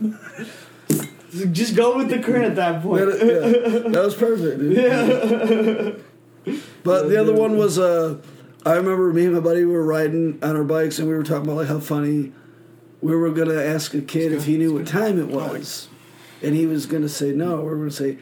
Just 1.52 1.76
go 1.76 1.96
with 1.96 2.08
the 2.08 2.20
credit 2.20 2.50
at 2.50 2.56
that 2.56 2.82
point. 2.82 3.06
That, 3.06 3.18
yeah, 3.18 3.88
that 3.90 4.04
was 4.04 4.14
perfect, 4.14 4.58
dude. 4.58 4.76
Yeah. 4.76 6.54
But 6.82 7.08
the 7.08 7.20
other 7.20 7.34
one 7.34 7.56
was, 7.56 7.78
uh, 7.78 8.20
I 8.64 8.74
remember 8.74 9.12
me 9.12 9.26
and 9.26 9.34
my 9.34 9.40
buddy 9.40 9.64
were 9.64 9.84
riding 9.84 10.38
on 10.42 10.56
our 10.56 10.64
bikes 10.64 10.98
and 10.98 11.06
we 11.08 11.14
were 11.14 11.22
talking 11.22 11.44
about 11.44 11.56
like 11.56 11.68
how 11.68 11.80
funny 11.80 12.32
we 13.00 13.14
were 13.14 13.30
gonna 13.30 13.60
ask 13.60 13.94
a 13.94 14.00
kid 14.00 14.32
if 14.32 14.44
he 14.44 14.56
knew 14.58 14.74
what 14.74 14.86
time 14.86 15.18
it 15.18 15.28
was, 15.28 15.88
and 16.42 16.54
he 16.54 16.66
was 16.66 16.86
gonna 16.86 17.08
say 17.08 17.32
no. 17.32 17.56
We 17.58 17.64
were 17.64 17.76
gonna 17.76 17.90
say 17.90 18.18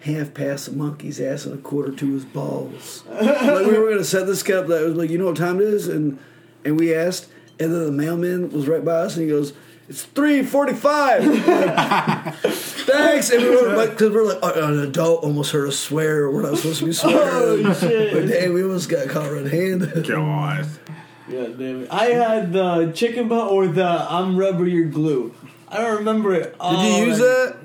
half 0.00 0.34
past 0.34 0.68
a 0.68 0.72
monkey's 0.72 1.20
ass 1.20 1.44
and 1.46 1.54
a 1.54 1.62
quarter 1.62 1.92
to 1.92 2.12
his 2.12 2.24
balls. 2.24 3.04
like 3.08 3.66
we 3.66 3.78
were 3.78 3.90
gonna 3.90 4.04
set 4.04 4.26
this 4.26 4.42
kid 4.42 4.56
up 4.56 4.66
that 4.68 4.84
was 4.84 4.94
like, 4.94 5.10
you 5.10 5.18
know 5.18 5.26
what 5.26 5.36
time 5.36 5.60
it 5.60 5.66
is, 5.68 5.88
and 5.88 6.18
and 6.64 6.78
we 6.78 6.94
asked, 6.94 7.28
and 7.60 7.72
then 7.72 7.84
the 7.84 7.92
mailman 7.92 8.50
was 8.50 8.66
right 8.66 8.84
by 8.84 8.92
us 8.92 9.16
and 9.16 9.24
he 9.24 9.28
goes. 9.30 9.52
It's 9.88 10.02
three 10.02 10.42
forty-five. 10.42 11.22
Thanks, 12.42 13.30
and 13.30 13.42
we 13.42 13.50
were 13.50 13.76
like, 13.76 13.90
because 13.90 14.10
we're 14.12 14.24
like, 14.24 14.42
uh, 14.42 14.52
an 14.64 14.80
adult 14.80 15.22
almost 15.22 15.52
heard 15.52 15.68
us 15.68 15.78
swear. 15.78 16.28
We're 16.30 16.42
not 16.42 16.56
supposed 16.56 16.80
to 16.80 16.86
be 16.86 16.92
swearing. 16.92 17.66
Oh, 17.66 17.72
shit. 17.74 18.12
But 18.12 18.26
dang, 18.28 18.52
we 18.52 18.62
almost 18.62 18.88
got 18.88 19.08
caught 19.08 19.30
red-handed. 19.30 20.08
God. 20.08 20.66
Yeah, 21.28 21.46
damn 21.48 21.82
it. 21.84 21.88
I 21.92 22.06
had 22.06 22.52
the 22.52 22.92
chicken 22.92 23.28
butt 23.28 23.50
or 23.50 23.66
the 23.68 23.84
I'm 23.84 24.36
rubber 24.36 24.66
your 24.66 24.86
glue. 24.86 25.34
I 25.68 25.78
don't 25.78 25.98
remember 25.98 26.34
it. 26.34 26.56
Did 26.58 26.80
you 26.98 27.06
use 27.06 27.18
that? 27.18 27.56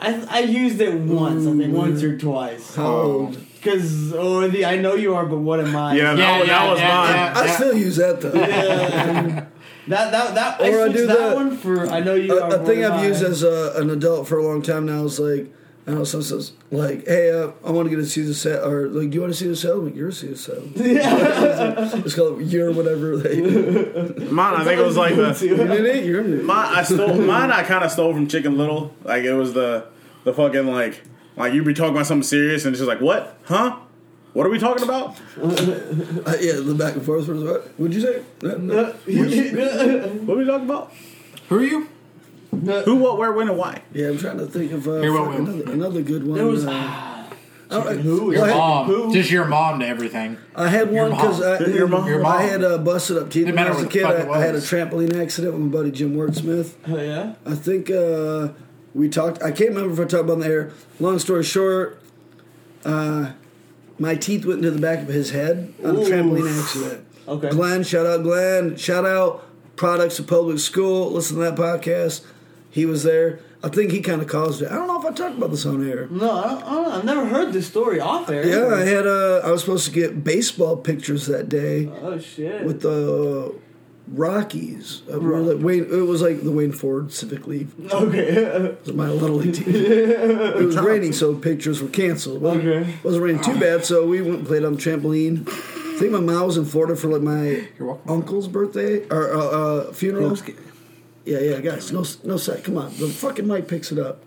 I 0.00 0.26
I 0.30 0.38
used 0.40 0.80
it 0.80 0.94
once, 0.94 1.46
I 1.46 1.56
think 1.56 1.74
once 1.74 2.02
or 2.02 2.16
twice. 2.18 2.74
How 2.76 2.86
old? 2.94 3.38
Because 3.56 4.12
or 4.12 4.46
the 4.48 4.64
I 4.66 4.76
know 4.76 4.94
you 4.94 5.14
are, 5.16 5.26
but 5.26 5.38
what 5.38 5.58
am 5.60 5.74
I? 5.74 5.94
Yeah, 5.96 6.10
Yeah, 6.12 6.16
that, 6.16 6.38
yeah, 6.38 6.44
that 6.46 6.70
was 6.70 6.80
yeah, 6.80 6.88
mine. 6.96 7.14
yeah. 7.14 7.32
I 7.36 7.46
still 7.48 7.74
use 7.74 7.96
that 7.96 8.20
though. 8.20 9.46
Yeah. 9.88 10.10
that 10.10 10.34
that 10.34 10.58
that 10.58 10.60
Or 10.60 10.64
I 10.82 10.84
switched 10.86 10.96
do 10.96 11.06
that 11.06 11.30
the- 11.30 11.34
one 11.36 11.56
for 11.56 11.86
I 11.88 12.00
know 12.00 12.14
you 12.14 12.32
are. 12.38 12.52
A, 12.52 12.60
a 12.62 12.66
thing 12.66 12.80
what 12.82 12.92
am 12.92 12.98
I've 13.00 13.04
used 13.04 13.22
as 13.22 13.42
a, 13.42 13.72
an 13.76 13.90
adult 13.90 14.28
for 14.28 14.38
a 14.38 14.44
long 14.46 14.62
time 14.62 14.86
now 14.86 15.04
is 15.04 15.18
like, 15.18 15.52
I 15.86 15.92
know, 15.92 16.04
someone 16.04 16.24
says, 16.26 16.52
like, 16.70 17.06
hey, 17.06 17.30
uh, 17.30 17.50
I 17.64 17.70
want 17.70 17.86
to 17.88 17.90
get 17.90 17.98
a 17.98 18.04
Caesar 18.06 18.34
set, 18.34 18.62
or 18.62 18.88
like, 18.88 19.08
do 19.10 19.14
you 19.14 19.20
want 19.22 19.32
to 19.32 19.38
see 19.38 19.48
the 19.48 19.56
set? 19.56 19.72
I'm 19.72 19.86
like, 19.86 19.96
you're 19.96 20.08
a 20.08 20.12
Caesar 20.12 20.36
set. 20.36 20.58
it's 20.76 22.14
called 22.14 22.42
you're 22.42 22.70
whatever. 22.72 23.16
Like, 23.16 23.38
Mine, 24.30 24.54
I 24.54 24.64
think 24.64 24.78
it 24.80 24.84
was 24.84 24.96
like 24.98 25.14
the. 25.16 25.32
did 25.32 25.86
it? 25.86 26.04
You're 26.04 26.22
Mine, 26.22 26.74
I 26.76 26.82
stole. 26.82 27.14
Mine, 27.14 27.50
I 27.50 27.62
kind 27.62 27.84
of 27.84 27.90
stole 27.90 28.12
from 28.12 28.28
Chicken 28.28 28.58
Little. 28.58 28.94
Like 29.02 29.24
it 29.24 29.32
was 29.34 29.54
the 29.54 29.86
the 30.24 30.34
fucking 30.34 30.66
like 30.66 31.00
like 31.36 31.54
you 31.54 31.62
be 31.62 31.72
talking 31.72 31.94
about 31.94 32.06
something 32.06 32.22
serious 32.22 32.64
and 32.66 32.74
it's 32.74 32.80
just 32.80 32.88
like 32.88 33.00
what, 33.00 33.38
huh? 33.44 33.78
What 34.38 34.46
are 34.46 34.50
we 34.50 34.60
talking 34.60 34.84
about? 34.84 35.16
Uh, 35.38 36.36
yeah, 36.40 36.60
the 36.60 36.74
back 36.78 36.94
and 36.94 37.04
forth 37.04 37.26
what? 37.26 37.66
What'd 37.76 37.92
you 37.94 38.00
say? 38.00 38.22
No, 38.42 38.56
no. 38.56 38.84
What 40.26 40.34
are 40.34 40.38
we 40.38 40.44
talking 40.44 40.64
about? 40.66 40.92
Who 41.48 41.56
are 41.58 41.62
you? 41.64 41.88
Who, 42.50 42.94
what, 42.96 43.18
where, 43.18 43.32
when, 43.32 43.48
and 43.48 43.58
why? 43.58 43.82
Yeah, 43.92 44.08
I'm 44.08 44.18
trying 44.18 44.38
to 44.38 44.46
think 44.46 44.70
of 44.70 44.86
uh, 44.86 45.00
Here, 45.00 45.12
what- 45.12 45.30
fuck, 45.32 45.38
another, 45.40 45.72
another 45.72 46.02
good 46.02 46.24
one. 46.24 46.38
There 46.38 46.46
was 46.46 46.66
uh, 46.66 46.70
I, 46.70 47.30
don't- 47.70 47.98
who? 47.98 48.28
well, 48.28 48.44
I 48.44 48.48
had- 48.48 48.56
Mom. 48.56 48.86
Who? 48.86 49.12
Just 49.12 49.30
your 49.32 49.44
mom 49.46 49.80
to 49.80 49.86
everything. 49.88 50.36
I 50.54 50.68
had 50.68 50.92
Your 50.92 51.08
one 51.08 51.16
because 51.16 51.40
mom. 51.40 51.56
I, 51.60 51.74
Your 51.74 51.88
mom. 51.88 52.06
Your 52.06 52.24
I 52.24 52.42
had 52.42 52.62
uh, 52.62 52.78
busted 52.78 53.16
up 53.16 53.30
teeth 53.30 53.46
Didn't 53.46 53.56
when 53.56 53.66
I 53.66 53.70
was 53.70 53.82
a 53.82 53.88
kid. 53.88 54.04
I, 54.04 54.30
I 54.30 54.38
had 54.38 54.54
a 54.54 54.58
trampoline 54.60 55.20
accident 55.20 55.54
with 55.54 55.62
my 55.62 55.68
buddy 55.68 55.90
Jim 55.90 56.14
Wordsmith. 56.14 56.74
Oh 56.86 56.96
yeah. 56.96 57.34
I 57.44 57.56
think 57.56 57.90
uh, 57.90 58.50
we 58.94 59.08
talked. 59.08 59.42
I 59.42 59.50
can't 59.50 59.70
remember 59.70 59.94
if 59.94 59.98
I 59.98 60.08
talked 60.08 60.24
about 60.24 60.38
it 60.38 60.44
the 60.44 60.46
air. 60.48 60.72
Long 61.00 61.18
story 61.18 61.42
short, 61.42 62.00
uh, 62.84 63.32
my 63.98 64.14
teeth 64.14 64.44
went 64.44 64.58
into 64.58 64.70
the 64.70 64.80
back 64.80 65.00
of 65.00 65.08
his 65.08 65.30
head 65.30 65.72
on 65.84 65.96
a 65.96 66.00
Ooh. 66.00 66.04
trampoline 66.04 66.60
accident. 66.60 67.06
Okay. 67.26 67.50
Glenn, 67.50 67.82
shout 67.82 68.06
out 68.06 68.22
Glenn. 68.22 68.76
Shout 68.76 69.04
out 69.04 69.44
Products 69.76 70.18
of 70.18 70.26
Public 70.26 70.58
School. 70.58 71.10
Listen 71.12 71.36
to 71.36 71.42
that 71.42 71.56
podcast. 71.56 72.24
He 72.70 72.86
was 72.86 73.02
there. 73.02 73.40
I 73.62 73.68
think 73.68 73.90
he 73.90 74.00
kind 74.00 74.22
of 74.22 74.28
caused 74.28 74.62
it. 74.62 74.70
I 74.70 74.76
don't 74.76 74.86
know 74.86 75.00
if 75.00 75.04
I 75.04 75.10
talked 75.12 75.36
about 75.36 75.50
this 75.50 75.66
on 75.66 75.86
air. 75.88 76.06
No, 76.10 76.30
I 76.30 76.48
don't, 76.48 76.62
I 76.62 76.70
don't, 76.74 76.92
I've 76.92 77.04
never 77.04 77.26
heard 77.26 77.52
this 77.52 77.66
story 77.66 77.98
off 77.98 78.30
air. 78.30 78.46
Yeah, 78.46 78.72
I 78.74 78.84
had. 78.84 79.04
Uh, 79.06 79.40
I 79.44 79.50
was 79.50 79.62
supposed 79.62 79.84
to 79.86 79.90
get 79.92 80.22
baseball 80.22 80.76
pictures 80.76 81.26
that 81.26 81.48
day 81.48 81.90
Oh 82.02 82.18
shit. 82.20 82.64
with 82.64 82.82
the 82.82 83.52
Rockies. 84.12 85.02
Uh, 85.12 85.20
we 85.20 85.28
like 85.36 85.64
Wayne. 85.64 85.84
It 85.84 86.06
was 86.06 86.22
like 86.22 86.42
the 86.42 86.50
Wayne 86.50 86.72
Ford 86.72 87.12
Civic 87.12 87.46
League. 87.46 87.68
okay. 87.90 88.18
It 88.28 88.80
was 88.84 88.94
my 88.94 89.08
little 89.08 89.36
league 89.36 89.54
team. 89.54 89.64
it 89.68 90.64
was 90.64 90.76
raining, 90.78 91.12
so 91.12 91.34
pictures 91.34 91.82
were 91.82 91.88
canceled. 91.88 92.40
Well, 92.42 92.56
Okay. 92.56 92.90
It 92.90 93.04
wasn't 93.04 93.24
raining 93.24 93.42
too 93.42 93.58
bad, 93.58 93.84
so 93.84 94.06
we 94.06 94.22
went 94.22 94.38
and 94.38 94.46
played 94.46 94.64
on 94.64 94.74
the 94.74 94.80
trampoline. 94.80 95.48
I 95.48 95.98
think 95.98 96.12
my 96.12 96.20
mom 96.20 96.46
was 96.46 96.56
in 96.56 96.64
Florida 96.64 96.94
for 96.96 97.08
like 97.08 97.22
my 97.22 97.68
uncle's 98.06 98.48
birthday 98.48 99.06
or 99.08 99.34
uh, 99.34 99.38
uh, 99.40 99.92
funeral. 99.92 100.36
Yeah, 101.24 101.40
yeah, 101.40 101.60
guys, 101.60 101.92
no, 101.92 102.04
no 102.24 102.36
sec. 102.38 102.64
Come 102.64 102.78
on, 102.78 102.90
the 102.96 103.08
fucking 103.08 103.46
mic 103.46 103.68
picks 103.68 103.92
it 103.92 103.98
up. 103.98 104.22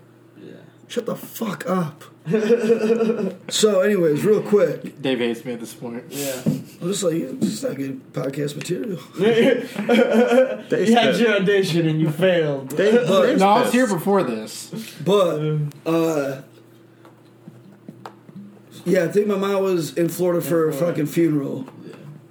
Yeah. 0.92 0.96
Shut 0.96 1.06
the 1.06 1.16
fuck 1.16 1.70
up. 1.70 2.04
so, 3.52 3.82
anyways, 3.82 4.24
real 4.26 4.42
quick, 4.42 5.02
Dave 5.02 5.20
hates 5.20 5.44
me 5.46 5.54
at 5.54 5.60
this 5.60 5.74
point. 5.74 6.04
Yeah. 6.10 6.42
I'm 6.46 6.88
just 6.90 7.04
like 7.04 7.14
it's 7.16 7.46
just 7.48 7.64
not 7.64 7.78
good 7.78 8.14
podcast 8.14 8.56
material. 8.58 9.00
You 9.18 9.26
had 9.86 10.70
pissed. 10.70 11.20
your 11.22 11.36
audition 11.36 11.88
and 11.88 12.00
you 12.02 12.10
failed. 12.12 12.76
Dave- 12.76 13.08
But- 13.08 13.38
No, 13.38 13.48
I 13.48 13.62
was 13.62 13.72
here 13.72 13.88
before 13.88 14.24
this. 14.24 14.70
But 15.06 15.58
uh 15.86 16.42
yeah, 18.86 19.04
I 19.04 19.08
think 19.10 19.28
my 19.28 19.38
mom 19.38 19.62
was 19.64 19.96
in 19.98 20.10
Florida 20.10 20.42
for 20.42 20.68
a 20.68 20.74
fucking 20.74 21.06
funeral. 21.06 21.68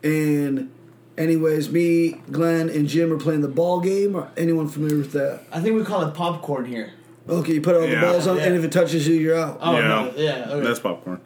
And 0.03 0.71
anyways, 1.17 1.71
me, 1.71 2.21
Glenn, 2.33 2.69
and 2.69 2.89
Jim 2.89 3.13
are 3.13 3.19
playing 3.19 3.41
the 3.43 3.49
ball 3.49 3.81
game. 3.81 4.17
Are 4.17 4.31
anyone 4.37 4.69
familiar 4.69 4.97
with 4.99 5.13
that? 5.13 5.43
I 5.53 5.61
think 5.61 5.77
we 5.77 5.85
call 5.85 6.03
it 6.07 6.15
popcorn 6.15 6.65
here. 6.65 6.93
Okay, 7.31 7.55
you 7.55 7.61
put 7.61 7.75
all 7.77 7.83
the 7.83 7.89
Yeah. 7.91 8.01
balls 8.01 8.27
on, 8.27 8.39
and 8.39 8.57
if 8.57 8.65
it 8.65 8.73
touches 8.73 9.07
you, 9.07 9.15
you're 9.15 9.37
out. 9.39 9.59
Oh 9.61 9.73
Yeah. 9.75 9.89
no. 9.89 10.13
Yeah. 10.17 10.47
Okay. 10.51 10.67
That's 10.67 10.81
popcorn. 10.81 11.21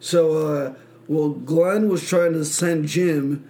So, 0.00 0.46
uh, 0.46 0.72
well, 1.06 1.30
Glenn 1.30 1.88
was 1.88 2.06
trying 2.06 2.32
to 2.34 2.44
send 2.44 2.86
Jim, 2.86 3.44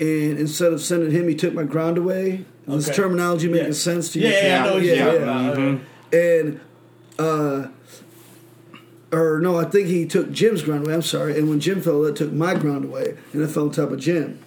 and 0.00 0.38
instead 0.38 0.72
of 0.72 0.80
sending 0.80 1.10
him, 1.10 1.28
he 1.28 1.34
took 1.34 1.54
my 1.54 1.64
ground 1.64 1.98
away. 1.98 2.44
This 2.68 2.88
Okay. 2.88 2.96
terminology 2.96 3.48
making 3.48 3.66
Yeah. 3.68 3.72
sense 3.72 4.12
to 4.12 4.20
yeah, 4.20 4.28
you? 4.28 4.34
yeah, 4.34 4.62
I 4.62 4.66
know 4.66 4.74
what 4.74 4.82
you're 4.82 4.94
yeah, 4.94 5.04
talking 5.04 5.20
yeah. 5.20 5.48
about. 5.50 5.58
Okay. 5.58 5.80
and 6.38 6.60
uh 7.18 7.66
or 9.12 9.40
no, 9.40 9.56
I 9.56 9.64
think 9.64 9.88
he 9.88 10.06
took 10.06 10.30
Jim's 10.32 10.62
ground 10.62 10.86
away. 10.86 10.94
I'm 10.94 11.02
sorry. 11.02 11.38
And 11.38 11.48
when 11.50 11.60
Jim 11.60 11.80
fell, 11.82 12.00
that 12.02 12.16
took 12.16 12.32
my 12.32 12.54
ground 12.54 12.84
away, 12.86 13.14
and 13.32 13.42
I 13.44 13.46
fell 13.46 13.64
on 13.64 13.70
top 13.70 13.90
of 13.92 13.98
Jim. 14.00 14.38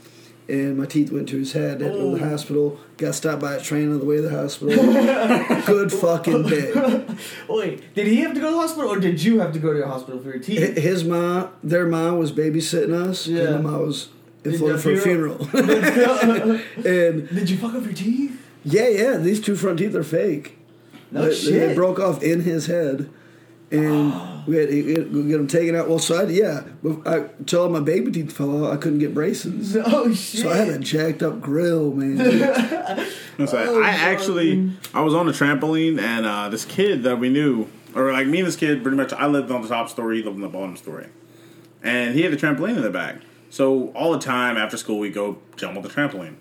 And 0.48 0.78
my 0.78 0.86
teeth 0.86 1.12
went 1.12 1.28
to 1.30 1.38
his 1.38 1.54
head. 1.54 1.82
Had 1.82 1.94
to 1.94 1.98
go 1.98 2.12
to 2.12 2.20
the 2.20 2.26
oh. 2.26 2.30
hospital. 2.30 2.80
Got 2.98 3.16
stopped 3.16 3.42
by 3.42 3.56
a 3.56 3.62
train 3.62 3.92
on 3.92 4.00
the 4.00 4.06
way 4.06 4.18
to 4.18 4.22
the 4.22 4.30
hospital. 4.30 4.76
Good 5.66 5.92
fucking 5.92 6.44
day. 6.44 7.06
Wait, 7.50 7.94
did 7.96 8.06
he 8.08 8.18
have 8.18 8.36
to 8.36 8.40
go 8.40 8.48
to 8.48 8.54
the 8.54 8.60
hospital, 8.60 8.92
or 8.92 9.00
did 9.00 9.24
you 9.24 9.40
have 9.40 9.54
to 9.54 9.60
go 9.60 9.74
to 9.74 9.80
the 9.80 9.88
hospital 9.88 10.20
for 10.20 10.30
your 10.30 10.40
teeth? 10.40 10.78
His 10.78 11.04
mom, 11.04 11.50
their 11.64 11.88
mom, 11.88 12.20
was 12.20 12.32
babysitting 12.32 12.94
us. 12.94 13.26
Yeah. 13.26 13.42
And 13.42 13.64
my 13.64 13.72
mom 13.72 13.88
was 13.88 14.10
in 14.44 14.58
Florida 14.58 14.80
for 14.80 14.92
a 14.94 14.98
funeral. 15.02 15.42
and 16.86 17.28
did 17.30 17.50
you 17.50 17.58
fuck 17.58 17.74
up 17.74 17.84
your 17.84 17.94
teeth? 17.94 18.40
yeah, 18.64 18.88
yeah, 18.88 19.18
these 19.18 19.42
two 19.42 19.56
front 19.56 19.80
teeth 19.80 19.96
are 19.96 20.04
fake. 20.04 20.58
No 21.12 21.26
they, 21.26 21.36
shit. 21.36 21.70
they 21.70 21.76
broke 21.76 22.00
off 22.00 22.22
in 22.24 22.42
his 22.42 22.68
head, 22.68 23.10
and 23.72 24.46
we 24.46 24.58
had 24.58 24.70
to 24.70 24.84
get 25.28 25.38
them 25.38 25.48
taken 25.48 25.76
out. 25.76 25.90
Well, 25.90 26.00
so 26.00 26.22
I, 26.22 26.30
yeah, 26.30 26.64
I 27.06 27.16
until 27.40 27.70
my 27.70 27.80
baby 27.80 28.12
teeth 28.12 28.32
fell 28.32 28.66
out, 28.66 28.74
I 28.74 28.78
couldn't 28.78 29.00
get 29.00 29.14
braces. 29.14 29.76
Oh 29.86 30.14
shit. 30.14 30.42
So 30.42 30.52
I 30.52 30.56
had 30.58 30.68
a 30.70 30.80
jacked 30.80 31.24
up 31.24 31.42
grill, 31.42 31.92
man. 31.92 32.18
It's 33.38 33.52
like, 33.52 33.68
Oh, 33.68 33.82
I 33.84 33.90
actually, 33.90 34.72
I 34.94 35.02
was 35.02 35.14
on 35.14 35.28
a 35.28 35.32
trampoline 35.34 36.00
and 36.00 36.26
uh, 36.26 36.48
this 36.48 36.64
kid 36.64 37.04
that 37.04 37.20
we 37.20 37.28
knew, 37.30 37.68
or 37.94 38.14
like 38.14 38.28
me 38.28 38.40
and 38.40 38.48
this 38.48 38.56
kid, 38.56 38.82
pretty 38.82 38.96
much, 38.96 39.12
I 39.12 39.26
lived 39.26 39.52
on 39.52 39.62
the 39.62 39.68
top 39.68 39.90
story, 39.90 40.18
he 40.20 40.24
lived 40.24 40.36
on 40.36 40.42
the 40.42 40.48
bottom 40.48 40.78
story, 40.78 41.08
and 41.84 42.16
he 42.16 42.22
had 42.22 42.32
a 42.32 42.38
trampoline 42.38 42.78
in 42.78 42.82
the 42.82 42.90
back. 42.90 43.18
So 43.50 43.90
all 43.90 44.14
the 44.14 44.20
time 44.20 44.56
after 44.56 44.78
school, 44.78 45.00
we 45.00 45.10
go 45.10 45.40
jump 45.58 45.76
on 45.76 45.84
the 45.84 45.90
trampoline. 45.90 46.36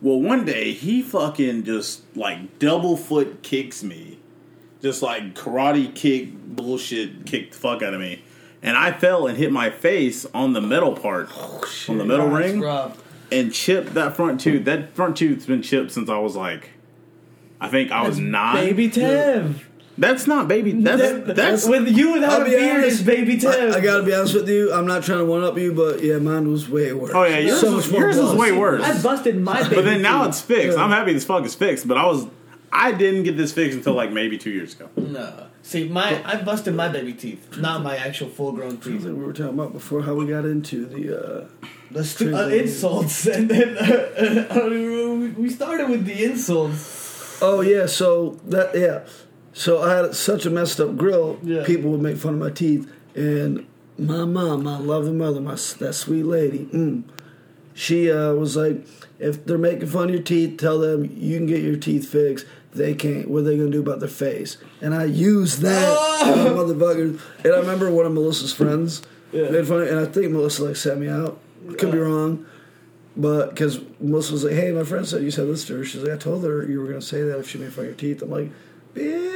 Well, 0.00 0.18
one 0.18 0.46
day 0.46 0.72
he 0.72 1.02
fucking 1.02 1.64
just 1.64 2.04
like 2.16 2.58
double 2.58 2.96
foot 2.96 3.42
kicks 3.42 3.82
me, 3.82 4.18
just 4.82 5.02
like 5.02 5.34
karate 5.34 5.94
kick 5.94 6.32
bullshit, 6.34 7.26
kicked 7.26 7.52
the 7.52 7.58
fuck 7.58 7.82
out 7.82 7.94
of 7.94 8.00
me, 8.00 8.22
and 8.62 8.76
I 8.76 8.92
fell 8.92 9.26
and 9.26 9.36
hit 9.38 9.52
my 9.52 9.70
face 9.70 10.26
on 10.34 10.52
the 10.52 10.60
metal 10.60 10.92
part, 10.94 11.28
oh, 11.34 11.64
on 11.88 11.98
the 11.98 12.04
metal 12.04 12.28
That's 12.30 12.38
ring 12.52 12.60
rough. 12.60 13.02
and 13.32 13.52
chipped 13.52 13.94
that 13.94 14.16
front 14.16 14.40
tooth. 14.40 14.64
That 14.64 14.94
front 14.94 15.16
tooth's 15.16 15.46
been 15.46 15.62
chipped 15.62 15.92
since 15.92 16.08
I 16.10 16.18
was 16.18 16.36
like, 16.36 16.70
I 17.60 17.68
think 17.68 17.90
I 17.92 18.06
was 18.06 18.18
nine. 18.18 18.54
Baby 18.56 18.88
Tev. 18.88 19.54
That's 19.98 20.26
not 20.26 20.48
baby. 20.48 20.72
That's 20.72 21.34
that's 21.34 21.68
with 21.68 21.86
you 21.88 22.14
without 22.14 22.32
I'll 22.32 22.40
a 22.42 22.44
be 22.46 22.50
beard 22.52 22.76
honest, 22.78 23.00
is 23.00 23.02
baby 23.02 23.36
Tev. 23.36 23.74
I, 23.74 23.78
I 23.78 23.80
gotta 23.82 24.02
be 24.02 24.14
honest 24.14 24.32
with 24.34 24.48
you. 24.48 24.72
I'm 24.72 24.86
not 24.86 25.02
trying 25.02 25.18
to 25.18 25.26
one 25.26 25.44
up 25.44 25.58
you, 25.58 25.74
but 25.74 26.02
yeah, 26.02 26.16
mine 26.16 26.50
was 26.50 26.70
way 26.70 26.90
worse. 26.94 27.10
Oh, 27.12 27.24
yeah, 27.24 27.38
yours 27.38 27.60
so 27.60 27.76
was- 27.76 27.90
much 27.90 28.00
yours 28.00 28.16
was 28.16 28.34
way 28.34 28.50
worse. 28.52 28.82
I 28.82 29.02
busted 29.02 29.38
my 29.38 29.62
baby. 29.64 29.74
But 29.74 29.84
then 29.84 30.00
now 30.00 30.20
teeth. 30.20 30.28
it's 30.30 30.40
fixed. 30.40 30.78
Yeah. 30.78 30.84
I'm 30.84 30.90
happy 30.90 31.12
this 31.12 31.26
fuck 31.26 31.44
is 31.44 31.54
fixed. 31.54 31.86
But 31.86 31.98
I 31.98 32.06
was, 32.06 32.26
I 32.72 32.92
didn't 32.92 33.24
get 33.24 33.36
this 33.36 33.52
fixed 33.52 33.76
until 33.78 33.94
like 33.94 34.12
maybe 34.12 34.38
two 34.38 34.50
years 34.50 34.74
ago. 34.74 34.88
no. 34.96 35.46
See, 35.62 35.88
my 35.88 36.22
I 36.24 36.40
busted 36.42 36.74
my 36.74 36.88
baby 36.88 37.12
teeth, 37.12 37.58
not 37.58 37.82
my 37.82 37.96
actual 37.96 38.28
full 38.28 38.52
grown 38.52 38.70
Like 38.70 38.82
teeth. 38.84 39.04
we 39.04 39.12
were 39.12 39.32
talking 39.32 39.54
about 39.58 39.72
before 39.72 40.02
how 40.02 40.14
we 40.14 40.26
got 40.26 40.44
into 40.44 40.86
the. 40.86 41.02
Uh, 41.42 41.48
The 41.92 42.04
stu- 42.04 42.34
uh, 42.34 42.46
insults, 42.48 43.26
and 43.36 43.50
then 43.50 43.76
uh, 43.76 44.46
I 44.50 44.54
don't 44.54 44.72
even 44.72 44.96
remember- 44.96 45.40
we 45.40 45.50
started 45.50 45.90
with 45.90 46.04
the 46.06 46.24
insults. 46.24 47.38
oh 47.42 47.60
yeah, 47.62 47.86
so 47.86 48.38
that 48.46 48.74
yeah, 48.74 49.00
so 49.52 49.82
I 49.82 49.96
had 49.96 50.14
such 50.14 50.46
a 50.46 50.50
messed 50.50 50.78
up 50.80 50.96
grill. 50.96 51.38
Yeah. 51.42 51.64
People 51.64 51.90
would 51.90 52.00
make 52.00 52.16
fun 52.16 52.34
of 52.34 52.40
my 52.40 52.50
teeth, 52.50 52.88
and 53.16 53.66
my 53.98 54.24
mom, 54.24 54.62
my 54.64 54.78
loving 54.78 55.18
mother, 55.18 55.40
my 55.40 55.56
that 55.80 55.94
sweet 55.94 56.24
lady, 56.24 56.66
mm, 56.72 57.02
she 57.74 58.10
uh, 58.10 58.32
was 58.34 58.56
like, 58.56 58.86
if 59.18 59.44
they're 59.44 59.58
making 59.58 59.88
fun 59.88 60.04
of 60.08 60.14
your 60.14 60.22
teeth, 60.22 60.58
tell 60.58 60.78
them 60.78 61.04
you 61.16 61.36
can 61.38 61.46
get 61.46 61.60
your 61.62 61.76
teeth 61.76 62.08
fixed. 62.08 62.46
They 62.72 62.94
can't. 62.94 63.28
What 63.28 63.40
are 63.40 63.42
they 63.42 63.56
gonna 63.56 63.70
do 63.70 63.80
about 63.80 63.98
their 64.00 64.08
face? 64.08 64.56
And 64.80 64.94
I 64.94 65.04
used 65.04 65.60
that, 65.62 65.88
Oh! 65.98 66.54
motherfucker. 66.56 67.18
And 67.44 67.52
I 67.54 67.58
remember 67.58 67.90
one 67.90 68.06
of 68.06 68.12
Melissa's 68.12 68.52
friends 68.52 69.02
Yeah. 69.32 69.50
made 69.50 69.66
fun, 69.66 69.82
of, 69.82 69.88
and 69.88 69.98
I 69.98 70.04
think 70.06 70.30
Melissa 70.30 70.64
like 70.64 70.76
set 70.76 70.98
me 70.98 71.08
out. 71.08 71.38
Could 71.78 71.90
be 71.92 71.98
wrong, 71.98 72.46
but 73.16 73.50
because 73.50 73.80
Melissa 74.00 74.32
was 74.32 74.44
like, 74.44 74.54
"Hey, 74.54 74.70
my 74.72 74.84
friend 74.84 75.06
said 75.06 75.22
you 75.22 75.30
said 75.30 75.48
this 75.48 75.64
to 75.66 75.76
her." 75.78 75.84
She's 75.84 76.02
like, 76.02 76.12
"I 76.12 76.16
told 76.16 76.42
her 76.44 76.64
you 76.64 76.80
were 76.80 76.86
gonna 76.86 77.02
say 77.02 77.22
that 77.22 77.38
if 77.38 77.48
she 77.48 77.58
made 77.58 77.72
fun 77.72 77.84
of 77.86 77.90
your 77.90 77.96
teeth." 77.96 78.22
I'm 78.22 78.30
like, 78.30 78.50
"Bitch." 78.94 79.26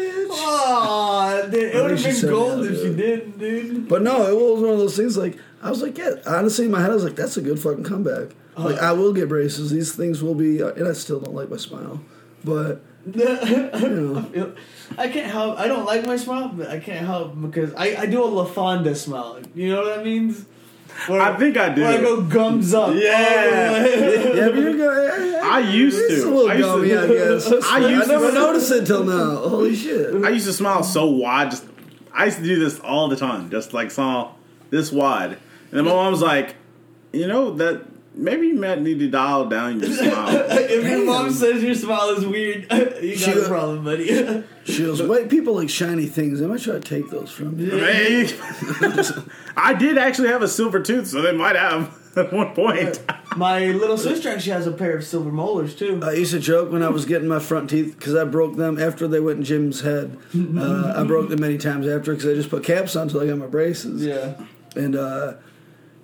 Dude, 1.50 1.62
it 1.62 1.82
would 1.82 1.90
have 1.98 2.02
been 2.02 2.30
gold 2.30 2.66
if 2.66 2.80
she 2.82 2.94
did, 2.94 3.38
dude. 3.38 3.88
But 3.88 4.02
no, 4.02 4.26
it 4.26 4.34
was 4.34 4.60
one 4.62 4.72
of 4.72 4.78
those 4.78 4.96
things. 4.96 5.16
Like 5.16 5.36
I 5.62 5.70
was 5.70 5.82
like, 5.82 5.96
yeah. 5.98 6.14
Honestly, 6.26 6.64
in 6.66 6.70
my 6.70 6.80
head, 6.80 6.90
I 6.90 6.94
was 6.94 7.04
like, 7.04 7.16
that's 7.16 7.36
a 7.36 7.42
good 7.42 7.58
fucking 7.58 7.84
comeback. 7.84 8.28
Like 8.56 8.78
I 8.78 8.92
will 8.92 9.12
get 9.12 9.28
braces. 9.28 9.70
These 9.70 9.92
things 9.92 10.22
will 10.22 10.34
be, 10.34 10.62
uh, 10.62 10.68
and 10.72 10.86
I 10.88 10.92
still 10.92 11.18
don't 11.20 11.34
like 11.34 11.50
my 11.50 11.56
smile. 11.56 12.00
but 12.44 12.80
you 13.14 13.88
know, 13.88 14.54
I 14.96 15.08
can't 15.08 15.30
help. 15.30 15.58
I 15.58 15.66
don't 15.68 15.84
like 15.84 16.06
my 16.06 16.16
smile, 16.16 16.48
but 16.48 16.68
I 16.68 16.78
can't 16.80 17.04
help 17.06 17.40
because 17.40 17.74
I, 17.74 17.96
I 17.96 18.06
do 18.06 18.22
a 18.24 18.28
LaFonda 18.28 18.96
smile. 18.96 19.40
You 19.54 19.70
know 19.74 19.82
what 19.82 19.96
that 19.96 20.04
means? 20.04 20.46
Where, 21.08 21.20
I 21.20 21.36
think 21.36 21.56
I 21.56 21.70
do. 21.74 21.82
Where 21.82 21.98
I 21.98 22.00
go 22.00 22.22
gums 22.22 22.72
up. 22.72 22.94
Yeah. 22.94 23.74
all 23.74 23.82
the 23.82 23.88
way. 23.90 24.36
yeah, 24.36 24.48
but 24.48 24.58
you're 24.58 24.76
going. 24.76 25.10
Eh, 25.10 25.12
eh, 25.12 25.36
eh. 25.38 25.40
I 25.42 25.58
used 25.60 25.98
to. 25.98 26.40
a 26.40 26.46
I 26.46 26.54
used 26.54 26.68
gummy, 26.68 26.88
to- 26.88 27.02
I 27.02 27.06
guess. 27.08 27.52
I 27.52 27.76
I, 27.76 27.88
used 27.90 28.06
to- 28.06 28.12
never 28.12 28.32
noticed 28.32 28.70
it 28.70 28.86
till 28.86 29.04
now. 29.04 29.36
Holy 29.48 29.74
shit! 29.74 30.24
I 30.24 30.28
used 30.30 30.46
to 30.46 30.52
smile 30.52 30.82
so 30.84 31.06
wide. 31.06 31.50
Just 31.50 31.66
I 32.12 32.26
used 32.26 32.38
to 32.38 32.44
do 32.44 32.58
this 32.58 32.78
all 32.80 33.08
the 33.08 33.16
time, 33.16 33.50
just 33.50 33.72
like 33.74 33.90
smile 33.90 34.38
this 34.70 34.92
wide. 34.92 35.32
And 35.32 35.38
then 35.72 35.84
my 35.84 35.90
mom's 35.90 36.22
like, 36.22 36.54
you 37.12 37.26
know 37.26 37.50
that 37.56 37.84
maybe 38.14 38.48
you 38.48 38.54
might 38.54 38.80
need 38.80 38.98
to 39.00 39.08
dial 39.08 39.46
down 39.48 39.80
your 39.80 39.90
smile. 39.92 40.28
if 40.50 40.84
your 40.88 41.04
mom 41.04 41.30
says 41.30 41.62
your 41.62 41.74
smile 41.74 42.10
is 42.10 42.24
weird, 42.26 42.66
you 43.02 43.16
She 43.16 43.26
got 43.26 43.36
a 43.36 43.40
go- 43.40 43.48
problem, 43.48 43.84
buddy. 43.84 44.44
She 44.64 44.78
goes, 44.82 45.02
"White 45.02 45.28
people 45.28 45.54
like 45.56 45.68
shiny 45.68 46.06
things. 46.06 46.40
I 46.40 46.46
might 46.46 46.62
try 46.62 46.72
to 46.74 46.80
take 46.80 47.10
those 47.10 47.30
from 47.30 47.60
you." 47.60 47.70
Hey. 47.76 48.30
I 49.56 49.74
did 49.74 49.98
actually 49.98 50.28
have 50.28 50.40
a 50.40 50.48
silver 50.48 50.80
tooth, 50.80 51.06
so 51.06 51.20
they 51.20 51.32
might 51.32 51.54
have 51.54 51.94
at 52.16 52.32
one 52.32 52.54
point. 52.54 52.98
my 53.36 53.66
little 53.66 53.98
sister 53.98 54.30
actually 54.30 54.52
has 54.52 54.66
a 54.66 54.72
pair 54.72 54.96
of 54.96 55.04
silver 55.04 55.30
molars 55.30 55.74
too. 55.74 56.00
I 56.02 56.12
used 56.12 56.32
to 56.32 56.40
joke 56.40 56.72
when 56.72 56.82
I 56.82 56.88
was 56.88 57.04
getting 57.04 57.28
my 57.28 57.40
front 57.40 57.68
teeth 57.68 57.94
because 57.98 58.14
I 58.14 58.24
broke 58.24 58.56
them 58.56 58.78
after 58.80 59.06
they 59.06 59.20
went 59.20 59.40
in 59.40 59.44
Jim's 59.44 59.82
head. 59.82 60.16
Uh, 60.34 60.94
I 60.96 61.04
broke 61.04 61.28
them 61.28 61.40
many 61.42 61.58
times 61.58 61.86
after 61.86 62.14
because 62.14 62.26
I 62.30 62.34
just 62.34 62.48
put 62.48 62.64
caps 62.64 62.96
on 62.96 63.02
until 63.08 63.20
I 63.20 63.26
got 63.26 63.36
my 63.36 63.46
braces. 63.46 64.02
yeah. 64.02 64.34
And 64.76 64.96
uh, 64.96 65.34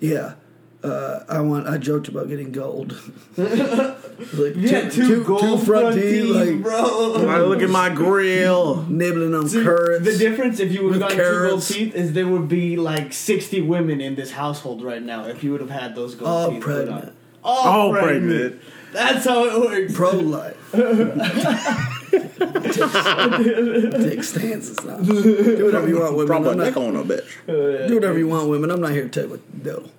yeah, 0.01 0.35
uh, 0.83 1.25
I 1.29 1.41
want. 1.41 1.69
I 1.69 1.79
joked 1.79 2.09
about 2.09 2.29
getting 2.29 2.53
gold. 2.53 2.99
like 3.37 4.55
Yeah, 4.57 4.89
two, 4.89 5.23
gold 5.25 5.65
front 5.67 5.95
teeth, 5.97 6.35
like 6.35 6.63
bro. 6.63 7.27
I 7.29 7.41
look 7.43 7.63
at 7.63 7.71
my 7.71 7.91
grill. 7.91 8.83
nibbling 8.89 9.35
on 9.35 9.49
See, 9.49 9.63
carrots. 9.63 10.05
The 10.05 10.17
difference 10.19 10.59
if 10.61 10.73
you 10.73 10.85
would 10.85 10.95
have 10.95 11.03
With 11.03 11.11
gotten 11.19 11.43
two 11.43 11.49
gold 11.51 11.63
teeth 11.63 11.95
is 11.95 12.13
there 12.15 12.27
would 12.27 12.49
be 12.49 12.77
like 12.77 13.13
sixty 13.13 13.61
women 13.61 14.01
in 14.01 14.15
this 14.15 14.33
household 14.33 14.83
right 14.83 15.03
now 15.03 15.25
if 15.27 15.45
you 15.45 15.53
would 15.53 15.61
have 15.61 15.71
had 15.71 15.95
those 15.95 16.15
gold 16.15 16.31
All 16.31 16.51
teeth. 16.51 16.63
put 16.63 16.87
pregnant. 16.87 17.05
on. 17.05 17.13
All 17.45 17.91
Oh, 17.91 17.93
pregnant. 18.01 18.61
That's 18.93 19.25
how 19.25 19.45
it 19.45 19.61
works. 19.61 19.95
Pro 19.95 20.11
life. 20.11 20.57
Take 22.11 24.25
stances 24.25 24.83
now. 24.85 24.97
Do 24.99 25.65
whatever 25.65 25.89
you 25.89 26.01
want, 26.01 26.17
women. 26.17 26.37
I'm 26.37 26.43
not, 26.57 26.77
on 26.77 26.97
a 26.97 27.05
bitch. 27.05 27.87
do 27.89 27.95
whatever 27.95 28.19
you 28.19 28.29
want, 28.29 28.49
women. 28.49 28.71
I'm 28.71 28.81
not 28.81 28.93
here 28.93 29.05
to 29.05 29.09
tell 29.09 29.25
you 29.25 29.31
what 29.31 29.53
to 29.53 29.59
do. 29.59 29.91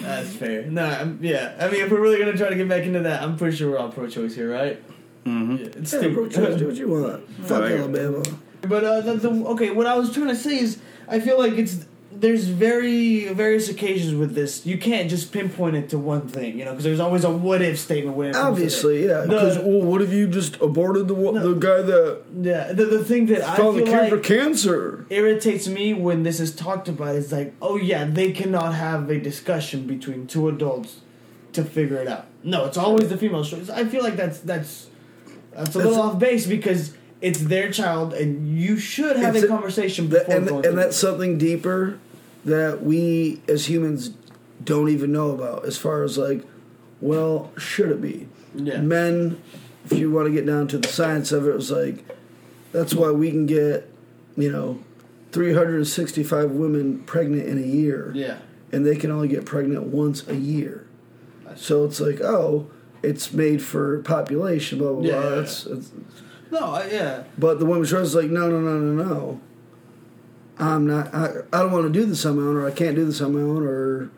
That's 0.00 0.30
fair. 0.34 0.62
No, 0.66 0.84
I'm, 0.84 1.18
yeah. 1.22 1.54
I 1.60 1.68
mean, 1.70 1.82
if 1.84 1.90
we're 1.90 2.00
really 2.00 2.18
gonna 2.18 2.36
try 2.36 2.48
to 2.48 2.56
get 2.56 2.68
back 2.68 2.84
into 2.84 3.00
that, 3.00 3.22
I'm 3.22 3.36
pretty 3.36 3.56
sure 3.56 3.70
we're 3.70 3.78
all 3.78 3.90
pro-choice 3.90 4.34
here, 4.34 4.50
right? 4.52 4.82
Mm-hmm. 5.24 5.56
Yeah, 5.56 5.64
it's 5.66 5.90
Hey, 5.92 5.98
stupid. 5.98 6.14
bro, 6.14 6.28
choice, 6.28 6.58
do 6.58 6.66
what 6.66 6.76
you 6.76 6.88
want. 6.88 7.28
Fuck 7.42 7.60
like. 7.62 7.72
Alabama. 7.72 8.22
But 8.62 8.84
uh, 8.84 9.00
the, 9.02 9.14
the, 9.14 9.28
okay, 9.50 9.70
what 9.70 9.86
I 9.86 9.96
was 9.96 10.12
trying 10.12 10.28
to 10.28 10.36
say 10.36 10.58
is, 10.58 10.78
I 11.08 11.20
feel 11.20 11.38
like 11.38 11.52
it's 11.54 11.84
there's 12.22 12.44
very 12.44 13.26
various 13.32 13.68
occasions 13.68 14.14
with 14.14 14.32
this. 14.36 14.64
You 14.64 14.78
can't 14.78 15.10
just 15.10 15.32
pinpoint 15.32 15.74
it 15.74 15.90
to 15.90 15.98
one 15.98 16.28
thing, 16.28 16.56
you 16.56 16.64
know, 16.64 16.70
because 16.70 16.84
there's 16.84 17.00
always 17.00 17.24
a 17.24 17.30
what 17.30 17.60
if 17.62 17.80
statement. 17.80 18.16
When 18.16 18.28
it 18.28 18.34
comes 18.34 18.44
to 18.44 18.50
Obviously, 18.52 19.06
yeah. 19.08 19.22
Because 19.26 19.58
well, 19.58 19.82
what 19.82 20.00
if 20.02 20.12
you 20.12 20.28
just 20.28 20.54
aborted 20.60 21.08
the 21.08 21.14
wo- 21.14 21.32
the 21.32 21.54
guy 21.54 21.82
that 21.82 22.22
yeah, 22.40 22.72
the, 22.72 22.84
the 22.84 23.04
thing 23.04 23.26
that 23.26 23.42
I 23.42 23.56
found 23.56 23.76
the 23.76 23.84
feel 23.84 23.92
cure 23.92 24.08
for 24.08 24.16
like 24.16 24.24
cancer? 24.24 25.04
irritates 25.10 25.66
me 25.66 25.94
when 25.94 26.22
this 26.22 26.38
is 26.38 26.54
talked 26.54 26.88
about 26.88 27.16
is 27.16 27.32
like, 27.32 27.54
oh 27.60 27.74
yeah, 27.76 28.04
they 28.04 28.30
cannot 28.30 28.74
have 28.74 29.10
a 29.10 29.18
discussion 29.18 29.88
between 29.88 30.28
two 30.28 30.48
adults 30.48 31.00
to 31.54 31.64
figure 31.64 31.96
it 31.96 32.06
out. 32.06 32.26
No, 32.44 32.66
it's 32.66 32.78
always 32.78 33.08
the 33.08 33.16
female 33.16 33.44
choice. 33.44 33.68
I 33.68 33.84
feel 33.84 34.04
like 34.04 34.14
that's 34.14 34.38
that's 34.38 34.88
that's 35.50 35.74
a 35.74 35.78
little 35.78 35.94
That's- 35.94 36.14
off 36.14 36.20
base 36.20 36.46
because 36.46 36.94
it's 37.20 37.40
their 37.40 37.70
child 37.70 38.12
and 38.14 38.56
you 38.58 38.76
should 38.76 39.16
have 39.16 39.34
a 39.34 39.44
a- 39.44 39.48
conversation 39.48 40.06
before 40.06 40.34
and 40.34 40.48
and 40.66 40.78
that's 40.78 40.96
something 40.96 41.36
deeper 41.38 41.98
that 42.44 42.82
we 42.82 43.40
as 43.48 43.68
humans 43.68 44.10
don't 44.64 44.88
even 44.88 45.12
know 45.12 45.30
about. 45.30 45.64
As 45.64 45.76
far 45.78 46.02
as 46.02 46.18
like, 46.18 46.44
well, 47.00 47.52
should 47.56 47.90
it 47.90 48.00
be? 48.00 48.28
Yeah. 48.54 48.80
Men, 48.80 49.40
if 49.84 49.92
you 49.98 50.10
want 50.10 50.26
to 50.28 50.32
get 50.32 50.46
down 50.46 50.68
to 50.68 50.78
the 50.78 50.88
science 50.88 51.32
of 51.32 51.46
it, 51.46 51.50
it 51.50 51.54
was 51.54 51.70
like 51.70 52.04
that's 52.72 52.94
why 52.94 53.10
we 53.10 53.30
can 53.30 53.46
get, 53.46 53.88
you 54.36 54.50
know, 54.50 54.80
365 55.32 56.50
women 56.52 57.00
pregnant 57.04 57.46
in 57.48 57.58
a 57.58 57.66
year. 57.66 58.12
Yeah. 58.14 58.38
and 58.70 58.86
they 58.86 58.96
can 58.96 59.10
only 59.10 59.28
get 59.28 59.44
pregnant 59.44 59.84
once 59.84 60.26
a 60.28 60.36
year. 60.36 60.86
So 61.56 61.84
it's 61.84 62.00
like, 62.00 62.20
oh, 62.22 62.70
it's 63.02 63.32
made 63.32 63.60
for 63.62 63.98
population, 64.02 64.78
blah 64.78 64.92
blah 64.94 65.02
Yeah, 65.02 65.20
blah. 65.20 65.30
yeah, 65.34 65.40
It's, 65.42 65.66
it's, 65.66 65.92
No, 66.50 66.58
I, 66.60 66.86
yeah. 66.90 67.24
but 67.36 67.58
the 67.58 67.66
women's 67.66 67.90
choice 67.90 68.06
is 68.06 68.14
like, 68.14 68.30
no, 68.30 68.48
no, 68.48 68.60
no, 68.60 68.78
no, 68.78 69.04
no. 69.04 69.40
I'm 70.62 70.86
not. 70.86 71.12
I, 71.14 71.28
I 71.52 71.58
don't 71.62 71.72
want 71.72 71.86
to 71.86 71.92
do 71.92 72.04
this 72.06 72.24
on 72.24 72.36
my 72.36 72.42
own, 72.42 72.56
or 72.56 72.66
I 72.66 72.70
can't 72.70 72.94
do 72.94 73.04
this 73.04 73.20
on 73.20 73.34
my 73.34 73.40
own, 73.40 73.66
or, 73.66 74.10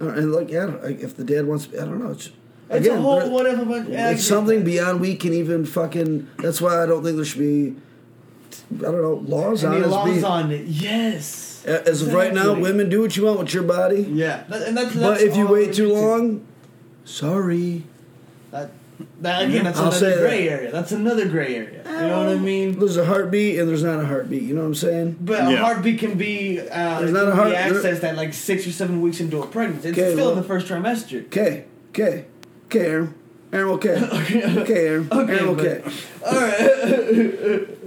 or 0.00 0.10
and 0.10 0.32
like, 0.32 0.50
yeah, 0.50 0.76
if 0.84 1.16
the 1.16 1.24
dad 1.24 1.46
wants, 1.46 1.66
to, 1.66 1.82
I 1.82 1.84
don't 1.84 1.98
know. 2.02 2.12
It's, 2.12 2.26
It's 2.26 2.86
again, 2.86 2.98
a 2.98 3.02
whole 3.02 3.30
whatever. 3.30 3.64
But 3.64 3.88
yeah, 3.88 4.10
it's 4.10 4.24
something 4.26 4.64
beyond 4.64 5.00
we 5.00 5.16
can 5.16 5.32
even 5.32 5.64
fucking. 5.66 6.28
That's 6.38 6.60
why 6.60 6.82
I 6.82 6.86
don't 6.86 7.02
think 7.02 7.16
there 7.16 7.24
should 7.24 7.38
be. 7.40 7.76
I 8.78 8.82
don't 8.90 9.02
know 9.02 9.14
laws 9.26 9.64
on 9.64 9.74
Any 9.74 9.84
it. 9.84 9.88
laws 9.88 10.14
Be- 10.14 10.24
on 10.24 10.50
it? 10.52 10.66
Yes. 10.66 11.64
As 11.66 12.02
of 12.02 12.14
right 12.14 12.32
now, 12.32 12.52
women 12.54 12.88
do 12.88 13.00
what 13.02 13.16
you 13.16 13.24
want 13.24 13.40
with 13.40 13.52
your 13.52 13.64
body. 13.64 14.02
Yeah, 14.02 14.44
and 14.52 14.76
that's, 14.76 14.94
But 14.94 15.20
if 15.20 15.36
you 15.36 15.48
wait 15.48 15.74
too 15.74 15.92
long, 15.92 16.46
sorry. 17.04 17.84
That, 18.98 19.22
that 19.22 19.42
again, 19.48 19.64
that's 19.64 19.78
I'll 19.78 19.92
say 19.92 20.06
another 20.06 20.20
that. 20.22 20.28
gray 20.28 20.48
area. 20.48 20.70
That's 20.72 20.92
another 20.92 21.28
gray 21.28 21.54
area. 21.56 21.82
You 21.84 22.08
know 22.08 22.18
what 22.18 22.28
I 22.28 22.38
mean? 22.38 22.78
There's 22.78 22.96
a 22.96 23.04
heartbeat 23.04 23.58
and 23.58 23.68
there's 23.68 23.82
not 23.82 24.00
a 24.00 24.06
heartbeat. 24.06 24.42
You 24.42 24.54
know 24.54 24.60
what 24.62 24.66
I'm 24.68 24.74
saying? 24.74 25.16
But 25.20 25.52
a 25.52 25.56
heartbeat 25.56 25.98
can 25.98 26.16
be 26.18 26.60
uh, 26.60 27.00
There's 27.00 27.12
not 27.12 27.28
a 27.28 27.34
heart- 27.34 27.48
be 27.48 27.52
there- 27.54 27.72
accessed 27.72 28.04
at 28.04 28.16
like 28.16 28.34
six 28.34 28.66
or 28.66 28.72
seven 28.72 29.00
weeks 29.00 29.20
into 29.20 29.42
a 29.42 29.46
pregnancy. 29.46 29.88
It's 29.90 29.98
Okay, 29.98 30.12
still 30.12 30.30
in 30.32 30.36
the 30.36 30.42
first 30.44 30.66
trimester. 30.66 31.24
Okay, 31.26 31.64
okay, 31.90 32.24
okay, 32.66 32.86
Aaron. 32.86 33.14
Aaron, 33.52 33.68
okay. 33.74 33.94
okay, 34.60 34.86
Aaron. 34.88 35.08
Okay, 35.12 35.32
Aaron, 35.38 35.54
but- 35.56 35.66
okay. 35.66 35.82
All 36.24 36.40
right. 36.40 37.68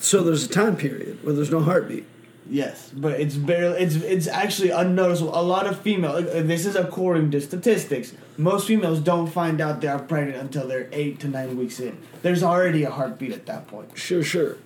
So 0.00 0.22
there's 0.22 0.44
a 0.44 0.48
time 0.48 0.76
period 0.76 1.24
where 1.24 1.34
there's 1.34 1.50
no 1.52 1.60
heartbeat. 1.60 2.04
Yes, 2.48 2.90
but 2.94 3.20
it's 3.20 3.36
barely. 3.36 3.80
It's 3.82 3.96
it's 3.96 4.26
actually 4.26 4.70
unnoticeable. 4.70 5.32
A 5.38 5.42
lot 5.42 5.66
of 5.66 5.80
female. 5.80 6.12
uh, 6.12 6.42
This 6.42 6.66
is 6.66 6.76
according 6.76 7.30
to 7.32 7.40
statistics. 7.40 8.12
Most 8.36 8.66
females 8.66 9.00
don't 9.00 9.28
find 9.28 9.60
out 9.60 9.80
they 9.80 9.88
are 9.88 9.98
pregnant 9.98 10.38
until 10.38 10.66
they're 10.68 10.88
eight 10.92 11.20
to 11.20 11.28
nine 11.28 11.56
weeks 11.56 11.78
in. 11.80 11.96
There's 12.22 12.42
already 12.42 12.82
a 12.84 12.90
heartbeat 12.90 13.32
at 13.32 13.46
that 13.46 13.66
point. 13.68 13.96
Sure, 13.96 14.22
sure. 14.22 14.56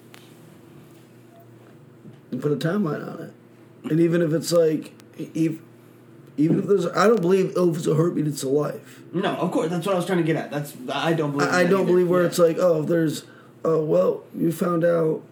You 2.30 2.38
put 2.38 2.52
a 2.52 2.56
timeline 2.56 3.06
on 3.06 3.20
it. 3.22 3.32
And 3.90 4.00
even 4.00 4.20
if 4.22 4.32
it's 4.32 4.52
like, 4.52 4.92
even, 5.34 5.62
even 6.36 6.59
if 6.59 6.66
there's, 6.66 6.86
I 6.86 7.06
don't 7.06 7.20
believe, 7.20 7.55
oh, 7.56 7.70
if 7.70 7.78
it's 7.78 7.86
a 7.86 7.94
heartbeat, 7.94 8.26
it's 8.26 8.42
a 8.42 8.48
life. 8.48 9.02
No, 9.12 9.34
of 9.36 9.50
course. 9.50 9.70
That's 9.70 9.86
what 9.86 9.94
I 9.94 9.96
was 9.98 10.06
trying 10.06 10.18
to 10.18 10.24
get 10.24 10.36
at. 10.36 10.50
That's 10.50 10.74
I 10.92 11.14
don't 11.14 11.32
believe. 11.32 11.48
I, 11.48 11.60
I 11.60 11.64
don't 11.64 11.80
either. 11.82 11.84
believe 11.86 12.09
where 12.09 12.22
Yeah. 12.22 12.28
it's 12.28 12.38
like, 12.38 12.59
oh, 12.59 12.82
if 12.82 12.88
there's, 12.88 13.24
oh, 13.64 13.82
well, 13.82 14.24
you 14.36 14.52
found 14.52 14.84
out 14.84 15.22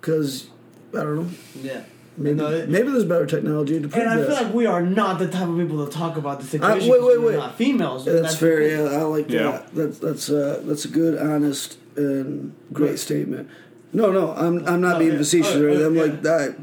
because, 0.00 0.48
I 0.92 0.96
don't 0.98 1.16
know. 1.16 1.26
Yeah. 1.62 1.82
Maybe, 2.16 2.36
No, 2.36 2.48
it- 2.50 2.68
maybe 2.68 2.90
there's 2.90 3.04
better 3.04 3.24
technology 3.26 3.80
to 3.80 3.88
prove 3.88 3.94
And 4.02 4.08
I 4.10 4.16
that. 4.18 4.26
feel 4.26 4.34
like 4.46 4.54
we 4.54 4.66
are 4.66 4.82
not 4.82 5.18
the 5.18 5.28
type 5.28 5.48
of 5.48 5.56
people 5.56 5.86
to 5.86 5.90
talk 5.90 6.16
about 6.16 6.40
the 6.40 6.44
I- 6.44 6.48
situation. 6.48 6.90
wait, 6.90 6.98
'cause 7.00 7.08
wait, 7.08 7.20
we're 7.20 7.26
wait. 7.28 7.36
Not 7.36 7.56
females. 7.56 8.04
That's, 8.04 8.36
fair. 8.36 8.60
Yeah. 8.62 8.98
I 8.98 9.02
like 9.02 9.30
Yeah. 9.30 9.42
that. 9.52 9.74
That's 9.74 9.98
that's 9.98 10.28
uh, 10.30 10.60
that's 10.64 10.84
a 10.84 10.88
good, 10.88 11.16
honest, 11.18 11.78
and 11.96 12.52
great 12.72 12.90
Right. 12.90 12.98
statement. 12.98 13.48
No, 13.92 14.10
no, 14.12 14.32
I'm 14.36 14.66
I'm 14.66 14.80
not 14.80 14.96
Oh, 14.96 14.98
being 14.98 15.12
yeah. 15.12 15.18
facetious. 15.18 15.54
Oh, 15.56 15.62
or 15.64 15.68
anything. 15.68 15.84
oh, 15.84 15.88
I'm 15.88 15.96
yeah. 15.96 16.02
like 16.02 16.22
that. 16.22 16.54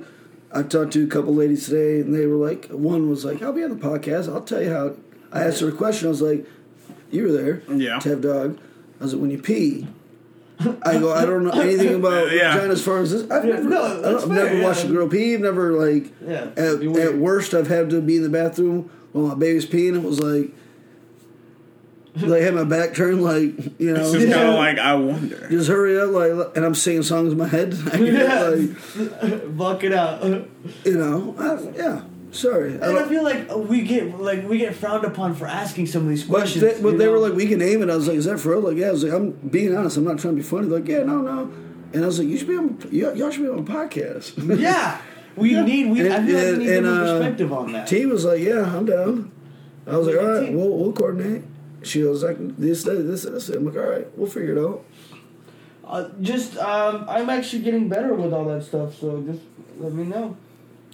I 0.53 0.63
talked 0.63 0.93
to 0.93 1.03
a 1.03 1.07
couple 1.07 1.33
ladies 1.35 1.65
today, 1.65 2.01
and 2.01 2.13
they 2.13 2.25
were 2.25 2.37
like, 2.45 2.67
one 2.69 3.09
was 3.09 3.25
like, 3.25 3.41
"I'll 3.41 3.51
be 3.53 3.63
on 3.63 3.69
the 3.71 3.75
podcast. 3.75 4.31
I'll 4.33 4.41
tell 4.41 4.61
you 4.61 4.69
how." 4.69 4.93
I 5.31 5.43
asked 5.43 5.59
her 5.61 5.69
a 5.69 5.71
question. 5.73 6.07
I 6.07 6.09
was 6.09 6.21
like, 6.21 6.45
"You 7.11 7.23
were 7.23 7.31
there, 7.31 7.63
Yeah. 7.73 7.99
Tev 7.99 8.21
Dog." 8.21 8.57
I 8.99 9.03
was 9.03 9.13
like, 9.13 9.21
"When 9.21 9.31
you 9.31 9.39
pee." 9.39 9.87
I 10.81 10.97
go. 10.97 11.13
I 11.13 11.25
don't 11.25 11.43
know 11.43 11.51
anything 11.51 11.95
about 12.01 12.31
Yeah. 12.31 12.53
vagina 12.55 12.73
as 12.73 12.83
far 12.83 12.99
as 12.99 13.11
this. 13.11 13.29
I've 13.29 13.45
Yeah, 13.45 13.55
never, 13.57 13.69
no, 13.69 13.83
I 13.83 13.89
don't- 13.89 14.01
that's 14.01 14.23
I've 14.23 14.29
fair, 14.29 14.43
never 14.45 14.57
yeah. 14.57 14.63
watched 14.63 14.83
a 14.85 14.87
girl 14.87 15.07
pee. 15.07 15.33
I've 15.35 15.41
never 15.41 15.71
like. 15.73 16.11
Yeah, 16.25 16.33
At, 16.55 16.57
it'd 16.57 16.79
be 16.79 16.87
weird. 16.87 17.07
at 17.13 17.17
worst, 17.19 17.53
I've 17.53 17.67
had 17.67 17.89
to 17.91 18.01
be 18.01 18.17
in 18.17 18.23
the 18.23 18.29
bathroom 18.29 18.89
while 19.11 19.27
my 19.27 19.35
baby's 19.35 19.65
peeing. 19.67 19.95
It 19.95 20.03
was 20.03 20.19
like, 20.19 20.51
like 22.27 22.41
I 22.41 22.45
had 22.45 22.55
my 22.55 22.63
back 22.63 22.95
turned, 22.95 23.21
like 23.23 23.53
you 23.79 23.93
know, 23.93 24.01
It's 24.01 24.11
just 24.13 24.33
kind 24.33 24.49
of 24.49 24.55
like 24.55 24.79
I 24.79 24.95
wonder. 24.95 25.47
just 25.51 25.69
hurry 25.69 25.99
up, 25.99 26.09
like, 26.09 26.55
and 26.57 26.65
I'm 26.65 26.73
singing 26.73 27.03
songs 27.03 27.31
in 27.33 27.37
my 27.37 27.47
head. 27.47 27.75
I 27.93 27.97
get, 27.97 28.13
Yeah. 28.13 28.49
like, 29.21 29.55
Buck 29.57 29.83
it 29.83 29.93
out. 29.93 30.23
You 30.23 30.47
know, 30.97 31.35
I, 31.37 31.77
yeah. 31.77 32.01
Sorry, 32.37 32.73
I 32.79 32.89
I 32.89 32.91
don't, 32.91 33.09
feel 33.09 33.23
like 33.23 33.49
we 33.55 33.81
get 33.81 34.19
like 34.19 34.47
we 34.47 34.59
get 34.59 34.75
frowned 34.75 35.05
upon 35.05 35.33
for 35.33 35.47
asking 35.47 35.87
some 35.87 36.03
of 36.03 36.09
these 36.09 36.23
but 36.23 36.37
questions. 36.41 36.61
they, 36.63 36.81
but 36.81 36.97
they 36.99 37.07
were 37.07 37.17
like, 37.17 37.33
we 37.33 37.47
can 37.47 37.57
name 37.57 37.81
it. 37.81 37.89
I 37.89 37.95
was 37.95 38.07
like, 38.07 38.17
is 38.17 38.25
that 38.25 38.39
for 38.39 38.49
real? 38.49 38.61
Like, 38.61 38.77
yeah. 38.77 38.89
I 38.89 38.91
was 38.91 39.03
like, 39.03 39.13
I'm 39.13 39.31
being 39.31 39.75
honest. 39.75 39.97
I'm 39.97 40.03
not 40.03 40.19
trying 40.19 40.35
to 40.35 40.41
be 40.41 40.47
funny. 40.47 40.67
Like, 40.67 40.87
yeah, 40.87 40.99
no, 41.03 41.21
no. 41.21 41.51
And 41.93 42.03
I 42.03 42.05
was 42.05 42.19
like, 42.19 42.27
you 42.27 42.37
should 42.37 42.47
be 42.47 42.55
on. 42.57 42.77
Y'all 42.91 43.15
y'all 43.15 43.31
should 43.31 43.41
be 43.41 43.49
on 43.49 43.59
a 43.59 43.63
podcast. 43.63 44.59
yeah, 44.59 45.01
we 45.35 45.59
need. 45.61 45.89
We 45.89 46.01
I 46.07 46.17
And- 46.17 46.31
like 46.31 46.57
we 46.59 46.65
need 46.65 46.77
and, 46.77 46.85
uh, 46.85 47.17
perspective 47.17 47.51
on 47.51 47.71
that. 47.73 47.87
T 47.87 48.05
was 48.05 48.23
like, 48.23 48.41
yeah, 48.41 48.75
I'm 48.75 48.85
down. 48.85 49.31
I 49.87 49.97
was 49.97 50.05
like, 50.07 50.17
all 50.17 50.27
right, 50.27 50.53
we'll 50.53 50.77
we'll 50.77 50.93
coordinate. 50.93 51.43
She 51.81 52.03
was 52.03 52.21
like, 52.21 52.37
this, 52.57 52.83
this, 52.83 53.23
this, 53.23 53.23
this. 53.23 53.49
I'm 53.49 53.65
like, 53.65 53.75
all 53.77 53.89
right, 53.89 54.07
we'll 54.17 54.29
figure 54.29 54.57
it 54.57 54.63
out. 54.63 54.85
Uh, 55.85 56.09
just 56.21 56.57
um, 56.57 57.05
I'm 57.07 57.29
actually 57.29 57.63
getting 57.63 57.87
better 57.87 58.13
with 58.13 58.33
all 58.33 58.45
that 58.45 58.63
stuff. 58.63 58.99
So 58.99 59.21
just 59.21 59.41
let 59.77 59.93
me 59.93 60.03
know. 60.03 60.35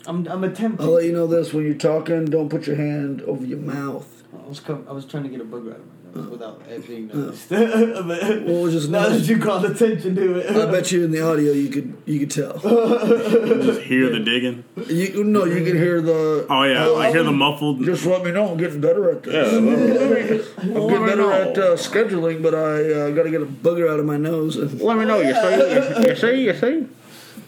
I'm 0.06 0.28
I'm 0.28 0.44
attempting. 0.44 0.86
I'll 0.86 0.94
let 0.94 1.06
you 1.06 1.14
know 1.14 1.28
this 1.28 1.54
when 1.54 1.66
you're 1.66 1.76
talking. 1.76 2.26
Don't 2.26 2.50
put 2.50 2.68
your 2.68 2.76
hand 2.76 3.22
over 3.22 3.46
your 3.46 3.60
mouth. 3.60 4.08
I 4.34 4.48
was 4.50 4.60
com- 4.60 4.86
I 4.90 4.92
was 4.92 5.06
trying 5.06 5.24
to 5.24 5.30
get 5.30 5.40
a 5.42 5.46
booger 5.46 5.72
out 5.74 5.80
of 5.80 5.86
my 6.16 6.22
nose 6.22 6.30
without 6.32 6.62
it 6.70 6.86
being 6.88 7.10
Uh. 7.12 7.16
noticed. 7.16 7.50
But 7.50 8.46
Well, 8.46 8.70
just 8.70 8.90
now 8.90 9.04
that 9.04 9.12
notice- 9.12 9.30
you 9.30 9.40
called 9.40 9.64
attention 9.66 10.16
to 10.16 10.36
it, 10.40 10.50
I 10.56 10.70
bet 10.70 10.92
you 10.92 11.06
in 11.06 11.12
the 11.12 11.22
audio 11.22 11.54
you 11.54 11.70
could 11.70 11.94
you 12.06 12.20
could 12.20 12.32
tell. 12.32 12.60
Just 12.60 13.82
hear 13.82 14.10
the 14.10 14.20
digging. 14.20 14.66
You 14.88 15.24
no, 15.24 15.46
you 15.46 15.64
can 15.64 15.78
hear 15.78 16.02
the. 16.02 16.46
Oh 16.50 16.64
yeah, 16.64 16.86
like 16.88 17.14
hear 17.14 17.24
the 17.24 17.32
muffled. 17.32 17.86
Just 17.86 18.06
let 18.06 18.24
me 18.26 18.32
know. 18.32 18.50
I'm 18.52 18.58
getting 18.58 18.82
better 18.82 19.10
at 19.12 19.24
this. 19.24 19.54
I'm 20.58 20.74
getting 20.74 21.06
better 21.06 21.32
at 21.32 21.58
uh, 21.58 21.76
scheduling, 21.78 22.42
but 22.44 22.54
I 22.54 22.92
uh, 22.92 23.10
got 23.12 23.24
to 23.24 23.32
get 23.32 23.42
a 23.42 23.46
booger 23.46 23.90
out 23.90 24.00
of 24.02 24.06
my 24.06 24.18
nose. 24.18 24.58
Let 24.58 24.98
me 24.98 25.06
know. 25.06 25.20
You 25.22 25.34
see, 25.34 26.10
you 26.10 26.16
see, 26.16 26.46
you 26.46 26.54
see. 26.56 26.88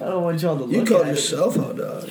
I 0.02 0.06
don't 0.10 0.24
want 0.24 0.42
y'all 0.42 0.58
to 0.58 0.66
you 0.72 0.80
look 0.80 0.90
called 0.90 1.02
at 1.08 1.16
yourself 1.16 1.58
out, 1.58 1.78
dog. 1.78 2.10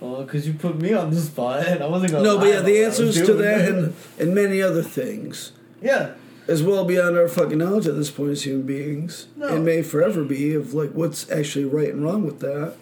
It. 0.00 0.04
Well, 0.04 0.22
because 0.24 0.46
you 0.46 0.54
put 0.54 0.80
me 0.80 0.92
on 0.92 1.10
the 1.10 1.20
spot, 1.20 1.66
and 1.66 1.82
I 1.82 1.86
wasn't 1.88 2.12
gonna. 2.12 2.24
No, 2.24 2.38
but 2.38 2.46
yeah, 2.48 2.60
the 2.60 2.60
about 2.60 2.64
what 2.64 2.76
I 2.76 2.86
was 3.06 3.16
answers 3.18 3.26
to 3.26 3.34
that 3.34 3.68
and, 3.68 3.94
and 4.18 4.34
many 4.34 4.60
other 4.62 4.82
things 4.82 5.52
yeah, 5.82 6.12
is 6.48 6.62
well 6.62 6.84
beyond 6.84 7.16
our 7.16 7.28
fucking 7.28 7.58
knowledge 7.58 7.86
at 7.86 7.96
this 7.96 8.10
point 8.10 8.30
as 8.32 8.42
human 8.44 8.66
beings, 8.66 9.26
No. 9.36 9.48
and 9.48 9.64
may 9.64 9.82
forever 9.82 10.24
be 10.24 10.54
of 10.54 10.74
like 10.74 10.90
what's 10.92 11.30
actually 11.30 11.64
right 11.64 11.88
and 11.92 12.04
wrong 12.04 12.24
with 12.24 12.40
that. 12.40 12.74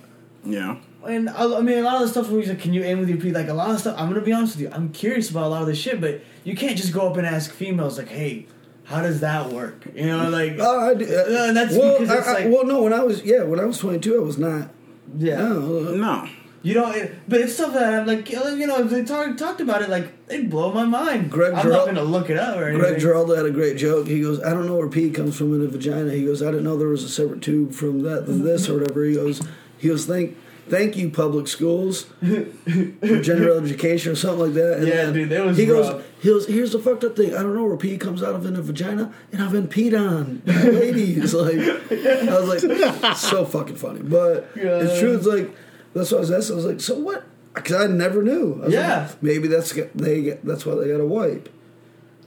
Yeah. 0.44 0.76
and 1.06 1.28
I, 1.30 1.44
I 1.58 1.60
mean, 1.62 1.78
a 1.78 1.82
lot 1.82 1.96
of 1.96 2.02
the 2.02 2.08
stuff 2.08 2.28
where 2.30 2.40
he's 2.40 2.48
like, 2.50 2.60
"Can 2.60 2.72
you 2.74 2.82
aim 2.82 2.98
with 3.00 3.08
your 3.08 3.18
feet?" 3.18 3.32
Like 3.34 3.48
a 3.48 3.54
lot 3.54 3.70
of 3.70 3.80
stuff. 3.80 3.94
I'm 3.98 4.08
gonna 4.08 4.20
be 4.20 4.32
honest 4.32 4.56
with 4.56 4.62
you. 4.62 4.70
I'm 4.72 4.90
curious 4.90 5.30
about 5.30 5.44
a 5.44 5.48
lot 5.48 5.62
of 5.62 5.68
this 5.68 5.78
shit, 5.78 6.00
but 6.00 6.20
you 6.44 6.54
can't 6.54 6.76
just 6.76 6.92
go 6.92 7.08
up 7.08 7.16
and 7.16 7.26
ask 7.26 7.50
females 7.52 7.96
like, 7.98 8.08
"Hey, 8.08 8.46
how 8.84 9.00
does 9.02 9.20
that 9.20 9.50
work?" 9.50 9.86
You 9.94 10.06
know, 10.06 10.28
like. 10.28 10.56
Oh, 10.60 10.90
I 10.90 10.94
do, 10.94 11.04
uh, 11.06 11.24
No, 11.30 11.52
that's 11.54 11.74
well, 11.74 11.98
because 11.98 12.18
it's 12.18 12.28
I- 12.28 12.30
I- 12.30 12.44
like- 12.44 12.52
well, 12.52 12.64
no. 12.66 12.82
When 12.82 12.92
I 12.92 13.02
was 13.02 13.22
yeah, 13.22 13.42
when 13.44 13.58
I 13.60 13.64
was 13.64 13.78
22, 13.78 14.16
I 14.16 14.18
was 14.22 14.36
not. 14.38 14.68
yeah. 15.16 15.36
No, 15.38 15.60
No. 15.94 16.28
You 16.64 16.72
know, 16.72 16.90
it, 16.92 17.14
but 17.28 17.42
it's 17.42 17.52
stuff 17.54 17.74
that 17.74 17.92
I'm 17.92 18.06
like, 18.06 18.34
uh, 18.34 18.48
you 18.48 18.66
know, 18.66 18.78
if 18.78 18.88
they 18.88 19.04
talk, 19.04 19.36
talked 19.36 19.60
about 19.60 19.82
it, 19.82 19.90
like, 19.90 20.10
it 20.30 20.48
blow 20.48 20.72
my 20.72 20.84
mind. 20.84 21.30
Greg 21.30 21.52
I'm 21.52 21.62
Gerald- 21.62 21.88
not 21.88 21.94
gonna 21.94 22.08
look 22.08 22.30
it 22.30 22.38
up 22.38 22.56
or 22.56 22.64
anything. 22.64 22.80
Greg 22.80 22.98
Giraldo 23.00 23.36
had 23.36 23.44
a 23.44 23.50
great 23.50 23.76
joke. 23.76 24.06
He 24.08 24.22
goes, 24.22 24.42
I 24.42 24.54
don't 24.54 24.66
know 24.66 24.76
where 24.76 24.88
pee 24.88 25.10
comes 25.10 25.36
from 25.36 25.54
in 25.54 25.60
a 25.60 25.68
vagina. 25.68 26.12
He 26.12 26.24
goes, 26.24 26.42
I 26.42 26.46
didn't 26.46 26.64
know 26.64 26.78
there 26.78 26.88
was 26.88 27.04
a 27.04 27.08
separate 27.10 27.42
tube 27.42 27.74
from 27.74 28.00
that 28.04 28.24
than 28.24 28.44
this 28.44 28.66
or 28.66 28.78
whatever. 28.78 29.04
He 29.04 29.12
goes, 29.14 29.46
he 29.76 29.88
goes, 29.88 30.06
thank, 30.06 30.38
thank 30.70 30.96
you 30.96 31.10
public 31.10 31.48
schools 31.48 32.04
for 32.22 33.20
general 33.20 33.58
education 33.62 34.12
or 34.12 34.16
something 34.16 34.46
like 34.46 34.54
that. 34.54 34.78
And 34.78 34.88
Yeah, 34.88 35.10
dude, 35.10 35.28
that 35.28 35.44
was 35.44 35.58
He 35.58 35.66
goes, 35.66 36.02
he 36.22 36.28
goes, 36.30 36.46
here's 36.46 36.72
the 36.72 36.78
fucked 36.78 37.04
up 37.04 37.14
thing. 37.14 37.34
I 37.34 37.42
don't 37.42 37.54
know 37.54 37.64
where 37.64 37.76
pee 37.76 37.98
comes 37.98 38.22
out 38.22 38.34
of 38.34 38.46
in 38.46 38.56
a 38.56 38.62
vagina, 38.62 39.12
and 39.32 39.42
I've 39.42 39.52
been 39.52 39.68
peed 39.68 39.92
on 39.92 40.36
by 40.46 40.54
ladies. 40.62 41.34
like, 41.34 41.58
I 41.58 42.40
was 42.40 42.64
like, 42.64 43.16
so 43.18 43.44
fucking 43.44 43.76
funny. 43.76 44.00
But 44.00 44.48
it's 44.54 44.98
true. 44.98 45.14
It's 45.14 45.26
like 45.26 45.54
that's 45.94 46.10
what 46.10 46.18
I 46.18 46.20
was 46.20 46.30
asking. 46.30 46.54
I 46.54 46.56
was 46.56 46.66
like, 46.66 46.80
so 46.80 46.98
what? 46.98 47.24
Because 47.54 47.76
I 47.76 47.86
never 47.86 48.22
knew. 48.22 48.60
I 48.62 48.64
was 48.66 48.74
Yeah. 48.74 49.06
like, 49.08 49.22
maybe 49.22 49.48
that's 49.48 49.72
they. 49.94 50.22
get- 50.22 50.44
That's 50.44 50.66
why 50.66 50.74
they 50.74 50.88
got 50.88 50.98
to 50.98 51.06
wipe. 51.06 51.48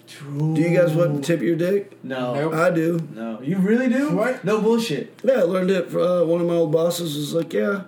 True. 0.08 0.56
Do 0.56 0.62
you 0.62 0.70
guys 0.78 0.94
want 0.94 1.18
to 1.18 1.22
tip 1.22 1.42
your 1.44 1.58
dick? 1.58 1.98
No. 2.02 2.34
Nope. 2.34 2.54
I 2.54 2.70
do. 2.70 2.98
No. 3.14 3.42
You 3.42 3.58
really 3.58 3.90
do? 3.90 4.16
What? 4.16 4.44
No 4.46 4.62
bullshit. 4.62 5.20
Yeah, 5.22 5.40
I 5.40 5.42
learned 5.42 5.70
it. 5.70 5.90
From, 5.90 6.02
uh, 6.02 6.24
one 6.24 6.40
of 6.40 6.48
my 6.48 6.54
old 6.54 6.72
bosses 6.72 7.18
was 7.18 7.34
like, 7.34 7.52
"Yeah, 7.52 7.82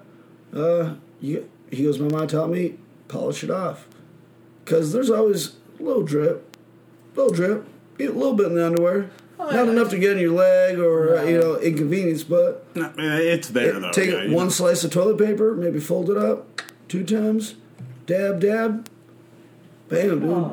uh, 0.54 0.96
you." 1.22 1.48
He 1.72 1.84
goes, 1.84 1.98
"My 1.98 2.10
mom 2.10 2.28
taught 2.28 2.50
me 2.50 2.76
polish 3.08 3.42
it 3.44 3.50
off, 3.50 3.88
because 4.66 4.92
there's 4.92 5.10
always 5.10 5.54
a 5.80 5.84
little 5.84 6.04
drip, 6.04 6.58
little 7.16 7.32
drip, 7.32 7.64
a 8.02 8.08
little 8.08 8.34
bit 8.34 8.48
in 8.48 8.56
the 8.56 8.66
underwear, 8.66 9.10
not 9.40 9.53
yeah. 9.53 9.72
enough 9.72 9.90
to 9.91 9.98
get 9.98 10.14
in 10.14 10.20
your 10.20 10.32
leg 10.34 10.78
or 10.80 11.18
uh, 11.18 11.24
you 11.24 11.40
know 11.40 11.56
inconvenience, 11.57 12.24
but 12.24 12.66
No, 12.76 12.91
It's 12.98 13.49
there 13.49 13.80
though. 13.80 13.91
take 13.91 14.10
yeah, 14.11 14.24
you 14.24 14.36
one 14.36 14.48
know. 14.48 14.52
slice 14.52 14.84
of 14.84 14.91
toilet 14.91 15.18
paper, 15.18 15.56
maybe 15.56 15.80
fold 15.80 16.10
it 16.10 16.18
up 16.18 16.61
two 16.88 17.03
times, 17.06 17.56
dab, 18.06 18.40
dab, 18.41 18.88
bam, 19.88 20.20
dude." 20.20 20.30
Huh. 20.30 20.49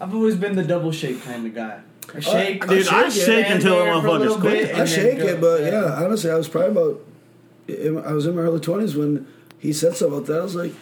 I've 0.00 0.14
always 0.14 0.36
been 0.36 0.56
the 0.56 0.64
double 0.64 0.92
shake 0.92 1.22
kind 1.22 1.46
of 1.46 1.54
guy. 1.54 1.80
I 2.14 2.20
shake. 2.20 2.64
I 2.64 2.66
Dude, 2.68 2.88
I 2.88 3.08
shake 3.08 3.08
it. 3.08 3.12
shake 3.12 3.22
stand 3.46 3.54
until 3.54 3.78
the 3.78 3.84
there 3.84 4.00
for 4.00 4.06
a 4.06 4.12
little 4.12 4.38
bit, 4.38 4.40
quit. 4.40 4.70
and 4.70 4.82
I 4.82 4.84
then 4.84 4.86
shake 4.86 5.18
go. 5.18 5.26
it, 5.26 5.40
but 5.40 5.62
yeah. 5.62 6.04
honestly, 6.04 6.30
I 6.30 6.36
was 6.36 6.48
probably 6.48 6.70
about. 6.70 8.06
I 8.06 8.12
was 8.12 8.26
in 8.26 8.36
my 8.36 8.42
early 8.42 8.60
twenties 8.60 8.94
when 8.96 9.26
he 9.58 9.72
said 9.72 9.96
something 9.96 10.16
about 10.18 10.26
that. 10.28 10.40
I 10.40 10.42
was 10.44 10.54
like, 10.54 10.72
he's 10.72 10.76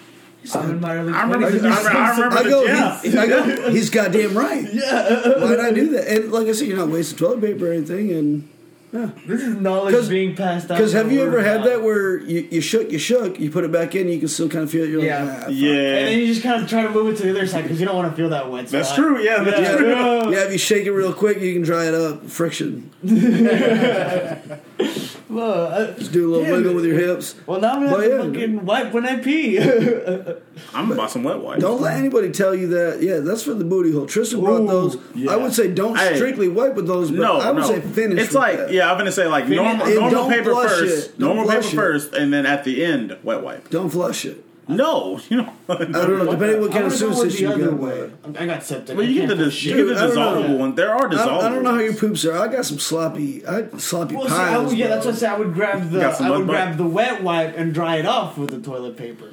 I'm 0.54 0.62
in 0.70 0.70
not, 0.72 0.80
my 0.80 0.96
early 0.96 1.12
I 1.12 1.22
remember. 1.22 1.46
I 1.46 1.50
20s. 1.50 1.54
remember, 1.54 1.90
I 1.90 2.10
remember 2.10 2.36
I 2.36 2.42
the 2.42 2.48
go, 2.50 2.66
gym. 2.66 3.12
he, 3.12 3.18
I 3.18 3.26
go, 3.26 3.70
he's 3.72 3.90
goddamn 3.90 4.36
right. 4.36 4.72
Yeah. 4.72 5.38
Why'd 5.40 5.60
I 5.60 5.72
do 5.72 5.90
that? 5.90 6.08
And 6.08 6.32
like 6.32 6.48
I 6.48 6.52
said, 6.52 6.68
you're 6.68 6.76
not 6.76 6.88
wasting 6.88 7.18
toilet 7.18 7.40
paper 7.40 7.68
or 7.70 7.72
anything. 7.72 8.10
And 8.12 8.48
yeah. 8.92 9.10
This 9.26 9.42
is 9.42 9.56
knowledge 9.56 9.92
'Cause- 9.92 10.08
being 10.08 10.36
passed 10.36 10.68
down. 10.68 10.78
because 10.78 10.92
have 10.92 11.10
you 11.10 11.22
ever 11.22 11.42
had 11.42 11.60
now. 11.62 11.66
that 11.66 11.82
where 11.82 12.18
you, 12.20 12.46
you 12.48 12.60
shook, 12.60 12.92
you 12.92 12.98
shook, 13.00 13.40
you 13.40 13.50
put 13.50 13.64
it 13.64 13.72
back 13.72 13.96
in, 13.96 14.06
you 14.08 14.20
can 14.20 14.28
still 14.28 14.48
kind 14.48 14.62
of 14.62 14.70
feel 14.70 14.84
it. 14.84 14.90
You're 14.90 15.02
Yeah. 15.04 15.24
like, 15.24 15.32
ah, 15.32 15.40
fuck. 15.40 15.48
And 15.48 15.56
then 15.58 16.18
you 16.20 16.26
just 16.28 16.42
kind 16.44 16.62
of 16.62 16.68
try 16.68 16.82
to 16.82 16.90
move 16.90 17.08
it 17.12 17.16
to 17.16 17.24
the 17.24 17.30
other 17.30 17.44
side 17.46 17.62
because 17.64 17.80
you 17.80 17.86
don't 17.86 17.96
want 17.96 18.08
to 18.12 18.16
feel 18.16 18.28
that 18.28 18.48
wet 18.48 18.68
spot. 18.68 18.78
That's 18.82 18.94
true. 18.94 19.18
Yeah. 19.20 19.42
That's 19.42 19.60
Yeah. 19.60 19.76
true. 19.76 19.88
Yeah, 20.32 20.44
if 20.44 20.52
you 20.52 20.58
shake 20.58 20.86
it 20.86 20.92
real 20.92 21.12
quick, 21.12 21.40
you 21.40 21.52
can 21.54 21.62
dry 21.62 21.86
it 21.88 21.94
up. 21.94 22.28
Friction. 22.30 22.90
Well, 25.26 25.66
uh, 25.72 25.92
Just 25.94 26.12
do 26.12 26.26
a 26.26 26.28
little 26.30 26.46
Yeah, 26.46 26.52
wiggle 26.52 26.74
with 26.74 26.84
your 26.84 26.96
hips. 26.98 27.34
well, 27.46 27.58
now 27.58 27.72
I'm 27.74 27.84
gonna 27.88 27.90
have 27.90 28.00
to 28.00 28.08
yeah. 28.10 28.22
fucking 28.44 28.66
wipe 28.66 28.92
when 28.92 29.06
I 29.06 29.16
pee. 29.16 29.58
I'm 30.74 30.92
about 30.92 31.10
some 31.10 31.24
wet 31.24 31.40
wipes. 31.40 31.60
Don't 31.62 31.80
let 31.80 31.96
anybody 31.96 32.30
tell 32.30 32.54
you 32.54 32.68
that. 32.68 33.02
Yeah, 33.02 33.18
that's 33.18 33.42
for 33.42 33.54
the 33.54 33.64
booty 33.64 33.90
hole. 33.90 34.06
Tristan 34.06 34.40
brought 34.42 34.66
those. 34.66 34.96
yeah. 35.14 35.32
I 35.32 35.36
would 35.36 35.52
say 35.54 35.72
don't 35.72 35.96
Hey. 35.98 36.14
strictly 36.16 36.48
wipe 36.48 36.74
with 36.74 36.86
those, 36.86 37.10
but 37.10 37.20
No, 37.20 37.38
I 37.40 37.50
would 37.50 37.62
no. 37.62 37.66
say 37.68 37.80
finish. 37.80 38.18
It's 38.20 38.28
with 38.28 38.34
like 38.36 38.58
that. 38.58 38.72
yeah, 38.72 38.92
I'm 38.92 38.98
gonna 38.98 39.10
say 39.10 39.26
like 39.26 39.48
normal, 39.48 39.86
normal 39.86 40.28
paper 40.28 40.54
first, 40.54 41.10
it. 41.10 41.18
Normal 41.18 41.46
paper 41.48 41.58
it. 41.60 41.74
first, 41.74 42.12
and 42.14 42.32
then 42.32 42.44
at 42.46 42.62
the 42.64 42.84
end 42.84 43.16
wet 43.24 43.42
wipe. 43.42 43.70
Don't 43.70 43.90
flush 43.90 44.24
it. 44.26 44.43
No, 44.66 45.20
you 45.28 45.38
know. 45.38 45.52
I 45.68 45.74
don't 45.76 45.92
know. 45.92 46.30
Depending 46.30 46.60
what 46.60 46.72
kind 46.72 46.84
I'm 46.86 46.92
of 46.92 46.98
gonna 46.98 46.98
sewer 46.98 47.10
go 47.12 47.20
with 47.24 47.40
you 47.40 47.48
other 47.50 47.70
got. 47.70 47.78
way. 47.78 48.10
I 48.38 48.46
got 48.46 48.62
septic. 48.62 48.96
Well, 48.96 49.06
you 49.06 49.20
get 49.20 49.28
the 49.28 49.36
do 49.36 49.44
dis- 49.44 49.62
you 49.64 49.76
get 49.76 49.94
the 49.94 50.00
I 50.00 50.06
don't 50.06 50.14
know. 50.14 50.42
dissolvable 50.42 50.58
one. 50.58 50.74
There 50.74 50.90
are 50.90 51.06
I 51.06 51.10
dissolvable. 51.10 51.24
don't, 51.26 51.44
I 51.44 51.48
don't 51.50 51.62
know 51.64 51.72
how 51.74 51.80
your 51.80 51.94
poops 51.94 52.24
are. 52.24 52.38
I 52.38 52.48
got 52.48 52.64
some 52.64 52.78
sloppy, 52.78 53.46
I 53.46 53.68
sloppy 53.78 54.16
Well, 54.16 54.26
see, 54.28 54.32
I 54.34 54.36
piles. 54.36 54.70
would, 54.70 54.78
yeah, 54.78 54.88
that's 54.88 55.04
what 55.06 55.14
I 55.14 55.18
say. 55.18 55.26
I 55.28 55.38
would 55.38 55.52
grab 55.54 55.90
the 55.90 56.00
Got 56.00 56.16
some 56.16 56.26
I 56.26 56.30
would 56.30 56.38
mud 56.38 56.46
butt? 56.46 56.54
grab 56.54 56.76
the 56.78 56.86
wet 56.86 57.22
wipe 57.22 57.56
and 57.58 57.74
dry 57.74 57.96
it 57.96 58.06
off 58.06 58.38
with 58.38 58.50
the 58.50 58.60
toilet 58.60 58.96
paper. 58.96 59.30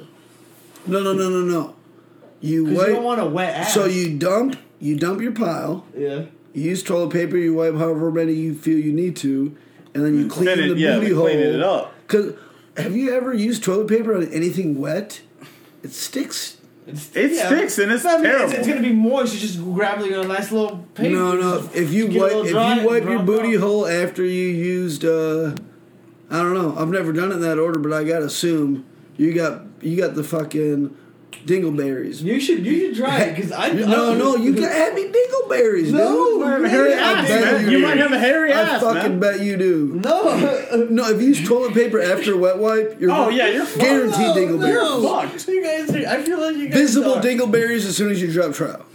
No, 0.86 1.00
no, 1.02 1.12
no, 1.12 1.28
no, 1.30 1.40
no. 1.42 1.74
You 2.40 2.64
Because 2.64 2.78
wipe. 2.78 2.88
you 2.88 2.94
don't 2.96 3.04
want 3.04 3.20
a 3.20 3.26
wet 3.26 3.54
ass. 3.54 3.72
so 3.74 3.84
you 3.86 4.18
dump, 4.18 4.56
you 4.80 4.96
dump 4.98 5.20
your 5.22 5.32
pile. 5.32 5.86
yeah. 5.96 6.24
You 6.54 6.62
use 6.64 6.82
toilet 6.82 7.10
paper. 7.10 7.38
You 7.38 7.54
wipe 7.54 7.74
however 7.76 8.10
many 8.10 8.34
you 8.34 8.54
feel 8.54 8.78
you 8.78 8.92
need 8.92 9.16
to, 9.16 9.56
and 9.94 10.04
then 10.04 10.18
you 10.18 10.26
mm. 10.26 10.30
clean 10.30 10.44
Then 10.44 10.60
it- 10.60 10.68
the 10.74 10.78
yeah, 10.78 10.98
booty 10.98 11.12
hole. 11.14 11.24
cleaning 11.24 11.54
it 11.54 11.62
up. 11.62 11.94
Because 12.06 12.34
have 12.76 12.96
you 12.96 13.14
ever 13.14 13.32
used 13.32 13.62
toilet 13.62 13.88
paper 13.88 14.16
on 14.16 14.28
anything 14.32 14.80
wet? 14.80 15.20
It 15.82 15.92
sticks. 15.92 16.58
It's, 16.86 17.14
It 17.14 17.36
sticks 17.36 17.78
and 17.78 17.92
it's 17.92 18.04
I 18.04 18.14
mean, 18.14 18.24
terrible. 18.24 18.54
It's, 18.54 18.66
gonna 18.66 18.80
be 18.80 18.92
moist. 18.92 19.34
You're 19.34 19.40
just 19.40 19.62
grab 19.62 20.00
like 20.00 20.10
a 20.10 20.26
nice 20.26 20.50
little 20.50 20.78
paper. 20.94 21.14
No, 21.14 21.36
no. 21.36 21.70
If 21.74 21.92
you 21.92 22.06
wipe, 22.06 22.32
if 22.32 22.50
you 22.50 22.88
wipe 22.88 23.04
your 23.04 23.22
booty 23.22 23.52
it 23.52 23.56
off. 23.56 23.62
hole 23.62 23.86
after 23.86 24.24
you 24.24 24.48
used, 24.48 25.04
uh, 25.04 25.54
I 26.28 26.38
don't 26.38 26.54
know. 26.54 26.74
I've 26.76 26.88
never 26.88 27.12
done 27.12 27.30
it 27.30 27.36
in 27.36 27.40
that 27.42 27.58
order, 27.58 27.78
but 27.78 27.92
I 27.92 28.02
gotta 28.02 28.24
assume 28.24 28.84
you 29.16 29.32
got 29.32 29.62
you 29.80 29.96
got 29.96 30.14
the 30.14 30.24
fucking 30.24 30.96
dingleberries. 31.46 32.22
You 32.22 32.40
should 32.40 32.64
you 32.64 32.88
should 32.94 32.96
try 33.04 33.20
it 33.22 33.34
because 33.36 33.52
I 33.52 33.68
no, 33.72 34.12
I, 34.12 34.14
no, 34.16 34.36
you 34.36 34.54
got 34.54 34.70
happy 34.72 35.04
dingleberries, 35.04 35.90
No, 35.92 36.08
dude. 36.14 36.40
you 36.40 36.42
have 36.46 36.62
a 36.64 36.68
hairy 36.68 36.94
I 36.94 36.96
ass, 36.98 37.28
bet 37.28 37.44
man. 37.62 37.64
you 37.70 37.78
You 37.78 37.82
might 37.86 37.98
have 37.98 38.12
a 38.12 38.18
hairy 38.18 38.52
I 38.52 38.60
ass, 38.62 38.82
fucking 38.82 39.18
man. 39.18 39.20
bet 39.20 39.40
you 39.40 39.56
do. 39.56 40.00
no. 40.04 40.68
No, 40.90 41.08
if 41.10 41.20
you 41.20 41.28
use 41.28 41.46
toilet 41.46 41.74
paper 41.74 42.00
after 42.00 42.34
a 42.34 42.36
wet 42.36 42.58
wipe, 42.58 43.00
you're 43.00 43.10
Oh 43.10 43.28
yeah, 43.28 43.46
you're 43.48 43.66
guaranteed 43.76 44.18
No, 44.20 44.34
dingleberries. 44.34 45.02
no. 45.02 45.20
fucked. 45.28 45.48
You 45.48 45.62
guys, 45.62 45.90
are, 45.94 46.08
I 46.08 46.22
feel 46.22 46.40
like 46.40 46.56
you 46.56 46.68
guys 46.68 46.78
Visible 46.78 47.14
are. 47.14 47.22
dingleberries 47.22 47.86
as 47.86 47.96
soon 47.96 48.10
as 48.10 48.20
you 48.22 48.32
drop 48.32 48.52
trout. 48.54 48.86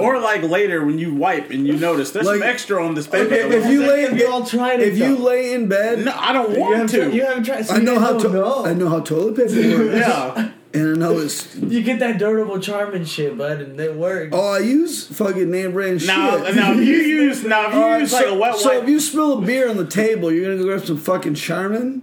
Or 0.00 0.18
like 0.20 0.42
later 0.42 0.84
when 0.84 0.98
you 0.98 1.14
wipe 1.14 1.50
and 1.50 1.66
you 1.66 1.74
notice 1.76 2.10
there's 2.12 2.26
Like- 2.26 2.40
some 2.40 2.48
extra 2.48 2.84
on 2.84 2.94
this 2.94 3.06
paper. 3.06 3.26
Okay, 3.34 3.56
if 3.56 3.66
you 3.66 3.80
lay 3.86 4.04
in 4.04 4.10
Have 4.10 4.18
you 4.18 4.28
all 4.30 4.44
tried 4.44 4.80
it? 4.80 4.88
if 4.88 4.98
you 4.98 5.16
lay 5.16 5.52
in 5.52 5.68
bed, 5.68 6.04
no, 6.04 6.12
I 6.16 6.32
don't 6.32 6.52
you 6.54 6.60
want 6.60 6.72
haven't, 6.76 6.88
to. 6.90 6.96
tried- 7.02 7.14
you 7.14 7.24
haven't 7.24 7.44
tried. 7.44 7.66
So 7.66 7.74
I 7.74 7.78
know 7.78 7.98
how 7.98 8.18
to. 8.18 8.28
I 8.68 8.74
know 8.74 8.88
how 8.88 9.00
toilet 9.00 9.36
paper 9.36 9.84
works. 9.84 9.94
yeah, 9.96 10.50
and 10.72 10.94
I 10.94 10.98
know 10.98 11.18
it's 11.18 11.54
You 11.56 11.82
get 11.82 11.98
that 11.98 12.18
durable 12.18 12.60
charm 12.60 12.94
and 12.94 13.06
shit, 13.08 13.36
bud, 13.36 13.60
and 13.60 13.80
it 13.80 13.94
works. 13.96 14.30
oh 14.32 14.48
I 14.54 14.58
use 14.60 15.06
fucking 15.08 15.50
name 15.50 15.72
brand 15.72 16.06
now 16.06 16.44
shit. 16.44 16.54
now 16.54 16.72
if 16.72 16.78
you 16.78 16.94
use 16.94 17.44
now 17.44 17.68
if 17.68 17.74
you 17.74 17.80
All 17.82 17.88
right, 17.90 18.00
use 18.00 18.12
like 18.12 18.24
so, 18.26 18.34
a 18.34 18.38
wet 18.38 18.56
so 18.56 18.68
wipe. 18.74 18.82
if 18.84 18.88
you 18.88 19.00
spill 19.00 19.38
a 19.38 19.42
beer 19.42 19.68
on 19.68 19.76
the 19.76 19.86
table, 19.86 20.30
you're 20.32 20.44
gonna 20.44 20.58
go 20.58 20.64
grab 20.76 20.86
some 20.86 20.96
fucking 20.98 21.34
Charmin 21.34 22.02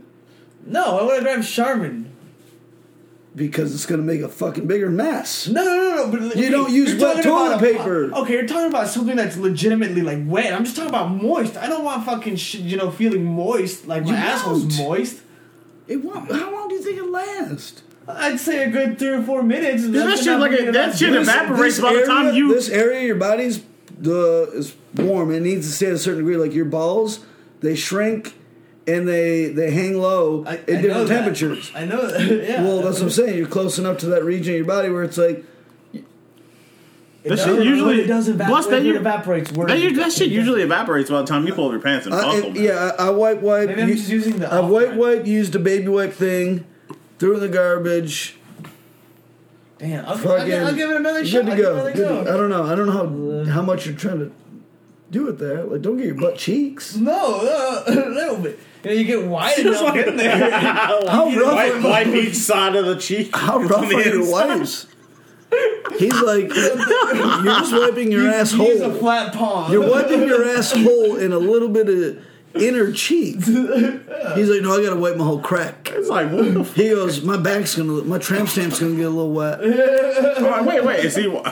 No, 0.65 0.99
I 0.99 1.03
want 1.03 1.18
to 1.19 1.23
grab 1.23 1.44
Charmin. 1.44 2.11
because 3.35 3.73
it's 3.73 3.85
gonna 3.85 4.02
make 4.03 4.22
a 4.22 4.27
fucking 4.30 4.65
bigger 4.68 4.89
mess. 4.89 5.48
No, 5.48 5.64
no, 5.64 5.76
no, 5.76 6.11
no. 6.11 6.11
But 6.27 6.35
You 6.38 6.49
don't 6.49 6.72
use 6.72 6.99
wet 7.02 7.23
toilet 7.23 7.56
about 7.57 7.64
a- 7.64 7.65
paper. 7.65 8.11
okay, 8.15 8.34
you're 8.34 8.48
talking 8.48 8.68
about 8.69 8.88
something 8.89 9.15
that's 9.15 9.38
legitimately 9.38 10.02
like 10.02 10.19
wet. 10.26 10.53
I'm 10.53 10.64
just 10.65 10.76
talking 10.76 10.89
about 10.89 11.10
moist. 11.22 11.56
I 11.56 11.68
don't 11.68 11.84
want 11.85 12.06
fucking 12.06 12.35
sh- 12.35 12.56
you 12.56 12.76
know 12.77 12.89
feeling 12.91 13.23
moist 13.23 13.88
like 13.88 14.03
my 14.03 14.10
You 14.10 14.15
asshole's 14.18 14.65
won't. 14.65 14.77
moist. 14.89 15.22
It 15.88 16.03
won't, 16.03 16.30
how 16.30 16.52
long 16.52 16.68
do 16.68 16.76
you 16.76 16.81
think 16.81 16.98
it 16.98 17.06
lasts? 17.10 17.81
I'd 18.07 18.39
say 18.39 18.63
a 18.63 18.69
good 18.69 18.97
three 18.99 19.09
or 19.09 19.21
four 19.23 19.43
minutes. 19.43 19.88
that 19.89 20.19
shit 20.19 20.39
like 20.39 20.57
a, 20.59 20.71
that 20.71 20.97
shit 20.97 21.11
This- 21.11 21.27
evaporates 21.27 21.75
this 21.75 21.84
by 21.84 21.91
the 21.93 21.99
area- 21.99 22.07
time 22.07 22.35
you. 22.35 22.53
this 22.53 22.69
area 22.69 22.99
of 22.99 23.05
your 23.05 23.15
body's 23.17 23.61
the 23.99 24.49
is 24.53 24.75
warm. 24.95 25.31
It 25.31 25.41
needs 25.41 25.67
to 25.67 25.73
stay 25.73 25.88
at 25.88 25.93
a 25.93 25.97
certain 25.97 26.19
degree. 26.19 26.38
Like 26.38 26.53
your 26.53 26.65
balls, 26.65 27.19
they 27.61 27.75
shrink 27.75 28.34
and 28.88 29.07
they 29.07 29.47
they 29.49 29.71
hang 29.71 29.97
low 29.99 30.45
I, 30.45 30.53
at 30.57 30.69
I 30.69 30.71
know 30.73 30.81
different 30.81 31.07
that. 31.09 31.15
temperatures. 31.15 31.71
I 31.75 31.85
know 31.85 32.07
that. 32.07 32.21
Yeah. 32.47 32.63
Well, 32.63 32.81
that's 32.81 32.97
what 32.99 33.03
I'm 33.05 33.09
saying. 33.09 33.38
You're 33.38 33.47
close 33.47 33.77
enough 33.79 33.97
to 33.99 34.05
that 34.07 34.23
region 34.23 34.53
of 34.53 34.57
your 34.57 34.65
body 34.67 34.89
where 34.89 35.03
it's 35.03 35.17
like 35.17 35.43
It 35.93 37.29
That 37.31 37.39
shit 37.39 37.47
doesn't- 37.47 37.63
usually- 37.63 38.01
it 38.01 38.07
does 38.07 38.29
evaporate. 38.29 38.47
plus 38.49 38.67
that 38.67 38.81
it 38.84 38.85
you- 38.85 38.95
evaporates. 38.95 39.51
Where 39.51 39.67
That, 39.67 39.95
that 39.95 40.13
shit 40.13 40.29
usually 40.29 40.61
evaporates 40.61 41.09
by 41.09 41.21
the 41.21 41.27
time 41.27 41.45
you 41.45 41.53
pull 41.53 41.65
up 41.65 41.71
your 41.73 41.81
pants 41.81 42.05
and 42.05 42.15
I, 42.15 42.21
buckle. 42.21 42.51
I- 42.51 42.53
yeah, 42.55 42.91
I, 42.97 43.07
I 43.07 43.09
wipe 43.09 43.41
wipe. 43.41 43.67
Maybe 43.69 43.81
I'm 43.81 43.89
u- 43.89 43.95
just 43.95 44.09
using 44.09 44.38
the. 44.39 44.53
I 44.53 44.61
wipe 44.61 44.93
wipe 44.93 45.25
used 45.27 45.53
a 45.55 45.59
baby 45.59 45.88
wipe 45.89 46.13
thing, 46.13 46.63
threw 47.19 47.35
in 47.35 47.39
the 47.39 47.49
garbage. 47.49 48.35
Damn, 49.80 50.06
I'll, 50.06 50.11
I'll, 50.31 50.45
give, 50.45 50.64
I'll 50.64 50.73
give 50.73 50.89
it 50.89 50.95
another 50.98 51.22
good 51.22 51.27
shot. 51.30 51.45
to 51.45 51.52
I'll 51.52 51.57
go. 51.57 51.84
Good 51.94 51.95
to- 51.95 52.02
go. 52.02 52.22
I 52.22 52.38
don't 52.38 52.49
know. 52.49 52.64
I 52.64 52.76
don't 52.76 52.88
know 52.88 53.45
how 53.45 53.53
how 53.53 53.61
much 53.61 53.85
you're 53.85 53.95
trying 53.95 54.19
to 54.19 54.31
do 55.11 55.27
it 55.30 55.38
there. 55.38 55.64
Like, 55.64 55.81
don't 55.81 55.98
get 55.98 56.07
your 56.07 56.15
butt 56.15 56.38
cheeks. 56.38 56.95
No, 56.95 57.39
uh, 57.41 57.84
a 57.88 57.91
little 57.91 58.38
bit. 58.38 58.60
You 58.84 58.89
know, 58.89 58.95
you 58.98 59.03
get 59.06 59.26
wide 59.26 59.60
enough 59.65 59.95
in 59.95 60.18
there. 60.18 60.52
How 61.10 61.30
rough 61.30 61.53
wipe, 61.53 61.84
wipe 61.84 62.07
each 62.07 62.35
side 62.35 62.76
of 62.76 62.85
the 62.85 62.95
cheek. 62.95 63.35
How 63.35 63.60
rough 63.60 63.84
are 63.91 64.02
your 64.02 64.31
wipes? 64.31 64.88
He's 65.98 66.22
like, 66.22 66.53
you're 66.53 66.76
just 67.44 67.73
wiping 67.73 68.11
your 68.11 68.23
You 68.23 68.68
use 68.68 68.81
a 68.81 68.94
flat 68.94 69.34
palm. 69.34 69.72
You're 69.72 69.89
wiping 69.89 70.23
your 70.27 70.48
asshole 70.48 71.15
in 71.18 71.31
a 71.34 71.38
little 71.39 71.69
bit 71.69 71.89
of 71.89 72.23
inner 72.59 72.91
cheek. 72.91 73.35
He's 73.45 74.49
like, 74.49 74.61
no, 74.61 74.77
I 74.77 74.84
gotta 74.84 74.95
wipe 74.95 75.15
my 75.17 75.23
whole 75.25 75.39
crack. 75.39 75.91
It's 75.93 76.09
like, 76.09 76.31
what 76.31 76.53
the 76.53 76.59
f- 76.61 76.73
He 76.75 76.89
goes, 76.89 77.21
my 77.23 77.38
back's 77.38 77.75
gonna, 77.75 78.03
my 78.03 78.17
tramp 78.17 78.49
stamp's 78.49 78.79
gonna 78.79 78.95
get 78.95 79.05
a 79.05 79.09
little 79.09 79.31
wet. 79.31 79.59
I'm 80.38 80.43
like, 80.43 80.65
wait, 80.65 80.84
wait. 80.84 81.05
Is 81.05 81.15
he? 81.15 81.25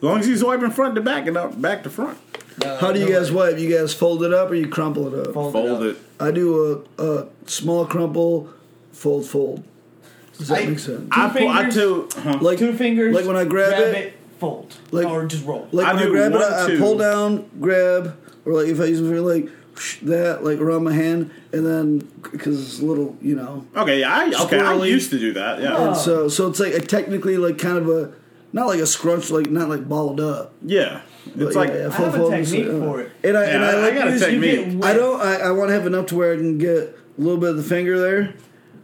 As 0.00 0.02
long 0.04 0.20
as 0.20 0.26
he's 0.26 0.42
wiping 0.42 0.70
front 0.70 0.94
to 0.94 1.00
back 1.02 1.26
and 1.26 1.34
not 1.34 1.60
back 1.60 1.82
to 1.82 1.90
front. 1.90 2.18
How 2.64 2.90
do 2.92 3.00
you 3.00 3.08
guys 3.12 3.30
wipe? 3.30 3.58
You 3.58 3.74
guys 3.74 3.92
fold 3.94 4.22
it 4.24 4.32
up 4.32 4.50
or 4.50 4.54
you 4.54 4.66
crumple 4.68 5.12
it 5.14 5.28
up? 5.28 5.34
Fold, 5.34 5.52
Fold 5.52 5.82
up. 5.82 5.82
it. 5.82 5.98
I 6.18 6.30
do 6.30 6.84
a, 6.98 7.02
a 7.04 7.26
small 7.46 7.84
crumple, 7.86 8.48
fold, 8.92 9.26
fold. 9.26 9.62
Does 10.38 10.48
that 10.48 10.62
I- 10.62 10.66
make 10.66 10.78
sense? 10.78 11.06
I 11.12 11.28
pull. 11.28 11.48
I 11.48 11.70
fingers. 11.70 11.74
too. 11.74 12.08
huh. 12.22 12.38
Like 12.40 12.58
Two 12.58 12.72
fingers. 12.74 13.14
Like 13.14 13.26
when 13.26 13.36
I 13.36 13.44
grab 13.44 13.72
it- 13.78 14.14
fold. 14.38 14.74
Like- 14.90 15.06
or 15.06 15.26
just 15.26 15.44
roll. 15.44 15.68
Like 15.72 15.86
I 15.86 15.92
when 15.94 16.02
I 16.02 16.04
do 16.06 16.10
grab 16.12 16.32
one, 16.32 16.42
it, 16.42 16.44
I, 16.46 16.64
I 16.64 16.68
two. 16.68 16.78
pull 16.78 16.96
down, 16.98 17.50
grab, 17.60 18.16
or 18.46 18.54
like 18.54 18.68
if 18.68 18.80
I 18.80 18.84
use 18.86 19.00
my 19.02 19.08
finger, 19.08 19.20
like 19.20 19.44
whoosh, 19.44 19.59
that, 20.02 20.44
like 20.44 20.58
around 20.58 20.84
my 20.84 20.92
hand, 20.92 21.30
and 21.52 21.66
then 21.66 21.98
because 22.32 22.60
it's 22.60 22.80
a 22.80 22.84
little, 22.84 23.16
you 23.20 23.34
know. 23.36 23.66
Okay, 23.76 24.00
yeah, 24.00 24.12
I 24.14 24.44
okay. 24.44 24.58
I 24.60 24.74
used 24.84 25.10
to 25.10 25.18
do 25.18 25.32
that. 25.34 25.60
Yeah, 25.62 25.88
And 25.88 25.96
so, 25.96 26.28
so 26.28 26.48
it's 26.48 26.60
like 26.60 26.72
a 26.74 26.80
technically 26.80 27.36
like 27.36 27.58
kind 27.58 27.78
of 27.78 27.88
a, 27.88 28.12
not 28.52 28.66
like 28.66 28.80
a 28.80 28.86
scrunch, 28.86 29.30
like 29.30 29.50
not 29.50 29.68
like 29.68 29.88
balled 29.88 30.20
up. 30.20 30.52
yeah. 30.64 31.02
but 31.36 31.46
It's 31.48 31.56
like 31.56 31.70
yeah, 31.70 31.76
yeah, 31.78 31.86
I 31.88 31.90
full 31.90 32.04
have 32.06 32.14
a 32.14 32.18
fold, 32.18 32.30
technique 32.32 32.66
uh, 32.66 32.78
for 32.80 33.00
it. 33.00 33.12
And 33.24 33.36
I 33.36 33.42
Yeah, 33.44 33.54
and 33.56 33.64
I, 33.64 33.70
I 33.70 33.74
like 33.80 33.94
got 33.94 34.08
a 34.08 34.10
this- 34.12 34.32
You 34.32 34.40
get 34.40 34.56
technique. 34.64 34.84
I 34.84 34.92
don't. 34.94 35.20
I, 35.20 35.34
I 35.36 35.50
want 35.52 35.68
to 35.68 35.74
have 35.74 35.86
enough 35.86 36.06
to 36.06 36.16
where 36.16 36.32
I 36.32 36.36
can 36.36 36.58
get 36.58 36.76
a 36.78 36.94
little 37.20 37.38
bit 37.38 37.50
of 37.50 37.56
the 37.56 37.62
finger 37.62 37.98
there. 37.98 38.34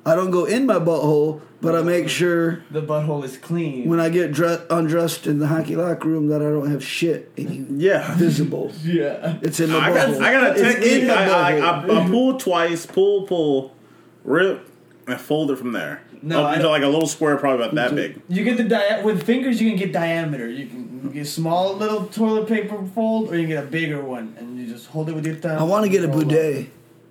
I 0.07 0.15
don't 0.15 0.31
go 0.31 0.45
in 0.45 0.67
my 0.67 0.77
butthole, 0.79 1.41
but 1.61 1.75
I 1.75 1.83
make 1.83 2.09
sure 2.09 2.63
The 2.71 2.81
butthole 2.81 3.25
is 3.25 3.37
clean. 3.37 3.89
when 3.89 3.99
I 3.99 4.09
get 4.09 4.31
dre- 4.31 4.61
undressed 4.71 5.27
in 5.27 5.41
the 5.41 5.49
hockey 5.49 5.75
locker 5.75 6.09
room 6.09 6.29
that 6.29 6.41
I 6.41 6.45
don't 6.45 6.71
have 6.71 6.85
shit 6.85 7.33
yeah. 7.37 8.15
visible. 8.17 8.71
yeah. 8.85 9.39
It's 9.43 9.59
in 9.59 9.71
my 9.71 9.79
I 9.91 9.93
got, 9.93 10.09
butthole. 10.09 10.23
I 10.23 10.33
got 10.33 10.45
a 10.47 10.51
It's 10.53 10.61
technique. 10.63 11.03
in 11.03 11.09
my 11.09 11.15
I, 11.15 11.25
I, 11.57 11.61
butthole. 11.61 11.99
I, 11.99 12.05
I 12.05 12.09
pull 12.09 12.39
twice, 12.39 12.87
pull, 12.87 13.23
pull, 13.27 13.75
rip, 14.23 14.65
and 15.09 15.21
fold 15.21 15.51
it 15.51 15.57
from 15.59 15.73
there. 15.73 16.03
No, 16.23 16.43
up 16.45 16.51
I 16.51 16.55
into 16.57 16.69
like 16.69 16.83
a 16.83 16.89
little 16.89 17.09
square, 17.09 17.37
probably 17.37 17.65
about 17.65 17.75
that 17.75 17.95
big. 17.95 18.21
You 18.29 18.43
get 18.45 18.57
the 18.57 18.65
dia- 18.65 19.03
with 19.05 19.25
fingers. 19.25 19.61
You 19.61 19.69
can 19.71 19.79
get 19.79 19.93
diameter. 19.93 20.49
You 20.49 20.67
can 20.67 21.11
get 21.13 21.23
a 21.23 21.25
small 21.25 21.75
little 21.77 22.07
toilet 22.07 22.49
paper 22.49 22.85
fold, 22.95 23.31
or 23.31 23.35
you 23.37 23.43
can 23.43 23.49
get 23.51 23.65
a 23.65 23.67
bigger 23.67 24.01
one, 24.03 24.35
and 24.39 24.59
you 24.59 24.67
just 24.73 24.87
hold 24.87 25.09
it 25.09 25.15
with 25.15 25.27
your 25.27 25.35
thumb. 25.37 25.59
I 25.59 25.63
want 25.65 25.85
to 25.85 25.91
get 25.91 26.03
a 26.05 26.09
roll 26.09 26.21
up. 26.23 26.29
bidet. 26.29 26.67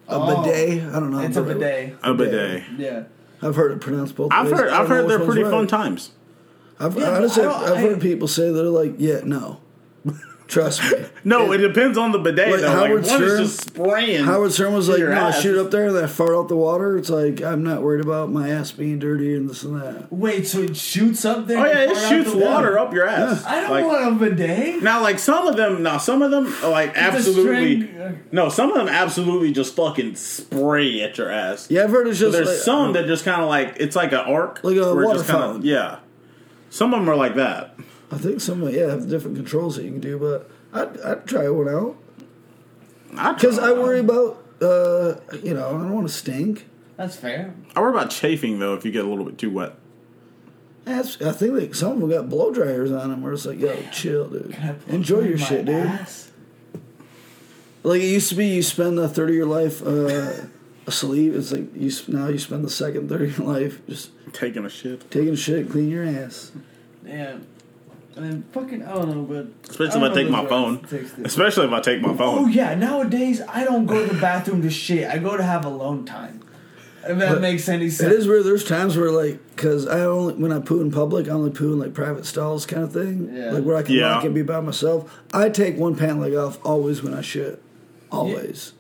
A 0.08 0.14
Oh. 0.16 0.44
bidet. 0.44 0.84
I 0.84 1.00
don't 1.00 1.12
know. 1.12 1.20
It's 1.20 1.38
a 1.38 1.42
bidet. 1.44 1.96
A 2.04 2.14
bidet. 2.14 2.64
Yeah. 2.78 3.04
I've 3.42 3.56
heard 3.56 3.72
it 3.72 3.82
pronounced 3.82 4.16
both 4.16 4.32
I've 4.32 4.50
ways. 4.50 4.60
heard. 4.60 4.70
I 4.70 4.72
don't 4.72 4.82
I've 4.84 4.88
heard 4.88 5.10
they're 5.10 5.26
pretty 5.26 5.44
right. 5.44 5.52
fun 5.52 5.68
times. 5.68 6.12
I've, 6.80 6.98
Yeah, 6.98 7.16
honestly, 7.18 7.44
I 7.44 7.50
I've, 7.52 7.60
don't- 7.68 7.78
I've 7.78 7.84
heard 7.84 8.02
people 8.02 8.28
say 8.28 8.52
they're 8.52 8.64
like, 8.66 8.96
yeah, 8.98 9.22
no. 9.24 9.60
Trust 10.48 10.84
me. 10.84 11.06
No, 11.28 11.52
it 11.54 11.58
depends 11.58 11.98
on 11.98 12.12
the 12.12 12.20
bidet. 12.20 12.52
Like 12.52 12.62
though. 12.62 12.70
Howard 12.70 13.02
like, 13.02 13.10
one 13.10 13.20
Stern- 13.20 13.42
is 13.42 13.56
just 13.58 13.68
spraying. 13.70 14.24
Howard 14.26 14.52
Stern 14.52 14.74
was 14.76 14.88
like, 14.88 15.00
no, 15.00 15.08
I 15.10 15.30
ass. 15.30 15.42
shoot 15.42 15.58
up 15.58 15.72
there 15.72 15.88
and 15.88 15.96
then 15.96 16.04
I 16.04 16.08
fart 16.08 16.36
out 16.36 16.50
the 16.50 16.56
water. 16.56 16.96
It's 17.00 17.10
like, 17.10 17.42
I'm 17.42 17.64
not 17.64 17.82
worried 17.82 18.02
about 18.06 18.30
my 18.32 18.50
ass 18.50 18.72
being 18.72 19.00
dirty 19.00 19.36
and 19.36 19.50
this 19.50 19.64
and 19.64 19.82
that. 19.82 20.14
Wait, 20.14 20.46
so 20.46 20.60
it 20.60 20.78
shoots 20.78 21.26
up 21.26 21.48
there? 21.48 21.58
Oh 21.58 21.66
yeah, 21.66 21.80
and 21.80 21.92
it 21.94 22.08
shoots 22.10 22.32
the- 22.32 22.38
water 22.38 22.78
up 22.78 22.94
your 22.94 23.08
ass. 23.08 23.44
I 23.44 23.62
don't 23.62 23.72
Like- 23.72 23.86
want 23.88 24.22
a 24.22 24.30
bidet. 24.30 24.84
Now, 24.84 25.02
like 25.02 25.18
some 25.18 25.48
of 25.48 25.58
them, 25.58 25.82
now 25.82 25.98
some 25.98 26.22
of 26.22 26.30
them, 26.30 26.46
are, 26.64 26.70
like 26.70 26.96
absolutely. 26.96 27.90
No, 28.32 28.50
some 28.50 28.70
of 28.70 28.78
them 28.78 28.88
absolutely 28.88 29.52
just 29.52 29.76
fucking 29.76 30.14
spray 30.16 31.02
at 31.02 31.18
your 31.18 31.32
ass. 31.32 31.72
Yeah, 31.72 31.86
I've 31.86 31.90
heard 31.90 32.08
it's 32.08 32.20
But 32.20 32.26
just 32.26 32.34
there's 32.38 32.48
like, 32.50 32.58
some 32.58 32.82
um, 32.90 32.94
that 32.94 33.08
just 33.08 33.26
kind 33.26 33.42
of 33.42 33.50
like 33.50 33.78
it's 33.80 33.96
like 33.96 34.12
an 34.12 34.20
arc, 34.20 34.64
Like 34.64 34.78
a 34.78 34.94
where 34.94 35.06
water 35.08 35.18
just 35.20 35.32
kinda- 35.32 35.60
Yeah, 35.68 35.98
some 36.70 36.94
of 36.94 37.00
them 37.00 37.10
are 37.10 37.16
like 37.16 37.34
that. 37.34 37.76
I 38.12 38.18
think 38.18 38.42
some 38.42 38.62
of 38.64 38.74
yeah 38.74 38.88
have 38.90 39.10
different 39.10 39.36
controls 39.36 39.76
that 39.78 39.84
you 39.86 39.92
can 39.92 40.00
do, 40.00 40.18
but 40.20 40.50
I'd, 40.74 41.00
I'd 41.02 41.26
try 41.26 41.50
one 41.50 41.68
out 41.70 41.96
I 43.18 43.34
because 43.34 43.58
I 43.60 43.72
worry 43.72 44.00
about 44.00 44.44
uh 44.62 45.16
you 45.44 45.54
know 45.54 45.68
I 45.68 45.72
don't 45.72 45.94
want 45.94 46.08
to 46.08 46.14
stink. 46.14 46.68
That's 46.98 47.16
fair. 47.16 47.54
I 47.76 47.82
worry 47.82 47.92
about 47.92 48.10
chafing 48.10 48.60
though 48.60 48.74
if 48.76 48.86
you 48.86 48.92
get 48.92 49.06
a 49.06 49.08
little 49.08 49.26
bit 49.26 49.38
too 49.38 49.50
wet. 49.50 49.74
That's, 50.86 51.20
I 51.20 51.32
think 51.32 51.60
like 51.60 51.74
some 51.74 51.94
of 51.94 52.00
them 52.00 52.10
got 52.12 52.30
blow 52.30 52.52
dryers 52.54 52.92
on 52.92 53.10
them 53.10 53.24
where 53.24 53.34
it's 53.34 53.46
like 53.46 53.60
yo 53.60 53.76
chill 53.92 54.30
dude 54.30 54.54
Can 54.54 54.70
I 54.70 54.74
put 54.74 54.94
enjoy 54.94 55.22
your 55.22 55.38
my 55.40 55.44
shit 55.46 55.66
dude. 55.66 55.76
ass? 55.88 56.32
Like 57.84 58.02
it 58.02 58.08
used 58.08 58.30
to 58.30 58.36
be, 58.36 58.48
you 58.48 58.64
spend 58.64 58.98
a 58.98 59.08
third 59.08 59.30
of 59.30 59.36
your 59.36 59.46
life 59.46 59.86
uh, 59.86 60.32
asleep. 60.88 61.34
It's 61.34 61.52
like 61.52 61.76
you 61.76 61.92
now 62.08 62.28
you 62.30 62.40
spend 62.40 62.64
the 62.66 62.70
second 62.70 63.10
third 63.10 63.22
of 63.24 63.38
your 63.38 63.48
life 63.48 63.86
just 63.88 64.10
Taking 64.34 64.66
a 64.66 64.70
shit, 64.70 65.10
taking 65.12 65.34
a 65.34 65.36
shit, 65.36 65.70
clean 65.70 65.90
your 65.90 66.04
ass. 66.04 66.52
Damn. 67.06 67.46
And 68.16 68.26
then 68.26 68.44
fucking, 68.54 68.84
I 68.84 68.94
don't 68.94 69.10
know, 69.10 69.24
but. 69.24 69.70
especially 69.70 70.06
if 70.06 70.12
I 70.12 70.14
take 70.14 70.30
my 70.30 70.46
phone. 70.46 70.76
words. 70.78 70.90
Text 70.90 71.20
it. 71.20 71.26
Especially 71.26 71.66
if 71.66 71.72
I 71.74 71.82
take 71.82 72.02
my 72.02 72.10
oh, 72.10 72.16
phone. 72.16 72.40
Oh 72.40 72.48
yeah, 72.48 72.74
nowadays 72.76 73.42
I 73.42 73.64
don't 73.66 73.86
go 73.86 74.06
to 74.08 74.14
the 74.14 74.22
bathroom 74.22 74.62
to 74.62 74.70
shit. 74.70 75.10
I 75.10 75.18
go 75.18 75.36
to 75.36 75.44
have 75.44 75.66
alone 75.66 76.06
time. 76.06 76.42
If 77.08 77.20
that 77.20 77.34
But 77.34 77.42
makes 77.42 77.70
any 77.70 77.90
sense. 77.90 78.12
It 78.12 78.18
is 78.18 78.28
weird. 78.28 78.46
There's 78.46 78.64
times 78.64 78.98
where 78.98 79.12
like, 79.12 79.40
cause 79.58 79.86
I 79.86 80.00
only 80.02 80.34
when 80.36 80.52
I 80.52 80.60
poo 80.60 80.82
in 80.82 80.92
public, 80.92 81.28
I 81.28 81.32
only 81.32 81.52
poo 81.52 81.74
in 81.74 81.80
like 81.80 81.94
private 81.94 82.26
stalls, 82.26 82.66
kind 82.66 82.84
of 82.84 82.94
thing. 82.94 83.30
Yeah. 83.32 83.52
Like 83.52 83.64
where 83.64 83.76
I 83.76 83.84
can 83.84 83.94
Yeah. 83.96 84.16
walk 84.16 84.24
and 84.24 84.34
be 84.34 84.42
by 84.42 84.60
myself. 84.62 85.14
I 85.34 85.50
take 85.50 85.78
one 85.78 85.96
pant 85.96 86.20
leg 86.20 86.34
off 86.34 86.58
always 86.66 87.04
when 87.04 87.14
I 87.14 87.22
shit. 87.22 87.62
Always. 88.12 88.74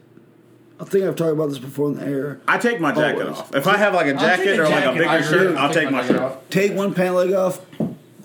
I 0.80 0.84
think 0.86 1.06
I've 1.06 1.16
talked 1.16 1.32
about 1.34 1.50
this 1.50 1.60
before 1.60 1.90
in 1.90 1.96
the 1.98 2.06
air. 2.06 2.42
I 2.48 2.58
take 2.58 2.80
my 2.82 2.92
jacket 2.92 3.22
Always. 3.22 3.38
off. 3.40 3.56
If 3.56 3.68
I 3.68 3.78
have 3.78 3.94
like 3.94 4.08
a 4.08 4.14
jacket 4.14 4.60
a 4.60 4.64
or 4.64 4.70
like 4.70 4.86
a 4.86 4.94
bigger 4.94 5.24
shirt. 5.24 5.56
I'll 5.58 5.74
take 5.74 5.92
my 5.92 6.06
shirt 6.06 6.20
off. 6.20 6.50
Take 6.50 6.74
one 6.74 6.94
pant 6.94 7.16
leg 7.16 7.32
off, 7.34 7.62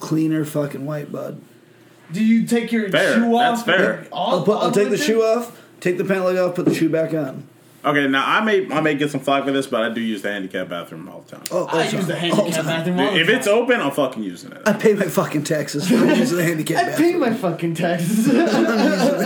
cleaner 0.01 0.45
fucking 0.45 0.85
white 0.87 1.13
bud. 1.13 1.41
Do 2.13 2.25
you 2.25 2.45
take 2.47 2.73
your 2.73 2.89
Fair. 2.91 3.15
shoe 3.15 3.35
off? 3.37 3.65
That's 3.65 3.79
fair. 3.79 3.97
like, 3.99 4.09
all- 4.11 4.31
I'll 4.39 4.45
put. 4.45 4.57
I'll 4.59 4.73
take 4.73 4.87
the 4.87 4.97
way 4.97 4.97
shoe 4.97 5.23
off. 5.23 5.57
Take 5.81 5.97
the 5.99 6.05
pant 6.05 6.25
leg 6.25 6.37
off. 6.39 6.55
Put 6.57 6.65
the 6.65 6.75
shoe 6.75 6.89
back 6.89 7.15
on. 7.15 7.45
Okay, 7.83 8.07
now 8.09 8.23
I 8.27 8.41
may 8.45 8.71
I 8.71 8.81
may 8.83 8.95
get 8.95 9.11
some 9.11 9.21
flack 9.21 9.45
for 9.45 9.53
this, 9.53 9.67
but 9.67 9.81
I 9.83 9.89
do 9.89 10.03
use 10.03 10.21
the 10.21 10.31
handicap 10.31 10.69
bathroom 10.69 11.09
all 11.09 11.21
the 11.21 11.37
time. 11.37 11.45
Oh, 11.51 11.65
I 11.67 11.85
also- 11.85 11.97
use 11.97 12.07
the 12.09 12.15
also- 12.15 12.37
handicap 12.43 12.65
bathroom 12.67 13.01
all 13.01 13.11
the 13.13 13.21
if 13.21 13.29
it's 13.31 13.47
time. 13.47 13.55
open, 13.55 13.81
I'm 13.81 13.91
fucking 13.93 14.23
using 14.23 14.53
it. 14.53 14.61
I 14.67 14.73
pay 14.75 14.93
my 14.93 15.05
fucking 15.07 15.45
taxes 15.45 15.89
for 15.89 15.95
using 15.95 16.37
the 16.37 16.45
handicap 16.51 16.77
I 16.79 16.83
pay 16.97 17.13
bathroom. 17.15 17.21
my 17.21 17.33
fucking 17.35 17.75
taxes. 17.75 18.27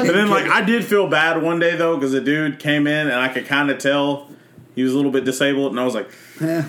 But 0.05 0.13
then, 0.13 0.29
like, 0.29 0.47
I 0.49 0.61
did 0.63 0.85
feel 0.85 1.09
bad 1.09 1.43
one 1.43 1.59
day 1.59 1.75
though, 1.77 1.97
because 1.97 2.13
a 2.15 2.21
dude 2.21 2.59
came 2.59 2.87
in 2.87 3.09
and 3.09 3.15
I 3.19 3.29
could 3.29 3.47
kind 3.47 3.71
of 3.71 3.79
tell 3.79 4.29
he 4.77 4.83
was 4.83 4.93
a 4.93 4.97
little 4.97 5.11
bit 5.11 5.25
disabled, 5.25 5.73
and 5.73 5.81
I 5.81 5.85
was 5.85 5.95
like, 5.95 6.11
Eh. 6.41 6.63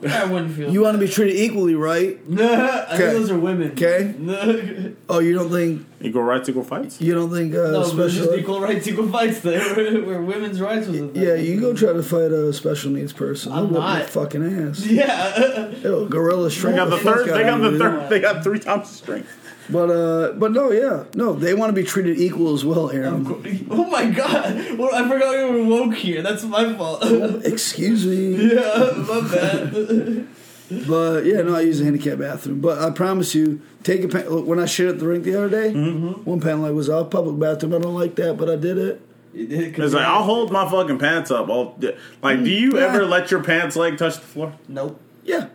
I 0.08 0.24
wouldn't 0.26 0.54
feel. 0.54 0.70
You 0.72 0.82
want 0.82 0.94
to 0.94 1.04
be 1.04 1.10
treated 1.10 1.36
equally, 1.36 1.74
right? 1.74 2.26
Nah, 2.28 2.44
I 2.44 2.84
think 2.96 3.00
Okay. 3.00 3.12
those 3.12 3.30
are 3.30 3.38
women. 3.38 3.72
Okay. 3.72 4.14
No, 4.18 4.94
Oh, 5.08 5.18
you 5.18 5.32
don't 5.34 5.50
think 5.50 5.86
"Equal 6.00 6.22
rights, 6.22 6.48
equal 6.48 6.62
fights." 6.62 7.00
you 7.00 7.14
don't 7.14 7.32
think 7.32 7.52
uh, 7.54 7.70
no 7.72 7.80
but 7.96 8.06
it's 8.06 8.14
just 8.14 8.14
special? 8.28 8.34
equal 8.38 8.60
rights, 8.60 8.86
equal 8.86 9.08
fights. 9.08 9.40
There, 9.40 9.74
where, 9.74 10.02
where 10.04 10.22
women's 10.22 10.60
rights 10.60 10.86
was. 10.86 11.00
a 11.00 11.08
thing. 11.08 11.16
Yeah, 11.22 11.34
you 11.34 11.60
go 11.60 11.74
try 11.74 11.92
to 11.92 12.02
fight 12.02 12.30
a 12.30 12.52
special 12.52 12.90
needs 12.92 13.12
person. 13.12 13.50
I'm 13.50 13.64
They'll 13.72 13.72
your 13.72 13.80
not. 13.82 14.10
fucking 14.10 14.68
ass. 14.68 14.86
Yeah. 14.86 15.68
Ew, 15.82 16.06
gorilla 16.08 16.48
They 16.50 16.72
got 16.74 16.90
the 16.90 16.96
the 16.96 17.02
third. 17.02 17.26
They 17.28 17.42
got 17.42 17.58
the 17.60 17.78
third. 17.78 18.08
They 18.10 18.20
got 18.20 18.44
three 18.44 18.60
times 18.60 18.88
the 18.90 18.94
strength. 18.94 19.47
But 19.70 19.90
uh, 19.90 20.32
but 20.32 20.52
no, 20.52 20.70
yeah, 20.72 21.04
no, 21.14 21.34
they 21.34 21.52
want 21.54 21.68
to 21.68 21.74
be 21.74 21.86
treated 21.86 22.18
equal 22.18 22.54
as 22.54 22.64
well, 22.64 22.90
Aaron. 22.90 23.26
Oh 23.70 23.84
my 23.90 24.06
god! 24.10 24.78
Well, 24.78 24.94
I 24.94 25.06
forgot 25.08 25.50
we 25.52 25.60
were 25.60 25.66
woke 25.68 25.94
here. 25.94 26.22
That's 26.22 26.42
my 26.44 26.72
fault. 26.74 27.02
Excuse 27.44 28.06
me. 28.06 28.52
yeah, 28.54 28.92
my 28.96 29.20
bad. 29.30 30.28
But 30.86 31.24
yeah, 31.24 31.40
no, 31.40 31.54
I 31.56 31.62
use 31.62 31.80
a 31.80 31.84
handicap 31.84 32.18
bathroom. 32.18 32.60
But 32.60 32.78
I 32.78 32.90
promise 32.90 33.34
you, 33.34 33.62
take 33.84 34.04
a 34.04 34.08
pan- 34.08 34.28
look, 34.28 34.46
when 34.46 34.58
I 34.60 34.66
shit 34.66 34.86
at 34.88 34.98
the 34.98 35.06
rink 35.06 35.24
the 35.24 35.34
other 35.34 35.48
day, 35.48 35.72
Mm-hmm. 35.72 36.24
one 36.28 36.40
panel 36.42 36.64
leg 36.64 36.74
was 36.74 36.90
off 36.90 37.08
public 37.08 37.38
bathroom. 37.38 37.72
I 37.74 37.78
don't 37.78 37.94
like 37.94 38.16
that, 38.16 38.36
but 38.36 38.50
I 38.50 38.56
did 38.56 38.76
it. 38.76 39.00
You 39.32 39.46
did 39.46 39.60
it 39.60 39.74
'cause 39.74 39.86
It's 39.86 39.94
like 39.94 40.04
I'll 40.06 40.24
hold 40.24 40.52
my 40.52 40.68
fucking 40.70 40.98
pants 40.98 41.30
up. 41.30 41.48
I'll, 41.48 41.74
like, 42.22 42.44
do 42.44 42.50
you 42.50 42.76
Yeah. 42.76 42.84
ever 42.84 43.06
let 43.06 43.30
your 43.30 43.42
pants 43.42 43.76
leg 43.76 43.96
touch 43.96 44.16
the 44.16 44.20
floor? 44.20 44.52
Nope. 44.68 45.00
Yeah, 45.24 45.46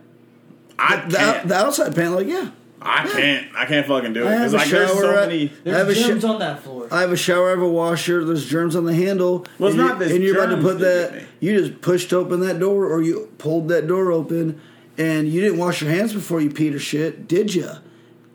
I 0.79 1.05
the, 1.07 1.15
can't. 1.17 1.47
the 1.47 1.55
outside 1.57 1.95
panel 1.95 2.15
leg, 2.17 2.29
yeah. 2.29 2.49
I 2.85 3.07
can't. 3.07 3.47
I 3.55 3.65
can't 3.65 3.87
fucking 3.87 4.13
do 4.13 4.23
it. 4.23 4.27
I 4.27 4.31
have 4.33 4.41
'Cause, 4.41 4.53
a 4.53 4.57
like, 4.57 4.69
there's 4.69 4.91
so 4.91 5.01
shower. 5.01 5.13
many. 5.27 5.51
I 5.65 5.69
have 5.69 5.81
a 5.89 5.93
There's 5.93 5.97
sh- 6.03 6.07
germs 6.07 6.25
on 6.25 6.39
that 6.39 6.63
floor. 6.63 6.87
I 6.91 7.01
have 7.01 7.11
a 7.11 7.17
shower, 7.17 7.47
I 7.47 7.49
have 7.51 7.61
a 7.61 7.67
washer. 7.69 8.23
There's 8.25 8.45
germs 8.45 8.75
on 8.75 8.85
the 8.85 8.93
handle. 8.93 9.45
Well, 9.59 9.69
it's 9.69 9.77
not 9.77 9.93
you- 9.93 9.99
this 10.05 10.11
And 10.13 10.23
you're 10.23 10.37
about 10.43 10.55
to 10.55 10.61
put 10.61 10.79
that 10.79 11.11
that. 11.11 11.13
get 11.13 11.21
me. 11.21 11.27
You 11.39 11.59
just 11.59 11.81
pushed 11.81 12.11
open 12.13 12.39
that 12.41 12.59
door, 12.59 12.85
or 12.87 13.01
you 13.01 13.29
pulled 13.37 13.69
that 13.69 13.87
door 13.87 14.11
open, 14.11 14.59
and 14.97 15.27
you 15.27 15.41
didn't 15.41 15.57
wash 15.57 15.81
your 15.81 15.91
hands 15.91 16.13
before 16.13 16.41
you 16.41 16.49
peed 16.49 16.75
or 16.75 16.79
shit, 16.79 17.27
did 17.27 17.53
you? 17.55 17.69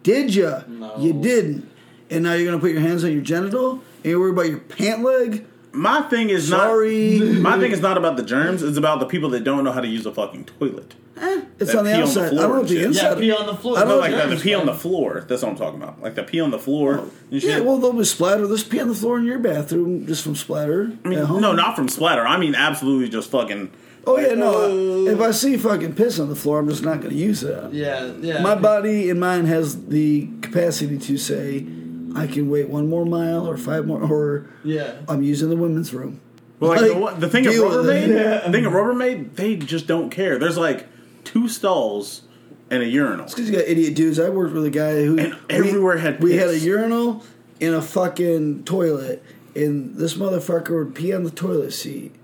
Did 0.03 0.35
you? 0.35 0.55
No. 0.69 0.95
You 0.99 1.13
didn't. 1.13 1.69
And 2.11 2.25
now 2.25 2.33
you're 2.35 2.47
gonna 2.47 2.59
put 2.61 2.71
your 2.73 2.81
hands 2.81 3.05
on 3.05 3.13
your 3.13 3.21
genital, 3.21 3.83
and 4.03 4.11
you're 4.11 4.19
worried 4.19 4.33
about 4.33 4.49
your 4.49 4.59
pant 4.61 5.03
leg. 5.03 5.45
My 5.73 6.03
thing 6.03 6.31
is 6.31 6.49
Sorry. 6.49 7.19
not. 7.19 7.41
My 7.41 7.59
thing 7.59 7.73
is 7.73 7.81
not 7.81 7.97
about 7.99 8.17
the 8.17 8.23
germs. 8.23 8.63
It's 8.63 8.79
about 8.79 9.01
the 9.01 9.07
people 9.07 9.31
that 9.31 9.45
don't 9.45 9.65
know 9.65 9.73
how 9.73 9.81
to 9.81 9.87
use 9.89 10.07
a 10.07 10.13
fucking 10.15 10.45
toilet. 10.59 10.95
Eh, 11.21 11.43
it's 11.59 11.73
That 11.73 11.79
on 11.81 11.85
the 11.85 11.91
pee 11.91 11.95
on 11.95 12.01
the 12.01 12.05
outside. 12.07 12.29
floor 12.31 12.41
I 12.41 12.47
don't 12.47 12.57
know 12.57 12.63
the 12.63 12.69
shit. 12.69 12.85
inside. 12.87 13.03
yeah, 13.09 13.15
pee 13.17 13.31
on 13.33 13.47
the 13.47 13.55
floor. 13.57 13.77
I 13.77 13.81
don't 13.81 13.89
No, 13.89 13.95
know 13.97 14.01
like 14.01 14.29
the, 14.31 14.37
the 14.37 14.41
pee 14.43 14.55
on 14.55 14.67
the 14.67 14.75
floor. 14.75 15.25
That's 15.29 15.43
what 15.43 15.51
I'm 15.51 15.57
talking 15.57 15.83
about. 15.83 16.01
Like 16.01 16.15
the 16.15 16.23
pee 16.23 16.41
on 16.41 16.51
the 16.53 16.59
floor. 16.59 16.95
and 17.31 17.43
Yeah, 17.43 17.61
well, 17.61 17.79
they'll 17.79 17.93
be 17.93 18.05
splatter. 18.05 18.47
There's 18.47 18.63
pee 18.65 18.81
on 18.81 18.89
the 18.89 18.95
floor 18.95 19.19
in 19.19 19.25
your 19.25 19.39
bathroom 19.41 20.07
just 20.07 20.23
from 20.23 20.37
splatter. 20.37 20.93
I 21.05 21.09
mean, 21.09 21.19
at 21.19 21.27
home. 21.27 21.41
no, 21.43 21.53
not 21.53 21.75
from 21.77 21.89
splatter. 21.89 22.27
I 22.27 22.39
mean, 22.39 22.55
absolutely 22.55 23.09
just 23.09 23.31
fucking. 23.31 23.71
Oh 24.07 24.17
yeah, 24.19 24.35
no. 24.35 24.53
oh. 24.55 25.07
If 25.09 25.21
I 25.21 25.33
see 25.33 25.57
fucking 25.57 25.95
piss 25.95 26.19
on 26.21 26.29
the 26.29 26.37
floor, 26.37 26.61
I'm 26.61 26.69
just 26.69 26.83
not 26.85 27.01
going 27.01 27.13
to 27.13 27.17
use 27.21 27.41
that. 27.43 27.75
Yeah, 27.75 28.13
yeah. 28.21 28.41
My 28.41 28.55
body 28.55 29.11
and 29.11 29.19
mind 29.21 29.49
has 29.49 29.87
the 29.89 30.29
capacity 30.41 30.97
to 30.99 31.19
say, 31.19 31.67
I 32.19 32.27
can 32.27 32.51
wait 32.51 32.69
one 32.69 32.89
more 32.89 33.05
mile 33.07 33.49
or 33.49 33.57
five 33.57 33.87
more, 33.87 34.03
or 34.03 34.51
Yeah. 34.65 34.97
I'm 35.09 35.23
using 35.23 35.49
the 35.51 35.57
women's 35.57 35.93
room. 35.95 36.21
Well, 36.61 36.71
like, 36.71 36.93
Like, 36.95 37.15
the, 37.15 37.21
the 37.21 37.29
thing 37.29 37.47
of 37.47 37.53
deal 37.53 37.69
with 37.69 37.89
it. 37.89 38.11
Rubbermaid, 38.11 38.45
the 38.47 38.53
thing 38.53 38.67
of 38.67 38.73
Rubbermaid, 38.73 39.35
they 39.37 39.57
just 39.57 39.87
don't 39.87 40.11
care. 40.11 40.39
There's 40.39 40.59
like 40.59 40.87
two 41.25 41.49
stalls 41.49 42.23
and 42.71 42.83
a 42.83 42.87
urinal. 42.87 43.27
Because 43.27 43.49
you 43.49 43.57
got 43.57 43.67
idiot 43.67 43.95
dudes. 43.95 44.19
I 44.19 44.29
worked 44.29 44.55
with 44.55 44.65
a 44.65 44.71
guy 44.71 45.05
who 45.05 45.19
And 45.19 45.39
everywhere 45.49 45.99
had 45.99 46.23
we 46.23 46.37
had 46.37 46.49
a 46.49 46.59
urinal 46.59 47.25
and 47.61 47.75
a 47.75 47.83
fucking 47.83 48.65
toilet, 48.65 49.23
and 49.55 49.97
this 49.97 50.15
motherfucker 50.15 50.85
would 50.85 50.95
pee 50.95 51.13
on 51.13 51.25
the 51.25 51.31
toilet 51.31 51.73
seat, 51.73 52.15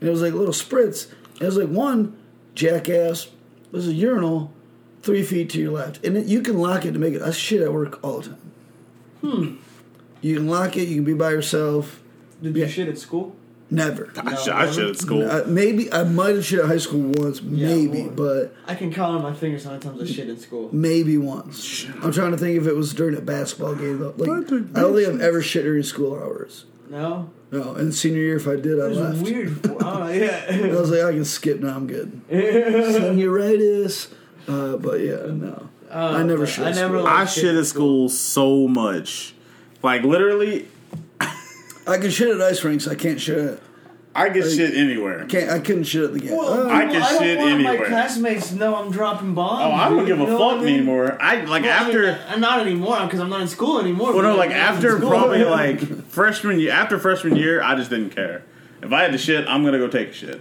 and 0.00 0.08
it 0.08 0.12
was 0.12 0.22
like 0.22 0.34
little 0.34 0.54
spritz. 0.54 1.10
And 1.34 1.42
it 1.42 1.46
was 1.46 1.56
like 1.56 1.68
one 1.68 2.16
jackass. 2.54 3.28
There's 3.72 3.88
a 3.88 3.92
urinal 3.92 4.52
three 5.02 5.22
feet 5.22 5.50
to 5.50 5.60
your 5.60 5.72
left, 5.72 6.04
and 6.04 6.16
it, 6.16 6.26
you 6.26 6.42
can 6.42 6.58
lock 6.58 6.84
it 6.84 6.92
to 6.92 6.98
make 6.98 7.14
it. 7.14 7.22
I 7.22 7.30
shit 7.30 7.60
at 7.62 7.72
work 7.72 8.02
all 8.04 8.20
the 8.20 8.30
time. 8.30 8.43
Hmm. 9.24 9.56
You 10.20 10.36
can 10.36 10.46
lock 10.48 10.76
it. 10.76 10.88
You 10.88 10.96
can 10.96 11.04
be 11.04 11.14
by 11.14 11.30
yourself. 11.30 12.00
Did 12.42 12.56
you 12.56 12.68
shit 12.68 12.88
at 12.88 12.98
school? 12.98 13.34
Never. 13.70 14.12
I, 14.16 14.34
sh- 14.36 14.48
I 14.48 14.70
should 14.70 14.90
at 14.90 14.96
school. 14.98 15.28
Uh, 15.28 15.42
maybe 15.46 15.90
I 15.92 16.04
might 16.04 16.34
have 16.36 16.44
shit 16.44 16.60
at 16.60 16.66
high 16.66 16.76
school 16.78 17.10
once, 17.16 17.42
maybe, 17.42 18.02
well- 18.02 18.10
but 18.10 18.56
I 18.66 18.74
can 18.74 18.92
count 18.92 19.16
on 19.16 19.22
my 19.22 19.32
fingers 19.34 19.64
how 19.64 19.70
many 19.70 19.82
times 19.82 20.02
I 20.02 20.06
shit 20.06 20.28
in 20.28 20.38
school. 20.38 20.68
maybe 20.72 21.16
once. 21.18 21.86
I'm 22.02 22.12
trying 22.12 22.32
to 22.32 22.36
think 22.36 22.60
if 22.60 22.66
it 22.66 22.76
was 22.76 22.92
during 22.94 23.16
a 23.16 23.20
basketball 23.22 23.74
game. 23.74 23.98
Though. 23.98 24.14
Like, 24.16 24.28
I 24.28 24.80
don't 24.80 24.94
think 24.94 25.08
I've 25.08 25.20
ever 25.20 25.40
shit 25.42 25.64
during 25.64 25.82
school 25.82 26.14
hours. 26.14 26.66
No? 26.90 27.30
No, 27.50 27.74
and 27.74 27.94
senior 27.94 28.20
year, 28.20 28.36
if 28.36 28.46
I 28.46 28.56
did, 28.56 28.78
I 28.80 28.86
left. 28.88 29.22
weird. 29.22 29.58
Oh, 29.66 29.78
I 30.02 30.68
was 30.70 30.90
like, 30.90 31.02
I 31.02 31.12
can 31.12 31.24
skip 31.24 31.60
now. 31.60 31.74
I'm 31.76 31.86
good. 31.86 32.20
Senioritis, 32.30 34.12
uh, 34.48 34.76
but 34.76 35.00
yeah, 35.00 35.26
no. 35.32 35.68
I 35.94 36.22
never 36.22 36.46
shit. 36.46 36.64
I 36.64 36.70
at 36.70 36.74
never 36.76 36.94
school. 36.98 37.04
like- 37.04 37.12
I 37.20 37.24
shit 37.26 37.54
at 37.54 37.66
school 37.66 38.08
so 38.08 38.66
much. 38.68 39.34
Like 39.82 40.02
literally, 40.02 40.66
I 41.86 41.98
can 41.98 42.10
shit 42.10 42.28
at 42.28 42.40
ice 42.40 42.64
rinks. 42.64 42.86
I 42.88 42.94
can't 42.94 43.20
shit. 43.20 43.38
At, 43.38 43.60
I 44.16 44.28
get 44.28 44.44
shit 44.50 44.74
anywhere. 44.76 45.24
can't. 45.26 45.50
I 45.50 45.58
couldn't 45.58 45.84
shit 45.84 46.04
at 46.04 46.12
the 46.12 46.20
game. 46.20 46.36
Well, 46.36 46.68
Uh, 46.68 46.72
I 46.72 46.84
can 46.84 46.92
don't 47.02 47.18
shit 47.22 47.36
want 47.38 47.50
anywhere. 47.50 47.78
my 47.80 47.84
classmates 47.86 48.52
know 48.52 48.76
I'm 48.76 48.92
dropping 48.92 49.34
bombs. 49.34 49.60
Oh, 49.64 49.72
I 49.72 49.88
don't 49.88 49.98
dude, 49.98 50.06
give 50.06 50.20
a 50.20 50.22
you 50.22 50.28
know 50.28 50.38
what 50.38 50.52
fuck 50.52 50.60
I 50.62 50.64
mean? 50.64 50.74
anymore. 50.76 51.18
I 51.20 51.40
like 51.44 51.62
Well, 51.64 51.72
I 51.72 51.86
after. 51.88 52.02
mean, 52.02 52.16
I'm 52.28 52.40
not 52.40 52.60
anymore 52.60 53.00
because 53.04 53.18
I'm 53.20 53.28
not 53.28 53.40
in 53.40 53.48
school 53.48 53.80
anymore. 53.80 54.12
Well, 54.14 54.22
but 54.22 54.28
no, 54.28 54.36
like 54.36 54.50
when 54.50 54.58
I 54.60 54.70
was 54.70 54.78
in 54.84 54.86
after 54.90 54.98
school- 54.98 55.10
probably 55.10 55.44
like 55.44 56.06
freshman 56.08 56.60
year. 56.60 56.70
After 56.72 56.98
freshman 56.98 57.34
year, 57.36 57.60
I 57.60 57.74
just 57.74 57.90
didn't 57.90 58.10
care. 58.10 58.42
If 58.82 58.92
I 58.92 59.02
had 59.02 59.12
to 59.12 59.18
shit, 59.18 59.46
I'm 59.48 59.64
gonna 59.64 59.78
go 59.78 59.88
take 59.88 60.10
a 60.10 60.12
shit. 60.12 60.40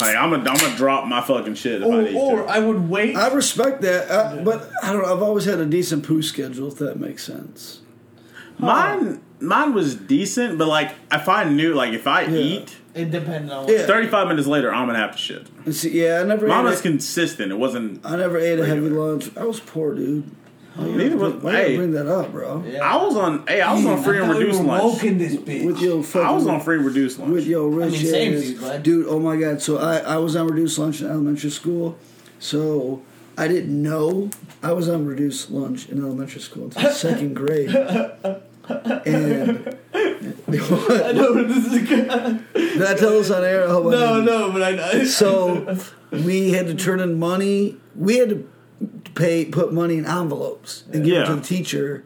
Like 0.00 0.16
I'm 0.16 0.30
gonna, 0.30 0.50
I'm 0.50 0.56
gonna 0.56 0.76
drop 0.76 1.06
my 1.06 1.20
fucking 1.20 1.54
shit 1.54 1.82
if 1.82 1.88
I 1.88 1.90
Or, 1.90 2.02
need 2.02 2.14
or 2.16 2.42
to. 2.42 2.48
I 2.48 2.58
would 2.58 2.88
wait. 2.88 3.16
I 3.16 3.32
respect 3.32 3.82
that, 3.82 4.10
uh, 4.10 4.36
but 4.42 4.70
I 4.82 4.92
don't 4.92 5.02
know. 5.02 5.14
I've 5.14 5.22
always 5.22 5.44
had 5.44 5.58
a 5.60 5.66
decent 5.66 6.06
poo 6.06 6.22
schedule, 6.22 6.68
if 6.68 6.78
that 6.78 6.98
makes 6.98 7.24
sense. 7.24 7.80
Mine, 8.58 9.22
mine 9.40 9.72
was 9.72 9.94
decent, 9.94 10.58
but 10.58 10.68
like 10.68 10.92
if 11.10 11.28
I 11.28 11.44
knew, 11.44 11.74
like 11.74 11.92
if 11.94 12.06
I 12.06 12.26
eat, 12.26 12.76
it 12.94 13.10
depends 13.10 13.50
on. 13.50 13.68
Yeah. 13.68 13.86
35 13.86 14.28
minutes 14.28 14.46
later, 14.46 14.72
I'm 14.72 14.86
gonna 14.86 14.98
have 14.98 15.12
to 15.12 15.18
shit. 15.18 15.48
See, 15.72 16.02
yeah, 16.02 16.20
I 16.20 16.24
never. 16.24 16.46
Mine 16.46 16.66
ate 16.66 16.70
was 16.70 16.80
a, 16.80 16.82
consistent. 16.82 17.52
It 17.52 17.56
wasn't. 17.58 18.04
I 18.04 18.16
never 18.16 18.38
ate 18.38 18.58
a 18.58 18.66
heavy 18.66 18.90
lunch. 18.90 19.34
I 19.36 19.44
was 19.44 19.60
poor, 19.60 19.94
dude. 19.94 20.30
Why 20.80 20.86
you 20.88 20.96
Neither 20.96 21.16
gotta 21.16 21.30
was- 21.30 21.42
bring- 21.42 21.54
you 21.54 21.60
hey. 21.62 21.76
bring 21.76 21.92
that 21.92 22.06
up, 22.06 22.32
bro? 22.32 22.64
Yeah. 22.66 22.78
I 22.84 23.04
was 23.04 23.16
on. 23.16 23.44
Hey, 23.46 23.60
I 23.60 23.72
was 23.74 23.84
on 23.86 24.02
free 24.02 24.18
I 24.18 24.22
and 24.22 24.28
thought 24.30 24.38
we 24.38 24.44
reduced 24.44 24.60
were 24.60 24.66
lunch. 24.66 24.84
woken 24.94 25.18
this 25.18 25.36
bitch. 25.36 25.64
With 25.66 25.80
your 25.80 26.02
fucking, 26.02 26.26
I 26.28 26.30
was 26.32 26.46
on 26.46 26.60
free 26.60 26.76
and 26.76 26.84
reduced 26.86 27.18
lunch. 27.18 27.32
with 27.32 27.46
your 27.46 27.68
rich 27.68 27.92
mean, 27.92 28.06
same 28.06 28.34
ass- 28.34 28.42
dude, 28.42 28.60
bud. 28.60 28.82
dude. 28.82 29.06
Oh 29.08 29.18
my 29.20 29.36
god! 29.36 29.60
So 29.62 29.78
I 29.78 29.98
I 29.98 30.16
was 30.18 30.36
on 30.36 30.46
reduced 30.48 30.78
lunch 30.78 31.00
in 31.00 31.08
elementary 31.10 31.50
school, 31.50 31.96
so 32.38 33.02
I 33.38 33.48
didn't 33.48 33.82
know 33.82 34.30
I 34.62 34.72
was 34.72 34.88
on 34.88 35.06
reduced 35.06 35.50
lunch 35.50 35.88
in 35.88 35.98
elementary 36.04 36.40
school 36.40 36.64
until 36.64 36.90
second 36.92 37.34
grade. 37.34 37.74
And 39.06 39.76
I 40.48 41.12
know 41.12 41.32
where 41.34 41.44
this 41.44 41.66
is 41.72 41.88
going. 41.88 42.44
did 42.54 42.82
I 42.82 42.94
tell 42.94 43.10
this 43.10 43.30
on 43.30 43.44
air? 43.44 43.64
I 43.66 43.70
hope 43.70 43.84
No, 43.86 44.14
didn't. 44.16 44.24
no, 44.26 44.52
but 44.52 44.62
I. 44.62 44.70
know. 44.72 45.04
So 45.04 45.76
we 46.10 46.52
had 46.52 46.66
to 46.66 46.74
turn 46.74 47.00
in 47.00 47.18
money. 47.18 47.76
We 47.96 48.18
had 48.18 48.28
to 48.30 48.48
pay, 49.14 49.44
put 49.44 49.72
money 49.72 49.98
in 49.98 50.06
envelopes 50.06 50.84
and 50.92 51.04
give 51.04 51.22
it 51.22 51.26
to 51.26 51.36
the 51.36 51.42
teacher. 51.42 52.04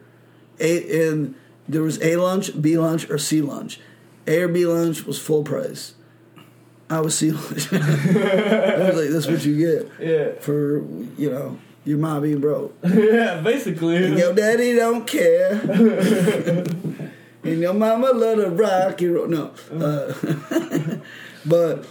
A, 0.59 1.09
and 1.09 1.35
there 1.67 1.81
was 1.81 2.01
A 2.01 2.15
lunch, 2.17 2.59
B 2.61 2.77
lunch, 2.77 3.09
or 3.09 3.17
C 3.17 3.41
lunch. 3.41 3.79
A 4.27 4.41
or 4.41 4.47
B 4.47 4.65
lunch 4.65 5.05
was 5.05 5.19
full 5.19 5.43
price. 5.43 5.95
I 6.89 7.01
was 7.01 7.17
C 7.17 7.31
lunch. 7.31 7.73
I 7.73 8.89
was 8.89 8.95
like, 8.95 9.09
"That's 9.09 9.27
what 9.27 9.45
you 9.45 9.57
get 9.57 9.91
yeah, 9.99 10.39
for 10.39 10.79
you 11.17 11.29
know 11.29 11.57
your 11.83 11.97
mom 11.97 12.21
being 12.21 12.39
broke." 12.39 12.77
yeah, 12.83 13.41
basically. 13.41 13.97
And 13.97 14.17
your 14.17 14.33
daddy 14.33 14.75
don't 14.75 15.05
care. 15.05 15.51
and 17.43 17.59
your 17.61 17.73
mama 17.73 18.11
love 18.11 18.37
to 18.37 18.49
rock 18.49 19.01
and 19.01 19.13
roll. 19.13 19.27
No. 19.27 19.53
Uh, 19.71 20.97
but 21.45 21.85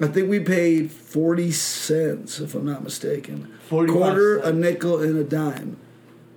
I 0.00 0.08
think 0.08 0.28
we 0.28 0.40
paid 0.40 0.90
40 0.90 1.50
cents, 1.52 2.38
if 2.38 2.54
I'm 2.54 2.66
not 2.66 2.84
mistaken. 2.84 3.55
45 3.66 3.96
Quarter, 3.96 4.38
a 4.38 4.52
nickel, 4.52 5.00
and 5.02 5.16
a 5.18 5.24
dime 5.24 5.76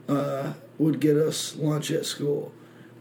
uh, 0.07 0.53
would 0.77 0.99
get 0.99 1.15
us 1.17 1.55
lunch 1.57 1.91
at 1.91 2.05
school. 2.05 2.51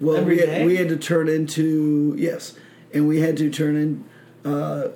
Well, 0.01 0.17
Every 0.19 0.35
we 0.37 0.41
had, 0.41 0.47
day? 0.47 0.67
we 0.67 0.77
had 0.77 0.89
to 0.91 0.97
turn 0.97 1.29
into, 1.29 2.15
yes, 2.19 2.55
and 2.95 3.09
we 3.09 3.21
had 3.21 3.37
to 3.39 3.51
turn 3.51 3.77
in 3.77 4.05
uh, 4.51 4.89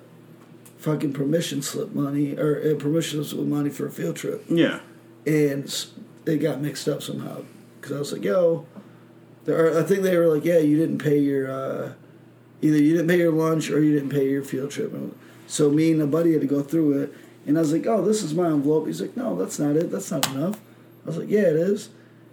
fucking 0.79 1.13
permission 1.13 1.63
slip 1.63 1.93
money, 1.95 2.37
or 2.37 2.61
uh, 2.61 2.79
permission 2.79 3.25
slip 3.25 3.47
money 3.47 3.71
for 3.71 3.87
a 3.87 3.91
field 3.91 4.17
trip 4.17 4.45
Yeah. 4.49 4.81
and 5.27 5.65
s- 5.65 5.93
it 6.27 6.37
got 6.39 6.61
mixed 6.61 6.89
up 6.89 7.03
somehow 7.03 7.43
because 7.81 7.97
I 7.97 7.99
was 7.99 8.13
like, 8.13 8.23
"Yo," 8.25 8.65
there 9.45 9.67
are, 9.67 9.81
I 9.81 9.83
think 9.83 10.03
they 10.03 10.17
were 10.17 10.29
like, 10.33 10.45
"Yeah, 10.45 10.59
you 10.59 10.77
didn't 10.77 10.99
pay 10.99 11.19
your 11.19 11.51
uh, 11.51 11.93
either 12.61 12.77
you 12.77 12.93
didn't 12.93 13.09
pay 13.09 13.19
your 13.19 13.33
lunch 13.33 13.71
or 13.71 13.83
you 13.83 13.93
didn't 13.93 14.11
pay 14.11 14.29
your 14.31 14.43
field 14.45 14.71
trip." 14.71 14.93
So 15.49 15.69
me 15.71 15.91
and 15.91 16.01
a 16.01 16.07
buddy 16.07 16.33
had 16.33 16.41
to 16.43 16.47
go 16.47 16.63
through 16.63 17.03
it, 17.03 17.13
and 17.47 17.57
I 17.57 17.61
was 17.61 17.73
like, 17.73 17.87
"Oh, 17.87 18.03
this 18.03 18.23
is 18.23 18.35
my 18.35 18.47
envelope." 18.47 18.87
He's 18.87 19.01
like, 19.01 19.17
"No, 19.17 19.37
that's 19.37 19.59
not 19.59 19.77
it. 19.77 19.91
That's 19.91 20.11
not 20.11 20.27
enough." 20.35 20.59
I 21.05 21.07
was 21.09 21.17
like, 21.19 21.29
"Yeah, 21.31 21.41
it 21.43 21.57
is." 21.57 21.91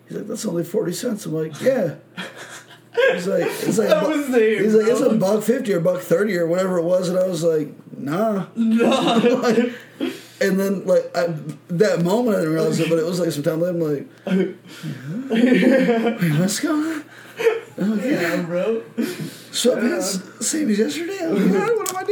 He's 0.08 0.18
like, 0.18 0.28
"That's 0.28 0.46
only 0.46 0.64
forty 0.64 0.94
cents." 0.94 1.26
I'm 1.26 1.34
like, 1.34 1.60
"Yeah." 1.62 1.96
He's 3.14 3.28
like, 3.28 3.44
"It's 3.44 3.78
like." 3.78 3.90
Bu- 3.90 4.10
was 4.10 4.28
there, 4.30 4.64
He's 4.64 4.74
like, 4.76 4.88
"It's 4.88 5.02
a 5.02 5.14
buck 5.16 5.44
fifty 5.44 5.74
or 5.74 5.80
buck 5.80 6.02
thirty 6.02 6.36
or 6.38 6.48
whatever 6.48 6.78
it 6.78 6.84
was," 6.84 7.10
and 7.10 7.18
I 7.18 7.28
was 7.28 7.44
like, 7.44 7.70
"Nah." 7.98 8.48
Like, 8.56 9.74
and 10.42 10.58
then 10.60 10.86
like 10.86 11.06
I, 11.16 11.28
that 11.70 12.02
moment 12.02 12.38
I 12.38 12.40
didn't 12.40 12.54
realize 12.54 12.80
it, 12.80 12.90
but 12.90 12.98
it 12.98 13.06
was 13.06 13.20
like 13.20 13.32
some 13.32 13.44
time 13.44 13.60
later. 13.60 14.06
I'm 14.26 14.38
like, 14.38 14.56
Wait, 15.30 16.40
what's 16.40 16.60
going 16.62 16.86
on? 16.86 17.04
Yeah, 18.00 18.42
bro. 18.44 18.82
Sweatpants, 19.52 20.42
same 20.44 20.70
as 20.70 20.80
yesterday. 20.80 21.20
I'm 21.22 21.36
like, 21.36 21.76
what 21.78 21.90
am 21.90 21.98
I 21.98 22.04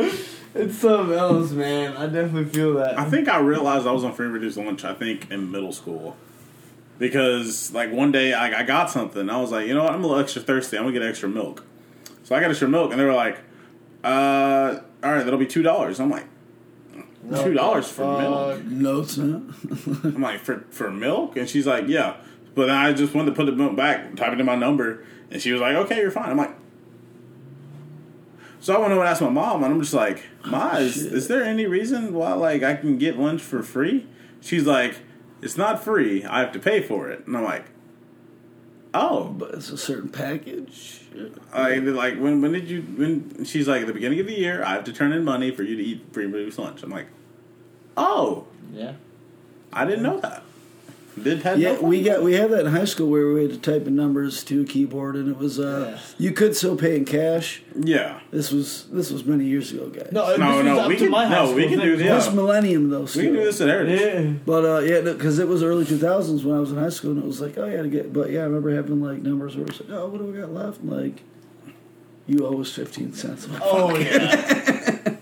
doing? 0.00 0.14
It's 0.54 0.78
something 0.78 1.16
else, 1.16 1.50
man. 1.50 1.96
I 1.96 2.06
definitely 2.06 2.44
feel 2.44 2.74
that. 2.74 2.98
I 2.98 3.04
think 3.10 3.28
I 3.28 3.38
realized 3.38 3.86
I 3.86 3.92
was 3.92 4.04
on 4.04 4.12
free 4.12 4.26
and 4.26 4.34
reduced 4.34 4.56
lunch. 4.56 4.84
I 4.84 4.94
think 4.94 5.30
in 5.30 5.50
middle 5.50 5.72
school, 5.72 6.16
because 6.98 7.72
like 7.72 7.90
one 7.92 8.12
day 8.12 8.32
I, 8.32 8.60
I 8.60 8.62
got 8.62 8.90
something. 8.90 9.28
I 9.28 9.40
was 9.40 9.50
like, 9.50 9.66
you 9.66 9.74
know 9.74 9.82
what? 9.82 9.92
I'm 9.92 10.04
a 10.04 10.06
little 10.06 10.22
extra 10.22 10.40
thirsty. 10.42 10.76
I'm 10.76 10.84
gonna 10.84 10.92
get 10.92 11.02
extra 11.02 11.28
milk. 11.28 11.64
So 12.22 12.34
I 12.36 12.40
got 12.40 12.50
extra 12.50 12.68
milk, 12.68 12.92
and 12.92 13.00
they 13.00 13.04
were 13.04 13.14
like, 13.14 13.38
uh, 14.04 14.78
all 15.02 15.12
right, 15.12 15.24
that'll 15.24 15.38
be 15.38 15.46
two 15.46 15.62
dollars. 15.62 15.98
I'm 15.98 16.10
like, 16.10 16.26
two 17.42 17.54
dollars 17.54 17.90
for 17.90 18.20
milk. 18.20 18.64
no, 18.64 19.00
it's 19.00 19.16
not. 19.18 19.42
I'm 20.04 20.22
like, 20.22 20.40
for 20.40 20.60
for 20.70 20.90
milk, 20.90 21.36
and 21.36 21.48
she's 21.48 21.66
like, 21.66 21.88
yeah. 21.88 22.16
But 22.54 22.66
then 22.66 22.76
I 22.76 22.92
just 22.92 23.12
wanted 23.12 23.30
to 23.30 23.36
put 23.36 23.46
the 23.46 23.52
milk 23.52 23.74
back, 23.74 24.14
type 24.14 24.32
it 24.32 24.38
in 24.38 24.46
my 24.46 24.54
number, 24.54 25.04
and 25.30 25.42
she 25.42 25.50
was 25.50 25.60
like, 25.60 25.74
okay, 25.74 25.98
you're 26.00 26.12
fine. 26.12 26.30
I'm 26.30 26.36
like. 26.36 26.54
So 28.64 28.74
I 28.74 28.78
went 28.78 28.92
over 28.92 29.02
and 29.02 29.10
asked 29.10 29.20
my 29.20 29.28
mom, 29.28 29.62
and 29.62 29.74
I'm 29.74 29.80
just 29.80 29.92
like, 29.92 30.22
"Ma, 30.46 30.70
oh, 30.72 30.78
is, 30.78 30.96
is 30.96 31.28
there 31.28 31.44
any 31.44 31.66
reason 31.66 32.14
why 32.14 32.32
like 32.32 32.62
I 32.62 32.74
can 32.76 32.96
get 32.96 33.18
lunch 33.18 33.42
for 33.42 33.62
free?" 33.62 34.06
She's 34.40 34.64
like, 34.64 34.96
it's 35.44 35.58
not 35.58 35.84
free. 35.84 36.24
I 36.24 36.40
have 36.40 36.52
to 36.52 36.58
pay 36.58 36.80
for 36.80 37.10
it. 37.10 37.26
And 37.26 37.36
I'm 37.36 37.44
like, 37.44 37.66
oh, 38.94 39.24
But 39.24 39.52
it's 39.52 39.68
a 39.68 39.76
certain 39.76 40.08
package. 40.08 41.02
I, 41.52 41.76
like 41.76 42.18
when 42.18 42.40
when 42.40 42.52
did 42.52 42.70
you 42.70 42.80
when 42.80 43.44
she's 43.44 43.68
like 43.68 43.82
at 43.82 43.86
the 43.86 43.92
beginning 43.92 44.20
of 44.20 44.26
the 44.26 44.32
year 44.32 44.64
I 44.64 44.70
have 44.70 44.84
to 44.84 44.92
turn 44.94 45.12
in 45.12 45.24
money 45.24 45.50
for 45.50 45.62
you 45.62 45.76
to 45.76 45.82
eat 45.82 46.06
free 46.12 46.26
booze 46.26 46.58
lunch. 46.58 46.82
I'm 46.82 46.88
like, 46.90 47.08
oh, 47.98 48.46
Yeah. 48.72 48.94
I 49.74 49.84
didn't 49.84 50.04
know 50.04 50.20
that. 50.20 50.42
Did 51.22 51.42
have 51.42 51.58
Yeah, 51.60 51.74
no 51.74 51.82
we 51.82 52.02
got 52.02 52.22
we 52.22 52.34
had 52.34 52.50
that 52.50 52.66
in 52.66 52.72
high 52.72 52.84
school 52.86 53.08
where 53.08 53.28
we 53.32 53.42
had 53.42 53.52
to 53.52 53.58
type 53.58 53.86
in 53.86 53.94
numbers 53.94 54.42
to 54.44 54.62
a 54.62 54.64
keyboard, 54.64 55.14
and 55.14 55.28
it 55.28 55.36
was 55.38 55.60
uh, 55.60 55.92
Yeah. 55.94 56.00
you 56.18 56.32
could 56.32 56.56
still 56.56 56.76
pay 56.76 56.96
in 56.96 57.04
cash. 57.04 57.62
yeah. 57.78 58.18
This 58.32 58.50
was 58.50 58.86
this 58.90 59.10
was 59.12 59.24
many 59.24 59.44
years 59.44 59.70
ago, 59.72 59.86
guys. 59.88 60.08
No, 60.10 60.36
No, 60.36 60.60
no, 60.62 60.88
we 60.88 60.96
can- 60.96 61.10
my 61.10 61.28
no, 61.28 61.52
we 61.54 61.68
can 61.68 61.78
do 61.78 61.96
this. 61.96 62.06
well. 62.06 62.16
this 62.20 62.32
millennium 62.34 62.90
though. 62.90 63.02
We 63.02 63.06
can 63.22 63.32
do 63.34 63.44
this 63.44 63.60
at 63.60 63.68
Heritage. 63.68 64.00
Yeah. 64.00 64.32
But 64.44 64.64
uh, 64.64 64.78
yeah, 64.80 65.00
because 65.02 65.38
it 65.38 65.46
was 65.46 65.62
early 65.62 65.84
two 65.84 65.98
thousands 65.98 66.44
when 66.44 66.56
I 66.56 66.60
was 66.60 66.72
in 66.72 66.78
high 66.78 66.88
school, 66.88 67.12
and 67.12 67.22
it 67.22 67.26
was 67.26 67.40
like, 67.40 67.56
oh 67.58 67.66
yeah, 67.66 67.82
to 67.82 67.88
get. 67.88 68.12
But 68.12 68.30
yeah, 68.30 68.40
I 68.40 68.44
remember 68.44 68.74
having 68.74 69.00
like 69.00 69.22
numbers 69.22 69.56
where 69.56 69.66
it's 69.66 69.80
like, 69.80 69.90
oh, 69.90 70.08
what 70.08 70.18
do 70.18 70.24
we 70.24 70.38
got 70.38 70.52
left? 70.52 70.80
And, 70.80 70.90
like, 70.90 71.22
you 72.26 72.44
owe 72.46 72.60
us 72.60 72.72
fifteen 72.72 73.12
cents. 73.12 73.46
Oh 73.62 73.96
yeah. 73.96 75.14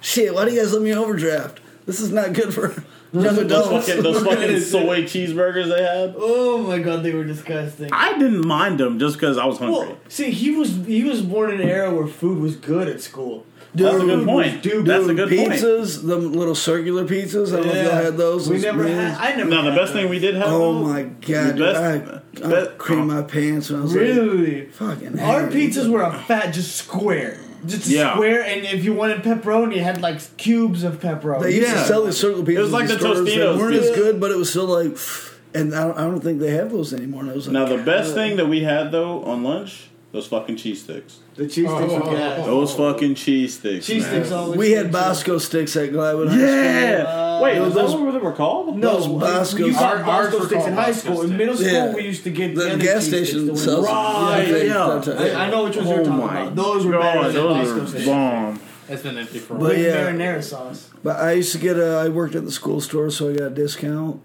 Shit, 0.00 0.34
why 0.34 0.44
do 0.44 0.52
you 0.52 0.60
guys 0.60 0.72
let 0.72 0.82
me 0.82 0.94
overdraft? 0.94 1.60
This 1.86 2.00
is 2.00 2.10
not 2.12 2.32
good 2.32 2.52
for 2.54 2.70
young 3.12 3.46
Those 3.46 3.86
fucking, 3.86 4.02
those 4.02 4.22
fucking 4.24 4.60
soy 4.60 5.02
cheeseburgers 5.02 5.68
they 5.68 5.82
had. 5.82 6.14
oh 6.16 6.58
my 6.58 6.78
god, 6.78 7.02
they 7.02 7.12
were 7.14 7.24
disgusting. 7.24 7.90
I 7.92 8.18
didn't 8.18 8.46
mind 8.46 8.80
them 8.80 8.98
just 8.98 9.16
because 9.16 9.36
I 9.38 9.44
was 9.44 9.58
hungry. 9.58 9.88
Well, 9.88 9.98
see, 10.08 10.30
he 10.30 10.50
was 10.52 10.74
he 10.86 11.04
was 11.04 11.20
born 11.22 11.52
in 11.52 11.60
an 11.60 11.68
era 11.68 11.94
where 11.94 12.06
food 12.06 12.40
was 12.40 12.56
good 12.56 12.88
at 12.88 13.00
school. 13.02 13.46
That's 13.74 13.96
a 13.96 13.98
Dude, 13.98 14.08
good 14.20 14.26
point. 14.28 14.62
dude, 14.62 14.86
That's 14.86 15.08
a 15.08 15.14
good 15.14 15.28
point. 15.30 15.50
pizzas, 15.60 16.06
the 16.06 16.16
little 16.16 16.54
circular 16.54 17.04
pizzas. 17.04 17.52
I 17.52 17.56
don't 17.56 17.66
know 17.66 17.72
if 17.72 17.84
y'all 17.84 17.92
had 18.04 18.16
those. 18.16 18.48
We 18.48 18.54
Those 18.56 18.64
never 18.66 18.84
mini- 18.84 18.94
had. 18.94 19.18
I 19.18 19.34
never. 19.36 19.50
Now 19.50 19.62
the 19.62 19.72
had 19.72 19.78
best 19.80 19.92
thing 19.92 20.08
we 20.08 20.20
did 20.20 20.36
have. 20.36 20.46
Oh 20.46 20.72
though, 20.74 20.82
my 20.84 21.02
god, 21.02 21.56
The 21.56 21.64
best- 21.64 22.40
I, 22.44 22.46
I 22.46 22.50
best- 22.50 22.78
creamed 22.78 23.08
my 23.08 23.22
pants 23.22 23.70
when 23.70 23.80
I 23.80 23.82
was 23.82 23.92
Really? 23.94 24.60
like, 24.60 24.72
fucking. 24.72 25.18
Our 25.18 25.48
hey. 25.50 25.66
pizzas 25.68 25.90
were 25.90 26.02
a 26.02 26.12
fat, 26.16 26.54
just 26.54 26.76
square, 26.76 27.40
just 27.66 27.86
Yeah. 27.88 28.14
square, 28.14 28.42
and 28.42 28.64
if 28.64 28.84
you 28.84 28.92
wanted 28.94 29.22
pepperoni, 29.22 29.76
you 29.76 29.82
had 29.82 30.00
like 30.00 30.36
cubes 30.36 30.84
of 30.84 31.00
pepperoni. 31.00 31.42
They 31.42 31.56
used 31.56 31.68
Yeah. 31.68 31.74
to 31.82 31.84
sell 31.86 32.04
these 32.04 32.16
circle 32.16 32.42
pizzas. 32.42 32.56
It 32.56 32.60
was 32.60 32.72
like 32.72 32.82
in 32.82 32.88
the 32.88 32.98
stores 32.98 33.18
that 33.20 33.26
Totino's, 33.26 33.58
weren't 33.58 33.72
dude. 33.74 33.82
as 33.84 33.90
good, 33.96 34.20
but 34.20 34.30
it 34.30 34.36
was 34.36 34.50
still 34.50 34.66
like. 34.66 34.96
And 35.56 35.72
I 35.74 35.84
don't, 35.84 35.96
I 35.98 36.02
don't 36.02 36.20
think 36.20 36.40
they 36.40 36.50
have 36.50 36.72
those 36.72 36.92
anymore. 36.92 37.22
And 37.22 37.30
I 37.30 37.34
was 37.34 37.46
like, 37.46 37.52
Now 37.52 37.64
the 37.66 37.78
best 37.82 38.08
God. 38.08 38.14
thing 38.16 38.36
that 38.38 38.48
we 38.48 38.64
had 38.64 38.90
though 38.90 39.22
on 39.22 39.44
lunch, 39.44 39.88
those 40.14 40.28
fucking 40.28 40.54
cheese 40.54 40.80
sticks. 40.82 41.18
the 41.34 41.42
cheese 41.48 41.68
sticks 41.68 41.92
Oh, 41.92 42.00
were 42.08 42.16
gas. 42.16 42.46
Those 42.46 42.74
fucking 42.74 43.16
cheese 43.16 43.58
sticks. 43.58 43.84
Cheese 43.86 44.04
man. 44.04 44.12
sticks 44.12 44.30
always. 44.30 44.56
we 44.56 44.70
had 44.70 44.84
good, 44.86 44.92
Bosco 44.92 45.38
sticks 45.38 45.74
at 45.76 45.90
Glywood 45.90 46.28
High 46.28 46.36
School. 46.36 46.48
Yeah. 46.48 47.02
Uh, 47.04 47.40
Wait, 47.42 47.58
those- 47.58 47.68
is 47.68 47.74
that 47.74 47.98
what 48.00 48.12
they 48.12 48.18
were 48.18 48.32
called? 48.32 48.78
No, 48.78 48.94
Those 49.00 49.06
uh, 49.06 49.10
Bosco- 49.18 49.66
You 49.66 49.72
got 49.72 49.96
Our- 49.98 50.04
Bosco 50.04 50.38
were 50.38 50.46
sticks 50.46 50.66
in 50.66 50.72
high 50.74 50.86
Bosco 50.92 51.12
school. 51.14 51.22
In 51.22 51.36
middle 51.36 51.56
school, 51.56 51.66
Yeah. 51.68 51.94
we 51.94 52.02
used 52.04 52.22
to 52.24 52.30
get 52.30 52.54
The 52.54 52.74
other 52.74 52.78
gas 52.82 53.04
station 53.06 53.46
sticks 53.46 53.62
sells 53.62 53.86
Right, 53.88 54.44
they- 54.48 54.66
yeah. 54.68 55.02
they- 55.04 55.34
I, 55.34 55.46
I 55.46 55.50
know 55.50 55.64
which 55.64 55.76
ones 55.76 55.88
you're 55.90 56.00
Oh 56.00 56.04
talking 56.04 56.18
my 56.26 56.40
about. 56.42 56.54
Those 56.54 56.86
were 56.86 56.92
better 56.92 57.20
God, 57.22 57.32
those 57.34 57.68
Bosco 57.68 57.82
are 57.82 57.86
sticks. 57.88 58.04
bomb. 58.06 58.60
It's 58.88 59.02
been 59.02 59.18
empty 59.18 59.38
for 59.40 59.54
a 59.54 59.56
while. 59.58 59.68
With 59.70 59.78
yeah. 59.80 60.10
marinara 60.12 60.42
sauce. 60.44 60.90
But 61.02 61.16
I 61.16 61.32
used 61.32 61.50
to 61.52 61.58
get 61.58 61.76
a. 61.76 61.96
I 61.96 62.08
worked 62.08 62.34
at 62.36 62.44
the 62.44 62.52
school 62.52 62.80
store, 62.80 63.10
so 63.10 63.30
I 63.30 63.32
got 63.32 63.46
a 63.46 63.50
discount. 63.50 64.20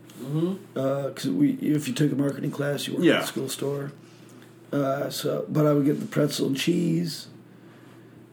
Because 0.75 1.27
we, 1.29 1.51
if 1.53 1.87
you 1.87 1.93
took 1.95 2.11
a 2.11 2.15
marketing 2.15 2.51
class, 2.51 2.85
you 2.85 2.93
worked 2.93 3.05
at 3.07 3.21
the 3.21 3.25
school 3.27 3.49
store. 3.49 3.91
Uh, 4.71 5.09
so, 5.09 5.45
but 5.49 5.65
I 5.65 5.73
would 5.73 5.85
get 5.85 5.99
the 5.99 6.05
pretzel 6.05 6.47
and 6.47 6.57
cheese. 6.57 7.27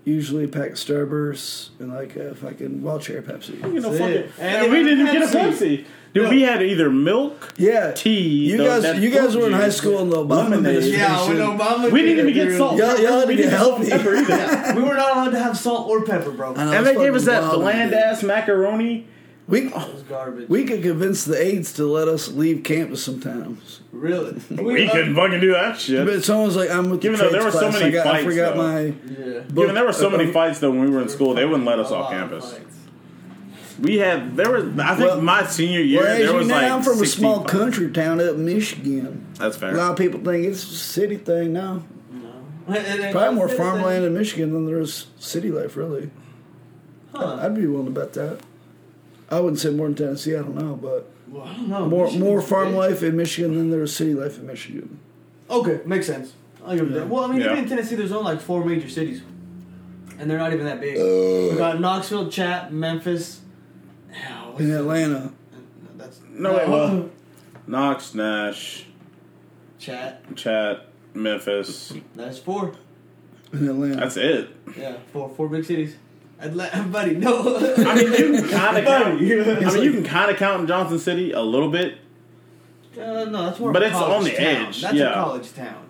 Usually 0.05 0.45
a 0.45 0.49
pack 0.49 0.71
of 0.71 0.75
Starbursts 0.77 1.71
and 1.81 1.93
like 1.93 2.15
a 2.15 2.35
fucking 2.35 2.81
wild 2.83 3.03
cherry 3.03 3.23
Pepsi. 3.23 3.61
You 3.73 3.81
know, 3.81 3.91
That's 3.91 3.99
fuck 3.99 4.11
it. 4.11 4.17
it. 4.27 4.31
And 4.39 4.65
And 4.67 4.73
we 4.73 4.85
didn't 4.85 5.07
get 5.07 5.23
a 5.23 5.27
Pepsi. 5.37 5.51
Pepsi. 5.51 5.85
Dude, 6.15 6.25
No. 6.25 6.31
we 6.31 6.43
had 6.43 6.63
either 6.63 6.89
milk, 6.91 7.53
Yeah, 7.59 7.91
tea. 7.93 8.21
You 8.51 8.59
the- 8.59 8.65
guys, 8.65 8.99
you 9.01 9.11
guys 9.11 9.37
were 9.37 9.47
in 9.47 9.53
high 9.53 9.69
school 9.69 9.99
in 10.01 10.09
the 10.11 10.17
Obama 10.17 10.51
Lemonade. 10.51 10.77
administration. 10.77 10.99
Yeah, 11.01 11.47
when 11.49 11.59
Obama 11.59 11.91
We 11.91 12.03
didn't 12.03 12.29
even 12.29 12.35
came 12.35 12.49
get 12.51 12.57
salt. 12.57 12.77
Y'all- 12.79 12.99
y'all 13.01 13.13
had 13.13 13.21
to 13.23 13.27
we 13.27 13.37
get 13.37 13.51
didn't 13.51 13.51
get 13.51 13.59
salt 13.61 13.79
and 13.81 13.89
healthy. 13.89 14.05
pepper 14.05 14.17
either. 14.17 14.29
Yeah, 14.37 14.77
we 14.77 14.83
were 14.83 14.95
not 14.95 15.13
allowed 15.17 15.31
to 15.31 15.39
have 15.41 15.59
salt 15.59 15.89
or 15.91 16.05
pepper, 16.05 16.31
bro. 16.31 16.55
I 16.57 16.65
know, 16.65 16.73
And 16.73 16.87
they 16.87 16.95
gave 16.95 17.15
us 17.15 17.25
that 17.25 17.43
wild, 17.43 17.61
bland 17.63 17.93
ass 17.93 18.23
macaroni. 18.23 19.07
We 19.49 19.71
garbage. 20.09 20.49
we 20.49 20.65
could 20.65 20.83
convince 20.83 21.25
the 21.25 21.41
aides 21.41 21.73
to 21.75 21.87
let 21.87 22.09
us 22.09 22.27
leave 22.29 22.65
campus 22.65 23.05
sometimes. 23.05 23.81
really. 23.93 24.41
We 24.51 24.89
uh, 24.89 24.93
couldn't 24.93 25.15
fucking 25.15 25.41
do 25.41 25.53
that 25.53 25.79
shit. 25.79 26.05
But 26.05 26.25
someone's 26.25 26.57
like, 26.57 26.69
"I'm 26.71 26.91
with 26.91 27.01
the 27.01 27.09
Given 27.11 27.19
that 27.21 27.31
trades 27.31 27.33
there 27.33 27.45
were 27.45 27.51
so 27.53 27.59
class. 27.71 27.73
many 27.75 27.87
I, 27.87 27.91
got, 27.91 28.07
I 28.07 28.11
fights, 28.11 28.25
forgot 28.25 28.57
though. 28.57 28.63
my 28.63 28.81
Yeah. 28.83 29.41
Given 29.55 29.75
there 29.77 29.85
were 29.85 29.93
so 29.93 30.11
many 30.11 30.29
uh, 30.31 30.33
fights 30.39 30.59
though 30.59 30.71
when 30.71 30.81
we 30.81 30.91
were 30.91 31.01
in 31.01 31.09
school, 31.09 31.35
they 31.35 31.45
wouldn't 31.45 31.65
let 31.65 31.79
us 31.79 31.93
off 31.93 32.11
lot 32.11 32.13
of 32.13 32.19
campus. 32.31 32.59
We 33.81 33.99
had 33.99 34.37
there 34.37 34.51
was 34.51 34.65
I 34.81 34.97
think 34.97 35.11
Well- 35.11 35.21
my 35.21 35.47
senior 35.47 35.81
year 35.81 36.01
Well, 36.03 36.11
as 36.13 36.19
there 36.19 36.27
you 36.31 36.35
was 36.35 36.49
know, 36.49 36.55
like 36.55 36.73
I'm 36.73 36.83
from 36.83 37.01
a 37.03 37.07
small 37.07 37.41
fights. 37.41 37.53
country 37.53 37.91
town 37.93 38.21
up 38.21 38.35
in 38.35 38.45
Michigan. 38.47 39.27
That's 39.39 39.57
fair. 39.59 39.75
A 39.75 39.77
lot 39.79 39.91
of 39.93 39.97
people 39.99 40.19
think 40.21 40.45
it's 40.47 40.63
a 40.65 40.67
city 40.75 41.19
thing 41.19 41.53
now. 41.53 41.85
No, 42.11 42.75
and- 42.75 43.13
Probably 43.13 43.35
more 43.37 43.47
and- 43.49 43.57
farmland 43.57 44.05
in 44.05 44.13
Michigan 44.15 44.53
than 44.55 44.67
there 44.67 44.81
is 44.81 45.07
city 45.19 45.53
life, 45.53 45.77
really. 45.77 46.11
Huh. 47.15 47.39
I'd 47.43 47.55
be 47.55 47.67
willing 47.67 47.87
to 47.95 48.01
bet 48.01 48.13
that. 48.15 48.41
I 49.31 49.41
wouldn't 49.41 49.59
say 49.61 49.71
more 49.71 49.87
than 49.87 49.97
Tennessee. 49.97 50.35
I 50.37 50.39
don't 50.43 50.55
know, 50.55 50.75
but 50.81 51.11
Well, 51.29 51.45
I 51.45 51.55
don't 51.55 51.69
know. 51.69 51.87
more 51.89 52.05
Michigan's 52.05 52.25
more 52.25 52.39
big. 52.41 52.49
farm 52.49 52.75
life 52.75 53.03
in 53.03 53.17
Michigan 53.17 53.55
than 53.57 53.71
there 53.71 53.83
is 53.83 53.95
city 53.95 54.15
life 54.15 54.39
in 54.39 54.47
Michigan. 54.47 54.99
Okay, 55.51 55.81
makes 55.85 56.07
sense. 56.07 56.33
I'll 56.65 56.77
give 56.77 56.87
it 56.91 56.95
that. 56.95 57.09
Well, 57.09 57.25
I 57.25 57.29
mean, 57.29 57.41
Yeah. 57.41 57.47
even 57.53 57.59
in 57.65 57.69
Tennessee, 57.69 57.95
there's 57.97 58.13
only 58.13 58.33
like 58.33 58.41
four 58.41 58.65
major 58.65 58.89
cities, 58.89 59.23
and 60.19 60.31
they're 60.31 60.39
not 60.39 60.53
even 60.53 60.67
that 60.67 60.81
big. 60.81 60.97
we 60.97 61.57
got 61.59 61.81
Knoxville, 61.81 62.29
Chat, 62.29 62.73
Memphis. 62.73 63.41
Yeah, 64.13 64.49
what's 64.49 64.61
In 64.61 64.71
Atlanta, 64.73 65.17
uh, 65.19 65.29
That's 65.97 66.21
No, 66.33 66.53
wait, 66.55 66.69
well, 66.69 66.81
oh. 66.91 67.11
Knox, 67.67 68.15
Nash, 68.15 68.87
Chat. 69.79 70.23
Chat, 70.37 70.87
Memphis. 71.15 71.93
That's 72.15 72.39
four. 72.39 72.73
in 73.53 73.69
Atlanta. 73.69 73.97
That's 73.97 74.17
it. 74.17 74.49
Yeah, 74.79 74.97
four 75.13 75.29
four 75.37 75.49
big 75.49 75.65
cities. 75.65 75.97
Atlanta, 76.41 76.83
buddy, 76.85 77.15
no. 77.17 77.57
I 77.79 77.95
mean, 77.95 78.13
you 78.13 78.41
can 78.43 78.49
kind 78.51 78.77
of 78.79 78.85
count. 78.85 79.07
I 79.09 79.15
mean, 79.15 79.83
you 79.83 79.93
can 79.93 80.05
kind 80.05 80.31
of 80.31 80.37
count 80.37 80.61
in 80.63 80.67
Johnson 80.67 80.99
City 80.99 81.33
a 81.33 81.41
little 81.41 81.71
bit, 81.71 81.99
Uh, 82.95 83.25
no, 83.25 83.47
that's 83.47 83.59
more. 83.59 83.73
But 83.73 83.83
of 83.83 83.93
a 83.93 83.95
it's 83.95 84.03
on 84.03 84.25
the 84.25 84.31
town. 84.31 84.67
edge, 84.67 84.83
That's 84.83 84.95
yeah. 84.95 85.11
a 85.11 85.15
college 85.15 85.53
town. 85.55 85.85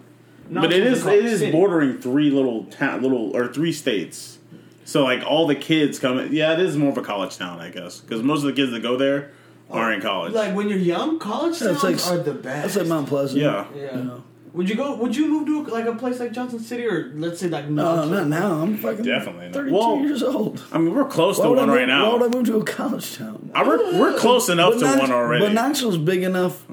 but 0.50 0.72
it 0.72 0.84
Knoxville's 0.84 0.98
is 0.98 1.04
a 1.04 1.08
it 1.08 1.10
college 1.20 1.24
is 1.32 1.38
city. 1.40 1.52
bordering 1.52 1.98
three 1.98 2.30
little 2.30 2.64
town, 2.64 3.02
little 3.02 3.36
or 3.36 3.52
three 3.52 3.72
states. 3.72 4.38
So 4.84 5.02
like 5.02 5.24
all 5.26 5.46
the 5.48 5.56
kids 5.56 5.98
come. 5.98 6.18
in- 6.20 6.32
Yeah, 6.32 6.52
it 6.52 6.60
is 6.60 6.76
more 6.76 6.90
of 6.90 6.98
a 6.98 7.02
college 7.02 7.36
town, 7.36 7.58
I 7.60 7.70
guess, 7.70 8.00
because 8.00 8.22
most 8.22 8.40
of 8.40 8.46
the 8.46 8.52
kids 8.52 8.70
that 8.70 8.82
go 8.82 8.96
there 8.96 9.32
are 9.68 9.92
in 9.92 10.00
college. 10.00 10.32
Like 10.32 10.54
when 10.54 10.68
you're 10.68 10.78
young, 10.78 11.18
college 11.18 11.58
That's 11.58 11.82
towns 11.82 12.08
like- 12.08 12.20
are 12.20 12.22
the 12.22 12.34
best. 12.34 12.62
That's 12.62 12.76
like 12.76 12.86
Mount 12.86 13.08
Pleasant. 13.08 13.40
Yeah. 13.42 13.66
Yeah. 13.74 13.96
You 13.98 14.04
know. 14.04 14.22
Would 14.56 14.68
you 14.70 14.74
go? 14.74 14.96
Would 14.96 15.14
you 15.14 15.28
move 15.28 15.46
to 15.46 15.70
like 15.72 15.84
a 15.86 15.94
place 15.94 16.18
like 16.18 16.32
Johnson 16.32 16.58
City 16.60 16.86
or 16.86 17.12
let's 17.14 17.38
say 17.40 17.48
like 17.48 17.68
Knoxville? 17.68 17.74
No, 17.74 17.94
Knoxville? 18.16 18.24
not 18.24 18.40
now. 18.40 18.62
I'm 18.62 18.76
fucking 18.78 19.04
Definitely 19.04 19.44
not. 19.46 19.52
32 19.54 19.74
Well, 19.76 19.96
years 20.00 20.22
old. 20.22 20.64
I 20.72 20.78
mean, 20.78 20.94
we're 20.94 21.04
close 21.04 21.38
Why 21.38 21.44
to 21.44 21.50
would, 21.50 21.58
I 21.58 21.60
one 21.60 21.68
move, 21.68 21.78
right 21.78 21.88
why 21.88 22.12
would 22.12 22.22
I 22.22 22.26
now. 22.26 22.38
move 22.38 22.46
to 22.46 22.56
a 22.58 22.64
college 22.64 23.16
town? 23.16 23.50
Uh, 23.54 23.62
We're, 23.66 24.00
we're 24.00 24.18
close 24.18 24.48
enough 24.48 24.72
But 24.74 24.78
to 24.80 24.84
Knox- 24.86 25.00
one 25.00 25.12
already. 25.12 25.44
But 25.44 25.52
Knoxville's 25.52 25.98
big 25.98 26.22
enough 26.22 26.64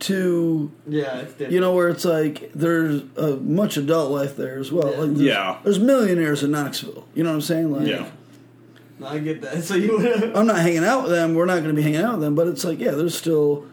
to 0.00 0.70
Yeah, 0.86 1.18
it's 1.18 1.32
different. 1.32 1.52
you 1.52 1.60
know 1.60 1.74
where 1.74 1.88
it's 1.88 2.04
like 2.04 2.50
there's 2.54 3.02
uh, 3.16 3.36
much 3.40 3.76
adult 3.76 4.10
life 4.12 4.36
there 4.36 4.58
as 4.58 4.70
well. 4.72 4.90
Yeah. 4.92 4.98
Like 4.98 5.08
there's, 5.10 5.20
Yeah. 5.20 5.58
there's 5.64 5.78
millionaires 5.78 6.42
in 6.42 6.50
Knoxville. 6.50 7.06
You 7.14 7.22
know 7.24 7.30
what 7.30 7.34
I'm 7.36 7.40
saying? 7.42 7.72
Like, 7.72 7.86
yeah. 7.86 8.08
No, 9.00 9.06
I 9.06 9.18
get 9.20 9.42
that. 9.42 9.62
So 9.64 9.74
you 9.76 9.96
would. 9.96 10.36
I'm 10.36 10.46
not 10.46 10.56
hanging 10.58 10.84
out 10.84 11.02
with 11.04 11.12
them. 11.12 11.34
We're 11.34 11.44
not 11.46 11.62
going 11.62 11.68
to 11.68 11.74
be 11.74 11.82
hanging 11.82 12.00
out 12.00 12.14
with 12.14 12.22
them. 12.22 12.34
But 12.34 12.48
it's 12.48 12.64
like, 12.64 12.80
yeah, 12.80 12.92
there's 12.92 13.16
still 13.16 13.64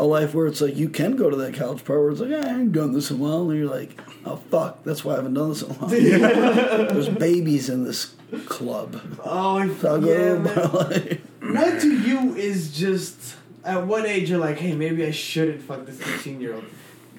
a 0.00 0.04
life 0.04 0.34
where 0.34 0.46
it's 0.46 0.62
like 0.62 0.76
you 0.76 0.88
can 0.88 1.14
go 1.14 1.28
to 1.28 1.36
that 1.36 1.54
college 1.54 1.84
part 1.84 2.00
where 2.00 2.10
it's 2.10 2.20
like, 2.20 2.30
yeah, 2.30 2.46
I 2.46 2.60
ain't 2.60 2.72
done 2.72 2.92
this 2.92 3.10
in 3.10 3.18
a 3.18 3.20
while, 3.20 3.50
and 3.50 3.58
you're 3.58 3.68
like, 3.68 4.00
oh 4.24 4.36
fuck, 4.36 4.82
that's 4.82 5.04
why 5.04 5.12
I 5.12 5.16
haven't 5.16 5.34
done 5.34 5.50
this 5.50 5.62
in 5.62 5.70
a 5.70 5.74
while. 5.74 5.90
there's 5.90 7.08
babies 7.10 7.68
in 7.68 7.84
this 7.84 8.14
club. 8.46 9.00
oh 9.22 9.74
So 9.76 9.94
I'll 9.94 10.00
go 10.00 10.08
yeah, 10.08 10.34
to 10.34 10.38
man. 10.38 10.72
like, 10.72 11.20
What 11.40 11.80
to 11.82 12.00
you 12.00 12.34
is 12.34 12.76
just 12.76 13.36
at 13.62 13.86
what 13.86 14.06
age 14.06 14.30
you're 14.30 14.38
like, 14.38 14.56
hey, 14.56 14.74
maybe 14.74 15.04
I 15.04 15.10
shouldn't 15.10 15.62
fuck 15.62 15.84
this 15.84 16.00
18 16.00 16.40
year 16.40 16.54
old. 16.54 16.64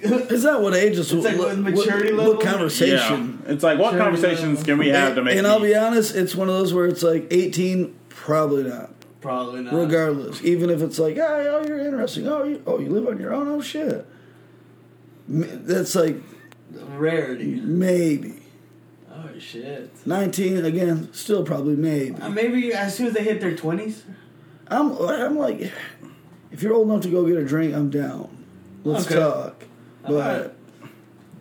Is 0.02 0.42
that 0.42 0.60
what 0.62 0.74
age? 0.74 0.98
is? 0.98 1.14
It's 1.14 1.24
like 1.24 1.38
what, 1.38 1.56
maturity 1.60 2.14
what, 2.14 2.18
level? 2.18 2.34
What 2.34 2.44
conversation? 2.44 3.44
Yeah. 3.46 3.52
It's 3.54 3.64
like, 3.64 3.78
what 3.78 3.92
Sure, 3.92 4.00
conversations 4.00 4.60
yeah. 4.60 4.66
can 4.66 4.78
we 4.80 4.90
have 4.90 5.14
to 5.14 5.24
make 5.24 5.38
and 5.38 5.46
I'll 5.46 5.60
be 5.60 5.76
honest, 5.76 6.16
it's 6.16 6.36
one 6.36 6.50
of 6.50 6.56
those 6.56 6.74
where 6.74 6.88
it's 6.88 7.04
like 7.04 7.28
18, 7.30 7.94
probably 8.10 8.64
not. 8.64 8.90
Probably 9.22 9.62
not. 9.62 9.74
Regardless, 9.74 10.44
even 10.44 10.70
if 10.70 10.82
it's 10.82 10.98
like, 11.00 11.18
oh, 11.18 11.62
oh 11.62 11.68
you're 11.68 11.80
interesting. 11.80 12.28
Oh, 12.28 12.44
you, 12.44 12.62
oh, 12.66 12.80
you 12.80 12.90
live 12.90 13.08
on 13.08 13.20
your 13.20 13.34
own. 13.34 13.48
Oh, 13.48 13.62
shit. 13.62 14.06
That's 15.28 15.96
like 15.96 16.18
Rarity. 16.72 17.56
maybe 17.62 18.42
Oh 19.14 19.30
shit. 19.40 19.92
19 20.06 20.66
again. 20.66 21.14
Still 21.14 21.44
probably 21.44 21.76
maybe. 21.76 22.16
Uh, 22.16 22.30
maybe 22.30 22.74
as 22.74 22.96
soon 22.96 23.08
as 23.08 23.14
they 23.14 23.24
hit 23.24 23.40
their 23.42 23.56
20s. 23.56 24.02
I'm 24.68 24.98
I'm 24.98 25.38
like, 25.38 25.72
if 26.52 26.64
you're 26.64 26.74
old 26.74 26.90
enough 26.90 27.02
to 27.04 27.10
go 27.10 27.26
get 27.28 27.38
a 27.38 27.46
drink, 27.46 27.74
I'm 27.76 27.90
down. 27.90 28.46
Let's 28.84 29.06
Okay. 29.06 29.16
talk. 29.16 29.66
But 30.04 30.12
Alright. 30.12 30.52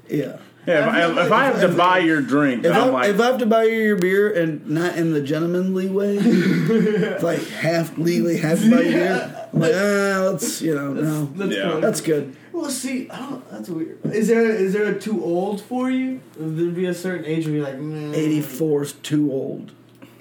yeah. 0.09 0.39
Yeah, 0.67 0.87
if, 1.09 1.17
I, 1.17 1.25
if 1.27 1.33
I 1.33 1.45
have 1.47 1.61
to 1.63 1.69
buy 1.69 1.99
your 1.99 2.21
drink, 2.21 2.65
If 2.65 2.73
I, 2.73 2.81
I'm 2.81 2.93
like, 2.93 3.09
if 3.09 3.21
I 3.21 3.27
have 3.27 3.39
to 3.39 3.47
buy 3.47 3.65
you 3.65 3.79
your 3.81 3.97
beer 3.97 4.31
and 4.33 4.69
not 4.69 4.97
in 4.97 5.13
the 5.13 5.23
gentlemanly 5.23 5.89
way, 5.89 6.19
like 7.23 7.47
half 7.49 7.97
legally 7.97 8.37
half 8.39 8.61
to 8.61 8.71
buy 8.71 8.83
your 8.83 8.93
beer, 8.93 9.49
I'm 9.53 9.59
like, 9.61 9.73
ah, 9.75 10.29
let's 10.31 10.61
you 10.63 10.75
know, 10.75 10.93
no, 10.93 11.25
That's 11.35 11.55
Yeah. 11.57 11.71
cool. 11.71 11.81
that's 11.81 12.01
good. 12.03 12.37
Well, 12.53 12.71
see, 12.71 13.09
I 13.09 13.19
don't. 13.19 13.51
That's 13.51 13.69
weird. 13.71 14.05
Is 14.07 14.29
there 14.29 14.45
is 14.51 14.75
there 14.75 14.85
a 14.91 14.99
too 15.01 15.25
old 15.25 15.63
for 15.63 15.91
you? 15.91 16.21
There'd 16.37 16.57
there 16.59 16.67
be 16.73 16.85
a 16.87 16.95
certain 16.95 17.25
age 17.25 17.47
where 17.47 17.55
you're 17.57 17.65
like, 17.65 17.79
mm, 17.79 18.15
84 18.15 18.83
is 18.83 18.93
too 18.93 19.33
old. 19.33 19.73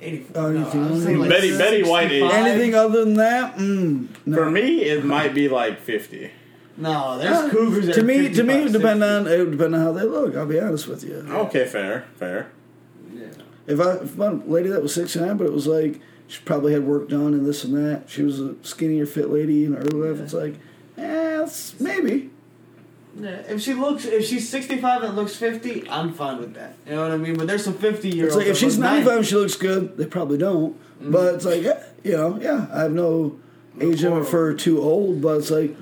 84. 0.02 0.42
Oh, 0.42 0.52
no, 0.52 0.62
anything 0.62 0.84
I 0.86 0.90
was 0.92 1.06
like 1.06 1.30
Betty- 1.30 1.58
Betty 1.58 1.84
White 1.84 2.12
age. 2.14 2.24
Anything 2.32 2.76
other 2.76 3.04
than 3.04 3.16
that, 3.16 3.58
mm, 3.58 4.08
no. 4.26 4.38
For 4.38 4.50
me, 4.50 4.84
it 4.84 5.04
might 5.04 5.34
be 5.34 5.50
like 5.50 5.82
fifty. 5.82 6.32
No, 6.80 7.18
there's 7.20 7.36
Uh, 7.38 7.50
cougars. 7.50 7.86
that 7.88 7.94
to 7.96 8.04
me, 8.04 8.30
to 8.34 8.44
me, 8.44 8.54
it 8.56 8.64
would 8.64 8.74
depend 8.74 9.04
on 9.04 9.28
it 9.28 9.38
would 9.40 9.52
depend 9.52 9.76
on 9.76 9.82
how 9.82 9.92
they 9.92 10.04
look. 10.04 10.36
I'll 10.36 10.46
be 10.46 10.60
honest 10.60 10.88
with 10.88 11.04
you. 11.04 11.26
Okay, 11.30 11.66
fair, 11.66 12.06
fair. 12.18 12.48
Yeah. 13.14 13.26
If 13.68 13.80
I 13.82 13.92
if 13.98 14.18
my 14.18 14.30
lady 14.48 14.70
that 14.70 14.82
was 14.82 14.94
69, 14.94 15.38
but 15.38 15.46
it 15.46 15.54
was 15.54 15.68
like 15.68 16.00
she 16.28 16.42
probably 16.46 16.74
had 16.74 16.86
work 16.86 17.10
done 17.10 17.34
and 17.34 17.46
this 17.46 17.64
and 17.64 17.76
that. 17.76 18.04
She 18.10 18.24
was 18.24 18.40
a 18.40 18.56
skinnier, 18.62 19.06
fit 19.06 19.30
lady 19.30 19.66
in 19.66 19.74
her 19.74 19.80
early 19.82 20.10
life. 20.12 20.20
It's 20.22 20.34
like, 20.34 20.56
eh, 20.98 21.42
it's 21.44 21.80
maybe. 21.80 22.30
Yeah, 23.20 23.42
if 23.50 23.60
she 23.62 23.74
looks, 23.74 24.06
if 24.06 24.24
she's 24.26 24.48
65 24.48 25.02
and 25.04 25.16
looks 25.16 25.36
50, 25.36 25.90
I'm 25.90 26.14
fine 26.14 26.38
with 26.40 26.54
that. 26.54 26.76
You 26.88 26.94
know 26.96 27.02
what 27.02 27.12
I 27.12 27.18
mean? 27.18 27.36
But 27.36 27.48
there's 27.48 27.64
some 27.66 27.74
50 27.74 28.08
year 28.10 28.28
It's 28.28 28.36
olds. 28.36 28.46
like 28.46 28.52
if 28.52 28.58
she's 28.58 28.78
95 28.78 29.18
and 29.18 29.26
she 29.26 29.36
looks 29.36 29.56
good, 29.56 29.98
they 29.98 30.06
probably 30.06 30.38
don't. 30.38 30.78
But 31.02 31.34
it's 31.36 31.46
like, 31.46 31.64
yeah, 31.64 31.84
you 32.04 32.12
know, 32.14 32.38
yeah, 32.40 32.68
I 32.72 32.82
have 32.84 32.92
no 32.94 33.38
age 33.82 34.04
limit 34.04 34.28
for 34.28 34.54
too 34.54 34.80
old, 34.82 35.22
but 35.22 35.40
it's 35.40 35.50
like 35.50 35.76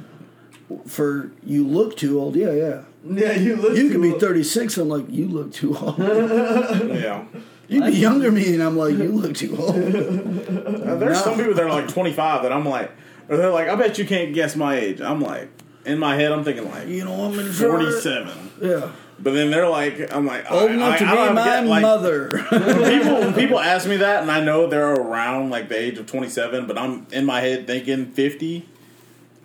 for 0.86 1.32
you 1.44 1.66
look 1.66 1.96
too 1.98 2.20
old. 2.20 2.36
Yeah, 2.36 2.52
yeah. 2.52 2.82
yeah, 3.06 3.34
you 3.34 3.56
look. 3.56 3.76
You 3.78 3.88
too 3.88 3.92
could 3.94 4.02
be 4.02 4.12
old. 4.12 4.22
36 4.22 4.78
and 4.78 4.90
like 4.90 5.06
you 5.10 5.28
look 5.28 5.52
too 5.54 5.76
old. 5.78 5.98
Yeah. 6.00 7.26
You'd 7.70 7.84
be 7.86 7.92
younger 7.98 8.26
than 8.32 8.36
me 8.36 8.54
and 8.54 8.64
I'm 8.64 8.78
like 8.78 8.96
you 8.98 9.12
look 9.12 9.36
too 9.36 9.56
old. 9.58 9.76
Uh, 10.88 10.96
there's 10.96 11.18
No. 11.18 11.24
some 11.24 11.36
people 11.38 11.54
that 11.54 11.64
are 11.66 11.70
like 11.70 11.88
25 11.90 12.44
that 12.44 12.54
I'm 12.54 12.66
like, 12.66 12.90
or 13.28 13.36
they're 13.38 13.52
like, 13.52 13.68
I 13.68 13.76
bet 13.76 13.98
you 13.98 14.06
can't 14.06 14.34
guess 14.34 14.56
my 14.56 14.76
age. 14.78 15.02
I'm 15.02 15.20
like, 15.20 15.50
in 15.86 16.00
my 16.00 16.16
head, 16.16 16.32
I'm 16.32 16.44
thinking 16.46 16.70
like 16.72 16.88
You 16.88 17.04
know 17.06 17.26
I'm 17.26 17.38
in 17.40 17.52
47. 17.52 18.52
Yeah, 18.62 18.92
But 19.20 19.34
then 19.34 19.52
they're 19.52 19.68
like, 19.70 20.14
I'm 20.14 20.26
like, 20.26 20.50
old 20.52 20.72
I, 20.72 20.74
enough 20.74 20.94
I, 20.96 20.98
to 21.00 21.06
I 21.06 21.12
be 21.12 21.16
don't 21.18 21.36
my 21.36 21.44
get, 21.46 21.66
like, 21.66 21.82
mother. 21.82 22.30
when 22.50 23.00
people 23.02 23.20
when 23.20 23.34
people 23.34 23.60
ask 23.60 23.88
me 23.88 23.98
that 23.98 24.22
and 24.22 24.32
I 24.32 24.40
know 24.44 24.68
they're 24.68 24.94
around 24.94 25.50
like 25.50 25.68
the 25.70 25.78
age 25.78 25.98
of 25.98 26.06
27, 26.06 26.68
but 26.68 26.78
I'm 26.78 27.06
in 27.12 27.26
my 27.26 27.42
head 27.42 27.68
thinking 27.68 28.06
50. 28.12 28.68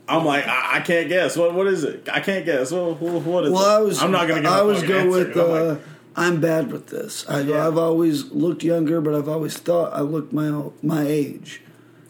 I'm 0.08 0.24
like, 0.24 0.46
I, 0.46 0.76
I 0.76 0.80
can't 0.80 1.08
guess. 1.08 1.36
What 1.36 1.54
what 1.54 1.66
is 1.68 1.84
it? 1.84 2.08
I 2.12 2.20
can't 2.20 2.44
guess. 2.44 2.70
What, 2.72 3.00
what, 3.00 3.22
what 3.22 3.44
is 3.44 3.52
Well, 3.52 3.76
it? 3.76 3.78
I 3.78 3.82
was. 3.82 4.02
I'm 4.02 4.10
not 4.10 4.28
gonna. 4.28 4.42
Give 4.42 4.50
I 4.50 4.58
a 4.58 4.60
always 4.60 4.80
fucking 4.80 4.88
go 4.94 4.98
answer. 4.98 5.10
with. 5.10 5.36
I'm 5.36 5.76
Uh, 5.76 5.78
I'm 6.14 6.40
bad 6.40 6.70
with 6.72 6.88
this. 6.88 7.24
I, 7.28 7.40
Yeah. 7.40 7.66
I've 7.66 7.78
always 7.78 8.30
looked 8.32 8.62
younger, 8.62 9.00
but 9.00 9.14
I've 9.14 9.28
always 9.28 9.56
thought 9.56 9.92
I 9.94 10.00
looked 10.00 10.32
my 10.32 10.70
my 10.82 11.06
age. 11.06 11.62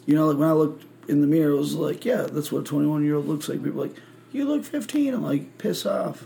You 0.06 0.16
know, 0.16 0.26
like 0.28 0.38
when 0.38 0.48
I 0.48 0.52
looked 0.52 0.84
in 1.08 1.20
the 1.20 1.26
mirror, 1.26 1.52
it 1.52 1.56
was 1.58 1.74
like, 1.74 2.04
yeah, 2.04 2.22
that's 2.22 2.50
what 2.50 2.62
a 2.62 2.64
21 2.64 3.04
year 3.04 3.16
old 3.16 3.28
looks 3.28 3.48
like. 3.48 3.62
People 3.62 3.80
are 3.82 3.86
like, 3.86 3.96
you 4.32 4.44
look 4.46 4.64
15. 4.64 5.14
I'm 5.14 5.22
like, 5.22 5.58
piss 5.58 5.84
off. 5.86 6.24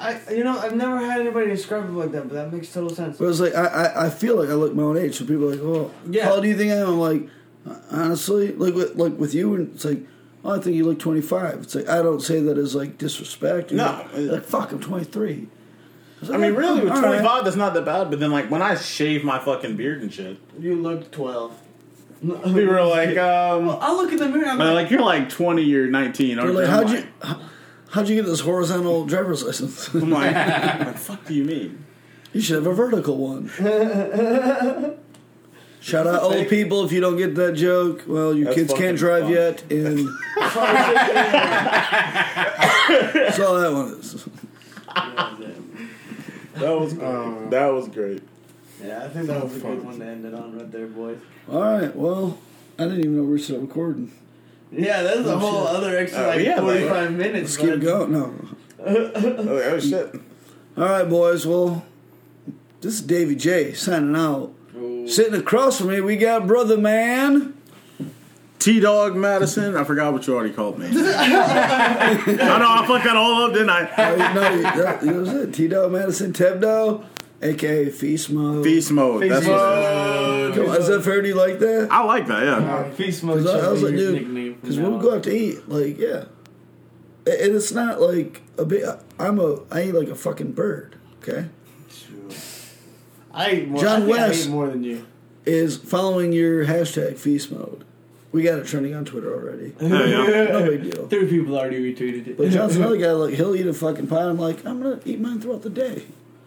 I, 0.00 0.18
you 0.30 0.42
know, 0.42 0.58
I've 0.58 0.74
never 0.74 0.98
had 0.98 1.20
anybody 1.20 1.46
describe 1.50 1.84
it 1.84 1.92
like 1.92 2.10
that, 2.12 2.22
but 2.28 2.34
that 2.34 2.52
makes 2.52 2.72
total 2.72 2.90
sense. 2.90 3.16
But 3.18 3.26
it's 3.28 3.38
like 3.38 3.54
I, 3.54 3.66
I, 3.66 4.06
I 4.06 4.10
feel 4.10 4.36
like 4.40 4.48
I 4.48 4.54
look 4.54 4.74
my 4.74 4.82
own 4.82 4.96
age. 4.96 5.16
So 5.18 5.24
people 5.24 5.44
are 5.44 5.50
like, 5.54 5.60
oh, 5.60 5.92
Yeah. 6.10 6.24
how 6.24 6.32
old 6.34 6.42
do 6.42 6.48
you 6.48 6.56
think 6.56 6.72
I 6.72 6.76
am? 6.76 6.88
I'm 6.88 6.98
like, 6.98 7.28
honestly, 7.92 8.52
like 8.52 8.74
with, 8.74 8.96
like 8.96 9.16
with 9.18 9.34
you, 9.34 9.54
and 9.54 9.74
it's 9.74 9.84
like. 9.84 10.00
Oh, 10.44 10.54
I 10.56 10.60
think 10.60 10.76
you 10.76 10.84
look 10.84 10.98
25. 10.98 11.54
It's 11.62 11.74
like 11.74 11.88
I 11.88 12.02
don't 12.02 12.20
say 12.20 12.40
that 12.40 12.58
as 12.58 12.74
like 12.74 12.98
disrespect. 12.98 13.70
You're 13.70 13.78
No. 13.78 14.06
like, 14.14 14.30
like 14.30 14.44
fuck, 14.44 14.72
I'm 14.72 14.80
23. 14.80 15.48
I 16.22 16.26
like, 16.26 16.40
mean, 16.40 16.52
oh, 16.52 16.54
really, 16.54 16.80
with 16.82 16.92
all 16.92 17.00
right. 17.02 17.06
25, 17.18 17.44
that's 17.44 17.56
not 17.56 17.74
that 17.74 17.84
bad. 17.84 18.08
But 18.08 18.18
then, 18.18 18.30
like, 18.30 18.50
when 18.50 18.62
I 18.62 18.76
shave 18.76 19.24
my 19.24 19.38
fucking 19.38 19.76
beard 19.76 20.00
and 20.00 20.12
shit, 20.12 20.38
You 20.58 20.76
look 20.76 21.10
12. 21.10 21.60
We 22.22 22.64
were 22.64 22.82
like, 22.82 23.18
um, 23.18 23.68
I 23.68 23.92
look 23.92 24.10
in 24.10 24.16
the 24.18 24.28
mirror. 24.30 24.46
I'm 24.48 24.58
like, 24.58 24.74
like 24.74 24.90
you're 24.90 25.02
like 25.02 25.28
20 25.28 25.74
or 25.74 25.86
19. 25.88 26.36
They're 26.36 26.44
aren't 26.46 26.54
like, 26.56 26.64
you? 26.64 26.70
how'd 26.70 26.90
you 26.90 27.06
how, 27.22 27.40
how'd 27.90 28.08
you 28.08 28.14
get 28.14 28.24
this 28.24 28.40
horizontal 28.40 29.04
driver's 29.04 29.44
license? 29.44 29.92
I'm 29.92 30.08
like, 30.10 30.34
what 30.78 30.92
the 30.94 30.98
fuck 30.98 31.26
do 31.26 31.34
you 31.34 31.44
mean? 31.44 31.84
you 32.32 32.40
should 32.40 32.56
have 32.56 32.66
a 32.66 32.72
vertical 32.74 33.16
one. 33.18 33.50
Shout 35.84 36.06
out 36.06 36.22
old 36.22 36.48
people 36.48 36.82
if 36.86 36.92
you 36.92 37.00
don't 37.02 37.16
get 37.18 37.34
that 37.34 37.52
joke. 37.56 38.04
Well, 38.06 38.34
your 38.34 38.46
That's 38.46 38.56
kids 38.56 38.72
can't 38.72 38.80
fucking 38.80 38.96
drive 38.96 39.24
fun. 39.24 39.32
yet, 39.32 39.70
and 39.70 40.08
that's 43.14 43.38
all 43.38 43.54
that 43.60 43.70
one 43.72 43.88
is. 44.00 44.24
That 46.54 46.70
was 46.80 46.94
great. 46.94 47.50
that 47.50 47.66
was 47.72 47.88
great. 47.88 48.22
yeah, 48.82 49.04
I 49.04 49.08
think 49.08 49.26
that 49.26 49.42
was 49.44 49.56
a 49.56 49.60
good 49.60 49.84
one 49.84 49.98
to 49.98 50.06
end 50.06 50.24
it 50.24 50.32
on 50.34 50.56
right 50.58 50.70
there, 50.72 50.86
boys. 50.86 51.18
All 51.50 51.60
right, 51.60 51.94
well, 51.94 52.38
I 52.78 52.84
didn't 52.84 53.00
even 53.00 53.16
know 53.16 53.22
we 53.24 53.30
were 53.32 53.38
still 53.38 53.60
recording. 53.60 54.10
Yeah, 54.72 55.02
that's 55.02 55.20
a 55.20 55.34
Oh, 55.34 55.38
whole 55.38 55.66
shit. 55.66 55.76
other 55.76 55.96
extra 55.98 56.22
Uh, 56.22 56.26
like 56.28 56.40
yeah, 56.40 56.60
like- 56.60 56.78
45 56.80 57.12
minutes. 57.12 57.34
Let's 57.36 57.56
keep 57.58 57.70
bud. 57.70 57.82
going. 57.82 58.12
No. 58.12 58.34
Oh, 58.86 59.12
oh 59.14 59.80
shit. 59.80 60.14
All 60.76 60.84
right, 60.84 61.08
boys. 61.08 61.46
Well, 61.46 61.84
this 62.80 62.94
is 62.94 63.02
Davy 63.02 63.34
J 63.36 63.72
signing 63.74 64.16
out. 64.16 64.52
Sitting 65.06 65.34
across 65.34 65.78
from 65.78 65.88
me, 65.88 66.00
we 66.00 66.16
got 66.16 66.46
brother 66.46 66.78
man. 66.78 67.54
T 68.58 68.80
Dog 68.80 69.14
Madison. 69.14 69.76
I 69.76 69.84
forgot 69.84 70.14
what 70.14 70.26
you 70.26 70.34
already 70.34 70.54
called 70.54 70.78
me. 70.78 70.86
I 70.86 70.90
know 70.92 72.66
I 72.66 72.86
fucked 72.86 73.04
that 73.04 73.14
all 73.14 73.44
up, 73.44 73.52
didn't 73.52 73.68
I? 73.68 73.90
Oh, 73.98 74.16
no, 74.34 74.62
that, 74.62 75.00
that 75.02 75.14
was 75.14 75.32
it. 75.34 75.52
T 75.52 75.68
Dog 75.68 75.92
Madison 75.92 76.32
Tebdo, 76.32 77.04
aka 77.42 77.90
Feast 77.90 78.30
Mode. 78.30 78.64
Feast 78.64 78.90
mode. 78.90 79.20
Feast 79.20 79.34
That's 79.34 79.46
what 79.46 79.58
mode. 79.58 80.54
Come 80.54 80.70
on, 80.70 80.76
is 80.76 80.86
that 80.86 81.02
fair? 81.02 81.20
Do 81.20 81.28
you 81.28 81.34
like 81.34 81.58
that? 81.58 81.88
I 81.90 82.04
like 82.04 82.26
that. 82.28 82.42
Yeah. 82.42 82.56
Uh, 82.56 82.90
Feast 82.92 83.22
mode. 83.22 83.42
Because 83.42 83.54
I, 83.54 83.58
I 83.58 83.62
should 83.62 83.70
was 83.72 83.82
like, 83.82 83.96
dude, 83.96 84.60
because 84.62 84.78
now 84.78 84.84
when 84.84 84.92
we 84.92 84.96
on. 84.96 85.02
go 85.02 85.16
out 85.16 85.22
to 85.24 85.36
eat, 85.36 85.68
like, 85.68 85.98
yeah, 85.98 86.24
and 87.26 87.34
and 87.34 87.54
it's 87.54 87.72
not 87.72 88.00
like 88.00 88.40
a 88.56 88.64
bit. 88.64 88.88
I'm 89.18 89.38
a, 89.38 89.58
I 89.70 89.82
eat 89.82 89.92
like 89.92 90.08
a 90.08 90.14
fucking 90.14 90.52
bird. 90.52 90.96
Okay, 91.18 91.50
I 93.34 93.66
more. 93.68 93.82
John 93.82 94.02
I 94.02 94.06
think 94.06 94.18
I 94.18 94.28
West. 94.28 94.46
eat 94.46 94.50
more 94.50 94.68
than 94.68 94.84
you. 94.84 95.06
is 95.44 95.76
following 95.76 96.32
your 96.32 96.64
hashtag 96.66 97.18
Feast 97.18 97.50
Mode. 97.52 97.84
We 98.32 98.42
got 98.42 98.58
it 98.58 98.66
trending 98.66 98.94
on 98.94 99.04
Twitter 99.04 99.32
already. 99.32 99.74
Yeah, 99.80 100.04
yeah. 100.06 100.44
No 100.44 100.66
big 100.70 100.90
deal. 100.90 101.06
Three 101.08 101.28
people 101.28 101.56
already 101.56 101.94
retweeted 101.94 102.26
it. 102.26 102.36
But 102.36 102.50
John's 102.50 102.74
another 102.80 102.96
guy. 102.96 103.12
Like 103.12 103.34
he'll 103.34 103.54
eat 103.54 103.66
a 103.66 103.72
fucking 103.74 104.06
pie. 104.08 104.22
I'm 104.24 104.38
like, 104.38 104.64
I'm 104.66 104.82
gonna 104.82 105.00
eat 105.04 105.20
mine 105.20 105.40
throughout 105.40 105.62
the 105.62 105.70
day, 105.70 106.04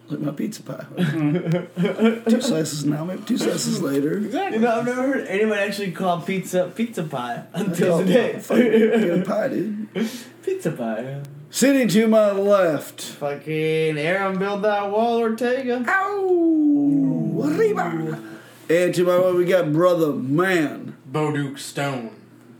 like 0.08 0.20
my 0.20 0.32
pizza 0.32 0.62
pie. 0.62 0.84
two 2.30 2.40
slices 2.42 2.84
now, 2.84 3.04
maybe 3.04 3.22
two 3.22 3.38
slices 3.38 3.80
later. 3.80 4.18
You 4.18 4.58
know, 4.58 4.78
I've 4.80 4.84
never 4.84 5.02
heard 5.02 5.26
anyone 5.28 5.58
actually 5.58 5.92
call 5.92 6.20
pizza 6.20 6.70
pizza 6.74 7.04
pie 7.04 7.44
until 7.54 8.00
today. 8.00 8.38
fucking 8.38 8.70
get 8.70 9.18
a 9.18 9.22
pie, 9.24 9.48
dude. 9.48 9.88
pizza 10.42 10.72
pie. 10.72 11.22
Sitting 11.50 11.88
to 11.88 12.06
my 12.06 12.30
left. 12.32 13.00
Fucking 13.02 13.96
Aaron 13.98 14.38
build 14.38 14.62
that 14.62 14.90
wall 14.90 15.18
Ortega. 15.18 15.82
Ow! 15.88 17.42
Arriba! 17.42 18.22
And 18.68 18.94
to 18.94 19.04
my 19.04 19.16
right, 19.16 19.34
we 19.34 19.46
got 19.46 19.72
brother 19.72 20.12
man. 20.12 20.94
Boduke 21.10 21.58
Stone. 21.58 22.10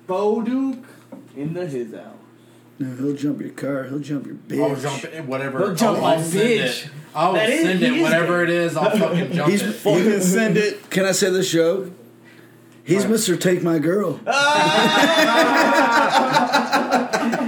Boduke 0.08 0.82
in 1.36 1.52
the 1.52 1.66
his 1.66 1.94
house. 1.94 2.14
No, 2.78 2.94
he'll 2.96 3.14
jump 3.14 3.40
your 3.42 3.50
car. 3.50 3.84
He'll 3.84 3.98
jump 3.98 4.24
your 4.26 4.36
bitch. 4.36 4.62
I'll 4.70 4.76
jump 4.80 5.04
it, 5.04 5.24
whatever. 5.26 5.58
He'll 5.58 5.74
jump 5.74 5.96
I'll, 5.98 6.02
my 6.02 6.14
I'll 6.14 6.22
send 6.22 6.48
bitch. 6.48 6.86
it. 6.86 6.90
I'll 7.14 7.32
That 7.34 7.50
is- 7.50 7.62
send 7.62 7.78
he 7.80 7.86
it, 7.86 7.92
is 7.94 8.02
whatever 8.02 8.42
it 8.42 8.50
is. 8.50 8.74
I'll 8.76 8.90
fucking 8.96 9.32
jump 9.32 9.50
He's 9.50 9.62
it. 9.62 9.72
fucking 9.74 10.20
send 10.22 10.56
it. 10.56 10.88
Can 10.88 11.04
I 11.04 11.12
say 11.12 11.28
the 11.28 11.42
joke? 11.42 11.90
He's 12.84 13.04
Mr. 13.04 13.38
Take 13.38 13.62
My 13.62 13.78
Girl. 13.78 14.18
Ah! 14.26 15.64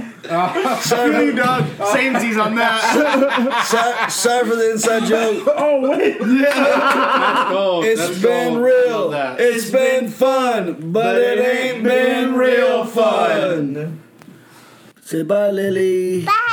sorry, 0.81 1.35
dog. 1.35 1.63
Samesies 1.77 2.43
on 2.43 2.55
that. 2.55 3.63
sorry, 3.67 4.11
sorry 4.11 4.49
for 4.49 4.55
the 4.55 4.71
inside 4.71 5.05
joke. 5.05 5.47
oh 5.55 5.79
wait. 5.89 6.17
Gold. 7.51 7.85
It's 7.85 8.01
That's 8.01 8.21
been 8.21 8.53
gold. 8.53 8.63
real. 8.65 8.99
Love 9.01 9.11
that. 9.11 9.39
It's 9.39 9.69
been 9.69 10.07
fun, 10.09 10.91
but 10.91 11.15
it 11.17 11.39
ain't 11.39 11.83
been 11.83 12.33
real 12.35 12.85
fun. 12.85 14.01
Say 15.01 15.23
bye, 15.23 15.51
Lily. 15.51 16.25
Bye. 16.25 16.50